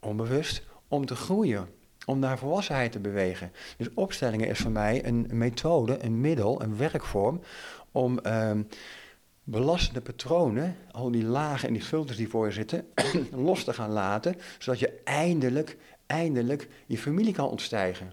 onbewust, 0.00 0.62
om 0.88 1.06
te 1.06 1.16
groeien, 1.16 1.68
om 2.06 2.18
naar 2.18 2.38
volwassenheid 2.38 2.92
te 2.92 2.98
bewegen. 2.98 3.52
Dus 3.76 3.94
opstellingen 3.94 4.48
is 4.48 4.58
voor 4.58 4.70
mij 4.70 5.06
een 5.06 5.28
methode, 5.32 6.04
een 6.04 6.20
middel, 6.20 6.62
een 6.62 6.76
werkvorm 6.76 7.40
om 7.92 8.18
uh, 8.26 8.50
belastende 9.44 10.00
patronen, 10.00 10.76
al 10.90 11.10
die 11.10 11.24
lagen 11.24 11.68
en 11.68 11.74
die 11.74 11.82
filters 11.82 12.16
die 12.16 12.28
voor 12.28 12.46
je 12.46 12.52
zitten, 12.52 12.86
los 13.48 13.64
te 13.64 13.72
gaan 13.72 13.90
laten, 13.90 14.36
zodat 14.58 14.80
je 14.80 15.00
eindelijk, 15.04 15.76
eindelijk 16.06 16.68
je 16.86 16.98
familie 16.98 17.34
kan 17.34 17.48
ontstijgen. 17.48 18.12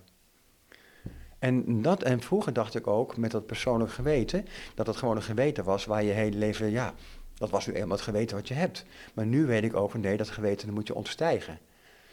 En, 1.40 1.82
dat, 1.82 2.04
en 2.04 2.22
vroeger 2.22 2.54
dacht 2.54 2.76
ik 2.76 2.88
ook 2.88 3.18
met 3.18 3.32
dat 3.32 3.46
persoonlijk 3.46 3.92
geweten, 3.92 4.46
dat 4.76 4.88
het 4.88 4.96
gewoon 4.96 5.16
een 5.16 5.22
geweten 5.22 5.64
was 5.64 5.86
waar 5.86 6.04
je 6.04 6.12
hele 6.12 6.38
leven, 6.38 6.72
ja, 6.72 6.94
dat 7.38 7.50
was 7.50 7.68
nu 7.68 7.74
eenmaal 7.74 7.98
het 7.98 8.06
geweten 8.06 8.36
wat 8.36 8.48
je 8.48 8.54
hebt. 8.54 8.86
Maar 9.14 9.26
nu 9.26 9.46
weet 9.46 9.64
ik 9.64 9.76
ook, 9.76 9.94
nee, 9.94 10.18
dat 10.18 10.30
geweten 10.30 10.74
moet 10.74 10.88
je 10.88 10.96
ontstijgen. 10.96 11.60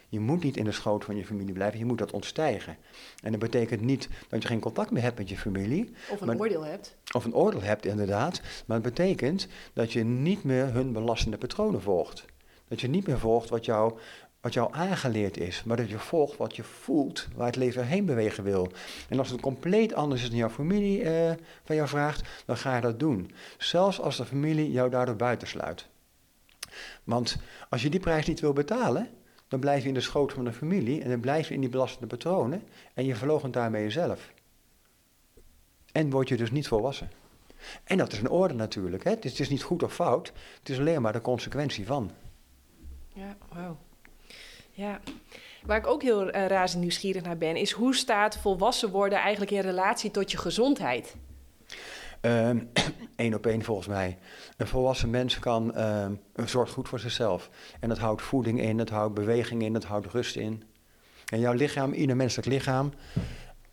Je 0.09 0.19
moet 0.19 0.43
niet 0.43 0.57
in 0.57 0.63
de 0.63 0.71
schoot 0.71 1.05
van 1.05 1.15
je 1.15 1.25
familie 1.25 1.53
blijven, 1.53 1.79
je 1.79 1.85
moet 1.85 1.97
dat 1.97 2.11
ontstijgen. 2.11 2.77
En 3.23 3.31
dat 3.31 3.39
betekent 3.39 3.81
niet 3.81 4.09
dat 4.29 4.41
je 4.41 4.47
geen 4.47 4.59
contact 4.59 4.91
meer 4.91 5.01
hebt 5.01 5.17
met 5.17 5.29
je 5.29 5.37
familie. 5.37 5.91
Of 6.09 6.21
een 6.21 6.39
oordeel 6.39 6.65
hebt. 6.65 6.95
Of 7.11 7.25
een 7.25 7.35
oordeel 7.35 7.61
hebt, 7.61 7.85
inderdaad. 7.85 8.41
Maar 8.65 8.77
het 8.77 8.85
betekent 8.85 9.47
dat 9.73 9.93
je 9.93 10.03
niet 10.03 10.43
meer 10.43 10.73
hun 10.73 10.91
belastende 10.91 11.37
patronen 11.37 11.81
volgt. 11.81 12.25
Dat 12.67 12.81
je 12.81 12.87
niet 12.87 13.07
meer 13.07 13.19
volgt 13.19 13.49
wat 13.49 13.65
jou, 13.65 13.99
wat 14.43 14.53
jou 14.53 14.73
aangeleerd 14.73 15.37
is, 15.37 15.63
maar 15.63 15.77
dat 15.77 15.89
je 15.89 15.99
volgt 15.99 16.37
wat 16.37 16.55
je 16.55 16.63
voelt, 16.63 17.27
waar 17.35 17.45
het 17.45 17.55
leven 17.55 17.85
heen 17.85 18.05
bewegen 18.05 18.43
wil. 18.43 18.71
En 19.09 19.19
als 19.19 19.29
het 19.29 19.41
compleet 19.41 19.93
anders 19.93 20.21
is 20.21 20.29
dan 20.29 20.37
jouw 20.37 20.49
familie 20.49 21.03
eh, 21.03 21.33
van 21.63 21.75
jou 21.75 21.87
vraagt, 21.87 22.43
dan 22.45 22.57
ga 22.57 22.75
je 22.75 22.81
dat 22.81 22.99
doen. 22.99 23.31
Zelfs 23.57 23.99
als 23.99 24.17
de 24.17 24.25
familie 24.25 24.71
jou 24.71 24.89
daardoor 24.89 25.15
buitensluit. 25.15 25.87
Want 27.03 27.37
als 27.69 27.81
je 27.81 27.89
die 27.89 27.99
prijs 27.99 28.25
niet 28.25 28.39
wil 28.39 28.53
betalen, 28.53 29.09
dan 29.47 29.59
blijf 29.59 29.81
je 29.81 29.87
in 29.87 29.93
de 29.93 30.01
schoot 30.01 30.33
van 30.33 30.45
de 30.45 30.53
familie 30.53 31.01
en 31.01 31.09
dan 31.09 31.19
blijf 31.19 31.47
je 31.47 31.53
in 31.53 31.61
die 31.61 31.69
belastende 31.69 32.07
patronen 32.07 32.63
en 32.93 33.05
je 33.05 33.15
verloochent 33.15 33.53
daarmee 33.53 33.83
jezelf. 33.83 34.31
En 35.91 36.09
word 36.09 36.29
je 36.29 36.37
dus 36.37 36.51
niet 36.51 36.67
volwassen. 36.67 37.09
En 37.83 37.97
dat 37.97 38.11
is 38.11 38.19
een 38.19 38.29
orde 38.29 38.53
natuurlijk. 38.53 39.03
Hè? 39.03 39.09
Het, 39.09 39.25
is, 39.25 39.31
het 39.31 39.39
is 39.39 39.49
niet 39.49 39.63
goed 39.63 39.83
of 39.83 39.93
fout, 39.93 40.33
het 40.59 40.69
is 40.69 40.79
alleen 40.79 41.01
maar 41.01 41.13
de 41.13 41.21
consequentie 41.21 41.85
van. 41.85 42.11
Ja, 43.07 43.37
wauw. 43.53 43.77
Ja. 44.73 44.99
Waar 45.65 45.77
ik 45.77 45.87
ook 45.87 46.01
heel 46.01 46.35
uh, 46.35 46.47
razend 46.47 46.81
nieuwsgierig 46.81 47.23
naar 47.23 47.37
ben, 47.37 47.55
is 47.55 47.71
hoe 47.71 47.95
staat 47.95 48.37
volwassen 48.37 48.89
worden 48.89 49.17
eigenlijk 49.17 49.51
in 49.51 49.59
relatie 49.61 50.11
tot 50.11 50.31
je 50.31 50.37
gezondheid? 50.37 51.15
Eén 52.21 52.67
ehm, 53.15 53.33
op 53.39 53.45
één 53.45 53.63
volgens 53.63 53.87
mij. 53.87 54.17
Een 54.57 54.67
volwassen 54.67 55.09
mens 55.09 55.39
kan, 55.39 55.73
uh, 55.75 56.05
zorgt 56.45 56.71
goed 56.71 56.87
voor 56.87 56.99
zichzelf. 56.99 57.49
En 57.79 57.89
dat 57.89 57.97
houdt 57.97 58.21
voeding 58.21 58.61
in, 58.61 58.77
dat 58.77 58.89
houdt 58.89 59.13
beweging 59.13 59.63
in, 59.63 59.73
dat 59.73 59.83
houdt 59.83 60.07
rust 60.07 60.35
in. 60.35 60.63
En 61.25 61.39
jouw 61.39 61.53
lichaam, 61.53 61.93
ieder 61.93 62.15
menselijk 62.15 62.47
lichaam, 62.47 62.93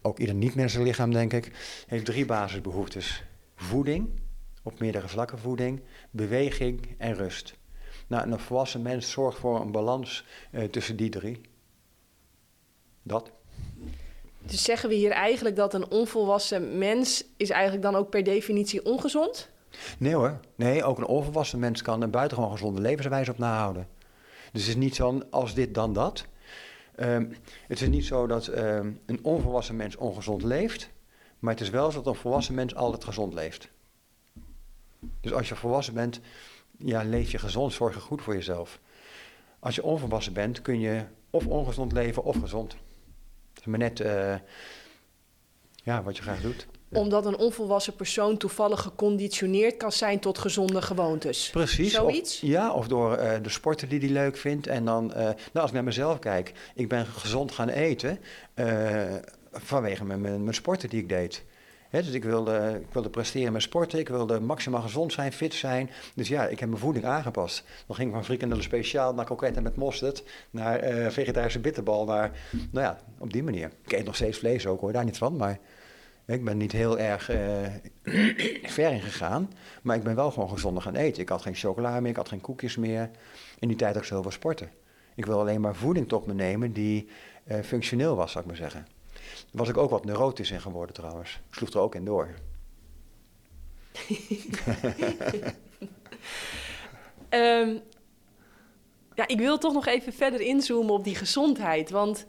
ook 0.02 0.18
ieder 0.18 0.35
niet-menselijk 0.35 0.89
lichaam 0.89 1.12
denk 1.12 1.32
ik, 1.32 1.52
heeft 1.86 2.05
drie 2.05 2.27
basisbehoeftes. 2.27 3.24
Voeding, 3.56 4.09
op 4.62 4.78
meerdere 4.78 5.09
vlakken 5.09 5.39
voeding, 5.39 5.82
beweging 6.10 6.94
en 6.98 7.14
rust. 7.14 7.59
Nou, 8.11 8.31
een 8.31 8.39
volwassen 8.39 8.82
mens 8.82 9.11
zorgt 9.11 9.39
voor 9.39 9.61
een 9.61 9.73
balans 9.73 10.24
uh, 10.53 10.65
tussen 10.65 10.97
die 10.97 11.11
drie. 11.11 11.41
Dat. 13.03 13.31
Dus 14.39 14.62
zeggen 14.62 14.89
we 14.89 14.95
hier 14.95 15.11
eigenlijk 15.11 15.57
dat 15.57 15.74
een 15.74 15.91
onvolwassen 15.91 16.78
mens 16.78 17.24
is 17.37 17.51
eigenlijk 17.51 17.82
dan 17.82 17.95
ook 17.95 18.11
per 18.11 18.23
definitie 18.23 18.85
ongezond? 18.85 19.51
Nee 19.99 20.15
hoor. 20.15 20.41
Nee, 20.55 20.85
ook 20.85 20.99
een 20.99 21.07
onvolwassen 21.07 21.59
mens 21.59 21.82
kan 21.82 22.03
een 22.03 22.11
buitengewoon 22.11 22.51
gezonde 22.51 22.81
levenswijze 22.81 23.31
op 23.31 23.39
nahouden. 23.39 23.89
Dus 24.53 24.61
het 24.61 24.70
is 24.70 24.77
niet 24.77 24.95
zo 24.95 25.23
als 25.31 25.55
dit 25.55 25.74
dan 25.74 25.93
dat. 25.93 26.24
Um, 26.97 27.37
het 27.69 27.81
is 27.81 27.89
niet 27.89 28.05
zo 28.05 28.27
dat 28.27 28.47
um, 28.47 29.01
een 29.07 29.24
onvolwassen 29.24 29.77
mens 29.77 29.97
ongezond 29.97 30.43
leeft, 30.43 30.91
maar 31.39 31.53
het 31.53 31.62
is 31.62 31.70
wel 31.70 31.91
zo 31.91 32.03
dat 32.03 32.15
een 32.15 32.20
volwassen 32.20 32.55
mens 32.55 32.74
altijd 32.74 33.05
gezond 33.05 33.35
leeft. 33.35 33.69
Dus 35.20 35.32
als 35.32 35.49
je 35.49 35.57
volwassen 35.57 35.95
bent, 35.95 36.20
ja, 36.85 37.02
leef 37.02 37.31
je 37.31 37.39
gezond, 37.39 37.73
zorg 37.73 37.94
je 37.94 38.01
goed 38.01 38.23
voor 38.23 38.35
jezelf. 38.35 38.78
Als 39.59 39.74
je 39.74 39.82
onvolwassen 39.82 40.32
bent, 40.32 40.62
kun 40.62 40.81
je 40.81 41.05
of 41.31 41.47
ongezond 41.47 41.93
leven 41.93 42.24
of 42.24 42.36
gezond. 42.40 42.70
Dat 42.70 43.61
is 43.61 43.65
maar 43.65 43.78
net 43.78 44.01
uh, 44.01 44.35
ja, 45.74 46.02
wat 46.02 46.16
je 46.16 46.23
graag 46.23 46.40
doet. 46.40 46.66
Omdat 46.93 47.27
een 47.27 47.36
onvolwassen 47.36 47.97
persoon 47.97 48.36
toevallig 48.36 48.81
geconditioneerd 48.81 49.77
kan 49.77 49.93
zijn 49.93 50.20
tot 50.20 50.39
gezonde 50.39 50.82
gewoontes. 50.82 51.51
Precies. 51.51 51.93
Zoiets? 51.93 52.43
Of, 52.43 52.48
ja, 52.48 52.73
of 52.73 52.89
door 52.89 53.19
uh, 53.19 53.32
de 53.43 53.48
sporten 53.48 53.89
die 53.89 53.98
hij 53.98 54.09
leuk 54.09 54.36
vindt. 54.36 54.66
En 54.66 54.85
dan, 54.85 55.05
uh, 55.11 55.16
nou, 55.16 55.35
als 55.52 55.66
ik 55.66 55.73
naar 55.73 55.85
mezelf 55.85 56.19
kijk, 56.19 56.52
ik 56.74 56.89
ben 56.89 57.07
gezond 57.07 57.52
gaan 57.52 57.69
eten 57.69 58.19
vanwege 59.52 60.05
mijn, 60.05 60.20
mijn, 60.20 60.43
mijn 60.43 60.55
sporten 60.55 60.89
die 60.89 61.01
ik 61.01 61.09
deed. 61.09 61.44
Dus 61.91 62.09
ik 62.09 62.25
wilde, 62.25 62.81
ik 62.87 62.93
wilde 62.93 63.11
presteren 63.11 63.53
met 63.53 63.62
sporten, 63.62 63.99
ik 63.99 64.09
wilde 64.09 64.41
maximaal 64.41 64.83
gezond 64.83 65.12
zijn, 65.12 65.33
fit 65.33 65.55
zijn. 65.55 65.91
Dus 66.15 66.29
ja, 66.29 66.47
ik 66.47 66.61
heb 66.61 66.69
mijn 66.69 66.81
voeding 66.81 67.05
aangepast. 67.05 67.65
Dan 67.87 67.97
ging 67.97 68.09
ik 68.09 68.15
van 68.15 68.25
frikandellen 68.25 68.65
speciaal 68.65 69.15
naar 69.15 69.25
kroketten 69.25 69.62
met 69.62 69.77
mosterd, 69.77 70.25
naar 70.51 70.93
uh, 70.93 71.09
vegetarische 71.09 71.61
bitterbal, 71.61 72.05
naar, 72.05 72.31
nou 72.71 72.87
ja, 72.87 72.99
op 73.19 73.33
die 73.33 73.43
manier. 73.43 73.71
Ik 73.85 73.93
eet 73.93 74.05
nog 74.05 74.15
steeds 74.15 74.39
vlees 74.39 74.67
ook 74.67 74.81
hoor, 74.81 74.93
daar 74.93 75.05
niet 75.05 75.19
van, 75.19 75.37
maar 75.37 75.59
ik 76.27 76.45
ben 76.45 76.57
niet 76.57 76.73
heel 76.73 76.99
erg 76.99 77.31
uh, 77.31 77.39
ver 78.75 78.93
in 78.93 79.01
gegaan. 79.01 79.51
Maar 79.83 79.97
ik 79.97 80.03
ben 80.03 80.15
wel 80.15 80.31
gewoon 80.31 80.51
gezonder 80.51 80.83
gaan 80.83 80.95
eten. 80.95 81.23
Ik 81.23 81.29
had 81.29 81.43
geen 81.43 81.55
chocola 81.55 82.01
meer, 82.01 82.11
ik 82.11 82.17
had 82.17 82.29
geen 82.29 82.41
koekjes 82.41 82.77
meer. 82.77 83.11
In 83.59 83.69
die 83.69 83.77
tijd 83.77 83.97
ook 83.97 84.05
zoveel 84.05 84.31
sporten. 84.31 84.71
Ik 85.15 85.27
wil 85.27 85.41
alleen 85.41 85.61
maar 85.61 85.75
voeding 85.75 86.09
tot 86.09 86.27
me 86.27 86.35
nemen 86.35 86.73
die 86.73 87.09
uh, 87.45 87.57
functioneel 87.65 88.17
was, 88.17 88.33
zou 88.33 88.45
ik 88.45 88.51
maar 88.51 88.61
zeggen 88.61 88.87
was 89.52 89.69
ik 89.69 89.77
ook 89.77 89.90
wat 89.90 90.05
neurotisch 90.05 90.51
in 90.51 90.61
geworden 90.61 90.94
trouwens. 90.94 91.40
Ik 91.48 91.55
sloeg 91.55 91.70
er 91.70 91.81
ook 91.81 91.94
in 91.94 92.05
door. 92.05 92.28
um, 97.31 97.81
ja, 99.15 99.27
ik 99.27 99.39
wil 99.39 99.59
toch 99.59 99.73
nog 99.73 99.86
even 99.86 100.12
verder 100.12 100.40
inzoomen 100.40 100.94
op 100.94 101.05
die 101.05 101.15
gezondheid. 101.15 101.90
Want 101.90 102.27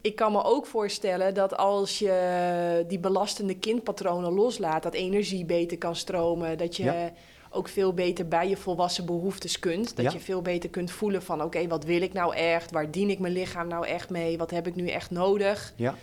ik 0.00 0.16
kan 0.16 0.32
me 0.32 0.44
ook 0.44 0.66
voorstellen 0.66 1.34
dat 1.34 1.56
als 1.56 1.98
je 1.98 2.84
die 2.88 2.98
belastende 2.98 3.54
kindpatronen 3.58 4.32
loslaat, 4.32 4.82
dat 4.82 4.94
energie 4.94 5.44
beter 5.44 5.78
kan 5.78 5.96
stromen. 5.96 6.58
Dat 6.58 6.76
je 6.76 6.84
ja. 6.84 7.12
ook 7.50 7.68
veel 7.68 7.94
beter 7.94 8.28
bij 8.28 8.48
je 8.48 8.56
volwassen 8.56 9.06
behoeftes 9.06 9.58
kunt. 9.58 9.96
Dat 9.96 10.04
ja. 10.04 10.12
je 10.12 10.20
veel 10.20 10.42
beter 10.42 10.70
kunt 10.70 10.90
voelen 10.90 11.22
van 11.22 11.36
oké, 11.36 11.46
okay, 11.46 11.68
wat 11.68 11.84
wil 11.84 12.02
ik 12.02 12.12
nou 12.12 12.34
echt? 12.34 12.70
Waar 12.70 12.90
dien 12.90 13.10
ik 13.10 13.18
mijn 13.18 13.32
lichaam 13.32 13.68
nou 13.68 13.86
echt 13.86 14.10
mee? 14.10 14.38
Wat 14.38 14.50
heb 14.50 14.66
ik 14.66 14.74
nu 14.74 14.88
echt 14.88 15.10
nodig? 15.10 15.72
Ja. 15.76 15.94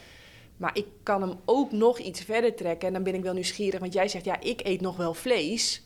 Maar 0.60 0.78
ik 0.78 0.86
kan 1.04 1.22
hem 1.22 1.40
ook 1.46 1.72
nog 1.72 2.00
iets 2.00 2.22
verder 2.22 2.56
trekken. 2.56 2.88
En 2.88 2.94
dan 2.94 3.04
ben 3.04 3.16
ik 3.16 3.24
wel 3.24 3.34
nieuwsgierig. 3.34 3.80
Want 3.80 3.94
jij 3.94 4.08
zegt, 4.08 4.26
ja, 4.26 4.40
ik 4.42 4.62
eet 4.64 4.82
nog 4.82 4.98
wel 4.98 5.14
vlees. 5.14 5.84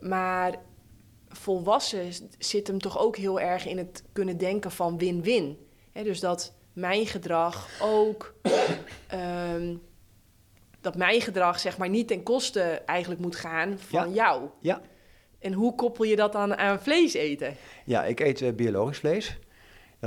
Maar 0.00 0.54
volwassen 1.28 2.12
zit 2.38 2.66
hem 2.66 2.78
toch 2.78 2.98
ook 2.98 3.16
heel 3.16 3.40
erg 3.40 3.66
in 3.66 3.78
het 3.78 4.04
kunnen 4.12 4.38
denken 4.38 4.70
van 4.70 4.98
win-win. 4.98 5.58
Dus 5.92 6.20
dat 6.20 6.54
mijn 6.72 7.06
gedrag 7.06 7.68
ook... 7.80 8.34
um, 9.14 9.82
dat 10.80 10.96
mijn 10.96 11.20
gedrag 11.20 11.60
zeg 11.60 11.78
maar 11.78 11.88
niet 11.88 12.08
ten 12.08 12.22
koste 12.22 12.60
eigenlijk 12.86 13.20
moet 13.20 13.36
gaan 13.36 13.78
van 13.78 14.08
ja. 14.08 14.14
jou. 14.14 14.48
Ja. 14.60 14.80
En 15.38 15.52
hoe 15.52 15.74
koppel 15.74 16.04
je 16.04 16.16
dat 16.16 16.32
dan 16.32 16.56
aan 16.56 16.80
vlees 16.80 17.14
eten? 17.14 17.56
Ja, 17.84 18.04
ik 18.04 18.20
eet 18.20 18.40
uh, 18.40 18.52
biologisch 18.52 18.98
vlees. 18.98 19.38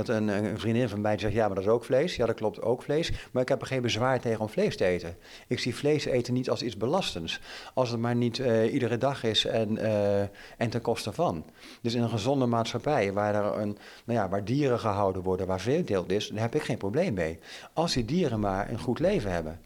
Dat 0.06 0.16
een, 0.16 0.28
een, 0.28 0.58
vriendin 0.58 0.88
van 0.88 1.00
mij 1.00 1.18
zegt, 1.18 1.34
ja, 1.34 1.46
maar 1.46 1.54
dat 1.54 1.64
is 1.64 1.70
ook 1.70 1.84
vlees. 1.84 2.16
Ja, 2.16 2.26
dat 2.26 2.36
klopt, 2.36 2.62
ook 2.62 2.82
vlees. 2.82 3.12
Maar 3.32 3.42
ik 3.42 3.48
heb 3.48 3.60
er 3.60 3.66
geen 3.66 3.82
bezwaar 3.82 4.20
tegen 4.20 4.40
om 4.40 4.48
vlees 4.48 4.76
te 4.76 4.84
eten. 4.84 5.16
Ik 5.46 5.58
zie 5.58 5.74
vlees 5.74 6.04
eten 6.04 6.34
niet 6.34 6.50
als 6.50 6.62
iets 6.62 6.76
belastends. 6.76 7.40
Als 7.74 7.90
het 7.90 8.00
maar 8.00 8.14
niet 8.14 8.38
uh, 8.38 8.72
iedere 8.72 8.98
dag 8.98 9.24
is 9.24 9.44
en, 9.44 9.72
uh, 9.72 10.20
en 10.56 10.70
ten 10.70 10.80
koste 10.80 11.12
van. 11.12 11.44
Dus 11.82 11.94
in 11.94 12.02
een 12.02 12.08
gezonde 12.08 12.46
maatschappij, 12.46 13.12
waar, 13.12 13.34
er 13.34 13.60
een, 13.60 13.78
nou 14.04 14.18
ja, 14.18 14.28
waar 14.28 14.44
dieren 14.44 14.78
gehouden 14.78 15.22
worden, 15.22 15.46
waar 15.46 15.60
veeteelt 15.60 16.10
is, 16.10 16.28
daar 16.28 16.40
heb 16.40 16.54
ik 16.54 16.62
geen 16.62 16.76
probleem 16.76 17.14
mee. 17.14 17.38
Als 17.72 17.92
die 17.92 18.04
dieren 18.04 18.40
maar 18.40 18.70
een 18.70 18.80
goed 18.80 18.98
leven 18.98 19.32
hebben. 19.32 19.60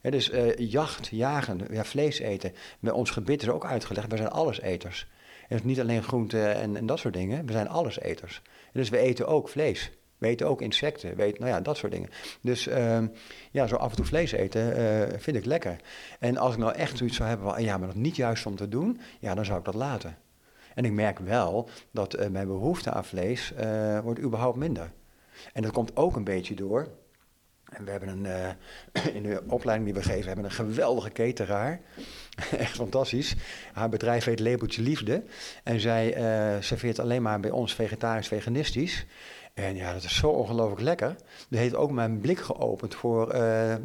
Ja, 0.00 0.10
dus 0.10 0.30
uh, 0.30 0.56
jacht, 0.56 1.08
jagen, 1.08 1.60
ja, 1.70 1.84
vlees 1.84 2.18
eten. 2.18 2.52
Bij 2.80 2.92
ons 2.92 3.10
gebit 3.10 3.42
is 3.42 3.48
ook 3.48 3.64
uitgelegd, 3.64 4.10
we 4.10 4.16
zijn 4.16 4.30
alleseters. 4.30 5.06
is 5.48 5.62
niet 5.62 5.80
alleen 5.80 6.02
groente 6.02 6.48
en, 6.48 6.76
en 6.76 6.86
dat 6.86 6.98
soort 6.98 7.14
dingen. 7.14 7.46
We 7.46 7.52
zijn 7.52 7.68
alleseters. 7.68 8.42
Dus 8.72 8.88
we 8.88 8.98
eten 8.98 9.26
ook 9.26 9.48
vlees. 9.48 9.90
We 10.18 10.26
eten 10.26 10.48
ook 10.48 10.62
insecten, 10.62 11.16
we 11.16 11.22
eten, 11.22 11.40
nou 11.40 11.52
ja, 11.52 11.60
dat 11.60 11.76
soort 11.76 11.92
dingen. 11.92 12.10
Dus 12.42 12.66
ehm, 12.66 13.06
ja, 13.50 13.66
zo 13.66 13.76
af 13.76 13.90
en 13.90 13.96
toe 13.96 14.04
vlees 14.04 14.32
eten 14.32 14.78
uh, 14.78 15.18
vind 15.18 15.36
ik 15.36 15.44
lekker. 15.44 15.76
En 16.18 16.36
als 16.36 16.52
ik 16.52 16.58
nou 16.58 16.74
echt 16.74 16.96
zoiets 16.96 17.16
zou 17.16 17.28
hebben 17.28 17.50
van, 17.50 17.62
ja, 17.62 17.78
maar 17.78 17.86
dat 17.86 17.96
niet 17.96 18.16
juist 18.16 18.46
om 18.46 18.56
te 18.56 18.68
doen, 18.68 19.00
ja, 19.20 19.34
dan 19.34 19.44
zou 19.44 19.58
ik 19.58 19.64
dat 19.64 19.74
laten. 19.74 20.16
En 20.74 20.84
ik 20.84 20.92
merk 20.92 21.18
wel 21.18 21.68
dat 21.90 22.18
uh, 22.18 22.26
mijn 22.26 22.46
behoefte 22.46 22.90
aan 22.90 23.04
vlees 23.04 23.52
uh, 23.60 23.98
wordt 23.98 24.20
überhaupt 24.20 24.56
minder. 24.56 24.92
En 25.52 25.62
dat 25.62 25.72
komt 25.72 25.96
ook 25.96 26.16
een 26.16 26.24
beetje 26.24 26.54
door. 26.54 26.88
En 27.70 27.84
we 27.84 27.90
hebben 27.90 28.08
een, 28.08 28.24
uh, 28.24 29.14
in 29.16 29.22
de 29.22 29.42
opleiding 29.46 29.92
die 29.92 30.02
we 30.02 30.08
geven, 30.08 30.26
hebben 30.26 30.44
een 30.44 30.50
geweldige 30.50 31.10
cateraar. 31.10 31.80
Echt 32.58 32.76
fantastisch. 32.76 33.34
Haar 33.72 33.88
bedrijf 33.88 34.24
heet 34.24 34.40
Labeltje 34.40 34.82
Liefde. 34.82 35.22
En 35.62 35.80
zij 35.80 36.16
serveert 36.60 36.98
alleen 36.98 37.22
maar 37.22 37.40
bij 37.40 37.50
ons 37.50 37.74
vegetarisch-veganistisch. 37.74 39.06
En 39.54 39.76
ja, 39.76 39.92
dat 39.92 40.02
is 40.02 40.16
zo 40.16 40.28
ongelooflijk 40.28 40.80
lekker. 40.80 41.16
Dat 41.48 41.58
heeft 41.58 41.74
ook 41.74 41.90
mijn 41.90 42.20
blik 42.20 42.38
geopend 42.38 42.94
voor 42.94 43.28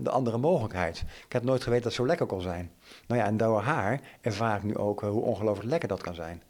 de 0.01 0.09
andere 0.09 0.37
mogelijkheid. 0.37 1.03
Ik 1.25 1.33
heb 1.33 1.43
nooit 1.43 1.63
geweten 1.63 1.83
dat 1.83 1.91
het 1.91 2.01
zo 2.01 2.07
lekker 2.07 2.25
kon 2.25 2.41
zijn. 2.41 2.71
Nou 3.07 3.21
ja, 3.21 3.27
en 3.27 3.37
door 3.37 3.61
haar 3.61 4.01
ervaar 4.21 4.57
ik 4.57 4.63
nu 4.63 4.77
ook 4.77 5.01
hoe 5.01 5.21
ongelooflijk 5.21 5.69
lekker 5.69 5.87
dat 5.87 6.01
kan 6.01 6.15
zijn. 6.15 6.41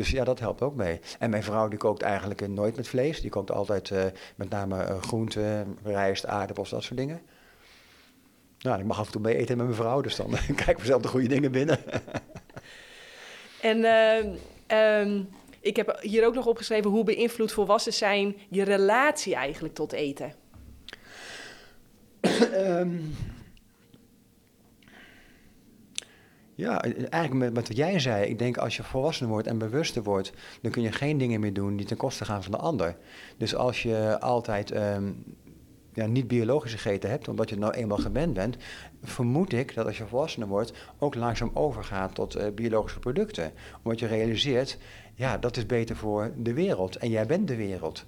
Dus 0.00 0.10
ja, 0.10 0.24
dat 0.24 0.40
helpt 0.40 0.62
ook 0.62 0.74
mee. 0.74 1.00
En 1.18 1.30
mijn 1.30 1.42
vrouw 1.42 1.68
die 1.68 1.78
kookt 1.78 2.02
eigenlijk 2.02 2.48
nooit 2.48 2.76
met 2.76 2.88
vlees. 2.88 3.20
Die 3.20 3.30
kookt 3.30 3.50
altijd 3.50 3.90
uh, 3.90 4.04
met 4.36 4.50
name 4.50 4.76
uh, 4.76 5.02
groente, 5.02 5.64
rijst, 5.82 6.26
aardappels, 6.26 6.70
dat 6.70 6.82
soort 6.82 6.98
dingen. 6.98 7.20
Nou, 8.58 8.78
ik 8.78 8.84
mag 8.84 8.98
af 8.98 9.06
en 9.06 9.12
toe 9.12 9.20
mee 9.20 9.36
eten 9.36 9.56
met 9.56 9.66
mijn 9.66 9.78
vrouw, 9.78 10.00
dus 10.00 10.16
dan 10.16 10.30
krijg 10.56 10.78
ik 10.78 10.84
zelf 10.84 11.02
de 11.02 11.08
goede 11.08 11.28
dingen 11.28 11.52
binnen. 11.52 11.78
en 13.72 13.78
uh, 13.78 15.00
um, 15.00 15.28
ik 15.60 15.76
heb 15.76 15.98
hier 16.00 16.26
ook 16.26 16.34
nog 16.34 16.46
opgeschreven 16.46 16.90
hoe 16.90 17.04
beïnvloedt 17.04 17.52
volwassen 17.52 17.92
zijn 17.92 18.36
je 18.48 18.62
relatie 18.62 19.34
eigenlijk 19.34 19.74
tot 19.74 19.92
eten? 19.92 20.34
um, 22.54 23.14
Ja, 26.60 26.82
eigenlijk 26.82 27.34
met, 27.34 27.68
wat 27.68 27.76
jij 27.76 27.98
zei. 27.98 28.24
Ik 28.24 28.38
denk 28.38 28.56
als 28.56 28.76
je 28.76 28.82
volwassener 28.82 29.32
wordt 29.32 29.46
en 29.46 29.58
bewuster 29.58 30.02
wordt, 30.02 30.32
dan 30.62 30.70
kun 30.70 30.82
je 30.82 30.92
geen 30.92 31.18
dingen 31.18 31.40
meer 31.40 31.52
doen 31.52 31.76
die 31.76 31.86
ten 31.86 31.96
koste 31.96 32.24
gaan 32.24 32.42
van 32.42 32.52
de 32.52 32.58
ander. 32.58 32.96
Dus 33.36 33.54
als 33.54 33.82
je 33.82 34.20
altijd 34.20 34.76
um, 34.76 35.24
ja, 35.92 36.06
niet 36.06 36.28
biologisch 36.28 36.72
gegeten 36.72 37.10
hebt, 37.10 37.28
omdat 37.28 37.48
je 37.48 37.54
het 37.54 37.64
nou 37.64 37.76
eenmaal 37.76 37.98
gewend 37.98 38.34
bent, 38.34 38.56
vermoed 39.02 39.52
ik 39.52 39.74
dat 39.74 39.86
als 39.86 39.98
je 39.98 40.06
volwassener 40.06 40.48
wordt, 40.48 40.72
ook 40.98 41.14
langzaam 41.14 41.50
overgaat 41.54 42.14
tot 42.14 42.36
uh, 42.36 42.42
biologische 42.54 42.98
producten. 42.98 43.52
Omdat 43.82 44.00
je 44.00 44.06
realiseert, 44.06 44.78
ja, 45.14 45.38
dat 45.38 45.56
is 45.56 45.66
beter 45.66 45.96
voor 45.96 46.32
de 46.36 46.52
wereld. 46.52 46.96
En 46.96 47.10
jij 47.10 47.26
bent 47.26 47.48
de 47.48 47.56
wereld. 47.56 48.06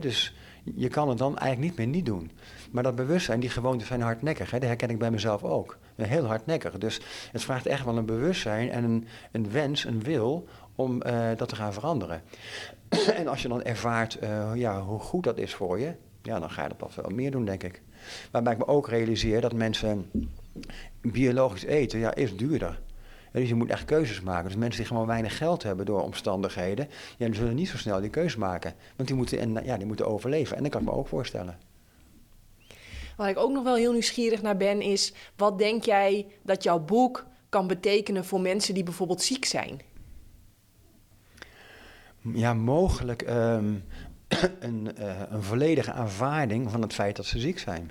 Dus 0.00 0.34
je 0.74 0.88
kan 0.88 1.08
het 1.08 1.18
dan 1.18 1.38
eigenlijk 1.38 1.70
niet 1.70 1.78
meer 1.78 1.94
niet 1.96 2.06
doen. 2.06 2.30
Maar 2.70 2.82
dat 2.82 2.94
bewustzijn, 2.94 3.40
die 3.40 3.50
gewoontes 3.50 3.88
zijn 3.88 4.00
hardnekkig. 4.00 4.50
Hè? 4.50 4.58
Dat 4.58 4.68
herken 4.68 4.90
ik 4.90 4.98
bij 4.98 5.10
mezelf 5.10 5.42
ook. 5.42 5.78
Heel 5.96 6.24
hardnekkig. 6.24 6.78
Dus 6.78 7.00
het 7.32 7.42
vraagt 7.42 7.66
echt 7.66 7.84
wel 7.84 7.96
een 7.96 8.06
bewustzijn 8.06 8.70
en 8.70 8.84
een, 8.84 9.06
een 9.32 9.50
wens, 9.50 9.84
een 9.84 10.02
wil 10.02 10.48
om 10.74 11.02
uh, 11.06 11.28
dat 11.36 11.48
te 11.48 11.56
gaan 11.56 11.72
veranderen. 11.72 12.22
en 13.16 13.28
als 13.28 13.42
je 13.42 13.48
dan 13.48 13.62
ervaart 13.62 14.18
uh, 14.22 14.50
ja, 14.54 14.80
hoe 14.80 15.00
goed 15.00 15.24
dat 15.24 15.38
is 15.38 15.54
voor 15.54 15.78
je, 15.78 15.94
ja, 16.22 16.38
dan 16.38 16.50
ga 16.50 16.62
je 16.62 16.70
dat 16.78 16.94
wel 16.94 17.10
meer 17.10 17.30
doen, 17.30 17.44
denk 17.44 17.62
ik. 17.62 17.82
Waarbij 18.30 18.52
ik 18.52 18.58
me 18.58 18.66
ook 18.66 18.88
realiseer 18.88 19.40
dat 19.40 19.52
mensen 19.52 20.10
biologisch 21.00 21.64
eten, 21.64 21.98
ja, 21.98 22.14
is 22.14 22.36
duurder. 22.36 22.80
Dus 23.32 23.48
je 23.48 23.54
moet 23.54 23.70
echt 23.70 23.84
keuzes 23.84 24.20
maken. 24.20 24.44
Dus 24.44 24.56
mensen 24.56 24.78
die 24.80 24.88
gewoon 24.88 25.06
weinig 25.06 25.36
geld 25.36 25.62
hebben 25.62 25.86
door 25.86 26.02
omstandigheden, 26.02 26.88
ja, 27.18 27.26
die 27.26 27.34
zullen 27.34 27.54
niet 27.54 27.68
zo 27.68 27.76
snel 27.76 28.00
die 28.00 28.10
keuze 28.10 28.38
maken. 28.38 28.74
Want 28.96 29.08
die 29.08 29.16
moeten, 29.16 29.38
en, 29.38 29.64
ja, 29.64 29.76
die 29.76 29.86
moeten 29.86 30.06
overleven. 30.06 30.56
En 30.56 30.62
dat 30.62 30.72
kan 30.72 30.80
ik 30.80 30.86
me 30.86 30.92
ook 30.94 31.08
voorstellen. 31.08 31.56
Waar 33.16 33.28
ik 33.28 33.38
ook 33.38 33.52
nog 33.52 33.64
wel 33.64 33.74
heel 33.74 33.92
nieuwsgierig 33.92 34.42
naar 34.42 34.56
ben, 34.56 34.80
is 34.80 35.12
wat 35.36 35.58
denk 35.58 35.84
jij 35.84 36.26
dat 36.42 36.62
jouw 36.62 36.78
boek 36.78 37.26
kan 37.48 37.66
betekenen 37.66 38.24
voor 38.24 38.40
mensen 38.40 38.74
die 38.74 38.82
bijvoorbeeld 38.82 39.22
ziek 39.22 39.44
zijn? 39.44 39.80
Ja, 42.34 42.54
mogelijk 42.54 43.28
um, 43.30 43.84
een, 44.60 44.88
uh, 44.98 45.20
een 45.28 45.42
volledige 45.42 45.92
aanvaarding 45.92 46.70
van 46.70 46.82
het 46.82 46.92
feit 46.92 47.16
dat 47.16 47.26
ze 47.26 47.38
ziek 47.38 47.58
zijn. 47.58 47.90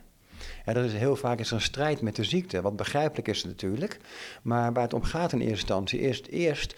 Ja, 0.65 0.73
dat 0.73 0.85
is 0.85 0.93
heel 0.93 1.15
vaak 1.15 1.39
is 1.39 1.52
een 1.52 1.61
strijd 1.61 2.02
met 2.02 2.15
de 2.15 2.23
ziekte, 2.23 2.61
wat 2.61 2.76
begrijpelijk 2.76 3.27
is 3.27 3.43
natuurlijk. 3.43 3.99
Maar 4.41 4.73
waar 4.73 4.84
het 4.84 4.93
om 4.93 5.03
gaat 5.03 5.31
in 5.31 5.39
eerste 5.39 5.56
instantie 5.56 5.99
is 5.99 6.22
eerst 6.22 6.76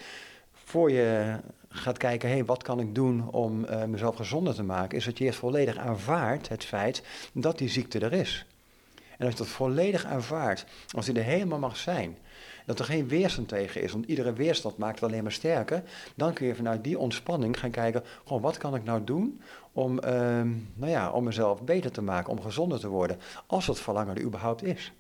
voor 0.54 0.92
je 0.92 1.40
gaat 1.74 1.98
kijken, 1.98 2.30
hé, 2.30 2.46
wat 2.46 2.64
kan 2.64 2.80
ik 2.80 2.96
doen 2.96 3.30
om 3.32 3.66
uh, 3.66 3.84
mezelf 3.84 4.16
gezonder 4.16 4.54
te 4.54 4.64
maken, 4.64 4.98
is 4.98 5.06
dat 5.06 5.18
je 5.18 5.26
eerst 5.26 5.40
volledig 5.40 5.78
aanvaardt 5.78 6.50
het 6.50 6.64
feit 6.66 7.04
dat 7.34 7.58
die 7.58 7.70
ziekte 7.70 8.00
er 8.00 8.14
is. 8.14 8.46
En 9.18 9.26
als 9.26 9.32
je 9.32 9.44
dat 9.44 9.48
volledig 9.48 10.06
aanvaardt, 10.06 10.66
als 10.92 11.06
die 11.06 11.16
er 11.16 11.24
helemaal 11.24 11.60
mag 11.60 11.78
zijn, 11.78 12.18
dat 12.66 12.80
er 12.80 12.86
geen 12.86 13.08
weerstand 13.08 13.48
tegen 13.48 13.82
is, 13.82 13.92
want 13.92 14.06
iedere 14.06 14.34
weerstand 14.34 14.78
maakt 14.78 15.00
het 15.00 15.10
alleen 15.10 15.24
maar 15.24 15.32
sterker, 15.32 15.84
dan 16.16 16.34
kun 16.34 16.48
je 16.48 16.56
vanuit 16.56 16.84
die 16.84 17.00
ontspanning 17.00 17.60
gaan 17.60 17.72
kijken, 17.72 18.04
gewoon 18.26 18.42
wat 18.42 18.58
kan 18.58 18.76
ik 18.76 18.84
nou 18.84 19.04
doen 19.04 19.42
om, 19.72 19.94
uh, 19.96 20.02
nou 20.74 20.92
ja, 20.92 21.12
om 21.12 21.24
mezelf 21.24 21.62
beter 21.62 21.92
te 21.92 22.02
maken, 22.02 22.32
om 22.32 22.42
gezonder 22.42 22.80
te 22.80 22.88
worden, 22.88 23.20
als 23.46 23.66
dat 23.66 23.80
verlangen 23.80 24.16
er 24.16 24.22
überhaupt 24.22 24.64
is. 24.64 24.94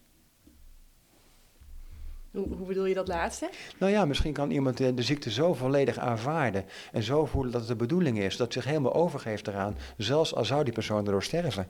Hoe, 2.34 2.48
hoe, 2.58 2.68
bedoel 2.68 2.86
je 2.86 2.94
dat 2.94 3.08
laatste? 3.08 3.50
Nou 3.78 3.92
ja, 3.92 4.06
misschien 4.06 4.34
kan 4.34 4.52
iemand 4.52 4.78
de, 4.78 4.94
de, 4.94 5.04
ziekte 5.04 5.32
zo 5.32 5.54
volledig 5.54 5.98
aanvaarden 5.98 6.66
en 6.92 7.04
zo 7.04 7.26
voelen 7.26 7.52
dat 7.52 7.62
het 7.62 7.70
de 7.70 7.76
bedoeling 7.76 8.20
is, 8.20 8.38
dat 8.38 8.54
zich 8.54 8.66
helemaal 8.66 8.94
overgeeft 8.94 9.48
eraan, 9.48 9.78
zelfs 9.98 10.36
al 10.36 10.46
zou 10.46 10.64
die 10.64 10.74
persoon 10.74 11.06
erdoor 11.06 11.24
sterven. 11.24 11.68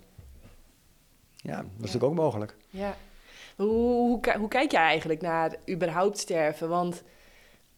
Ja, 1.35 1.55
dat 1.55 1.65
is 1.65 1.71
ja. 1.71 1.77
natuurlijk 1.77 2.03
ook 2.03 2.15
mogelijk. 2.15 2.55
Ja. 2.69 2.95
Hoe, 3.55 3.67
hoe, 3.67 4.19
hoe, 4.37 4.47
kijk 4.47 4.71
jij 4.71 4.81
eigenlijk 4.81 5.21
naar 5.21 5.55
überhaupt 5.69 6.17
sterven? 6.17 6.69
Want 6.69 7.03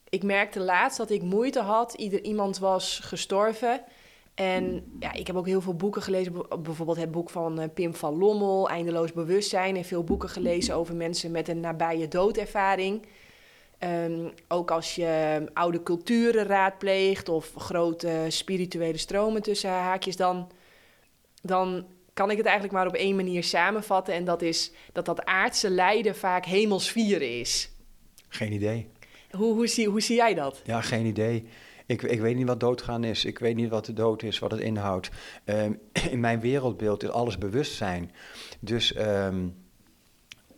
ik 0.09 0.23
merkte 0.23 0.59
laatst 0.59 0.97
dat 0.97 1.09
ik 1.09 1.21
moeite 1.21 1.61
had. 1.61 1.93
Ieder, 1.93 2.23
iemand 2.23 2.57
was 2.57 2.99
gestorven. 2.99 3.81
En 4.35 4.83
ja, 4.99 5.13
ik 5.13 5.27
heb 5.27 5.35
ook 5.35 5.45
heel 5.45 5.61
veel 5.61 5.75
boeken 5.75 6.01
gelezen. 6.01 6.33
Bijvoorbeeld 6.63 6.97
het 6.97 7.11
boek 7.11 7.29
van 7.29 7.61
uh, 7.61 7.65
Pim 7.73 7.95
van 7.95 8.17
Lommel, 8.17 8.69
Eindeloos 8.69 9.13
Bewustzijn. 9.13 9.75
En 9.75 9.85
veel 9.85 10.03
boeken 10.03 10.29
gelezen 10.29 10.75
over 10.75 10.95
mensen 10.95 11.31
met 11.31 11.47
een 11.47 11.59
nabije 11.59 12.07
doodervaring. 12.07 13.05
Um, 13.79 14.31
ook 14.47 14.71
als 14.71 14.95
je 14.95 15.43
oude 15.53 15.83
culturen 15.83 16.45
raadpleegt 16.45 17.29
of 17.29 17.53
grote 17.57 18.25
spirituele 18.27 18.97
stromen 18.97 19.41
tussen 19.41 19.69
haakjes, 19.69 20.15
dan, 20.15 20.51
dan 21.41 21.85
kan 22.13 22.31
ik 22.31 22.37
het 22.37 22.45
eigenlijk 22.45 22.75
maar 22.75 22.87
op 22.87 22.93
één 22.93 23.15
manier 23.15 23.43
samenvatten. 23.43 24.13
En 24.13 24.25
dat 24.25 24.41
is 24.41 24.71
dat 24.93 25.05
dat 25.05 25.25
aardse 25.25 25.69
lijden 25.69 26.15
vaak 26.15 26.45
hemels 26.45 26.91
vieren 26.91 27.39
is. 27.39 27.71
Geen 28.27 28.51
idee. 28.51 28.87
Hoe, 29.31 29.53
hoe, 29.53 29.67
zie, 29.67 29.87
hoe 29.87 30.01
zie 30.01 30.15
jij 30.15 30.33
dat? 30.33 30.61
Ja, 30.65 30.81
geen 30.81 31.05
idee. 31.05 31.47
Ik, 31.85 32.01
ik 32.01 32.19
weet 32.19 32.35
niet 32.35 32.47
wat 32.47 32.59
doodgaan 32.59 33.03
is. 33.03 33.25
Ik 33.25 33.39
weet 33.39 33.55
niet 33.55 33.69
wat 33.69 33.85
de 33.85 33.93
dood 33.93 34.23
is, 34.23 34.39
wat 34.39 34.51
het 34.51 34.59
inhoudt. 34.59 35.09
Um, 35.45 35.79
in 36.11 36.19
mijn 36.19 36.39
wereldbeeld 36.39 37.03
is 37.03 37.09
alles 37.09 37.37
bewustzijn. 37.37 38.11
Dus 38.59 38.97
um, 38.97 39.55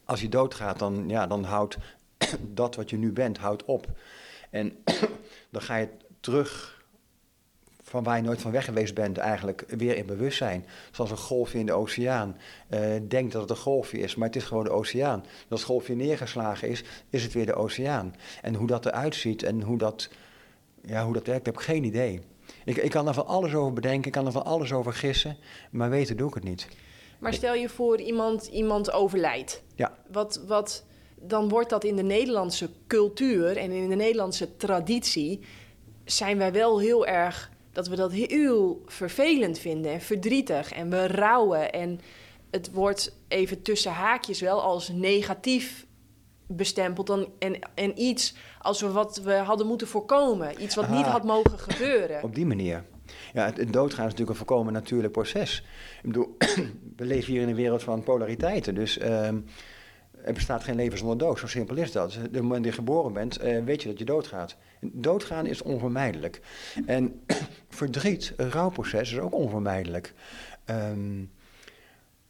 als 0.05 0.21
je 0.21 0.29
doodgaat, 0.29 0.79
dan, 0.79 1.09
ja, 1.09 1.27
dan 1.27 1.43
houdt 1.43 1.77
dat 2.53 2.75
wat 2.75 2.89
je 2.89 2.97
nu 2.97 3.11
bent, 3.11 3.37
houdt 3.37 3.65
op. 3.65 3.87
En 4.49 4.77
dan 5.51 5.61
ga 5.61 5.75
je 5.75 5.89
terug 6.19 6.75
van 7.87 8.03
waar 8.03 8.17
je 8.17 8.23
nooit 8.23 8.41
van 8.41 8.51
weg 8.51 8.65
geweest 8.65 8.93
bent, 8.93 9.17
eigenlijk 9.17 9.63
weer 9.67 9.97
in 9.97 10.05
bewustzijn. 10.05 10.65
Zoals 10.91 11.11
een 11.11 11.17
golfje 11.17 11.59
in 11.59 11.65
de 11.65 11.73
oceaan. 11.73 12.37
Uh, 12.69 12.79
denk 13.07 13.31
dat 13.31 13.41
het 13.41 13.49
een 13.49 13.57
golfje 13.57 13.99
is, 13.99 14.15
maar 14.15 14.27
het 14.27 14.35
is 14.35 14.43
gewoon 14.43 14.63
de 14.63 14.69
oceaan. 14.69 15.19
Als 15.49 15.59
het 15.59 15.69
golfje 15.69 15.95
neergeslagen 15.95 16.69
is, 16.69 16.83
is 17.09 17.23
het 17.23 17.33
weer 17.33 17.45
de 17.45 17.55
oceaan. 17.55 18.15
En 18.41 18.55
hoe 18.55 18.67
dat 18.67 18.85
eruit 18.85 19.15
ziet 19.15 19.43
en 19.43 19.61
hoe 19.61 19.77
dat, 19.77 20.09
ja, 20.87 21.03
hoe 21.03 21.13
dat 21.13 21.27
werkt, 21.27 21.45
heb 21.45 21.55
ik 21.55 21.61
geen 21.61 21.83
idee. 21.83 22.19
Ik, 22.65 22.77
ik 22.77 22.91
kan 22.91 23.07
er 23.07 23.13
van 23.13 23.27
alles 23.27 23.53
over 23.53 23.73
bedenken, 23.73 24.05
ik 24.05 24.11
kan 24.11 24.25
er 24.25 24.31
van 24.31 24.45
alles 24.45 24.73
over 24.73 24.93
gissen, 24.93 25.37
maar 25.71 25.89
weten 25.89 26.17
doe 26.17 26.27
ik 26.27 26.33
het 26.33 26.43
niet. 26.43 26.67
Maar 27.19 27.33
stel 27.33 27.53
je 27.53 27.69
voor 27.69 28.01
iemand, 28.01 28.47
iemand 28.47 28.91
overlijdt. 28.91 29.63
Ja. 29.75 29.97
Wat, 30.11 30.43
wat, 30.47 30.85
dan 31.15 31.49
wordt 31.49 31.69
dat 31.69 31.83
in 31.83 31.95
de 31.95 32.03
Nederlandse 32.03 32.69
cultuur 32.87 33.57
en 33.57 33.71
in 33.71 33.89
de 33.89 33.95
Nederlandse 33.95 34.57
traditie... 34.57 35.39
zijn 36.05 36.37
wij 36.37 36.51
wel 36.51 36.79
heel 36.79 37.07
erg 37.07 37.51
dat 37.71 37.87
we 37.87 37.95
dat 37.95 38.11
heel 38.11 38.81
vervelend 38.85 39.59
vinden 39.59 39.91
en 39.91 40.01
verdrietig 40.01 40.71
en 40.71 40.89
we 40.89 41.07
rouwen. 41.07 41.71
En 41.71 41.99
het 42.51 42.71
wordt 42.71 43.17
even 43.27 43.61
tussen 43.61 43.91
haakjes 43.91 44.39
wel 44.39 44.61
als 44.61 44.89
negatief 44.89 45.86
bestempeld 46.47 47.07
dan, 47.07 47.27
en, 47.39 47.59
en 47.75 48.01
iets 48.01 48.35
als 48.61 48.81
we 48.81 48.91
wat 48.91 49.21
we 49.23 49.33
hadden 49.33 49.67
moeten 49.67 49.87
voorkomen. 49.87 50.63
Iets 50.63 50.75
wat 50.75 50.89
niet 50.89 51.05
had 51.05 51.23
mogen 51.23 51.59
gebeuren. 51.59 52.23
Op 52.23 52.35
die 52.35 52.45
manier. 52.45 52.83
Ja, 53.33 53.45
het, 53.45 53.57
het 53.57 53.73
doodgaan 53.73 54.05
is 54.05 54.11
natuurlijk 54.11 54.29
een 54.29 54.45
volkomen 54.45 54.73
natuurlijk 54.73 55.13
proces. 55.13 55.63
Ik 56.01 56.07
bedoel, 56.07 56.35
we 56.97 57.05
leven 57.05 57.33
hier 57.33 57.41
in 57.41 57.49
een 57.49 57.55
wereld 57.55 57.83
van 57.83 58.03
polariteiten. 58.03 58.75
Dus 58.75 58.97
uh, 58.97 59.27
er 59.27 60.33
bestaat 60.33 60.63
geen 60.63 60.75
leven 60.75 60.97
zonder 60.97 61.17
dood. 61.17 61.39
Zo 61.39 61.47
simpel 61.47 61.75
is 61.75 61.91
dat. 61.91 62.19
De 62.31 62.41
moment 62.41 62.63
dat 62.63 62.73
je 62.73 62.79
geboren 62.79 63.13
bent, 63.13 63.43
uh, 63.43 63.63
weet 63.63 63.81
je 63.81 63.89
dat 63.89 63.99
je 63.99 64.05
doodgaat. 64.05 64.55
Doodgaan 64.81 65.45
is 65.45 65.61
onvermijdelijk. 65.61 66.41
En 66.85 67.21
verdriet, 67.69 68.33
een 68.37 68.51
rouwproces, 68.51 69.11
is 69.11 69.19
ook 69.19 69.35
onvermijdelijk. 69.35 70.13
Um, 70.65 71.31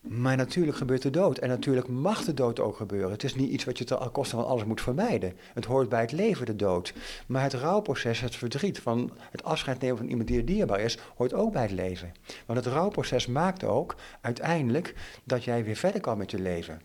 maar 0.09 0.37
natuurlijk 0.37 0.77
gebeurt 0.77 1.01
de 1.01 1.09
dood. 1.09 1.37
En 1.37 1.49
natuurlijk 1.49 1.87
mag 1.87 2.23
de 2.23 2.33
dood 2.33 2.59
ook 2.59 2.75
gebeuren. 2.75 3.11
Het 3.11 3.23
is 3.23 3.35
niet 3.35 3.49
iets 3.49 3.63
wat 3.63 3.77
je 3.77 3.83
ten 3.83 4.11
koste 4.11 4.35
van 4.35 4.45
alles 4.45 4.63
moet 4.63 4.81
vermijden. 4.81 5.33
Het 5.53 5.65
hoort 5.65 5.89
bij 5.89 6.01
het 6.01 6.11
leven, 6.11 6.45
de 6.45 6.55
dood. 6.55 6.93
Maar 7.27 7.43
het 7.43 7.53
rouwproces, 7.53 8.19
het 8.19 8.35
verdriet 8.35 8.79
van 8.79 9.11
het 9.31 9.43
afscheid 9.43 9.81
nemen 9.81 9.97
van 9.97 10.07
iemand 10.07 10.27
die 10.27 10.37
er 10.37 10.45
dierbaar 10.45 10.79
is, 10.79 10.97
hoort 11.15 11.33
ook 11.33 11.51
bij 11.53 11.61
het 11.61 11.71
leven. 11.71 12.11
Want 12.45 12.65
het 12.65 12.73
rouwproces 12.73 13.27
maakt 13.27 13.63
ook 13.63 13.95
uiteindelijk 14.21 14.95
dat 15.23 15.43
jij 15.43 15.63
weer 15.63 15.75
verder 15.75 16.01
kan 16.01 16.17
met 16.17 16.31
je 16.31 16.39
leven. 16.39 16.81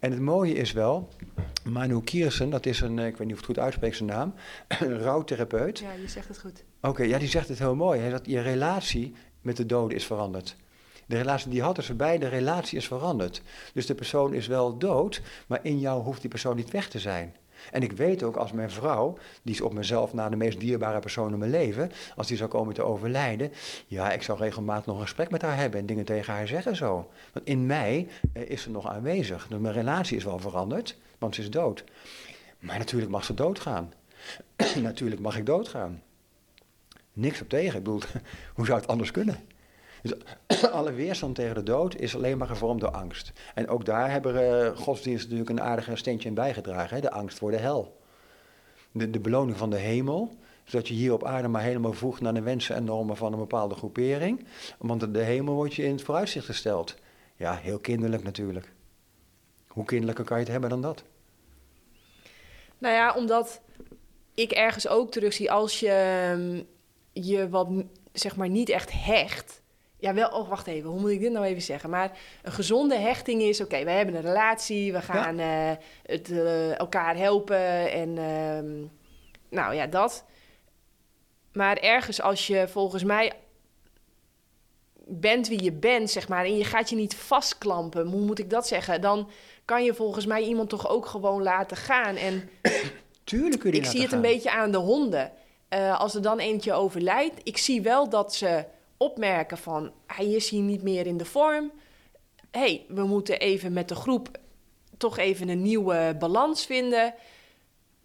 En 0.00 0.10
het 0.10 0.20
mooie 0.20 0.54
is 0.54 0.72
wel, 0.72 1.08
Manu 1.64 2.00
Kiersen, 2.00 2.50
dat 2.50 2.66
is 2.66 2.80
een, 2.80 2.98
ik 2.98 3.16
weet 3.16 3.26
niet 3.26 3.32
of 3.32 3.36
het 3.36 3.46
goed 3.46 3.58
uitspreekt 3.58 3.96
zijn 3.96 4.08
naam, 4.08 4.34
een 4.80 4.98
rouwtherapeut. 4.98 5.78
Ja, 5.78 5.92
je 5.92 6.08
zegt 6.08 6.28
het 6.28 6.38
goed. 6.38 6.64
Oké, 6.80 7.02
ja, 7.02 7.18
die 7.18 7.28
zegt 7.28 7.48
het 7.48 7.58
heel 7.58 7.74
mooi. 7.74 8.00
Hij 8.00 8.10
zegt, 8.10 8.26
je 8.26 8.40
relatie 8.40 9.14
met 9.40 9.56
de 9.56 9.66
doden 9.66 9.96
is 9.96 10.06
veranderd. 10.06 10.56
De 11.06 11.16
relatie 11.16 11.50
die 11.50 11.62
had 11.62 11.74
tussen 11.74 11.96
de 11.96 12.28
relatie 12.28 12.78
is 12.78 12.86
veranderd. 12.86 13.42
Dus 13.72 13.86
de 13.86 13.94
persoon 13.94 14.34
is 14.34 14.46
wel 14.46 14.78
dood, 14.78 15.20
maar 15.46 15.60
in 15.62 15.78
jou 15.78 16.02
hoeft 16.02 16.20
die 16.20 16.30
persoon 16.30 16.56
niet 16.56 16.70
weg 16.70 16.88
te 16.88 16.98
zijn. 16.98 17.34
En 17.70 17.82
ik 17.82 17.92
weet 17.92 18.22
ook 18.22 18.36
als 18.36 18.52
mijn 18.52 18.70
vrouw, 18.70 19.18
die 19.42 19.54
is 19.54 19.60
op 19.60 19.74
mezelf 19.74 20.12
na 20.12 20.28
de 20.28 20.36
meest 20.36 20.60
dierbare 20.60 20.98
persoon 20.98 21.32
in 21.32 21.38
mijn 21.38 21.50
leven, 21.50 21.90
als 22.16 22.26
die 22.26 22.36
zou 22.36 22.50
komen 22.50 22.74
te 22.74 22.82
overlijden, 22.82 23.52
ja, 23.86 24.12
ik 24.12 24.22
zou 24.22 24.38
regelmatig 24.38 24.86
nog 24.86 24.96
een 24.96 25.02
gesprek 25.02 25.30
met 25.30 25.42
haar 25.42 25.56
hebben 25.56 25.80
en 25.80 25.86
dingen 25.86 26.04
tegen 26.04 26.34
haar 26.34 26.46
zeggen 26.46 26.76
zo. 26.76 27.10
Want 27.32 27.46
in 27.46 27.66
mij 27.66 28.08
eh, 28.32 28.50
is 28.50 28.62
ze 28.62 28.70
nog 28.70 28.88
aanwezig. 28.88 29.46
Dus 29.48 29.58
mijn 29.58 29.74
relatie 29.74 30.16
is 30.16 30.24
wel 30.24 30.38
veranderd, 30.38 30.96
want 31.18 31.34
ze 31.34 31.40
is 31.40 31.50
dood. 31.50 31.84
Maar 32.58 32.78
natuurlijk 32.78 33.10
mag 33.10 33.24
ze 33.24 33.34
doodgaan. 33.34 33.92
natuurlijk 34.82 35.20
mag 35.20 35.36
ik 35.36 35.46
doodgaan. 35.46 36.02
Niks 37.12 37.40
op 37.40 37.48
tegen. 37.48 37.78
Ik 37.78 37.84
bedoel, 37.84 38.00
hoe 38.54 38.66
zou 38.66 38.78
het 38.78 38.88
anders 38.88 39.10
kunnen? 39.10 39.40
Dus 40.06 40.70
alle 40.70 40.92
weerstand 40.92 41.34
tegen 41.34 41.54
de 41.54 41.62
dood 41.62 41.96
is 41.96 42.14
alleen 42.14 42.38
maar 42.38 42.46
gevormd 42.46 42.80
door 42.80 42.90
angst. 42.90 43.32
En 43.54 43.68
ook 43.68 43.84
daar 43.84 44.10
hebben 44.10 44.34
uh, 44.34 44.76
godsdiensten 44.76 45.30
natuurlijk 45.30 45.58
een 45.58 45.66
aardige 45.66 45.96
steentje 45.96 46.28
in 46.28 46.34
bijgedragen. 46.34 46.94
Hè? 46.94 47.02
De 47.02 47.10
angst 47.10 47.38
voor 47.38 47.50
de 47.50 47.56
hel. 47.56 48.00
De, 48.92 49.10
de 49.10 49.20
beloning 49.20 49.56
van 49.56 49.70
de 49.70 49.76
hemel 49.76 50.36
zodat 50.66 50.88
je 50.88 50.94
hier 50.94 51.12
op 51.12 51.24
aarde 51.24 51.48
maar 51.48 51.62
helemaal 51.62 51.92
voegt 51.92 52.20
naar 52.20 52.34
de 52.34 52.42
wensen 52.42 52.74
en 52.74 52.84
normen 52.84 53.16
van 53.16 53.32
een 53.32 53.38
bepaalde 53.38 53.74
groepering. 53.74 54.46
Want 54.78 55.14
de 55.14 55.22
hemel 55.22 55.54
wordt 55.54 55.74
je 55.74 55.84
in 55.84 55.92
het 55.92 56.02
vooruitzicht 56.02 56.46
gesteld. 56.46 56.94
Ja, 57.36 57.54
heel 57.54 57.78
kinderlijk 57.78 58.22
natuurlijk. 58.22 58.72
Hoe 59.66 59.84
kinderlijker 59.84 60.24
kan 60.24 60.36
je 60.36 60.42
het 60.42 60.52
hebben 60.52 60.70
dan 60.70 60.82
dat? 60.82 61.04
Nou 62.78 62.94
ja, 62.94 63.14
omdat 63.14 63.60
ik 64.34 64.50
ergens 64.52 64.88
ook 64.88 65.10
terugzie 65.10 65.50
als 65.50 65.80
je 65.80 65.90
ehm, 65.90 66.62
je 67.12 67.48
wat 67.48 67.68
zeg 68.12 68.36
maar 68.36 68.48
niet 68.48 68.68
echt 68.68 68.92
hecht 68.92 69.62
ja, 70.06 70.14
wel, 70.14 70.28
oh, 70.28 70.48
wacht 70.48 70.66
even, 70.66 70.90
hoe 70.90 71.00
moet 71.00 71.10
ik 71.10 71.20
dit 71.20 71.32
nou 71.32 71.44
even 71.44 71.62
zeggen? 71.62 71.90
Maar 71.90 72.18
een 72.42 72.52
gezonde 72.52 72.98
hechting 72.98 73.42
is, 73.42 73.60
oké, 73.60 73.84
wij 73.84 73.96
hebben 73.96 74.14
een 74.14 74.22
relatie, 74.22 74.92
we 74.92 75.02
gaan 75.02 75.38
eh, 75.38 75.70
het, 76.02 76.30
uh, 76.30 76.78
elkaar 76.78 77.16
helpen 77.16 77.90
en 77.92 78.18
ehm, 78.18 78.74
nou 79.50 79.74
ja, 79.74 79.86
dat. 79.86 80.24
Maar 81.52 81.76
ergens 81.76 82.20
als 82.20 82.46
je 82.46 82.68
volgens 82.68 83.04
mij 83.04 83.32
bent 85.06 85.48
wie 85.48 85.62
je 85.62 85.72
bent, 85.72 86.10
zeg 86.10 86.28
maar, 86.28 86.44
en 86.44 86.56
je 86.56 86.64
gaat 86.64 86.90
je 86.90 86.96
niet 86.96 87.14
vastklampen, 87.14 88.06
hoe 88.06 88.20
moet 88.20 88.38
ik 88.38 88.50
dat 88.50 88.66
zeggen? 88.66 89.00
Dan 89.00 89.30
kan 89.64 89.84
je 89.84 89.94
volgens 89.94 90.26
mij 90.26 90.42
iemand 90.42 90.68
toch 90.68 90.88
ook 90.88 91.06
gewoon 91.06 91.42
laten 91.42 91.76
gaan. 91.76 92.16
En 92.16 92.48
Tuurlijk 93.24 93.60
kun 93.60 93.70
je 93.70 93.76
Ik 93.76 93.84
zie 93.84 94.02
het 94.02 94.12
een 94.12 94.20
beetje 94.20 94.50
aan 94.50 94.70
de 94.70 94.78
honden. 94.78 95.32
Uh, 95.70 96.00
als 96.00 96.14
er 96.14 96.22
dan 96.22 96.38
eentje 96.38 96.72
overlijdt, 96.72 97.40
ik 97.42 97.58
zie 97.58 97.82
wel 97.82 98.08
dat 98.08 98.34
ze 98.34 98.64
opmerken 98.96 99.58
van 99.58 99.92
hij 100.06 100.30
is 100.30 100.48
hier 100.48 100.62
niet 100.62 100.82
meer 100.82 101.06
in 101.06 101.16
de 101.16 101.24
vorm. 101.24 101.72
hey, 102.50 102.84
we 102.88 103.04
moeten 103.04 103.38
even 103.38 103.72
met 103.72 103.88
de 103.88 103.94
groep 103.94 104.28
toch 104.96 105.18
even 105.18 105.48
een 105.48 105.62
nieuwe 105.62 106.16
balans 106.18 106.66
vinden. 106.66 107.14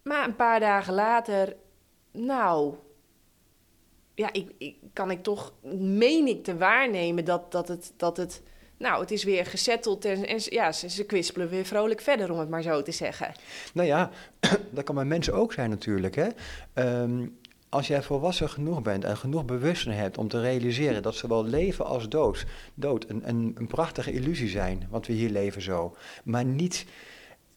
Maar 0.02 0.24
een 0.24 0.36
paar 0.36 0.60
dagen 0.60 0.94
later, 0.94 1.56
nou, 2.12 2.74
ja, 4.14 4.32
ik, 4.32 4.50
ik, 4.58 4.76
kan 4.92 5.10
ik 5.10 5.22
toch, 5.22 5.52
meen 5.78 6.26
ik 6.26 6.44
te 6.44 6.56
waarnemen 6.56 7.24
dat, 7.24 7.52
dat, 7.52 7.68
het, 7.68 7.92
dat 7.96 8.16
het, 8.16 8.42
nou, 8.76 9.00
het 9.00 9.10
is 9.10 9.24
weer 9.24 9.46
gezetteld 9.46 10.04
en, 10.04 10.26
en 10.26 10.40
ja, 10.44 10.72
ze, 10.72 11.04
kwispelen 11.04 11.48
weer 11.48 11.64
vrolijk 11.64 12.00
verder, 12.00 12.32
om 12.32 12.38
het 12.38 12.48
maar 12.48 12.62
zo 12.62 12.82
te 12.82 12.92
zeggen. 12.92 13.32
Nou 13.74 13.88
ja, 13.88 14.10
dat 14.70 14.84
kan 14.84 14.94
bij 14.94 15.04
mensen 15.04 15.34
ook 15.34 15.52
zijn 15.52 15.70
natuurlijk, 15.70 16.14
hè. 16.14 16.28
Um, 17.02 17.40
als 17.72 17.86
jij 17.86 18.02
volwassen 18.02 18.48
genoeg 18.48 18.82
bent 18.82 19.04
en 19.04 19.16
genoeg 19.16 19.44
bewustzijn 19.44 19.96
hebt 19.96 20.18
om 20.18 20.28
te 20.28 20.40
realiseren 20.40 21.02
dat 21.02 21.14
zowel 21.14 21.44
leven 21.44 21.86
als 21.86 22.08
dood, 22.08 22.46
dood 22.74 23.04
een, 23.08 23.28
een, 23.28 23.54
een 23.58 23.66
prachtige 23.66 24.12
illusie 24.12 24.48
zijn, 24.48 24.86
want 24.90 25.06
we 25.06 25.12
hier 25.12 25.30
leven 25.30 25.62
zo, 25.62 25.96
maar 26.24 26.44
niet, 26.44 26.86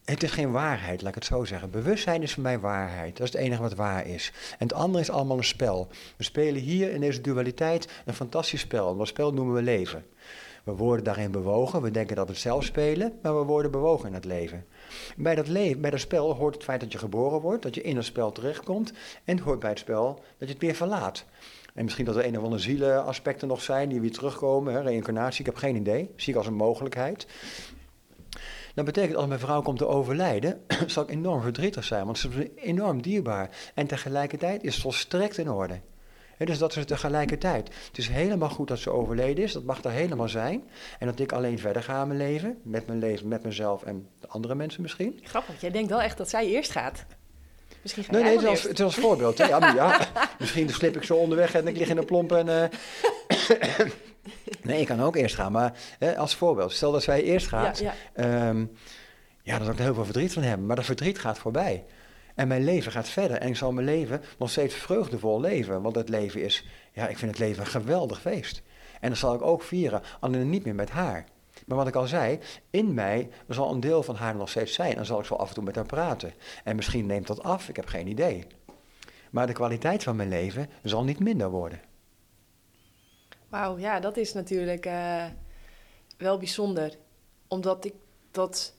het 0.06 0.24
is 0.24 0.32
geen 0.32 0.52
waarheid, 0.52 1.02
laat 1.02 1.10
ik 1.10 1.16
het 1.16 1.26
zo 1.26 1.44
zeggen. 1.44 1.70
Bewustzijn 1.70 2.22
is 2.22 2.34
voor 2.34 2.44
mij 2.44 2.60
waarheid, 2.60 3.18
dat 3.18 3.28
is 3.28 3.34
het 3.34 3.42
enige 3.42 3.62
wat 3.62 3.74
waar 3.74 4.08
is. 4.08 4.32
En 4.52 4.68
het 4.68 4.74
andere 4.74 5.04
is 5.04 5.10
allemaal 5.10 5.38
een 5.38 5.44
spel. 5.44 5.88
We 6.18 6.24
spelen 6.24 6.62
hier 6.62 6.92
in 6.92 7.02
deze 7.02 7.22
dualiteit 7.22 7.88
een 8.06 8.14
fantastisch 8.14 8.62
spel, 8.62 8.98
dat 8.98 9.08
spel 9.08 9.34
noemen 9.34 9.54
we 9.56 9.62
leven. 9.62 10.06
We 10.64 10.72
worden 10.72 11.06
daarin 11.06 11.32
bewogen, 11.32 11.82
we 11.82 11.92
denken 11.92 12.16
dat 12.16 12.26
we 12.26 12.32
het 12.32 12.42
zelf 12.42 12.64
spelen, 12.64 13.20
maar 13.22 13.38
we 13.38 13.44
worden 13.44 13.72
bewogen 13.72 14.08
in 14.08 14.14
het 14.14 14.26
leven. 14.26 14.66
Bij 15.18 15.36
dat, 15.36 15.54
bij 15.82 15.90
dat 15.90 16.00
spel 16.00 16.34
hoort 16.36 16.54
het 16.54 16.64
feit 16.64 16.80
dat 16.80 16.92
je 16.92 16.98
geboren 16.98 17.40
wordt, 17.40 17.64
dat 17.64 17.76
je 17.76 17.82
in 17.82 17.96
het 17.96 18.06
spel 18.06 18.32
terechtkomt. 18.32 18.94
En 19.24 19.36
het 19.36 19.46
hoort 19.46 19.60
bij 19.60 19.70
het 19.70 19.80
spel 19.80 20.14
dat 20.14 20.48
je 20.48 20.54
het 20.54 20.64
weer 20.64 20.76
verlaat. 20.76 21.26
En 21.74 21.84
misschien 21.84 22.06
dat 22.06 22.16
er 22.16 22.26
een 22.26 22.38
of 22.38 22.44
andere 22.44 22.62
zielenaspecten 22.62 23.48
nog 23.48 23.62
zijn 23.62 23.90
die 23.90 24.02
weer 24.02 24.12
terugkomen. 24.12 24.74
Hè, 24.74 24.82
reïncarnatie, 24.82 25.40
ik 25.40 25.46
heb 25.46 25.56
geen 25.56 25.76
idee. 25.76 26.12
Zie 26.16 26.34
ik 26.34 26.38
als 26.38 26.48
een 26.48 26.54
mogelijkheid. 26.54 27.28
Dat 28.74 28.86
betekent 28.86 29.16
als 29.16 29.28
mijn 29.28 29.40
vrouw 29.40 29.62
komt 29.62 29.78
te 29.78 29.88
overlijden, 29.88 30.62
zal 30.88 31.04
ik 31.04 31.10
enorm 31.10 31.42
verdrietig 31.42 31.84
zijn, 31.84 32.06
want 32.06 32.18
ze 32.18 32.30
is 32.30 32.64
enorm 32.64 33.02
dierbaar. 33.02 33.50
En 33.74 33.88
tegelijkertijd 33.88 34.64
is 34.64 34.74
het 34.74 34.84
volstrekt 34.84 35.38
in 35.38 35.50
orde 35.50 35.80
dus 36.38 36.58
dat 36.58 36.76
is 36.76 36.86
tegelijkertijd. 36.86 37.70
Het 37.88 37.98
is 37.98 38.08
helemaal 38.08 38.50
goed 38.50 38.68
dat 38.68 38.80
ze 38.80 38.90
overleden 38.90 39.44
is, 39.44 39.54
dat 39.54 39.64
mag 39.64 39.84
er 39.84 39.92
helemaal 39.92 40.30
zijn. 40.30 40.64
En 41.00 41.08
dat 41.08 41.20
ik 41.20 41.32
alleen 41.32 41.60
verder 41.60 41.84
ga 41.84 42.02
in 42.02 42.08
mijn 42.08 42.20
leven, 42.20 42.60
met 42.64 42.88
mijn 42.88 43.00
leven, 43.00 43.28
met 43.28 43.44
mezelf 43.44 43.84
en 43.84 44.08
de 44.20 44.28
andere 44.28 44.56
mensen 44.56 44.82
misschien. 44.82 45.20
Grappig, 45.24 45.62
jij 45.62 45.72
denkt 45.72 45.90
wel 45.90 46.02
echt 46.02 46.18
dat 46.18 46.30
zij 46.30 46.46
eerst 46.46 46.72
gaat. 46.72 47.06
Misschien 47.82 48.04
ga 48.04 48.12
nee, 48.12 48.24
nee, 48.24 48.34
het 48.34 48.44
is, 48.44 48.82
als, 48.84 48.96
het 48.96 49.04
voorbeeld. 49.04 49.38
Ja, 49.38 49.60
maar 49.60 49.76
ja, 49.76 50.08
misschien 50.40 50.70
slip 50.70 50.96
ik 50.96 51.04
zo 51.04 51.16
onderweg 51.16 51.54
en 51.54 51.68
ik 51.68 51.78
lig 51.78 51.90
in 51.90 51.98
een 51.98 52.06
plomp 52.06 52.32
en... 52.32 52.48
Uh, 52.48 52.64
nee, 54.62 54.80
ik 54.80 54.88
kan 54.88 55.02
ook 55.02 55.16
eerst 55.16 55.36
gaan, 55.36 55.52
maar 55.52 55.74
hè, 56.00 56.18
als 56.18 56.36
voorbeeld. 56.36 56.72
Stel 56.72 56.92
dat 56.92 57.04
zij 57.04 57.24
eerst 57.24 57.48
gaat, 57.48 57.80
ja, 57.80 57.94
ja. 58.16 58.50
Um, 58.50 58.72
ja, 59.46 59.56
dan 59.56 59.64
zal 59.64 59.74
ik 59.74 59.80
er 59.80 59.86
heel 59.86 59.94
veel 59.94 60.06
verdriet 60.06 60.34
van 60.34 60.44
hebben. 60.44 60.66
Maar 60.66 60.76
dat 60.76 60.86
verdriet 60.86 61.20
gaat 61.20 61.38
voorbij. 61.38 61.84
En 62.36 62.48
mijn 62.48 62.64
leven 62.64 62.92
gaat 62.92 63.10
verder. 63.10 63.38
En 63.38 63.48
ik 63.48 63.56
zal 63.56 63.72
mijn 63.72 63.86
leven 63.86 64.22
nog 64.38 64.50
steeds 64.50 64.76
vreugdevol 64.76 65.40
leven. 65.40 65.82
Want 65.82 65.96
het 65.96 66.10
leven 66.10 66.42
is, 66.42 66.66
ja, 66.94 67.08
ik 67.08 67.18
vind 67.18 67.32
het 67.32 67.40
leven 67.40 67.62
een 67.62 67.70
geweldig 67.70 68.22
feest. 68.22 68.62
En 69.00 69.10
dat 69.10 69.18
zal 69.18 69.34
ik 69.34 69.42
ook 69.42 69.62
vieren, 69.62 70.02
alleen 70.20 70.50
niet 70.50 70.66
meer 70.66 70.76
met 70.76 70.90
haar. 70.90 71.26
Maar 71.66 71.78
wat 71.78 71.88
ik 71.88 71.96
al 71.96 72.08
zei, 72.08 72.40
in 72.70 72.94
mij 72.94 73.30
zal 73.48 73.72
een 73.72 73.80
deel 73.80 74.04
van 74.04 74.16
haar 74.16 74.36
nog 74.36 74.50
steeds 74.50 74.74
zijn. 74.74 74.90
En 74.90 74.96
dan 74.96 75.06
zal 75.06 75.20
ik 75.20 75.26
zo 75.26 75.36
af 75.36 75.48
en 75.48 75.54
toe 75.54 75.64
met 75.64 75.76
haar 75.76 75.86
praten. 75.86 76.34
En 76.64 76.76
misschien 76.76 77.06
neemt 77.06 77.28
dat 77.28 77.44
af, 77.44 77.70
ik 77.70 77.76
heb 77.76 77.88
geen 77.88 78.08
idee. 78.08 78.48
Maar 79.32 79.48
de 79.48 79.54
kwaliteit 79.54 80.04
van 80.04 80.16
mijn 80.16 80.30
leven 80.30 80.70
zal 80.84 81.04
niet 81.04 81.20
minder 81.20 81.50
worden. 81.50 81.82
Wauw, 83.50 83.78
ja, 83.78 84.00
dat 84.00 84.18
is 84.18 84.34
natuurlijk 84.34 84.86
uh, 84.86 85.26
wel 86.18 86.38
bijzonder. 86.38 86.98
Omdat 87.48 87.86
ik 87.86 87.94
dat 88.32 88.75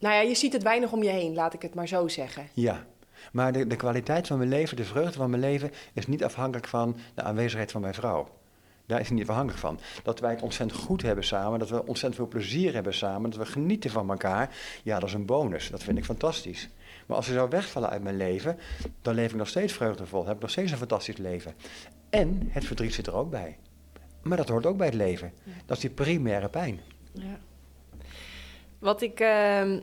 nou 0.00 0.14
ja, 0.14 0.20
je 0.20 0.34
ziet 0.34 0.52
het 0.52 0.62
weinig 0.62 0.92
om 0.92 1.02
je 1.02 1.10
heen, 1.10 1.34
laat 1.34 1.54
ik 1.54 1.62
het 1.62 1.74
maar 1.74 1.88
zo 1.88 2.08
zeggen. 2.08 2.48
Ja, 2.52 2.84
maar 3.32 3.52
de, 3.52 3.66
de 3.66 3.76
kwaliteit 3.76 4.26
van 4.26 4.38
mijn 4.38 4.50
leven, 4.50 4.76
de 4.76 4.84
vreugde 4.84 5.18
van 5.18 5.30
mijn 5.30 5.42
leven, 5.42 5.70
is 5.92 6.06
niet 6.06 6.24
afhankelijk 6.24 6.68
van 6.68 6.96
de 7.14 7.22
aanwezigheid 7.22 7.70
van 7.70 7.80
mijn 7.80 7.94
vrouw. 7.94 8.28
Daar 8.86 9.00
is 9.00 9.08
het 9.08 9.18
niet 9.18 9.28
afhankelijk 9.28 9.58
van. 9.58 9.80
Dat 10.02 10.20
wij 10.20 10.30
het 10.30 10.42
ontzettend 10.42 10.80
goed 10.80 11.02
hebben 11.02 11.24
samen, 11.24 11.58
dat 11.58 11.70
we 11.70 11.86
ontzettend 11.86 12.14
veel 12.14 12.28
plezier 12.28 12.74
hebben 12.74 12.94
samen, 12.94 13.30
dat 13.30 13.38
we 13.38 13.46
genieten 13.46 13.90
van 13.90 14.10
elkaar, 14.10 14.56
ja, 14.82 14.98
dat 14.98 15.08
is 15.08 15.14
een 15.14 15.26
bonus. 15.26 15.70
Dat 15.70 15.82
vind 15.82 15.98
ik 15.98 16.04
fantastisch. 16.04 16.68
Maar 17.06 17.16
als 17.16 17.26
ze 17.26 17.32
zou 17.32 17.48
wegvallen 17.48 17.90
uit 17.90 18.02
mijn 18.02 18.16
leven, 18.16 18.58
dan 19.02 19.14
leef 19.14 19.30
ik 19.30 19.36
nog 19.36 19.48
steeds 19.48 19.72
vreugdevol, 19.72 20.26
heb 20.26 20.34
ik 20.34 20.40
nog 20.40 20.50
steeds 20.50 20.72
een 20.72 20.78
fantastisch 20.78 21.16
leven. 21.16 21.54
En 22.10 22.48
het 22.50 22.64
verdriet 22.64 22.94
zit 22.94 23.06
er 23.06 23.14
ook 23.14 23.30
bij. 23.30 23.58
Maar 24.22 24.36
dat 24.36 24.48
hoort 24.48 24.66
ook 24.66 24.76
bij 24.76 24.86
het 24.86 24.94
leven. 24.94 25.32
Dat 25.66 25.76
is 25.76 25.82
die 25.82 25.90
primaire 25.90 26.48
pijn. 26.48 26.80
Ja. 27.12 27.38
Wat 28.80 29.02
ik, 29.02 29.20
ehm, 29.20 29.80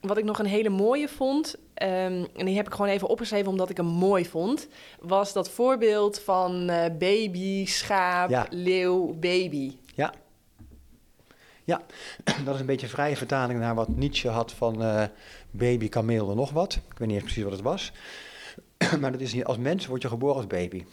wat 0.00 0.18
ik 0.18 0.24
nog 0.24 0.38
een 0.38 0.46
hele 0.46 0.68
mooie 0.68 1.08
vond, 1.08 1.54
um, 1.82 2.26
en 2.36 2.44
die 2.44 2.56
heb 2.56 2.66
ik 2.66 2.72
gewoon 2.72 2.90
even 2.90 3.08
opgeschreven 3.08 3.50
omdat 3.50 3.70
ik 3.70 3.76
hem 3.76 3.86
mooi 3.86 4.26
vond, 4.26 4.68
was 5.00 5.32
dat 5.32 5.50
voorbeeld 5.50 6.18
van 6.18 6.70
uh, 6.70 6.84
baby, 6.98 7.66
schaap, 7.66 8.46
leeuw, 8.50 9.14
baby. 9.14 9.76
Ja. 9.94 10.12
Ja, 11.64 11.82
dat 12.44 12.54
is 12.54 12.60
een 12.60 12.66
beetje 12.66 12.88
vrije 12.88 13.16
vertaling 13.16 13.60
naar 13.60 13.74
wat 13.74 13.88
Nietzsche 13.88 14.28
had 14.28 14.52
van 14.52 14.82
uh, 14.82 15.04
baby, 15.50 15.88
kameel 15.88 16.30
en 16.30 16.36
nog 16.36 16.50
wat. 16.50 16.74
Ik 16.74 16.98
weet 16.98 17.08
niet 17.08 17.16
eens 17.16 17.24
precies 17.24 17.42
wat 17.42 17.52
het 17.52 17.62
was. 17.62 17.92
maar 19.00 19.12
dat 19.12 19.20
is 19.20 19.32
niet, 19.32 19.44
als 19.44 19.58
mens 19.58 19.86
word 19.86 20.02
je 20.02 20.08
geboren 20.08 20.36
als 20.36 20.46
baby. 20.46 20.84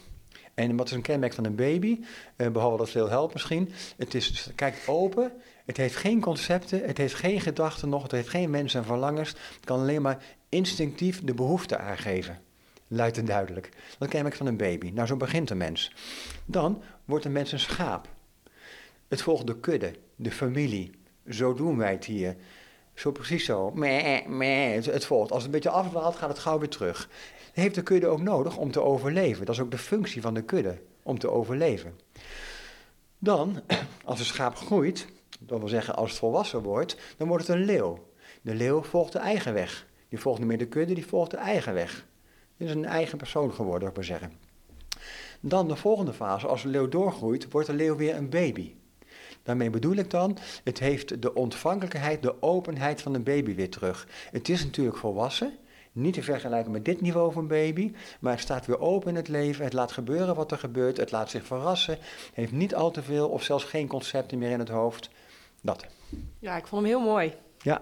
En 0.54 0.76
wat 0.76 0.86
is 0.86 0.92
een 0.92 1.02
kenmerk 1.02 1.32
van 1.32 1.44
een 1.44 1.54
baby, 1.54 2.00
uh, 2.36 2.48
behalve 2.48 2.76
dat 2.76 2.90
veel 2.90 3.08
helpt 3.08 3.32
misschien, 3.32 3.72
het, 3.96 4.14
is, 4.14 4.26
het 4.26 4.52
kijkt 4.54 4.88
open, 4.88 5.32
het 5.64 5.76
heeft 5.76 5.96
geen 5.96 6.20
concepten, 6.20 6.84
het 6.84 6.98
heeft 6.98 7.14
geen 7.14 7.40
gedachten 7.40 7.88
nog, 7.88 8.02
het 8.02 8.10
heeft 8.10 8.28
geen 8.28 8.50
mensen 8.50 8.80
en 8.80 8.86
verlangens. 8.86 9.28
Het 9.28 9.64
kan 9.64 9.80
alleen 9.80 10.02
maar 10.02 10.22
instinctief 10.48 11.20
de 11.24 11.34
behoefte 11.34 11.78
aangeven. 11.78 12.40
Luidt 12.88 13.18
en 13.18 13.24
duidelijk. 13.24 13.68
Dat 13.98 14.08
kenmerk 14.08 14.34
van 14.34 14.46
een 14.46 14.56
baby. 14.56 14.90
Nou, 14.90 15.06
zo 15.06 15.16
begint 15.16 15.50
een 15.50 15.56
mens. 15.56 15.92
Dan 16.44 16.82
wordt 17.04 17.24
een 17.24 17.32
mens 17.32 17.52
een 17.52 17.58
schaap. 17.58 18.08
Het 19.08 19.22
volgt 19.22 19.46
de 19.46 19.60
kudde, 19.60 19.94
de 20.16 20.30
familie. 20.30 20.90
Zo 21.28 21.54
doen 21.54 21.76
wij 21.76 21.92
het 21.92 22.04
hier. 22.04 22.36
Zo 22.94 23.12
precies 23.12 23.44
zo. 23.44 23.70
Meh, 23.70 24.26
meh. 24.26 24.84
Het, 24.84 25.04
volgt. 25.04 25.30
Als 25.30 25.42
het 25.42 25.54
een 25.54 25.60
beetje 25.60 25.76
afdwaalt, 25.78 26.16
gaat 26.16 26.28
het 26.28 26.38
gauw 26.38 26.58
weer 26.58 26.68
terug. 26.68 27.08
heeft 27.52 27.74
de 27.74 27.82
kudde 27.82 28.06
ook 28.06 28.20
nodig 28.20 28.56
om 28.56 28.70
te 28.70 28.82
overleven. 28.82 29.46
Dat 29.46 29.54
is 29.54 29.60
ook 29.60 29.70
de 29.70 29.78
functie 29.78 30.22
van 30.22 30.34
de 30.34 30.42
kudde, 30.42 30.78
om 31.02 31.18
te 31.18 31.30
overleven. 31.30 31.98
Dan, 33.18 33.60
als 34.04 34.18
een 34.18 34.24
schaap 34.24 34.56
groeit, 34.56 35.06
dat 35.46 35.58
wil 35.58 35.68
zeggen 35.68 35.96
als 35.96 36.10
het 36.10 36.18
volwassen 36.18 36.62
wordt, 36.62 36.96
dan 37.16 37.28
wordt 37.28 37.46
het 37.46 37.56
een 37.56 37.64
leeuw. 37.64 38.06
De 38.42 38.54
leeuw 38.54 38.82
volgt 38.82 39.12
de 39.12 39.18
eigen 39.18 39.54
weg. 39.54 39.86
Die 40.08 40.18
volgt 40.18 40.38
niet 40.38 40.48
meer 40.48 40.58
de 40.58 40.66
kudde, 40.66 40.94
die 40.94 41.06
volgt 41.06 41.30
de 41.30 41.36
eigen 41.36 41.74
weg. 41.74 42.06
Het 42.56 42.68
is 42.68 42.74
een 42.74 42.84
eigen 42.84 43.18
persoon 43.18 43.52
geworden, 43.52 43.88
ik 43.88 43.94
maar 43.94 44.04
zeggen. 44.04 44.32
Dan 45.40 45.68
de 45.68 45.76
volgende 45.76 46.12
fase, 46.12 46.46
als 46.46 46.62
de 46.62 46.68
leeuw 46.68 46.88
doorgroeit, 46.88 47.50
wordt 47.50 47.66
de 47.66 47.74
leeuw 47.74 47.96
weer 47.96 48.16
een 48.16 48.30
baby. 48.30 48.74
Daarmee 49.42 49.70
bedoel 49.70 49.94
ik 49.94 50.10
dan, 50.10 50.38
het 50.64 50.78
heeft 50.78 51.22
de 51.22 51.34
ontvankelijkheid, 51.34 52.22
de 52.22 52.42
openheid 52.42 53.02
van 53.02 53.14
een 53.14 53.22
baby 53.22 53.54
weer 53.54 53.70
terug. 53.70 54.08
Het 54.30 54.48
is 54.48 54.64
natuurlijk 54.64 54.96
volwassen, 54.96 55.58
niet 55.92 56.14
te 56.14 56.22
vergelijken 56.22 56.72
met 56.72 56.84
dit 56.84 57.00
niveau 57.00 57.32
van 57.32 57.46
baby, 57.46 57.92
maar 58.20 58.32
het 58.32 58.40
staat 58.40 58.66
weer 58.66 58.80
open 58.80 59.08
in 59.08 59.16
het 59.16 59.28
leven. 59.28 59.64
Het 59.64 59.72
laat 59.72 59.92
gebeuren 59.92 60.34
wat 60.34 60.52
er 60.52 60.58
gebeurt, 60.58 60.96
het 60.96 61.10
laat 61.10 61.30
zich 61.30 61.46
verrassen, 61.46 61.98
heeft 62.32 62.52
niet 62.52 62.74
al 62.74 62.90
te 62.90 63.02
veel 63.02 63.28
of 63.28 63.42
zelfs 63.42 63.64
geen 63.64 63.86
concepten 63.86 64.38
meer 64.38 64.50
in 64.50 64.58
het 64.58 64.68
hoofd. 64.68 65.10
Dat. 65.64 65.86
Ja, 66.38 66.56
ik 66.56 66.66
vond 66.66 66.82
hem 66.82 66.90
heel 66.90 67.00
mooi. 67.00 67.34
Ja. 67.58 67.80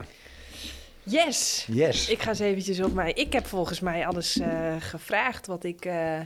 Yes. 1.03 1.67
Yes. 1.71 2.09
Ik 2.09 2.23
ga 2.23 2.29
eens 2.29 2.39
eventjes 2.39 2.81
op 2.81 2.93
mij. 2.93 3.13
Ik 3.13 3.33
heb 3.33 3.47
volgens 3.47 3.81
mij 3.81 4.07
alles 4.07 4.37
uh, 4.37 4.77
gevraagd 4.79 5.47
wat 5.47 5.65
ik 5.65 5.85
uh, 5.85 6.21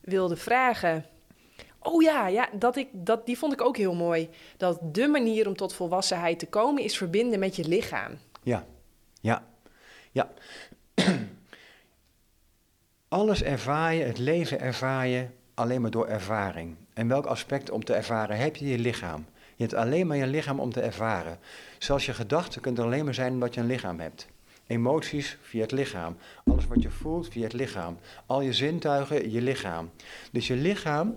wilde 0.00 0.36
vragen. 0.36 1.04
Oh 1.78 2.02
ja, 2.02 2.26
ja 2.26 2.48
dat 2.52 2.76
ik, 2.76 2.88
dat, 2.92 3.26
die 3.26 3.38
vond 3.38 3.52
ik 3.52 3.60
ook 3.60 3.76
heel 3.76 3.94
mooi. 3.94 4.28
Dat 4.56 4.78
de 4.82 5.06
manier 5.06 5.46
om 5.46 5.56
tot 5.56 5.74
volwassenheid 5.74 6.38
te 6.38 6.46
komen 6.46 6.82
is 6.82 6.96
verbinden 6.96 7.38
met 7.38 7.56
je 7.56 7.68
lichaam. 7.68 8.18
Ja, 8.42 8.66
ja, 9.20 9.44
ja. 10.12 10.30
Alles 13.08 13.42
ervaar 13.42 13.94
je, 13.94 14.04
het 14.04 14.18
leven 14.18 14.60
ervaar 14.60 15.06
je 15.06 15.26
alleen 15.54 15.80
maar 15.80 15.90
door 15.90 16.06
ervaring. 16.06 16.76
En 16.94 17.08
welk 17.08 17.26
aspect 17.26 17.70
om 17.70 17.84
te 17.84 17.94
ervaren 17.94 18.36
heb 18.36 18.56
je 18.56 18.68
je 18.68 18.78
lichaam? 18.78 19.26
Je 19.56 19.62
hebt 19.62 19.74
alleen 19.74 20.06
maar 20.06 20.16
je 20.16 20.26
lichaam 20.26 20.60
om 20.60 20.72
te 20.72 20.80
ervaren. 20.80 21.38
Zelfs 21.78 22.06
je 22.06 22.14
gedachten 22.14 22.60
kunnen 22.60 22.84
alleen 22.84 23.04
maar 23.04 23.14
zijn 23.14 23.32
omdat 23.32 23.54
je 23.54 23.60
een 23.60 23.66
lichaam 23.66 24.00
hebt. 24.00 24.26
Emoties 24.66 25.38
via 25.42 25.60
het 25.60 25.72
lichaam. 25.72 26.16
Alles 26.44 26.66
wat 26.66 26.82
je 26.82 26.90
voelt 26.90 27.28
via 27.28 27.42
het 27.42 27.52
lichaam. 27.52 27.98
Al 28.26 28.40
je 28.40 28.52
zintuigen, 28.52 29.30
je 29.30 29.42
lichaam. 29.42 29.90
Dus 30.32 30.46
je 30.46 30.56
lichaam 30.56 31.14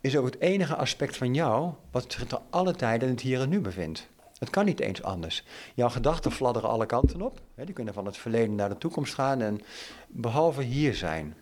is 0.00 0.16
ook 0.16 0.24
het 0.24 0.40
enige 0.40 0.76
aspect 0.76 1.16
van 1.16 1.34
jou 1.34 1.72
wat 1.90 2.12
zich 2.12 2.26
te 2.26 2.38
alle 2.50 2.74
tijden 2.74 3.08
in 3.08 3.14
het 3.14 3.22
hier 3.22 3.40
en 3.40 3.48
nu 3.48 3.60
bevindt. 3.60 4.08
Het 4.38 4.50
kan 4.50 4.64
niet 4.64 4.80
eens 4.80 5.02
anders. 5.02 5.44
Jouw 5.74 5.88
gedachten 5.88 6.32
fladderen 6.32 6.68
alle 6.68 6.86
kanten 6.86 7.22
op. 7.22 7.40
Die 7.54 7.74
kunnen 7.74 7.94
van 7.94 8.06
het 8.06 8.16
verleden 8.16 8.54
naar 8.54 8.68
de 8.68 8.78
toekomst 8.78 9.14
gaan 9.14 9.40
en 9.40 9.60
behalve 10.06 10.62
hier 10.62 10.94
zijn. 10.94 11.34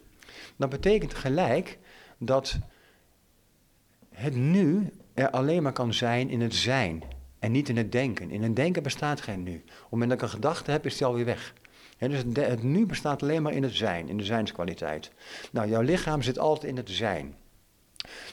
Dat 0.57 0.69
betekent 0.69 1.15
gelijk 1.15 1.79
dat 2.19 2.59
het 4.15 4.35
nu 4.35 4.91
er 5.15 5.31
alleen 5.31 5.63
maar 5.63 5.73
kan 5.73 5.95
zijn 5.95 6.31
in 6.31 6.41
het 6.41 6.55
zijn 6.55 7.03
en 7.39 7.53
niet 7.53 7.69
in 7.69 7.77
het 7.77 7.93
denken. 7.93 8.31
In 8.31 8.43
het 8.43 8.57
denken 8.57 8.83
bestaat 8.83 9.21
geen 9.21 9.43
nu. 9.43 9.55
Op 9.55 9.81
het 9.81 9.91
moment 9.91 10.11
dat 10.11 10.19
ik 10.19 10.25
een 10.25 10.35
gedachte 10.35 10.71
heb, 10.71 10.87
is 10.87 10.97
die 10.97 11.07
alweer 11.07 11.25
weg. 11.25 11.55
dus 11.99 12.19
het, 12.19 12.37
het, 12.37 12.63
nu 12.63 12.87
bestaat 12.87 13.23
alleen 13.23 13.43
maar 13.43 13.53
in 13.53 13.63
het 13.63 13.75
zijn, 13.75 14.09
in 14.09 14.17
de 14.17 14.25
zijnskwaliteit. 14.25 15.11
Nou, 15.51 15.69
jouw 15.69 15.83
lichaam 15.83 16.23
zit 16.23 16.39
altijd 16.39 16.71
in 16.71 16.77
het 16.77 16.91
zijn. 16.91 17.35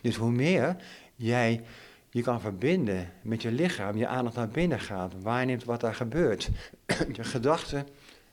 Dus 0.02 0.16
hoe 0.16 0.32
meer 0.32 0.76
jij 1.16 1.64
je 2.10 2.22
kan 2.22 2.42
verbinden 2.42 3.12
met 3.22 3.42
je 3.42 3.52
lichaam, 3.52 3.98
je 3.98 4.08
aandacht 4.08 4.36
naar 4.36 4.50
binnen 4.50 4.80
gaat, 4.80 5.14
waarneemt 5.22 5.64
wat 5.64 5.80
daar 5.80 5.96
gebeurt, 5.96 6.50
je 7.18 7.24
gedachten, 7.24 7.88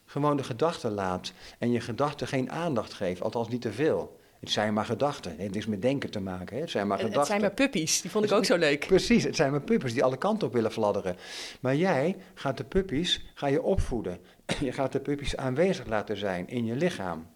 gewoon 0.07 0.37
de 0.37 0.45
gedachten 0.45 0.91
laat 0.91 1.33
en 1.59 1.71
je 1.71 1.81
gedachten 1.81 2.27
geen 2.27 2.51
aandacht 2.51 2.93
geeft, 2.93 3.23
althans 3.23 3.49
niet 3.49 3.61
te 3.61 3.73
veel. 3.73 4.18
Het 4.41 4.51
zijn 4.51 4.75
maar 4.75 4.85
gedachten. 4.85 5.31
Het 5.31 5.41
heeft 5.41 5.55
niks 5.55 5.67
met 5.67 5.83
denken 5.83 6.11
te 6.11 6.21
maken. 6.21 6.57
Hè. 6.57 6.63
Het 6.63 6.71
zijn 6.71 6.87
maar 6.87 6.97
gedachten. 6.97 7.21
Het 7.21 7.29
zijn 7.29 7.41
maar 7.41 7.51
puppies. 7.51 8.01
Die 8.01 8.11
vond 8.11 8.25
ik 8.25 8.33
ook 8.33 8.45
zo 8.45 8.57
leuk. 8.57 8.87
Precies, 8.87 9.25
het 9.25 9.37
zijn 9.37 9.51
maar 9.51 9.61
puppies 9.61 9.93
die 9.93 10.05
alle 10.05 10.17
kanten 10.17 10.47
op 10.47 10.53
willen 10.53 10.73
fladderen. 10.73 11.17
Maar 11.61 11.77
jij 11.77 12.17
gaat 12.35 12.57
de 12.57 12.65
puppies 12.65 13.27
ga 13.35 13.47
je 13.47 13.63
opvoeden. 13.63 14.19
Je 14.61 14.73
gaat 14.73 14.93
de 14.93 15.01
puppies 15.01 15.37
aanwezig 15.37 15.87
laten 15.87 16.17
zijn 16.17 16.49
in 16.49 16.65
je 16.65 16.77
lichaam. 16.77 17.27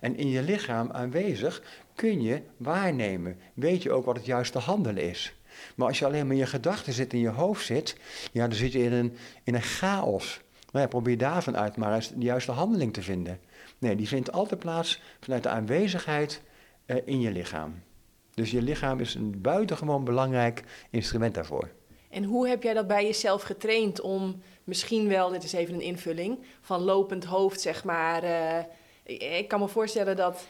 En 0.00 0.16
in 0.16 0.28
je 0.28 0.42
lichaam 0.42 0.90
aanwezig 0.90 1.62
kun 1.94 2.22
je 2.22 2.42
waarnemen. 2.56 3.38
Weet 3.54 3.82
je 3.82 3.92
ook 3.92 4.04
wat 4.04 4.16
het 4.16 4.26
juiste 4.26 4.58
handelen 4.58 5.02
is. 5.02 5.34
Maar 5.76 5.88
als 5.88 5.98
je 5.98 6.04
alleen 6.04 6.26
maar 6.26 6.34
in 6.34 6.40
je 6.40 6.46
gedachten 6.46 6.92
zit, 6.92 7.12
in 7.12 7.20
je 7.20 7.28
hoofd 7.28 7.66
zit, 7.66 7.96
ja, 8.32 8.46
dan 8.46 8.56
zit 8.56 8.72
je 8.72 8.82
in 8.82 8.92
een, 8.92 9.16
in 9.42 9.54
een 9.54 9.62
chaos. 9.62 10.40
Nou 10.72 10.84
ja, 10.84 10.86
probeer 10.86 11.18
daarvan 11.18 11.56
uit 11.56 11.76
maar 11.76 11.94
eens 11.94 12.08
de 12.08 12.24
juiste 12.24 12.52
handeling 12.52 12.92
te 12.92 13.02
vinden. 13.02 13.40
Nee, 13.78 13.96
die 13.96 14.08
vindt 14.08 14.32
altijd 14.32 14.60
plaats 14.60 15.00
vanuit 15.20 15.42
de 15.42 15.48
aanwezigheid 15.48 16.42
uh, 16.86 16.96
in 17.04 17.20
je 17.20 17.30
lichaam. 17.30 17.82
Dus 18.34 18.50
je 18.50 18.62
lichaam 18.62 19.00
is 19.00 19.14
een 19.14 19.40
buitengewoon 19.40 20.04
belangrijk 20.04 20.64
instrument 20.90 21.34
daarvoor. 21.34 21.70
En 22.10 22.24
hoe 22.24 22.48
heb 22.48 22.62
jij 22.62 22.74
dat 22.74 22.86
bij 22.86 23.04
jezelf 23.04 23.42
getraind 23.42 24.00
om 24.00 24.42
misschien 24.64 25.08
wel, 25.08 25.28
dit 25.28 25.44
is 25.44 25.52
even 25.52 25.74
een 25.74 25.80
invulling, 25.80 26.38
van 26.60 26.80
lopend 26.80 27.24
hoofd, 27.24 27.60
zeg 27.60 27.84
maar. 27.84 28.24
Uh, 28.24 28.58
ik 29.38 29.48
kan 29.48 29.60
me 29.60 29.68
voorstellen 29.68 30.16
dat, 30.16 30.46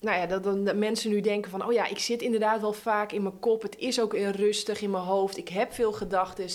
nou 0.00 0.18
ja, 0.18 0.26
dat, 0.26 0.44
dat 0.44 0.76
mensen 0.76 1.10
nu 1.10 1.20
denken 1.20 1.50
van, 1.50 1.66
oh 1.66 1.72
ja, 1.72 1.86
ik 1.86 1.98
zit 1.98 2.22
inderdaad 2.22 2.60
wel 2.60 2.72
vaak 2.72 3.12
in 3.12 3.22
mijn 3.22 3.38
kop. 3.38 3.62
Het 3.62 3.78
is 3.78 4.00
ook 4.00 4.14
rustig 4.14 4.80
in 4.80 4.90
mijn 4.90 5.04
hoofd. 5.04 5.36
Ik 5.36 5.48
heb 5.48 5.72
veel 5.72 5.92
gedachten. 5.92 6.46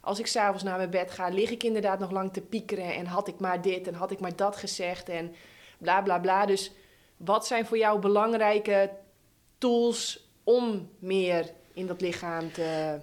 Als 0.00 0.18
ik 0.18 0.26
s'avonds 0.26 0.62
naar 0.62 0.76
mijn 0.76 0.90
bed 0.90 1.10
ga, 1.10 1.28
lig 1.28 1.50
ik 1.50 1.62
inderdaad 1.62 1.98
nog 1.98 2.10
lang 2.10 2.32
te 2.32 2.40
piekeren. 2.40 2.94
En 2.94 3.06
had 3.06 3.28
ik 3.28 3.38
maar 3.38 3.62
dit 3.62 3.86
en 3.86 3.94
had 3.94 4.10
ik 4.10 4.20
maar 4.20 4.36
dat 4.36 4.56
gezegd 4.56 5.08
en 5.08 5.34
bla 5.78 6.02
bla 6.02 6.18
bla. 6.18 6.46
Dus 6.46 6.72
wat 7.24 7.46
zijn 7.46 7.66
voor 7.66 7.78
jou 7.78 8.00
belangrijke 8.00 8.90
tools 9.58 10.30
om 10.44 10.88
meer 10.98 11.50
in 11.72 11.86
dat 11.86 12.00
lichaam 12.00 12.52
te. 12.52 12.98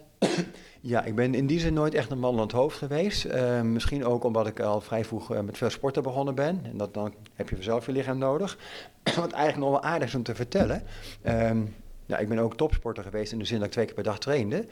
Ja, 0.82 1.04
ik 1.04 1.16
ben 1.16 1.34
in 1.34 1.48
die 1.48 1.60
zin 1.60 1.74
nooit 1.74 1.94
echt 1.94 2.12
een 2.12 2.20
man 2.20 2.34
aan 2.34 2.42
het 2.42 2.52
hoofd 2.52 2.78
geweest. 2.78 3.26
Uh, 3.26 3.62
misschien 3.62 4.06
ook 4.06 4.24
omdat 4.24 4.48
ik 4.48 4.60
al 4.60 4.82
vrij 4.82 5.06
vroeg 5.06 5.32
uh, 5.32 5.40
met 5.40 5.58
veel 5.58 5.70
sporten 5.70 6.04
begonnen 6.04 6.36
ben. 6.36 6.62
En 6.64 6.78
dat, 6.78 6.94
dan 6.94 7.14
heb 7.34 7.50
je 7.50 7.64
zelf 7.64 7.86
je 7.86 7.92
lichaam 7.92 8.18
nodig. 8.18 8.58
Wat 9.04 9.32
eigenlijk 9.32 9.58
nog 9.58 9.82
wel 9.82 9.92
aardig 9.92 10.08
is 10.08 10.16
om 10.16 10.24
te 10.24 10.36
vertellen. 10.36 10.84
Uh, 11.24 11.52
ja, 12.06 12.18
ik 12.18 12.30
ben 12.30 12.40
ook 12.40 12.56
topsporter 12.56 13.04
geweest 13.04 13.32
in 13.32 13.40
de 13.40 13.46
zin 13.46 13.58
dat 13.58 13.66
ik 13.66 13.72
twee 13.72 13.86
keer 13.86 13.94
per 13.94 14.04
dag 14.04 14.20
trainde. 14.20 14.66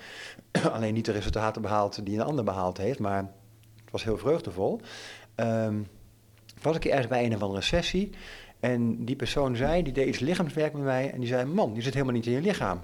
Alleen 0.74 0.94
niet 0.94 1.06
de 1.06 1.11
resultaten 1.11 1.61
behaald 1.61 2.06
die 2.06 2.15
een 2.15 2.26
ander 2.26 2.44
behaald 2.44 2.78
heeft, 2.78 2.99
maar 2.99 3.18
het 3.82 3.91
was 3.91 4.03
heel 4.03 4.18
vreugdevol. 4.18 4.82
Um, 5.36 5.88
was 6.61 6.76
ik 6.76 6.86
ergens 6.86 7.07
bij 7.07 7.26
een 7.26 7.36
of 7.36 7.41
andere 7.41 7.61
sessie 7.61 8.11
en 8.59 9.05
die 9.05 9.15
persoon 9.15 9.55
zei, 9.55 9.84
die 9.84 9.93
deed 9.93 10.07
iets 10.07 10.19
lichaamswerk 10.19 10.73
met 10.73 10.84
mij 10.84 11.11
en 11.11 11.19
die 11.19 11.29
zei, 11.29 11.45
man, 11.45 11.71
je 11.75 11.81
zit 11.81 11.93
helemaal 11.93 12.15
niet 12.15 12.25
in 12.25 12.31
je 12.31 12.41
lichaam. 12.41 12.81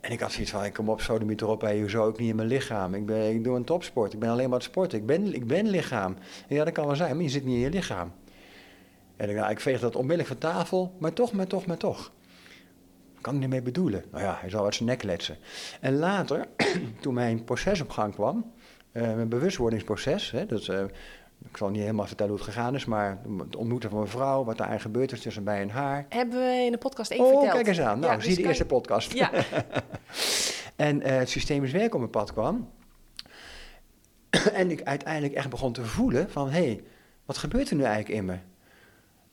En 0.00 0.12
ik 0.12 0.20
had 0.20 0.32
zoiets 0.32 0.50
van, 0.50 0.64
ik 0.64 0.72
kom 0.72 0.88
op, 0.88 1.00
zo 1.00 1.18
de 1.18 1.34
erop, 1.36 1.60
hey, 1.60 1.80
hoezo 1.80 2.08
ik 2.08 2.18
niet 2.18 2.28
in 2.28 2.36
mijn 2.36 2.48
lichaam? 2.48 2.94
Ik, 2.94 3.06
ben, 3.06 3.30
ik 3.34 3.44
doe 3.44 3.56
een 3.56 3.64
topsport, 3.64 4.12
ik 4.12 4.18
ben 4.18 4.28
alleen 4.28 4.48
maar 4.48 4.58
het 4.58 4.68
sporten, 4.68 4.98
ik 4.98 5.06
ben, 5.06 5.34
ik 5.34 5.46
ben 5.46 5.68
lichaam. 5.68 6.16
Ja, 6.48 6.64
dat 6.64 6.72
kan 6.72 6.86
wel 6.86 6.96
zijn, 6.96 7.14
maar 7.14 7.24
je 7.24 7.30
zit 7.30 7.44
niet 7.44 7.54
in 7.54 7.60
je 7.60 7.70
lichaam. 7.70 8.12
En 9.16 9.30
ik, 9.30 9.36
nou, 9.36 9.50
ik 9.50 9.60
veeg 9.60 9.80
dat 9.80 9.96
onmiddellijk 9.96 10.28
van 10.28 10.50
tafel, 10.50 10.94
maar 10.98 11.12
toch, 11.12 11.32
maar 11.32 11.46
toch, 11.46 11.66
maar 11.66 11.76
toch 11.76 12.12
kan 13.20 13.34
hij 13.34 13.42
ermee 13.42 13.62
bedoelen? 13.62 14.04
Nou 14.10 14.24
ja, 14.24 14.36
hij 14.40 14.50
zal 14.50 14.64
uit 14.64 14.74
zijn 14.74 14.88
nek 14.88 15.02
letsen. 15.02 15.36
En 15.80 15.96
later, 15.96 16.46
toen 17.00 17.14
mijn 17.14 17.44
proces 17.44 17.80
op 17.80 17.90
gang 17.90 18.14
kwam, 18.14 18.52
uh, 18.92 19.02
mijn 19.02 19.28
bewustwordingsproces, 19.28 20.30
hè, 20.30 20.46
dat, 20.46 20.66
uh, 20.66 20.84
ik 21.44 21.56
zal 21.56 21.68
niet 21.68 21.80
helemaal 21.80 22.06
vertellen 22.06 22.32
hoe 22.32 22.40
het 22.40 22.54
gegaan 22.54 22.74
is, 22.74 22.84
maar 22.84 23.18
het 23.38 23.56
ontmoeten 23.56 23.90
van 23.90 23.98
mijn 23.98 24.10
vrouw, 24.10 24.44
wat 24.44 24.58
daar 24.58 24.80
gebeurd 24.80 25.12
is 25.12 25.20
tussen 25.20 25.42
mij 25.42 25.60
en 25.60 25.70
haar. 25.70 26.06
Hebben 26.08 26.38
we 26.38 26.62
in 26.64 26.72
de 26.72 26.78
podcast 26.78 27.10
één 27.10 27.20
oh, 27.20 27.26
verteld. 27.26 27.46
Oh, 27.46 27.54
kijk 27.54 27.66
eens 27.66 27.80
aan. 27.80 27.98
Nou, 27.98 28.12
ja, 28.12 28.20
zie 28.20 28.28
dus 28.28 28.36
de 28.36 28.48
eerste 28.48 28.66
podcast. 28.66 29.12
Ja. 29.12 29.30
en 30.76 31.00
uh, 31.00 31.06
het 31.06 31.28
systemisch 31.28 31.72
werk 31.72 31.92
op 31.92 31.98
mijn 31.98 32.10
pad 32.10 32.32
kwam. 32.32 32.70
en 34.52 34.70
ik 34.70 34.82
uiteindelijk 34.82 35.34
echt 35.34 35.50
begon 35.50 35.72
te 35.72 35.84
voelen 35.84 36.30
van, 36.30 36.50
hé, 36.50 36.64
hey, 36.64 36.82
wat 37.24 37.38
gebeurt 37.38 37.70
er 37.70 37.76
nu 37.76 37.82
eigenlijk 37.82 38.14
in 38.14 38.24
me? 38.24 38.36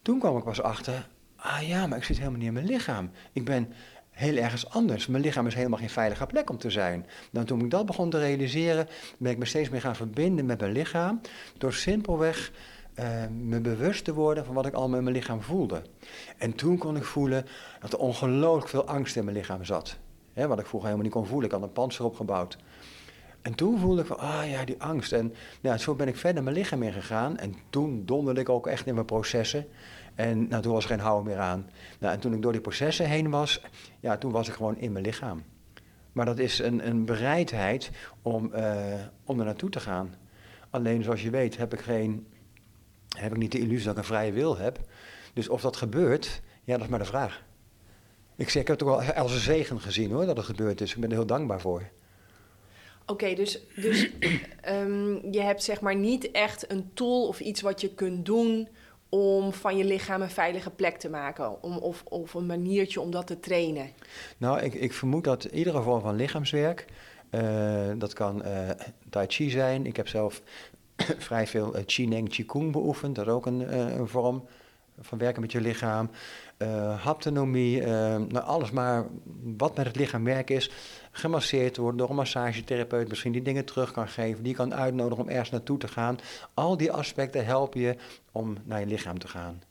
Toen 0.02 0.20
kwam 0.20 0.38
ik 0.38 0.44
pas 0.44 0.62
achter, 0.62 1.08
ah 1.36 1.68
ja, 1.68 1.88
maar 1.88 1.98
ik 1.98 2.04
zit 2.04 2.18
helemaal 2.18 2.38
niet 2.38 2.48
in 2.48 2.54
mijn 2.54 2.66
lichaam. 2.66 3.12
Ik 3.32 3.46
ben 3.46 3.74
heel 4.16 4.36
ergens 4.36 4.70
anders. 4.70 5.08
Mijn 5.08 5.24
lichaam 5.24 5.48
is 5.48 5.54
helemaal 5.54 5.80
geen 5.80 5.90
veilige 5.90 6.26
plek 6.26 6.50
om 6.50 6.58
te 6.58 6.70
zijn. 6.70 7.06
Nou, 7.32 7.46
toen 7.46 7.60
ik 7.60 7.72
dat 7.72 7.86
begon 7.86 8.10
te 8.10 8.20
realiseren, 8.20 8.88
ben 9.18 9.32
ik 9.32 9.38
me 9.38 9.46
steeds 9.46 9.70
meer 9.70 9.82
gaan 9.82 9.96
verbinden 9.96 10.46
met 10.46 10.60
mijn 10.60 10.72
lichaam. 10.72 11.22
Door 11.58 11.74
simpelweg 11.74 12.52
uh, 13.00 13.06
me 13.40 13.60
bewust 13.60 14.04
te 14.04 14.14
worden 14.14 14.46
van 14.46 14.54
wat 14.54 14.66
ik 14.66 14.74
al 14.74 14.90
met 14.90 15.02
mijn 15.02 15.16
lichaam 15.16 15.42
voelde. 15.42 15.82
En 16.38 16.56
toen 16.56 16.78
kon 16.78 16.96
ik 16.96 17.04
voelen 17.04 17.46
dat 17.80 17.94
er 17.94 18.00
ongelooflijk 18.00 18.70
veel 18.70 18.86
angst 18.86 19.16
in 19.16 19.24
mijn 19.24 19.38
lichaam 19.38 19.64
zat. 19.64 19.98
Wat 20.34 20.60
ik 20.60 20.66
vroeger 20.66 20.90
helemaal 20.90 21.04
niet 21.04 21.12
kon 21.12 21.26
voelen. 21.26 21.46
Ik 21.46 21.52
had 21.52 21.64
een 21.64 21.72
panzer 21.72 22.06
opgebouwd. 22.06 22.58
En 23.42 23.56
toen 23.56 23.80
voelde 23.80 24.02
ik 24.02 24.08
van, 24.08 24.18
ah 24.18 24.50
ja, 24.50 24.66
die 24.66 24.82
angst. 24.82 25.12
En 25.12 25.34
nou, 25.62 25.78
zo 25.78 25.96
ben 25.96 26.08
ik 26.08 26.18
verder 26.18 26.44
mijn 26.44 26.56
lichaam 26.56 26.84
ingegaan. 26.84 27.38
En 27.38 27.56
toen 27.70 28.06
donderde 28.06 28.42
ik 28.42 28.50
ook 28.50 28.68
echt 28.68 28.88
in 28.88 28.94
mijn 28.94 29.06
processen. 29.06 29.68
En 30.16 30.48
nou, 30.48 30.62
toen 30.62 30.74
was 30.74 30.84
er 30.84 30.90
geen 30.90 31.00
houden 31.00 31.34
meer 31.34 31.42
aan. 31.42 31.70
Nou, 32.00 32.14
en 32.14 32.20
toen 32.20 32.34
ik 32.34 32.42
door 32.42 32.52
die 32.52 32.62
processen 32.62 33.10
heen 33.10 33.30
was, 33.30 33.62
ja, 34.00 34.18
toen 34.18 34.32
was 34.32 34.48
ik 34.48 34.54
gewoon 34.54 34.78
in 34.78 34.92
mijn 34.92 35.06
lichaam. 35.06 35.44
Maar 36.12 36.26
dat 36.26 36.40
is 36.40 36.60
een, 36.60 36.88
een 36.88 37.06
bereidheid 37.06 37.92
om, 38.22 38.52
uh, 38.56 38.94
om 39.26 39.40
er 39.40 39.46
naartoe 39.46 39.70
te 39.70 39.80
gaan. 39.80 40.16
Alleen 40.70 41.04
zoals 41.04 41.22
je 41.22 41.30
weet 41.30 41.58
heb 41.58 41.74
ik, 41.74 41.80
geen, 41.80 42.28
heb 43.18 43.32
ik 43.32 43.38
niet 43.38 43.52
de 43.52 43.60
illusie 43.60 43.86
dat 43.86 43.94
ik 43.94 43.98
een 43.98 44.04
vrije 44.04 44.32
wil 44.32 44.58
heb. 44.58 44.80
Dus 45.34 45.50
of 45.50 45.62
dat 45.62 45.76
gebeurt, 45.76 46.42
ja, 46.64 46.74
dat 46.74 46.84
is 46.84 46.90
maar 46.90 47.00
de 47.00 47.06
vraag. 47.06 47.44
Ik, 48.36 48.50
zeg, 48.50 48.62
ik 48.62 48.68
heb 48.68 48.80
het 48.80 48.88
ook 48.88 49.00
wel 49.00 49.14
als 49.14 49.34
een 49.34 49.40
zegen 49.40 49.82
gezien 49.82 50.12
hoor, 50.12 50.26
dat 50.26 50.38
het 50.38 50.46
gebeurd 50.46 50.82
is. 50.82 50.94
Ik 50.94 51.00
ben 51.00 51.10
er 51.10 51.16
heel 51.16 51.26
dankbaar 51.26 51.62
voor. 51.62 51.84
Oké, 53.06 53.34
dus, 53.34 53.60
dus 53.76 54.10
um, 54.70 55.20
je 55.38 55.42
hebt 55.42 55.64
zeg 55.64 55.82
maar 55.82 55.96
niet 55.96 56.32
echt 56.32 56.72
een 56.72 56.90
tool 56.94 57.28
of 57.28 57.40
iets 57.40 57.62
wat 57.62 57.82
je 57.82 57.94
kunt 57.94 58.26
doen 58.26 58.68
om 59.16 59.54
van 59.54 59.78
je 59.78 59.84
lichaam 59.84 60.22
een 60.22 60.30
veilige 60.30 60.70
plek 60.70 60.98
te 60.98 61.10
maken? 61.10 61.64
Om, 61.64 61.78
of, 61.78 62.04
of 62.04 62.34
een 62.34 62.46
maniertje 62.46 63.02
om 63.02 63.12
dat 63.12 63.28
te 63.28 63.40
trainen? 63.40 63.90
Nou, 64.38 64.62
ik, 64.62 64.74
ik 64.74 64.94
vermoed 64.94 65.24
dat 65.24 65.44
iedere 65.44 65.82
vorm 65.82 66.02
van 66.02 66.16
lichaamswerk, 66.16 66.86
uh, 67.32 67.42
dat 67.98 68.14
kan 68.14 68.42
uh, 68.46 68.70
Tai 69.10 69.26
Chi 69.28 69.50
zijn. 69.50 69.86
Ik 69.86 69.96
heb 69.96 70.08
zelf 70.08 70.42
vrij 71.28 71.48
veel 71.48 71.78
uh, 71.78 71.82
Chi 71.86 72.08
Neng 72.08 72.30
Qigong 72.30 72.72
beoefend, 72.72 73.16
dat 73.16 73.26
is 73.26 73.32
ook 73.32 73.46
een, 73.46 73.78
een 74.00 74.08
vorm 74.08 74.46
van 75.00 75.18
werken 75.18 75.42
met 75.42 75.52
je 75.52 75.62
lichaam. 75.62 76.10
haptonomie, 76.98 77.82
nou 77.82 78.40
alles 78.40 78.72
maar 78.72 79.06
wat 79.58 79.76
met 79.76 79.86
het 79.86 79.96
lichaam 79.96 80.24
werken 80.24 80.56
is 80.56 80.72
gemasseerd 81.18 81.78
wordt 81.78 81.98
door 81.98 82.10
een 82.10 82.16
massagetherapeut, 82.16 83.08
misschien 83.08 83.32
die 83.32 83.42
dingen 83.42 83.66
terug 83.66 83.92
kan 83.92 84.08
geven, 84.08 84.44
die 84.44 84.56
kan 84.56 84.74
uitnodigen 84.74 85.24
om 85.24 85.30
ergens 85.30 85.50
naartoe 85.50 85.78
te 85.78 85.88
gaan. 85.88 86.18
Al 86.54 86.78
die 86.78 86.92
aspecten 86.92 87.46
helpen 87.46 87.80
je 87.82 87.96
om 88.32 88.58
naar 88.64 88.80
je 88.80 88.86
lichaam 88.86 89.20
te 89.20 89.28
gaan. 89.28 89.62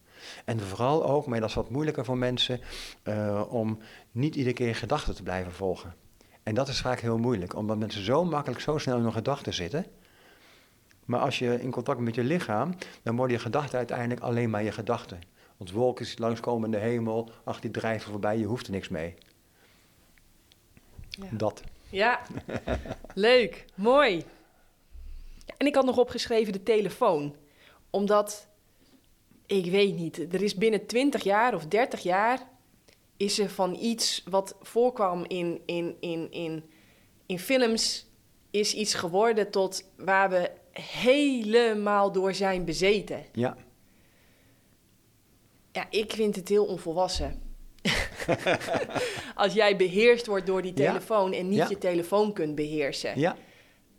En 0.45 0.61
vooral 0.61 1.07
ook, 1.07 1.27
maar 1.27 1.41
dat 1.41 1.49
is 1.49 1.55
wat 1.55 1.71
moeilijker 1.71 2.05
voor 2.05 2.19
mensen, 2.19 2.61
uh, 3.05 3.43
om 3.49 3.79
niet 4.13 4.35
iedere 4.35 4.55
keer 4.55 4.75
gedachten 4.75 5.15
te 5.15 5.23
blijven 5.23 5.53
volgen. 5.53 5.95
En 6.43 6.55
dat 6.55 6.69
is 6.69 6.81
vaak 6.81 7.01
heel 7.01 7.19
moeilijk, 7.19 7.57
omdat 7.57 7.79
mensen 7.79 8.05
zo 8.05 8.25
makkelijk, 8.25 8.61
zo 8.61 8.79
snel 8.79 8.97
in 8.97 9.03
hun 9.03 9.13
gedachten 9.13 9.55
zitten. 9.55 9.87
Maar 11.05 11.21
als 11.21 11.39
je 11.39 11.61
in 11.61 11.71
contact 11.71 11.99
bent 11.99 12.17
met 12.17 12.25
je 12.25 12.33
lichaam, 12.33 12.75
dan 13.03 13.17
worden 13.17 13.37
je 13.37 13.43
gedachten 13.43 13.79
uiteindelijk 13.79 14.21
alleen 14.21 14.51
maar 14.51 14.63
je 14.63 14.73
gedachten. 14.73 15.19
Want 15.57 15.71
wolken 15.71 16.07
langskomen 16.17 16.65
in 16.65 16.71
de 16.71 16.87
hemel, 16.87 17.31
ach 17.45 17.61
die 17.61 17.71
drijven 17.71 18.11
voorbij, 18.11 18.39
je 18.39 18.45
hoeft 18.45 18.67
er 18.67 18.73
niks 18.73 18.89
mee. 18.89 19.15
Ja. 21.21 21.27
Dat. 21.31 21.63
Ja, 21.91 22.21
leuk, 23.15 23.65
mooi. 23.75 24.25
En 25.57 25.67
ik 25.67 25.75
had 25.75 25.85
nog 25.85 25.99
opgeschreven 25.99 26.53
de 26.53 26.63
telefoon. 26.63 27.37
Omdat, 27.91 28.49
ik 29.47 29.71
weet 29.71 29.97
niet, 29.97 30.35
er 30.35 30.43
is 30.43 30.55
binnen 30.55 30.87
20 30.87 31.23
jaar 31.23 31.55
of 31.55 31.67
30 31.67 32.03
jaar... 32.03 32.49
is 33.17 33.39
er 33.39 33.51
van 33.51 33.75
iets 33.75 34.23
wat 34.31 34.57
voorkwam 34.63 35.25
in, 35.25 35.61
in, 35.67 35.97
in, 36.01 36.33
in, 36.33 36.65
in 37.27 37.39
films... 37.39 38.07
is 38.51 38.75
iets 38.75 38.95
geworden 38.95 39.51
tot 39.51 39.85
waar 39.97 40.31
we 40.31 40.51
helemaal 40.81 42.13
door 42.13 42.35
zijn 42.35 42.65
bezeten. 42.65 43.25
Ja. 43.33 43.57
Ja, 45.73 45.87
ik 45.91 46.13
vind 46.13 46.37
het 46.37 46.49
heel 46.49 46.67
onvolwassen. 46.67 47.43
Als 49.35 49.53
jij 49.53 49.77
beheerst 49.77 50.27
wordt 50.27 50.47
door 50.47 50.63
die 50.63 50.73
telefoon 50.73 51.33
en 51.33 51.49
niet 51.49 51.69
je 51.69 51.79
telefoon 51.79 52.33
kunt 52.33 52.55
beheersen. 52.55 53.19
Ja. 53.21 53.37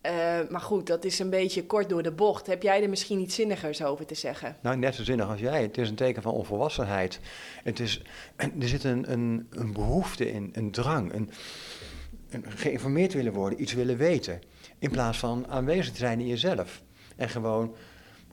Uh, 0.06 0.38
maar 0.50 0.60
goed, 0.60 0.86
dat 0.86 1.04
is 1.04 1.18
een 1.18 1.30
beetje 1.30 1.66
kort 1.66 1.88
door 1.88 2.02
de 2.02 2.12
bocht. 2.12 2.46
Heb 2.46 2.62
jij 2.62 2.82
er 2.82 2.88
misschien 2.88 3.20
iets 3.20 3.34
zinnigers 3.34 3.82
over 3.82 4.06
te 4.06 4.14
zeggen? 4.14 4.56
Nou, 4.62 4.76
net 4.76 4.94
zo 4.94 5.04
zinnig 5.04 5.28
als 5.28 5.40
jij. 5.40 5.62
Het 5.62 5.78
is 5.78 5.88
een 5.88 5.94
teken 5.94 6.22
van 6.22 6.32
onvolwassenheid. 6.32 7.20
Het 7.62 7.80
is, 7.80 8.02
er 8.36 8.68
zit 8.68 8.84
een, 8.84 9.12
een, 9.12 9.46
een 9.50 9.72
behoefte 9.72 10.30
in, 10.30 10.50
een 10.52 10.70
drang, 10.70 11.12
een, 11.12 11.30
een 12.30 12.44
geïnformeerd 12.48 13.12
willen 13.12 13.32
worden, 13.32 13.62
iets 13.62 13.72
willen 13.72 13.96
weten. 13.96 14.40
In 14.78 14.90
plaats 14.90 15.18
van 15.18 15.46
aanwezig 15.48 15.92
te 15.92 15.98
zijn 15.98 16.20
in 16.20 16.26
jezelf. 16.26 16.82
En 17.16 17.28
gewoon 17.28 17.74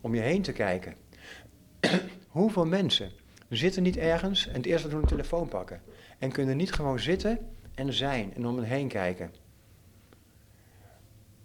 om 0.02 0.16
je 0.16 0.22
heen 0.22 0.42
te 0.42 0.52
kijken. 0.52 0.96
Hoeveel 2.28 2.66
mensen 2.66 3.12
zitten 3.50 3.84
niet 3.84 3.98
ergens 3.98 4.48
en 4.48 4.54
het 4.54 4.66
eerste 4.66 4.88
doen 4.88 5.02
een 5.02 5.08
telefoon 5.08 5.48
pakken. 5.48 5.82
En 6.20 6.32
kunnen 6.32 6.58
niet 6.58 6.72
gewoon 6.72 7.00
zitten 7.00 7.40
en 7.76 7.94
zijn 7.94 8.34
en 8.36 8.48
om 8.48 8.56
hen 8.56 8.66
heen 8.66 8.88
kijken. 8.88 9.32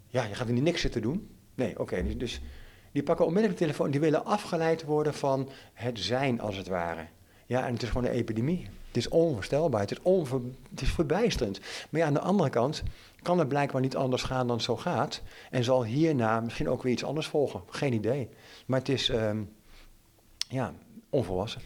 Ja, 0.07 0.23
je 0.23 0.35
gaat 0.35 0.47
er 0.47 0.53
niet 0.53 0.63
niks 0.63 0.81
zitten 0.81 1.01
doen. 1.01 1.29
Nee, 1.55 1.79
oké. 1.79 2.17
dus, 2.17 2.41
die 2.91 3.03
pakken 3.03 3.25
onmiddellijk 3.25 3.59
de 3.59 3.65
telefoon. 3.65 3.91
Die 3.91 3.99
willen 3.99 4.25
afgeleid 4.25 4.83
worden 4.83 5.13
van 5.13 5.49
het 5.73 5.99
zijn, 5.99 6.41
als 6.41 6.55
het 6.55 6.67
ware. 6.67 7.05
Ja, 7.45 7.65
en 7.67 7.73
het 7.73 7.83
is 7.83 7.89
gewoon 7.89 8.05
een 8.05 8.11
epidemie. 8.11 8.67
Het 8.87 8.97
is 8.97 9.07
onvoorstelbaar. 9.07 9.81
Het 9.81 9.91
is, 9.91 10.01
onver, 10.01 10.41
het 10.69 10.81
is 10.81 10.91
verbijsterend. 10.91 11.59
Maar 11.89 12.01
ja, 12.01 12.07
aan 12.07 12.13
de 12.13 12.19
andere 12.19 12.49
kant 12.49 12.83
kan 13.21 13.39
het 13.39 13.47
blijkbaar 13.47 13.81
niet 13.81 13.95
anders 13.95 14.23
gaan 14.23 14.47
dan 14.47 14.55
het 14.55 14.65
zo 14.65 14.77
gaat. 14.77 15.21
En 15.49 15.63
zal 15.63 15.83
hierna 15.83 16.39
misschien 16.39 16.69
ook 16.69 16.83
weer 16.83 16.91
iets 16.91 17.03
anders 17.03 17.27
volgen. 17.27 17.61
Geen 17.69 17.93
idee. 17.93 18.29
Maar 18.65 18.79
het 18.79 18.89
is, 18.89 19.09
um, 19.09 19.49
ja, 20.47 20.73
onvolwassen. 21.09 21.61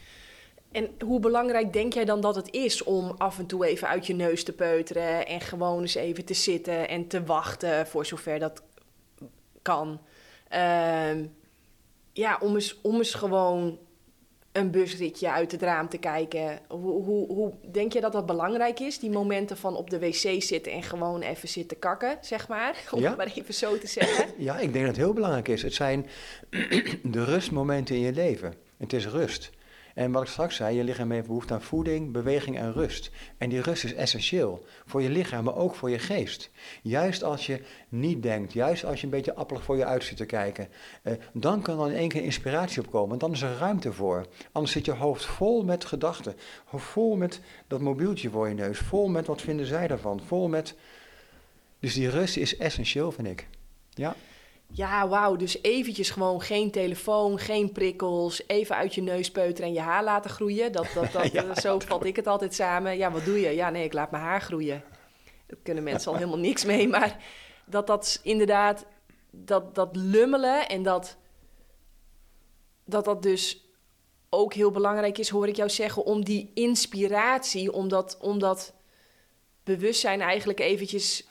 En 0.74 0.90
hoe 1.04 1.20
belangrijk 1.20 1.72
denk 1.72 1.92
jij 1.92 2.04
dan 2.04 2.20
dat 2.20 2.34
het 2.34 2.52
is 2.52 2.82
om 2.82 3.14
af 3.18 3.38
en 3.38 3.46
toe 3.46 3.66
even 3.66 3.88
uit 3.88 4.06
je 4.06 4.14
neus 4.14 4.44
te 4.44 4.52
peuteren 4.52 5.26
en 5.26 5.40
gewoon 5.40 5.80
eens 5.80 5.94
even 5.94 6.24
te 6.24 6.34
zitten 6.34 6.88
en 6.88 7.06
te 7.06 7.24
wachten 7.24 7.86
voor 7.86 8.06
zover 8.06 8.38
dat 8.38 8.62
kan? 9.62 10.00
Uh, 10.52 11.24
ja, 12.12 12.38
om 12.40 12.54
eens, 12.54 12.80
om 12.80 12.96
eens 12.96 13.14
gewoon 13.14 13.78
een 14.52 14.70
busritje 14.70 15.30
uit 15.30 15.52
het 15.52 15.62
raam 15.62 15.88
te 15.88 15.98
kijken. 15.98 16.58
Hoe, 16.68 17.02
hoe, 17.02 17.26
hoe 17.26 17.52
denk 17.72 17.92
je 17.92 18.00
dat 18.00 18.12
dat 18.12 18.26
belangrijk 18.26 18.80
is? 18.80 18.98
Die 18.98 19.10
momenten 19.10 19.56
van 19.56 19.76
op 19.76 19.90
de 19.90 19.98
wc 19.98 20.42
zitten 20.42 20.72
en 20.72 20.82
gewoon 20.82 21.20
even 21.20 21.48
zitten 21.48 21.78
kakken, 21.78 22.18
zeg 22.20 22.48
maar. 22.48 22.76
Om 22.92 23.00
ja? 23.00 23.08
het 23.08 23.16
maar 23.16 23.32
even 23.34 23.54
zo 23.54 23.78
te 23.78 23.86
zeggen. 23.86 24.26
Ja, 24.36 24.58
ik 24.58 24.72
denk 24.72 24.86
dat 24.86 24.96
het 24.96 25.04
heel 25.04 25.12
belangrijk 25.12 25.48
is. 25.48 25.62
Het 25.62 25.74
zijn 25.74 26.06
de 27.02 27.24
rustmomenten 27.24 27.94
in 27.94 28.00
je 28.00 28.12
leven. 28.12 28.54
Het 28.76 28.92
is 28.92 29.06
rust. 29.06 29.50
En 29.94 30.12
wat 30.12 30.22
ik 30.22 30.28
straks 30.28 30.56
zei, 30.56 30.76
je 30.76 30.84
lichaam 30.84 31.10
heeft 31.10 31.26
behoefte 31.26 31.54
aan 31.54 31.62
voeding, 31.62 32.12
beweging 32.12 32.58
en 32.58 32.72
rust. 32.72 33.10
En 33.38 33.48
die 33.48 33.60
rust 33.60 33.84
is 33.84 33.94
essentieel 33.94 34.64
voor 34.86 35.02
je 35.02 35.08
lichaam, 35.08 35.44
maar 35.44 35.56
ook 35.56 35.74
voor 35.74 35.90
je 35.90 35.98
geest. 35.98 36.50
Juist 36.82 37.22
als 37.22 37.46
je 37.46 37.60
niet 37.88 38.22
denkt, 38.22 38.52
juist 38.52 38.84
als 38.84 39.00
je 39.00 39.04
een 39.04 39.12
beetje 39.12 39.34
appelig 39.34 39.62
voor 39.62 39.76
je 39.76 39.84
uit 39.84 40.04
zit 40.04 40.16
te 40.16 40.24
kijken, 40.24 40.68
eh, 41.02 41.12
dan 41.32 41.62
kan 41.62 41.80
er 41.80 41.90
in 41.90 41.96
één 41.96 42.08
keer 42.08 42.22
inspiratie 42.22 42.82
opkomen. 42.82 43.18
Dan 43.18 43.32
is 43.32 43.42
er 43.42 43.56
ruimte 43.56 43.92
voor. 43.92 44.26
Anders 44.52 44.72
zit 44.72 44.84
je 44.84 44.92
hoofd 44.92 45.24
vol 45.24 45.64
met 45.64 45.84
gedachten, 45.84 46.36
vol 46.74 47.16
met 47.16 47.40
dat 47.66 47.80
mobieltje 47.80 48.30
voor 48.30 48.48
je 48.48 48.54
neus, 48.54 48.78
vol 48.78 49.08
met 49.08 49.26
wat 49.26 49.42
vinden 49.42 49.66
zij 49.66 49.86
daarvan, 49.86 50.20
vol 50.26 50.48
met. 50.48 50.74
Dus 51.80 51.94
die 51.94 52.10
rust 52.10 52.36
is 52.36 52.56
essentieel, 52.56 53.12
vind 53.12 53.28
ik. 53.28 53.46
Ja. 53.90 54.14
Ja, 54.72 55.08
wauw. 55.08 55.36
Dus 55.36 55.62
eventjes 55.62 56.10
gewoon 56.10 56.40
geen 56.40 56.70
telefoon, 56.70 57.38
geen 57.38 57.72
prikkels. 57.72 58.42
Even 58.46 58.76
uit 58.76 58.94
je 58.94 59.02
neus 59.02 59.30
peuteren 59.30 59.68
en 59.68 59.74
je 59.74 59.80
haar 59.80 60.04
laten 60.04 60.30
groeien. 60.30 60.72
Dat, 60.72 60.86
dat, 60.94 61.12
dat, 61.12 61.58
zo 61.64 61.78
vat 61.78 62.04
ik 62.04 62.16
het 62.16 62.26
altijd 62.26 62.54
samen. 62.54 62.96
Ja, 62.96 63.10
wat 63.10 63.24
doe 63.24 63.40
je? 63.40 63.50
Ja, 63.50 63.70
nee, 63.70 63.84
ik 63.84 63.92
laat 63.92 64.10
mijn 64.10 64.22
haar 64.22 64.40
groeien. 64.40 64.84
Daar 65.46 65.58
kunnen 65.62 65.84
mensen 65.84 66.10
al 66.10 66.16
helemaal 66.16 66.38
niks 66.38 66.64
mee. 66.64 66.88
Maar 66.88 67.16
dat 67.66 67.86
dat 67.86 68.20
inderdaad, 68.22 68.86
dat, 69.30 69.74
dat 69.74 69.96
lummelen 69.96 70.68
en 70.68 70.82
dat, 70.82 71.16
dat 72.84 73.04
dat 73.04 73.22
dus 73.22 73.64
ook 74.28 74.54
heel 74.54 74.70
belangrijk 74.70 75.18
is, 75.18 75.28
hoor 75.28 75.48
ik 75.48 75.56
jou 75.56 75.70
zeggen, 75.70 76.04
om 76.04 76.24
die 76.24 76.50
inspiratie, 76.54 77.72
om 77.72 77.88
dat, 77.88 78.16
om 78.20 78.38
dat 78.38 78.74
bewustzijn 79.64 80.20
eigenlijk 80.20 80.60
eventjes 80.60 81.26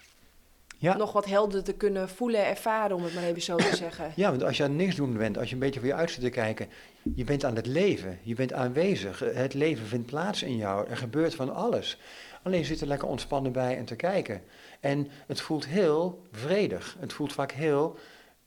ja. 0.84 0.98
nog 0.98 1.12
wat 1.12 1.26
helder 1.26 1.64
te 1.64 1.74
kunnen 1.74 2.10
voelen, 2.10 2.46
ervaren, 2.46 2.96
om 2.96 3.04
het 3.04 3.14
maar 3.14 3.24
even 3.24 3.42
zo 3.42 3.56
te 3.56 3.76
zeggen. 3.76 4.12
Ja, 4.16 4.30
want 4.30 4.44
als 4.44 4.58
je 4.58 4.64
aan 4.64 4.76
niks 4.76 4.96
doen 4.96 5.18
bent, 5.18 5.38
als 5.38 5.48
je 5.48 5.54
een 5.54 5.60
beetje 5.60 5.80
voor 5.80 5.90
je 5.90 5.96
uit 5.96 6.12
zit 6.12 6.24
te 6.24 6.30
kijken, 6.30 6.68
je 7.16 7.24
bent 7.24 7.46
aan 7.46 7.56
het 7.56 7.66
leven, 7.66 8.20
je 8.22 8.36
bent 8.36 8.54
aanwezig, 8.54 9.20
het 9.20 9.54
leven 9.54 9.86
vindt 9.86 10.06
plaats 10.06 10.44
in 10.44 10.56
jou, 10.56 10.88
er 10.90 10.98
gebeurt 10.98 11.36
van 11.36 11.56
alles. 11.56 11.98
Alleen 12.44 12.60
je 12.60 12.66
zit 12.66 12.82
er 12.82 12.88
lekker 12.88 13.08
ontspannen 13.08 13.52
bij 13.52 13.78
en 13.78 13.86
te 13.86 13.96
kijken. 13.96 14.42
En 14.80 15.08
het 15.28 15.42
voelt 15.42 15.66
heel 15.66 16.22
vredig. 16.32 16.96
Het 17.00 17.14
voelt 17.14 17.34
vaak 17.34 17.52
heel, 17.52 17.98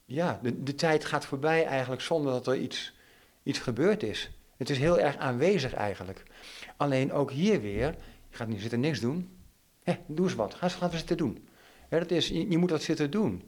ja, 0.05 0.39
de, 0.41 0.63
de 0.63 0.75
tijd 0.75 1.05
gaat 1.05 1.25
voorbij 1.25 1.65
eigenlijk 1.65 2.01
zonder 2.01 2.31
dat 2.31 2.47
er 2.47 2.55
iets, 2.55 2.93
iets 3.43 3.59
gebeurd 3.59 4.03
is. 4.03 4.31
Het 4.57 4.69
is 4.69 4.77
heel 4.77 4.99
erg 4.99 5.17
aanwezig 5.17 5.73
eigenlijk. 5.73 6.23
Alleen 6.77 7.13
ook 7.13 7.31
hier 7.31 7.61
weer, 7.61 7.95
Je 8.29 8.37
gaat 8.37 8.47
niet 8.47 8.61
zitten 8.61 8.79
niks 8.79 8.99
doen. 8.99 9.37
Hé, 9.83 9.97
doe 10.07 10.25
eens 10.25 10.35
wat. 10.35 10.53
Ga 10.53 10.63
eens 10.63 10.75
gaan 10.75 10.91
zitten 10.91 11.17
doen. 11.17 11.46
Dat 11.89 12.11
is, 12.11 12.27
je, 12.27 12.49
je 12.49 12.57
moet 12.57 12.69
dat 12.69 12.81
zitten 12.81 13.11
doen. 13.11 13.43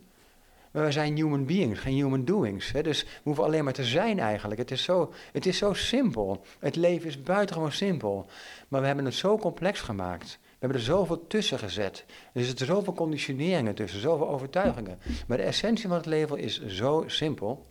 Maar 0.71 0.85
we 0.85 0.91
zijn 0.91 1.15
human 1.15 1.45
beings, 1.45 1.79
geen 1.79 1.93
human 1.93 2.25
doings. 2.25 2.71
Hè? 2.71 2.81
Dus 2.81 3.03
we 3.03 3.09
hoeven 3.23 3.43
alleen 3.43 3.63
maar 3.63 3.73
te 3.73 3.83
zijn 3.83 4.19
eigenlijk. 4.19 4.59
Het 4.59 4.71
is, 4.71 4.83
zo, 4.83 5.13
het 5.31 5.45
is 5.45 5.57
zo 5.57 5.73
simpel. 5.73 6.43
Het 6.59 6.75
leven 6.75 7.07
is 7.07 7.23
buitengewoon 7.23 7.71
simpel. 7.71 8.29
Maar 8.67 8.81
we 8.81 8.87
hebben 8.87 9.05
het 9.05 9.13
zo 9.13 9.37
complex 9.37 9.79
gemaakt. 9.79 10.39
We 10.41 10.65
hebben 10.65 10.77
er 10.77 10.83
zoveel 10.83 11.27
tussen 11.27 11.59
gezet. 11.59 12.05
Er 12.33 12.43
zitten 12.43 12.65
zoveel 12.65 12.93
conditioneringen 12.93 13.75
tussen, 13.75 13.99
zoveel 13.99 14.29
overtuigingen. 14.29 14.99
Maar 15.27 15.37
de 15.37 15.43
essentie 15.43 15.87
van 15.87 15.97
het 15.97 16.05
leven 16.05 16.37
is 16.37 16.65
zo 16.65 17.03
simpel. 17.07 17.65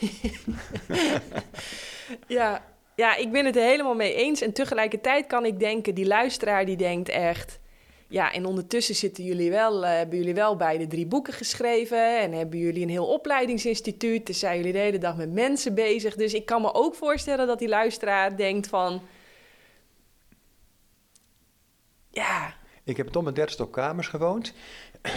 ja, 2.26 2.64
ja, 2.96 3.16
ik 3.16 3.32
ben 3.32 3.44
het 3.44 3.56
er 3.56 3.62
helemaal 3.62 3.94
mee 3.94 4.14
eens. 4.14 4.40
En 4.40 4.52
tegelijkertijd 4.52 5.26
kan 5.26 5.44
ik 5.44 5.58
denken, 5.58 5.94
die 5.94 6.06
luisteraar 6.06 6.64
die 6.64 6.76
denkt 6.76 7.08
echt... 7.08 7.59
Ja, 8.10 8.32
en 8.32 8.46
ondertussen 8.46 8.94
zitten 8.94 9.24
jullie 9.24 9.50
wel, 9.50 9.82
uh, 9.82 9.88
hebben 9.88 10.18
jullie 10.18 10.34
wel 10.34 10.56
beide 10.56 10.86
drie 10.86 11.06
boeken 11.06 11.32
geschreven 11.32 12.20
en 12.20 12.32
hebben 12.32 12.58
jullie 12.58 12.82
een 12.82 12.88
heel 12.88 13.06
opleidingsinstituut. 13.06 14.26
Dus 14.26 14.38
zijn 14.38 14.56
jullie 14.56 14.72
de 14.72 14.78
hele 14.78 14.98
dag 14.98 15.16
met 15.16 15.32
mensen 15.32 15.74
bezig. 15.74 16.14
Dus 16.14 16.34
ik 16.34 16.46
kan 16.46 16.62
me 16.62 16.74
ook 16.74 16.94
voorstellen 16.94 17.46
dat 17.46 17.58
die 17.58 17.68
luisteraar 17.68 18.36
denkt 18.36 18.66
van, 18.66 19.02
ja. 22.10 22.54
Ik 22.84 22.96
heb 22.96 23.08
tot 23.08 23.22
mijn 23.22 23.34
dertigste 23.34 23.62
op 23.62 23.72
kamers 23.72 24.08
gewoond. 24.08 24.52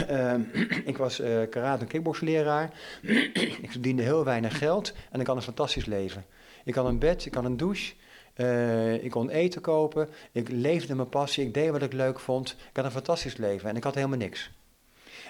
Uh, 0.09 0.33
ik 0.91 0.97
was 0.97 1.19
uh, 1.19 1.49
karate- 1.49 1.81
en 1.81 1.87
kickboxleraar. 1.87 2.73
ik 3.63 3.67
verdiende 3.71 4.03
heel 4.03 4.23
weinig 4.23 4.57
geld 4.57 4.93
en 5.11 5.19
ik 5.19 5.27
had 5.27 5.35
een 5.35 5.41
fantastisch 5.41 5.85
leven. 5.85 6.25
Ik 6.63 6.75
had 6.75 6.85
een 6.85 6.99
bed, 6.99 7.25
ik 7.25 7.33
had 7.33 7.45
een 7.45 7.57
douche. 7.57 7.93
Uh, 8.35 9.03
ik 9.03 9.11
kon 9.11 9.29
eten 9.29 9.61
kopen, 9.61 10.09
ik 10.31 10.49
leefde 10.49 10.95
mijn 10.95 11.09
passie, 11.09 11.45
ik 11.45 11.53
deed 11.53 11.69
wat 11.69 11.81
ik 11.81 11.93
leuk 11.93 12.19
vond. 12.19 12.55
Ik 12.69 12.75
had 12.75 12.85
een 12.85 12.91
fantastisch 12.91 13.37
leven 13.37 13.69
en 13.69 13.75
ik 13.75 13.83
had 13.83 13.95
helemaal 13.95 14.17
niks. 14.17 14.51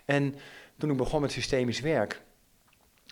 En 0.05 0.35
toen 0.77 0.91
ik 0.91 0.97
begon 0.97 1.21
met 1.21 1.31
systemisch 1.31 1.79
werk, 1.79 2.21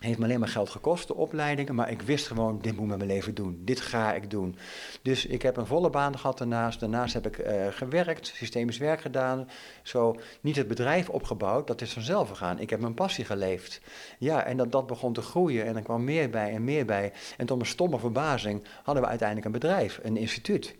heeft 0.02 0.18
me 0.18 0.24
alleen 0.24 0.40
maar 0.40 0.48
geld 0.48 0.70
gekost, 0.70 1.06
de 1.06 1.14
opleidingen, 1.14 1.74
maar 1.74 1.90
ik 1.90 2.02
wist 2.02 2.26
gewoon, 2.26 2.58
dit 2.60 2.72
moet 2.72 2.82
ik 2.82 2.88
met 2.88 2.98
mijn 2.98 3.10
leven 3.10 3.34
doen. 3.34 3.62
Dit 3.64 3.80
ga 3.80 4.14
ik 4.14 4.30
doen. 4.30 4.56
Dus 5.02 5.26
ik 5.26 5.42
heb 5.42 5.56
een 5.56 5.66
volle 5.66 5.90
baan 5.90 6.18
gehad 6.18 6.38
daarnaast. 6.38 6.80
Daarnaast 6.80 7.14
heb 7.14 7.26
ik 7.26 7.38
uh, 7.38 7.66
gewerkt, 7.70 8.26
systemisch 8.26 8.78
werk 8.78 9.00
gedaan. 9.00 9.48
Zo 9.82 10.16
niet 10.40 10.56
het 10.56 10.68
bedrijf 10.68 11.08
opgebouwd, 11.08 11.66
dat 11.66 11.80
is 11.80 11.92
vanzelf 11.92 12.28
gegaan. 12.28 12.58
Ik 12.58 12.70
heb 12.70 12.80
mijn 12.80 12.94
passie 12.94 13.24
geleefd. 13.24 13.80
Ja, 14.18 14.44
en 14.44 14.56
dat, 14.56 14.72
dat 14.72 14.86
begon 14.86 15.12
te 15.12 15.22
groeien 15.22 15.66
en 15.66 15.76
er 15.76 15.82
kwam 15.82 16.04
meer 16.04 16.30
bij 16.30 16.52
en 16.52 16.64
meer 16.64 16.84
bij. 16.84 17.12
En 17.36 17.46
tot 17.46 17.56
mijn 17.56 17.70
stomme 17.70 17.98
verbazing 17.98 18.62
hadden 18.82 19.02
we 19.02 19.08
uiteindelijk 19.08 19.46
een 19.46 19.60
bedrijf, 19.60 20.00
een 20.02 20.16
instituut. 20.16 20.74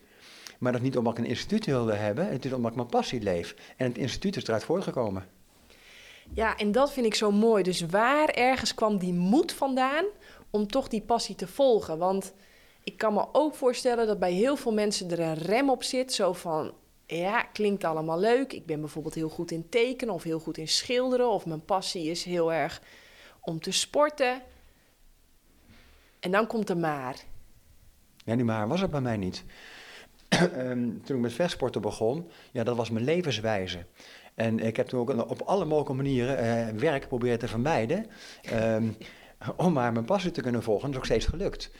Maar 0.58 0.72
dat 0.72 0.80
niet 0.80 0.96
omdat 0.96 1.12
ik 1.12 1.24
een 1.24 1.30
instituut 1.30 1.66
wilde 1.66 1.94
hebben, 1.94 2.28
het 2.28 2.44
is 2.44 2.52
omdat 2.52 2.70
ik 2.70 2.76
mijn 2.76 2.88
passie 2.88 3.22
leef. 3.22 3.54
En 3.76 3.86
het 3.86 3.98
instituut 3.98 4.36
is 4.36 4.46
eruit 4.46 4.64
voortgekomen. 4.64 5.31
Ja, 6.34 6.56
en 6.56 6.72
dat 6.72 6.92
vind 6.92 7.06
ik 7.06 7.14
zo 7.14 7.30
mooi. 7.30 7.62
Dus 7.62 7.80
waar 7.80 8.28
ergens 8.28 8.74
kwam 8.74 8.98
die 8.98 9.12
moed 9.12 9.52
vandaan 9.52 10.04
om 10.50 10.66
toch 10.66 10.88
die 10.88 11.02
passie 11.02 11.34
te 11.34 11.46
volgen? 11.46 11.98
Want 11.98 12.32
ik 12.84 12.98
kan 12.98 13.14
me 13.14 13.26
ook 13.32 13.54
voorstellen 13.54 14.06
dat 14.06 14.18
bij 14.18 14.32
heel 14.32 14.56
veel 14.56 14.72
mensen 14.72 15.10
er 15.10 15.20
een 15.20 15.34
rem 15.34 15.70
op 15.70 15.82
zit. 15.82 16.12
Zo 16.12 16.32
van, 16.32 16.72
ja, 17.06 17.42
klinkt 17.42 17.84
allemaal 17.84 18.18
leuk. 18.18 18.52
Ik 18.52 18.66
ben 18.66 18.80
bijvoorbeeld 18.80 19.14
heel 19.14 19.28
goed 19.28 19.50
in 19.50 19.68
tekenen 19.68 20.14
of 20.14 20.22
heel 20.22 20.40
goed 20.40 20.58
in 20.58 20.68
schilderen. 20.68 21.30
Of 21.30 21.46
mijn 21.46 21.64
passie 21.64 22.10
is 22.10 22.24
heel 22.24 22.52
erg 22.52 22.82
om 23.40 23.60
te 23.60 23.72
sporten. 23.72 24.42
En 26.20 26.30
dan 26.30 26.46
komt 26.46 26.66
de 26.66 26.76
maar. 26.76 27.16
Ja, 28.24 28.34
die 28.34 28.44
maar 28.44 28.68
was 28.68 28.80
het 28.80 28.90
bij 28.90 29.00
mij 29.00 29.16
niet. 29.16 29.44
um, 30.56 31.00
toen 31.04 31.16
ik 31.16 31.22
met 31.22 31.32
vechtsporten 31.32 31.80
begon, 31.80 32.28
ja, 32.52 32.64
dat 32.64 32.76
was 32.76 32.90
mijn 32.90 33.04
levenswijze. 33.04 33.86
En 34.34 34.58
ik 34.58 34.76
heb 34.76 34.86
toen 34.86 35.00
ook 35.00 35.30
op 35.30 35.42
alle 35.42 35.64
mogelijke 35.64 36.02
manieren 36.02 36.44
uh, 36.74 36.80
werk 36.80 37.08
proberen 37.08 37.38
te 37.38 37.48
vermijden. 37.48 38.06
Um, 38.52 38.96
om 39.56 39.72
maar 39.72 39.92
mijn 39.92 40.04
passie 40.04 40.30
te 40.30 40.42
kunnen 40.42 40.62
volgen. 40.62 40.82
Dat 40.82 40.90
is 40.90 40.96
ook 40.96 41.04
steeds 41.04 41.26
gelukt. 41.26 41.70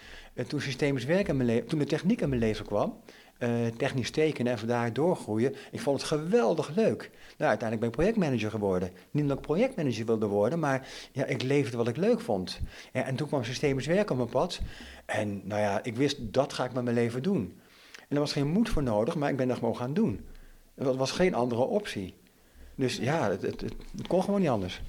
Toen 0.46 0.60
systemisch 0.60 1.04
werk 1.04 1.28
in 1.28 1.36
mijn 1.36 1.48
leven, 1.48 1.68
toen 1.68 1.78
de 1.78 1.84
techniek 1.84 2.20
in 2.20 2.28
mijn 2.28 2.40
leven 2.40 2.64
kwam, 2.64 3.00
uh, 3.38 3.66
technisch 3.76 4.10
tekenen 4.10 4.52
en 4.52 4.58
vandaar 4.58 4.92
doorgroeien, 4.92 5.54
ik 5.70 5.80
vond 5.80 6.00
het 6.00 6.08
geweldig 6.08 6.68
leuk. 6.74 7.10
Nou, 7.38 7.50
uiteindelijk 7.50 7.80
ben 7.80 7.88
ik 7.88 7.94
projectmanager 7.94 8.50
geworden. 8.50 8.90
Niet 9.10 9.22
omdat 9.22 9.36
ik 9.38 9.42
projectmanager 9.42 10.06
wilde 10.06 10.26
worden, 10.26 10.58
maar 10.58 10.88
ja, 11.12 11.24
ik 11.24 11.42
leefde 11.42 11.76
wat 11.76 11.88
ik 11.88 11.96
leuk 11.96 12.20
vond. 12.20 12.60
En 12.92 13.16
toen 13.16 13.26
kwam 13.26 13.44
systemisch 13.44 13.86
werk 13.86 14.10
op 14.10 14.16
mijn 14.16 14.28
pad. 14.28 14.60
En 15.06 15.40
nou 15.44 15.60
ja, 15.60 15.84
ik 15.84 15.96
wist, 15.96 16.18
dat 16.20 16.52
ga 16.52 16.64
ik 16.64 16.72
met 16.72 16.84
mijn 16.84 16.96
leven 16.96 17.22
doen. 17.22 17.60
En 18.08 18.16
er 18.16 18.18
was 18.18 18.32
geen 18.32 18.48
moed 18.48 18.68
voor 18.68 18.82
nodig, 18.82 19.14
maar 19.14 19.30
ik 19.30 19.36
ben 19.36 19.48
dat 19.48 19.58
gewoon 19.58 19.76
gaan 19.76 19.94
doen. 19.94 20.26
Dat 20.74 20.96
was 20.96 21.10
geen 21.10 21.34
andere 21.34 21.62
optie. 21.62 22.14
Dus 22.74 22.96
ja, 22.96 23.30
het, 23.30 23.42
het, 23.42 23.60
het, 23.60 24.06
kon 24.06 24.22
gewoon 24.22 24.40
niet 24.40 24.48
anders. 24.48 24.80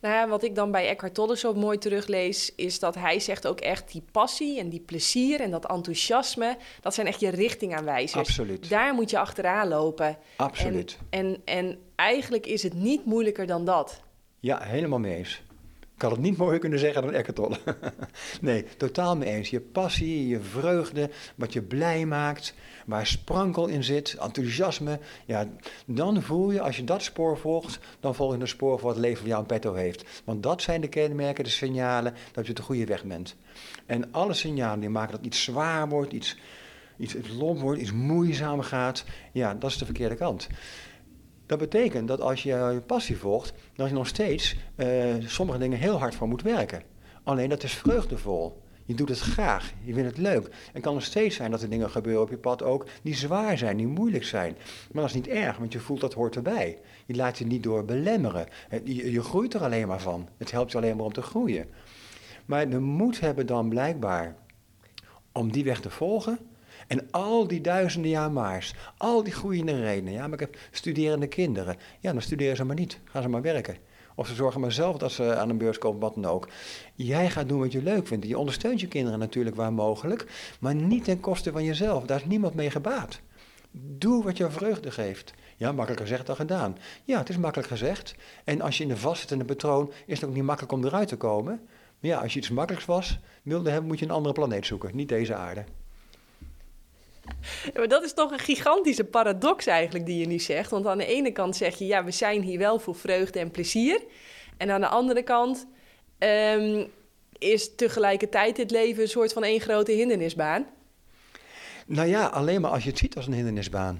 Nou 0.00 0.14
ja, 0.14 0.28
wat 0.28 0.42
ik 0.42 0.54
dan 0.54 0.70
bij 0.70 0.88
Eckhart 0.88 1.14
Tolle 1.14 1.36
zo 1.36 1.54
mooi 1.54 1.78
teruglees, 1.78 2.54
is 2.54 2.78
dat 2.78 2.94
hij 2.94 3.20
zegt 3.20 3.46
ook 3.46 3.60
echt 3.60 3.92
die 3.92 4.04
passie 4.12 4.58
en 4.58 4.68
die 4.68 4.80
plezier 4.80 5.40
en 5.40 5.50
dat 5.50 5.70
enthousiasme, 5.70 6.56
dat 6.80 6.94
zijn 6.94 7.06
echt 7.06 7.20
je 7.20 7.28
richtingaanwijzers. 7.28 8.28
Absoluut. 8.28 8.68
Daar 8.68 8.94
moet 8.94 9.10
je 9.10 9.18
achteraan 9.18 9.68
lopen. 9.68 10.18
Absoluut. 10.36 10.98
En, 11.10 11.26
en, 11.26 11.42
en 11.44 11.78
eigenlijk 11.94 12.46
is 12.46 12.62
het 12.62 12.74
niet 12.74 13.04
moeilijker 13.04 13.46
dan 13.46 13.64
dat. 13.64 14.00
Ja, 14.40 14.62
helemaal 14.62 14.98
mee 14.98 15.16
eens. 15.16 15.42
Ik 16.02 16.08
had 16.08 16.16
het 16.16 16.26
niet 16.26 16.36
mooier 16.36 16.58
kunnen 16.58 16.78
zeggen 16.78 17.02
dan 17.02 17.12
Eckhart 17.12 17.60
nee, 18.40 18.64
totaal 18.76 19.16
mee 19.16 19.28
eens. 19.28 19.50
Je 19.50 19.60
passie, 19.60 20.28
je 20.28 20.40
vreugde, 20.40 21.10
wat 21.34 21.52
je 21.52 21.62
blij 21.62 22.06
maakt, 22.06 22.54
waar 22.86 23.06
sprankel 23.06 23.66
in 23.66 23.84
zit, 23.84 24.16
enthousiasme. 24.20 24.98
Ja, 25.26 25.48
dan 25.86 26.22
voel 26.22 26.50
je, 26.50 26.60
als 26.60 26.76
je 26.76 26.84
dat 26.84 27.02
spoor 27.02 27.38
volgt, 27.38 27.78
dan 28.00 28.14
volg 28.14 28.34
je 28.34 28.40
een 28.40 28.48
spoor 28.48 28.78
voor 28.78 28.86
wat 28.86 28.96
het 28.96 29.04
leven 29.04 29.18
voor 29.18 29.28
jou 29.28 29.40
in 29.40 29.46
petto 29.46 29.74
heeft. 29.74 30.22
Want 30.24 30.42
dat 30.42 30.62
zijn 30.62 30.80
de 30.80 30.88
kenmerken, 30.88 31.44
de 31.44 31.50
signalen 31.50 32.14
dat 32.32 32.46
je 32.46 32.52
de 32.52 32.62
goede 32.62 32.84
weg 32.84 33.04
bent. 33.04 33.36
En 33.86 34.12
alle 34.12 34.34
signalen 34.34 34.80
die 34.80 34.88
maken 34.88 35.16
dat 35.16 35.26
iets 35.26 35.42
zwaar 35.42 35.88
wordt, 35.88 36.12
iets, 36.12 36.36
iets 36.96 37.14
lomp 37.38 37.60
wordt, 37.60 37.80
iets 37.80 37.92
moeizaam 37.92 38.60
gaat, 38.60 39.04
ja, 39.32 39.54
dat 39.54 39.70
is 39.70 39.78
de 39.78 39.84
verkeerde 39.84 40.14
kant. 40.14 40.48
Dat 41.52 41.60
betekent 41.60 42.08
dat 42.08 42.20
als 42.20 42.42
je 42.42 42.48
je 42.48 42.82
passie 42.86 43.16
volgt, 43.16 43.52
dat 43.74 43.88
je 43.88 43.94
nog 43.94 44.06
steeds 44.06 44.56
uh, 44.76 44.86
sommige 45.26 45.58
dingen 45.58 45.78
heel 45.78 45.98
hard 45.98 46.14
voor 46.14 46.28
moet 46.28 46.42
werken. 46.42 46.82
Alleen 47.22 47.48
dat 47.48 47.62
is 47.62 47.72
vreugdevol. 47.72 48.62
Je 48.84 48.94
doet 48.94 49.08
het 49.08 49.18
graag, 49.18 49.72
je 49.84 49.92
vindt 49.94 50.08
het 50.08 50.18
leuk. 50.18 50.48
En 50.72 50.80
kan 50.80 50.96
er 50.96 51.02
steeds 51.02 51.36
zijn 51.36 51.50
dat 51.50 51.62
er 51.62 51.68
dingen 51.68 51.90
gebeuren 51.90 52.22
op 52.22 52.30
je 52.30 52.36
pad 52.36 52.62
ook 52.62 52.86
die 53.02 53.14
zwaar 53.14 53.58
zijn, 53.58 53.76
die 53.76 53.86
moeilijk 53.86 54.24
zijn. 54.24 54.56
Maar 54.92 55.02
dat 55.02 55.10
is 55.10 55.16
niet 55.16 55.28
erg, 55.28 55.56
want 55.56 55.72
je 55.72 55.78
voelt 55.78 56.00
dat 56.00 56.14
hoort 56.14 56.36
erbij. 56.36 56.78
Je 57.06 57.14
laat 57.14 57.38
je 57.38 57.46
niet 57.46 57.62
door 57.62 57.84
belemmeren. 57.84 58.46
Je 58.84 59.22
groeit 59.22 59.54
er 59.54 59.62
alleen 59.62 59.88
maar 59.88 60.00
van. 60.00 60.28
Het 60.36 60.50
helpt 60.50 60.72
je 60.72 60.78
alleen 60.78 60.96
maar 60.96 61.06
om 61.06 61.12
te 61.12 61.22
groeien. 61.22 61.68
Maar 62.46 62.70
de 62.70 62.80
moed 62.80 63.20
hebben 63.20 63.46
dan 63.46 63.68
blijkbaar 63.68 64.36
om 65.32 65.52
die 65.52 65.64
weg 65.64 65.80
te 65.80 65.90
volgen. 65.90 66.38
En 66.86 67.10
al 67.10 67.46
die 67.46 67.60
duizenden 67.60 68.10
jaar 68.10 68.32
maars, 68.32 68.74
al 68.96 69.22
die 69.22 69.32
groeiende 69.32 69.80
redenen. 69.80 70.12
Ja, 70.12 70.22
maar 70.22 70.32
ik 70.32 70.40
heb 70.40 70.56
studerende 70.70 71.26
kinderen. 71.26 71.76
Ja, 72.00 72.12
dan 72.12 72.22
studeren 72.22 72.56
ze 72.56 72.64
maar 72.64 72.76
niet. 72.76 72.98
Gaan 73.04 73.22
ze 73.22 73.28
maar 73.28 73.42
werken. 73.42 73.76
Of 74.14 74.26
ze 74.26 74.34
zorgen 74.34 74.60
maar 74.60 74.72
zelf 74.72 74.96
dat 74.96 75.12
ze 75.12 75.36
aan 75.36 75.48
een 75.48 75.58
beurs 75.58 75.78
komen, 75.78 76.00
wat 76.00 76.14
dan 76.14 76.24
ook. 76.24 76.48
Jij 76.94 77.30
gaat 77.30 77.48
doen 77.48 77.60
wat 77.60 77.72
je 77.72 77.82
leuk 77.82 78.06
vindt. 78.06 78.26
Je 78.26 78.38
ondersteunt 78.38 78.80
je 78.80 78.88
kinderen 78.88 79.18
natuurlijk 79.18 79.56
waar 79.56 79.72
mogelijk, 79.72 80.26
maar 80.60 80.74
niet 80.74 81.04
ten 81.04 81.20
koste 81.20 81.52
van 81.52 81.64
jezelf. 81.64 82.04
Daar 82.04 82.18
is 82.18 82.24
niemand 82.24 82.54
mee 82.54 82.70
gebaat. 82.70 83.20
Doe 83.70 84.24
wat 84.24 84.36
je 84.36 84.50
vreugde 84.50 84.90
geeft. 84.90 85.34
Ja, 85.56 85.72
makkelijker 85.72 86.06
gezegd 86.06 86.26
dan 86.26 86.36
gedaan. 86.36 86.76
Ja, 87.04 87.18
het 87.18 87.28
is 87.28 87.36
makkelijk 87.36 87.68
gezegd. 87.68 88.14
En 88.44 88.60
als 88.60 88.78
je 88.78 88.84
in 88.84 88.90
een 88.90 88.96
vastzittende 88.96 89.44
patroon, 89.44 89.92
is 90.06 90.20
het 90.20 90.28
ook 90.28 90.34
niet 90.34 90.44
makkelijk 90.44 90.72
om 90.72 90.84
eruit 90.84 91.08
te 91.08 91.16
komen. 91.16 91.60
Maar 92.00 92.10
ja, 92.10 92.18
als 92.18 92.32
je 92.32 92.38
iets 92.38 92.50
makkelijks 92.50 92.86
was, 92.86 93.18
wilde 93.42 93.70
hebben, 93.70 93.88
moet 93.88 93.98
je 93.98 94.04
een 94.04 94.10
andere 94.10 94.34
planeet 94.34 94.66
zoeken, 94.66 94.96
niet 94.96 95.08
deze 95.08 95.34
aarde. 95.34 95.64
Maar 97.74 97.88
dat 97.88 98.04
is 98.04 98.14
toch 98.14 98.30
een 98.30 98.38
gigantische 98.38 99.04
paradox 99.04 99.66
eigenlijk 99.66 100.06
die 100.06 100.18
je 100.18 100.26
nu 100.26 100.38
zegt. 100.38 100.70
Want 100.70 100.86
aan 100.86 100.98
de 100.98 101.06
ene 101.06 101.32
kant 101.32 101.56
zeg 101.56 101.78
je, 101.78 101.86
ja, 101.86 102.04
we 102.04 102.10
zijn 102.10 102.42
hier 102.42 102.58
wel 102.58 102.78
voor 102.78 102.94
vreugde 102.94 103.38
en 103.38 103.50
plezier. 103.50 104.02
En 104.56 104.70
aan 104.70 104.80
de 104.80 104.88
andere 104.88 105.22
kant 105.22 105.66
um, 106.18 106.90
is 107.38 107.74
tegelijkertijd 107.74 108.56
het 108.56 108.70
leven 108.70 109.02
een 109.02 109.08
soort 109.08 109.32
van 109.32 109.44
één 109.44 109.60
grote 109.60 109.92
hindernisbaan. 109.92 110.66
Nou 111.86 112.08
ja, 112.08 112.26
alleen 112.26 112.60
maar 112.60 112.70
als 112.70 112.82
je 112.82 112.90
het 112.90 112.98
ziet 112.98 113.16
als 113.16 113.26
een 113.26 113.32
hindernisbaan. 113.32 113.98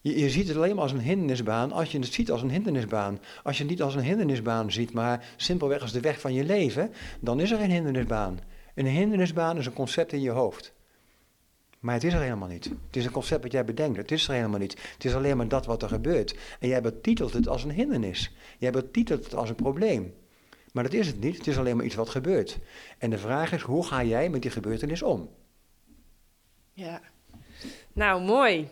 Je, 0.00 0.18
je, 0.18 0.30
ziet 0.30 0.48
het 0.48 0.56
alleen 0.56 0.74
maar 0.74 0.82
als 0.82 0.92
een 0.92 1.00
hindernisbaan 1.00 1.72
als 1.72 1.92
je 1.92 1.98
het 1.98 2.12
ziet 2.12 2.30
als 2.30 2.42
een 2.42 2.50
hindernisbaan. 2.50 3.20
Als 3.42 3.56
je 3.56 3.62
het 3.62 3.72
niet 3.72 3.82
als 3.82 3.94
een 3.94 4.02
hindernisbaan 4.02 4.72
ziet, 4.72 4.92
maar 4.92 5.24
simpelweg 5.36 5.80
als 5.80 5.92
de 5.92 6.00
weg 6.00 6.20
van 6.20 6.34
je 6.34 6.44
leven, 6.44 6.92
dan 7.20 7.40
is 7.40 7.50
er 7.50 7.58
geen 7.58 7.70
hindernisbaan. 7.70 8.40
Een 8.74 8.86
hindernisbaan 8.86 9.58
is 9.58 9.66
een 9.66 9.72
concept 9.72 10.12
in 10.12 10.20
je 10.20 10.30
hoofd. 10.30 10.72
Maar 11.82 11.94
het 11.94 12.04
is 12.04 12.12
er 12.12 12.20
helemaal 12.20 12.48
niet. 12.48 12.64
Het 12.64 12.96
is 12.96 13.04
een 13.04 13.12
concept 13.12 13.42
wat 13.42 13.52
jij 13.52 13.64
bedenkt. 13.64 13.96
Het 13.96 14.10
is 14.10 14.28
er 14.28 14.34
helemaal 14.34 14.58
niet. 14.58 14.76
Het 14.92 15.04
is 15.04 15.14
alleen 15.14 15.36
maar 15.36 15.48
dat 15.48 15.66
wat 15.66 15.82
er 15.82 15.88
gebeurt. 15.88 16.34
En 16.60 16.68
jij 16.68 16.80
betitelt 16.80 17.32
het 17.32 17.48
als 17.48 17.64
een 17.64 17.70
hindernis. 17.70 18.32
Jij 18.58 18.70
betitelt 18.70 19.24
het 19.24 19.34
als 19.34 19.48
een 19.48 19.54
probleem. 19.54 20.14
Maar 20.72 20.82
dat 20.82 20.92
is 20.92 21.06
het 21.06 21.20
niet. 21.20 21.36
Het 21.36 21.46
is 21.46 21.58
alleen 21.58 21.76
maar 21.76 21.84
iets 21.84 21.94
wat 21.94 22.08
gebeurt. 22.08 22.58
En 22.98 23.10
de 23.10 23.18
vraag 23.18 23.52
is, 23.52 23.62
hoe 23.62 23.86
ga 23.86 24.04
jij 24.04 24.28
met 24.28 24.42
die 24.42 24.50
gebeurtenis 24.50 25.02
om? 25.02 25.30
Ja. 26.72 27.00
Nou, 27.92 28.22
mooi. 28.22 28.68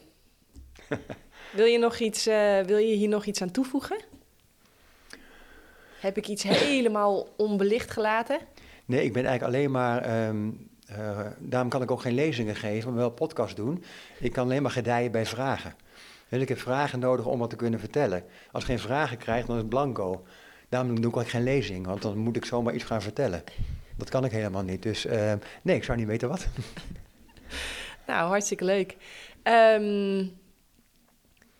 wil, 1.57 1.67
je 1.67 1.79
nog 1.79 1.99
iets, 1.99 2.27
uh, 2.27 2.61
wil 2.61 2.79
je 2.79 2.95
hier 2.95 3.09
nog 3.09 3.25
iets 3.27 3.43
aan 3.43 3.51
toevoegen? 3.51 4.01
Heb 6.01 6.17
ik 6.17 6.29
iets 6.29 6.43
helemaal 6.43 7.29
onbelicht 7.37 7.91
gelaten? 7.91 8.39
Nee, 8.85 9.05
ik 9.05 9.13
ben 9.13 9.25
eigenlijk 9.25 9.55
alleen 9.55 9.71
maar. 9.71 10.29
Um, 10.29 10.70
uh, 10.99 11.21
daarom 11.39 11.69
kan 11.69 11.83
ik 11.83 11.91
ook 11.91 12.01
geen 12.01 12.15
lezingen 12.15 12.57
geven, 12.57 12.91
maar 12.91 12.99
wel 12.99 13.11
podcast 13.11 13.57
doen. 13.57 13.85
Ik 14.19 14.33
kan 14.33 14.45
alleen 14.45 14.63
maar 14.63 14.71
gedijen 14.71 15.11
bij 15.11 15.27
vragen. 15.27 15.75
Dus 16.29 16.43
ik 16.43 16.49
heb 16.49 16.59
vragen 16.59 16.99
nodig 16.99 17.27
om 17.27 17.39
wat 17.39 17.51
te 17.51 17.57
kunnen 17.57 17.81
vertellen. 17.81 18.25
Als 18.53 18.63
ik 18.63 18.69
geen 18.69 18.79
vragen 18.79 19.17
krijg, 19.19 19.47
dan 19.47 19.55
is 19.55 19.61
het 19.61 19.71
blanco. 19.71 20.25
Daarom 20.69 21.01
doe 21.01 21.11
ik 21.11 21.17
ook 21.17 21.29
geen 21.29 21.43
lezing, 21.43 21.87
want 21.87 22.03
dan 22.03 22.19
moet 22.19 22.37
ik 22.37 22.45
zomaar 22.45 22.75
iets 22.75 22.85
gaan 22.85 23.03
vertellen. 23.03 23.43
Dat 23.97 24.11
kan 24.11 24.25
ik 24.25 24.31
helemaal 24.31 24.63
niet. 24.63 24.83
Dus 24.83 25.07
uh, 25.07 25.33
nee, 25.63 25.77
ik 25.77 25.85
zou 25.85 25.99
niet 25.99 26.07
weten 26.07 26.29
wat. 26.29 26.47
nou, 28.07 28.29
hartstikke 28.29 28.65
leuk. 28.65 28.97
Um, 29.43 30.39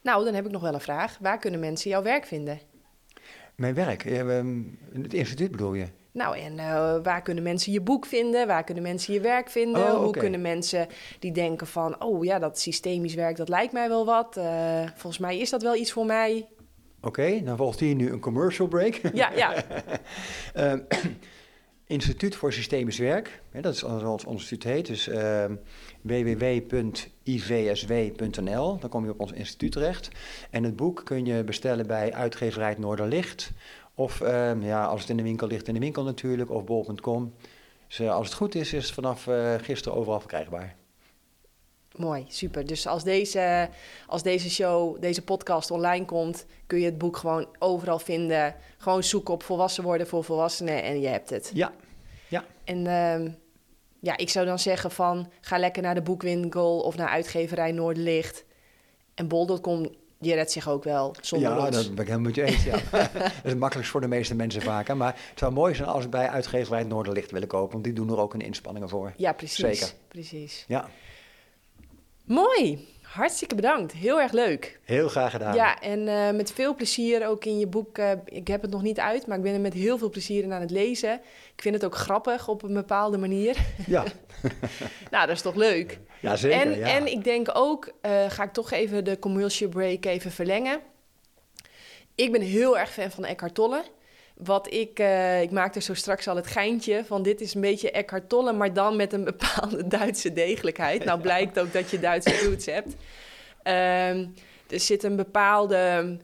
nou, 0.03 0.25
dan 0.25 0.35
heb 0.35 0.45
ik 0.45 0.51
nog 0.51 0.63
wel 0.63 0.75
een 0.75 0.81
vraag. 0.81 1.19
Waar 1.21 1.39
kunnen 1.39 1.61
mensen 1.61 1.91
jouw 1.91 2.03
werk 2.03 2.27
vinden? 2.27 2.61
Mijn 3.55 3.75
werk? 3.75 4.03
Het 4.93 5.15
instituut 5.15 5.51
bedoel 5.51 5.75
je? 5.75 5.87
Nou, 6.13 6.39
en 6.39 6.53
uh, 6.53 6.97
waar 7.03 7.23
kunnen 7.23 7.43
mensen 7.43 7.73
je 7.73 7.81
boek 7.81 8.07
vinden? 8.07 8.47
Waar 8.47 8.65
kunnen 8.65 8.83
mensen 8.83 9.15
je 9.15 9.21
werk 9.21 9.51
vinden? 9.51 9.83
Oh, 9.83 9.99
Hoe 9.99 10.13
kunnen 10.13 10.41
mensen 10.41 10.87
die 11.19 11.33
denken 11.33 11.67
van... 11.67 12.03
oh 12.03 12.25
ja, 12.25 12.39
dat 12.39 12.59
systemisch 12.59 13.15
werk, 13.15 13.37
dat 13.37 13.49
lijkt 13.49 13.73
mij 13.73 13.89
wel 13.89 14.05
wat. 14.05 14.37
Uh, 14.37 14.83
volgens 14.95 15.19
mij 15.19 15.39
is 15.39 15.51
dat 15.51 15.63
wel 15.63 15.77
iets 15.77 15.93
voor 15.93 16.07
mij. 16.07 16.49
Oké, 17.03 17.09
okay, 17.09 17.43
dan 17.45 17.57
volgt 17.57 17.81
hier 17.81 17.95
nu 17.95 18.11
een 18.11 18.21
commercial 18.21 18.69
break. 18.69 18.95
Ja, 19.13 19.33
ja. 19.33 19.65
uh, 20.57 20.73
Instituut 21.87 22.37
voor 22.37 22.53
Systemisch 22.53 22.99
Werk, 22.99 23.43
hè, 23.51 23.61
dat 23.61 23.73
is 23.73 23.79
zoals 23.79 24.25
ons 24.25 24.43
instituut 24.43 24.65
heet. 24.65 24.87
Dus 24.87 25.11
www.ivsw.nl, 26.03 27.09
dan 28.79 28.91
kom 28.91 29.05
je 29.05 29.11
op 29.11 29.21
ons 29.21 29.33
instituut 29.33 29.73
terecht. 29.73 30.09
En 30.51 30.65
het 30.65 30.77
boek 30.77 31.05
kun 31.05 31.25
je 31.25 31.45
bestellen 31.45 31.87
bij 31.87 32.13
uitgeverij 32.13 32.75
Noorderlicht... 32.79 33.53
Of 33.95 34.21
um, 34.21 34.63
ja, 34.63 34.85
als 34.85 35.01
het 35.01 35.11
in 35.11 35.17
de 35.17 35.23
winkel 35.23 35.47
ligt, 35.47 35.69
in 35.69 35.75
de 35.75 35.81
winkel 35.81 36.05
natuurlijk, 36.05 36.51
of 36.51 36.65
bol.com. 36.65 37.35
Dus 37.87 38.01
uh, 38.01 38.15
als 38.15 38.27
het 38.27 38.37
goed 38.37 38.55
is, 38.55 38.73
is 38.73 38.85
het 38.85 38.95
vanaf 38.95 39.27
uh, 39.27 39.55
gisteren 39.61 39.99
overal 39.99 40.21
verkrijgbaar. 40.21 40.77
Mooi, 41.97 42.25
super. 42.29 42.67
Dus 42.67 42.87
als 42.87 43.05
deze, 43.05 43.69
als 44.07 44.23
deze 44.23 44.51
show, 44.51 45.01
deze 45.01 45.23
podcast 45.23 45.71
online 45.71 46.05
komt, 46.05 46.47
kun 46.67 46.79
je 46.79 46.85
het 46.85 46.99
boek 46.99 47.17
gewoon 47.17 47.47
overal 47.59 47.99
vinden. 47.99 48.55
Gewoon 48.79 49.03
zoeken 49.03 49.35
op 49.35 49.43
volwassen 49.43 49.85
worden 49.85 50.07
voor 50.07 50.25
volwassenen 50.25 50.83
en 50.83 51.01
je 51.01 51.09
hebt 51.09 51.31
het. 51.31 51.51
Ja, 51.55 51.73
ja. 52.29 52.45
En 52.65 52.79
uh, 52.79 53.33
ja, 54.01 54.17
ik 54.17 54.29
zou 54.29 54.47
dan 54.47 54.59
zeggen 54.59 54.91
van, 54.91 55.31
ga 55.41 55.59
lekker 55.59 55.83
naar 55.83 55.95
de 55.95 56.03
boekwinkel 56.03 56.81
of 56.81 56.97
naar 56.97 57.09
uitgeverij 57.09 57.73
Noordlicht. 57.73 58.45
En 59.15 59.29
bol.com 59.29 59.91
die 60.21 60.35
redt 60.35 60.51
zich 60.51 60.69
ook 60.69 60.85
wel 60.85 61.15
zonder 61.21 61.51
ja, 61.51 61.71
dat 61.71 61.95
ben 61.95 62.05
ik 62.05 62.11
helemaal 62.11 62.21
met 62.21 62.35
je 62.35 62.43
eens. 62.43 62.65
Ja. 62.65 62.79
dat 62.91 63.33
is 63.43 63.51
het 63.51 63.59
makkelijkst 63.59 63.93
voor 63.93 64.01
de 64.01 64.09
meeste 64.09 64.35
mensen 64.35 64.63
vaak. 64.63 64.95
Maar 64.95 65.15
het 65.31 65.39
zou 65.39 65.53
mooi 65.53 65.75
zijn 65.75 65.89
als 65.89 66.09
bij 66.09 66.29
uitgeverij 66.29 66.83
Noorderlicht 66.83 67.31
willen 67.31 67.49
kopen. 67.49 67.73
Want 67.73 67.85
die 67.85 67.93
doen 67.93 68.11
er 68.11 68.19
ook 68.19 68.35
een 68.35 68.41
inspanningen 68.41 68.89
voor. 68.89 69.13
Ja, 69.17 69.33
precies. 69.33 69.79
Zeker. 69.79 69.93
Precies. 70.09 70.65
Ja. 70.69 70.89
Mooi. 72.25 72.89
Hartstikke 73.11 73.55
bedankt. 73.55 73.93
Heel 73.93 74.21
erg 74.21 74.33
leuk. 74.33 74.81
Heel 74.85 75.09
graag 75.09 75.31
gedaan. 75.31 75.55
Ja, 75.55 75.81
en 75.81 76.01
uh, 76.01 76.31
met 76.31 76.53
veel 76.53 76.75
plezier 76.75 77.27
ook 77.27 77.45
in 77.45 77.59
je 77.59 77.67
boek. 77.67 77.99
Uh, 77.99 78.11
ik 78.25 78.49
heb 78.49 78.63
het 78.63 78.71
nog 78.71 78.83
niet 78.83 78.99
uit, 78.99 79.27
maar 79.27 79.37
ik 79.37 79.43
ben 79.43 79.55
er 79.55 79.61
met 79.61 79.73
heel 79.73 79.99
veel 79.99 80.11
plezier 80.11 80.43
in 80.43 80.53
aan 80.53 80.61
het 80.61 80.71
lezen. 80.71 81.13
Ik 81.55 81.63
vind 81.63 81.75
het 81.75 81.85
ook 81.85 81.95
grappig 81.95 82.49
op 82.49 82.63
een 82.63 82.75
bepaalde 82.75 83.19
manier. 83.19 83.57
Ja. 83.87 84.05
nou, 85.11 85.27
dat 85.27 85.37
is 85.37 85.43
toch 85.43 85.55
leuk? 85.55 85.99
Ja, 86.21 86.37
zeker. 86.37 86.61
En, 86.61 86.79
ja. 86.79 86.87
en 86.87 87.07
ik 87.07 87.25
denk 87.25 87.49
ook, 87.53 87.93
uh, 88.03 88.31
ga 88.31 88.43
ik 88.43 88.53
toch 88.53 88.71
even 88.71 89.05
de 89.05 89.19
commercial 89.19 89.71
break 89.71 90.05
even 90.05 90.31
verlengen. 90.31 90.81
Ik 92.15 92.33
ben 92.33 92.41
heel 92.41 92.79
erg 92.79 92.91
fan 92.91 93.11
van 93.11 93.25
Eckhart 93.25 93.55
Tolle. 93.55 93.83
Wat 94.45 94.73
ik, 94.73 94.99
uh, 94.99 95.43
ik 95.43 95.51
maakte 95.51 95.81
zo 95.81 95.95
straks 95.95 96.29
al 96.29 96.37
het 96.37 96.47
geintje 96.47 97.05
van 97.05 97.23
dit 97.23 97.41
is 97.41 97.55
een 97.55 97.61
beetje 97.61 97.91
Eckhart 97.91 98.29
Tolle, 98.29 98.53
maar 98.53 98.73
dan 98.73 98.97
met 98.97 99.13
een 99.13 99.25
bepaalde 99.35 99.87
Duitse 99.87 100.33
degelijkheid. 100.33 101.05
Nou 101.05 101.21
blijkt 101.21 101.59
ook 101.59 101.73
dat 101.73 101.91
je 101.91 102.01
Duitse 102.01 102.45
roots 102.45 102.67
hebt. 102.67 102.95
Um, 103.65 104.35
er 104.69 104.81
zit 104.81 105.03
een 105.03 105.17
bepaalde 105.17 106.17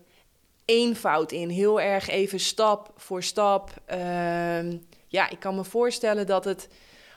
eenvoud 0.65 1.33
in, 1.33 1.49
heel 1.49 1.81
erg 1.81 2.09
even 2.09 2.41
stap 2.41 2.93
voor 2.97 3.23
stap. 3.23 3.71
Um, 3.91 4.87
ja, 5.09 5.31
ik 5.31 5.41
kan 5.41 5.55
me 5.55 5.65
voorstellen 5.65 6.27
dat 6.27 6.45
het 6.45 6.69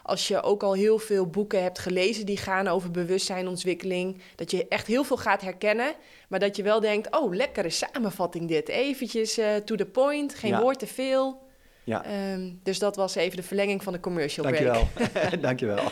als 0.10 0.28
je 0.28 0.42
ook 0.42 0.64
al 0.64 0.74
heel 0.74 1.00
veel 1.00 1.28
boeken 1.28 1.64
hebt 1.64 1.80
gelezen 1.80 2.26
die 2.26 2.38
gaan 2.38 2.68
over 2.68 2.92
bewustzijnontwikkeling, 2.92 4.22
dat 4.36 4.52
je 4.52 4.68
echt 4.68 4.88
heel 4.88 5.04
veel 5.04 5.18
gaat 5.18 5.42
herkennen, 5.42 5.94
maar 6.30 6.40
dat 6.40 6.56
je 6.56 6.64
wel 6.64 6.80
denkt, 6.80 7.18
oh, 7.20 7.36
lekkere 7.36 7.70
samenvatting 7.70 8.48
dit. 8.48 8.70
Eventjes 8.70 9.40
uh, 9.40 9.56
to 9.56 9.76
the 9.76 9.86
point, 9.86 10.36
geen 10.36 10.52
ja. 10.52 10.62
woord 10.62 10.80
te 10.80 10.88
veel. 10.88 11.48
Ja. 11.84 12.32
Um, 12.34 12.60
dus 12.64 12.80
dat 12.80 12.96
was 12.96 13.16
even 13.16 13.38
de 13.38 13.44
verlenging 13.44 13.84
van 13.84 13.94
de 13.94 14.00
commercial 14.00 14.46
Dankjewel. 14.46 14.88
break. 14.94 15.42
Dankjewel. 15.48 15.84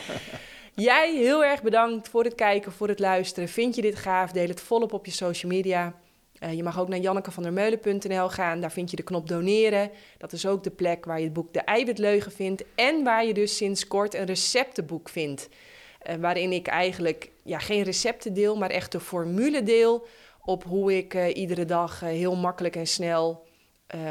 Jij 0.74 1.14
heel 1.14 1.44
erg 1.44 1.62
bedankt 1.62 2.08
voor 2.08 2.24
het 2.24 2.34
kijken, 2.34 2.72
voor 2.72 2.88
het 2.88 2.98
luisteren. 2.98 3.48
Vind 3.48 3.74
je 3.74 3.82
dit 3.82 3.96
gaaf? 3.96 4.30
Deel 4.30 4.48
het 4.48 4.60
volop 4.60 4.92
op 4.92 5.06
je 5.06 5.12
social 5.12 5.52
media. 5.52 5.94
Uh, 6.44 6.52
je 6.52 6.62
mag 6.62 6.80
ook 6.80 6.88
naar 6.88 6.98
jannekevandermeulen.nl 6.98 8.28
gaan. 8.28 8.60
Daar 8.60 8.72
vind 8.72 8.90
je 8.90 8.96
de 8.96 9.02
knop 9.02 9.28
doneren. 9.28 9.90
Dat 10.18 10.32
is 10.32 10.46
ook 10.46 10.62
de 10.62 10.70
plek 10.70 11.04
waar 11.04 11.18
je 11.18 11.24
het 11.24 11.32
boek 11.32 11.52
De 11.52 11.60
Eiwitleugen 11.60 12.32
vindt. 12.32 12.64
En 12.74 13.04
waar 13.04 13.24
je 13.24 13.34
dus 13.34 13.56
sinds 13.56 13.86
kort 13.86 14.14
een 14.14 14.24
receptenboek 14.24 15.08
vindt. 15.08 15.48
Uh, 15.48 16.14
waarin 16.14 16.52
ik 16.52 16.66
eigenlijk 16.66 17.30
ja, 17.44 17.58
geen 17.58 17.82
recepten 17.82 18.34
deel, 18.34 18.56
maar 18.56 18.70
echt 18.70 18.92
de 18.92 19.00
formule 19.00 19.62
deel. 19.62 20.06
Op 20.44 20.64
hoe 20.64 20.96
ik 20.96 21.14
uh, 21.14 21.36
iedere 21.36 21.64
dag 21.64 22.00
heel 22.00 22.36
makkelijk 22.36 22.76
en 22.76 22.86
snel 22.86 23.46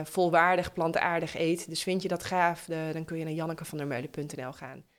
volwaardig 0.04 0.74
plantaardig 0.74 1.36
eet. 1.36 1.70
Dus 1.70 1.84
vind 1.84 2.02
je 2.02 2.08
dat 2.08 2.24
gaaf, 2.24 2.66
dan 2.94 3.06
kun 3.06 3.18
je 3.18 3.24
naar 3.24 3.34
jannekevandermeulen.nl 3.34 4.52
gaan. 4.52 4.84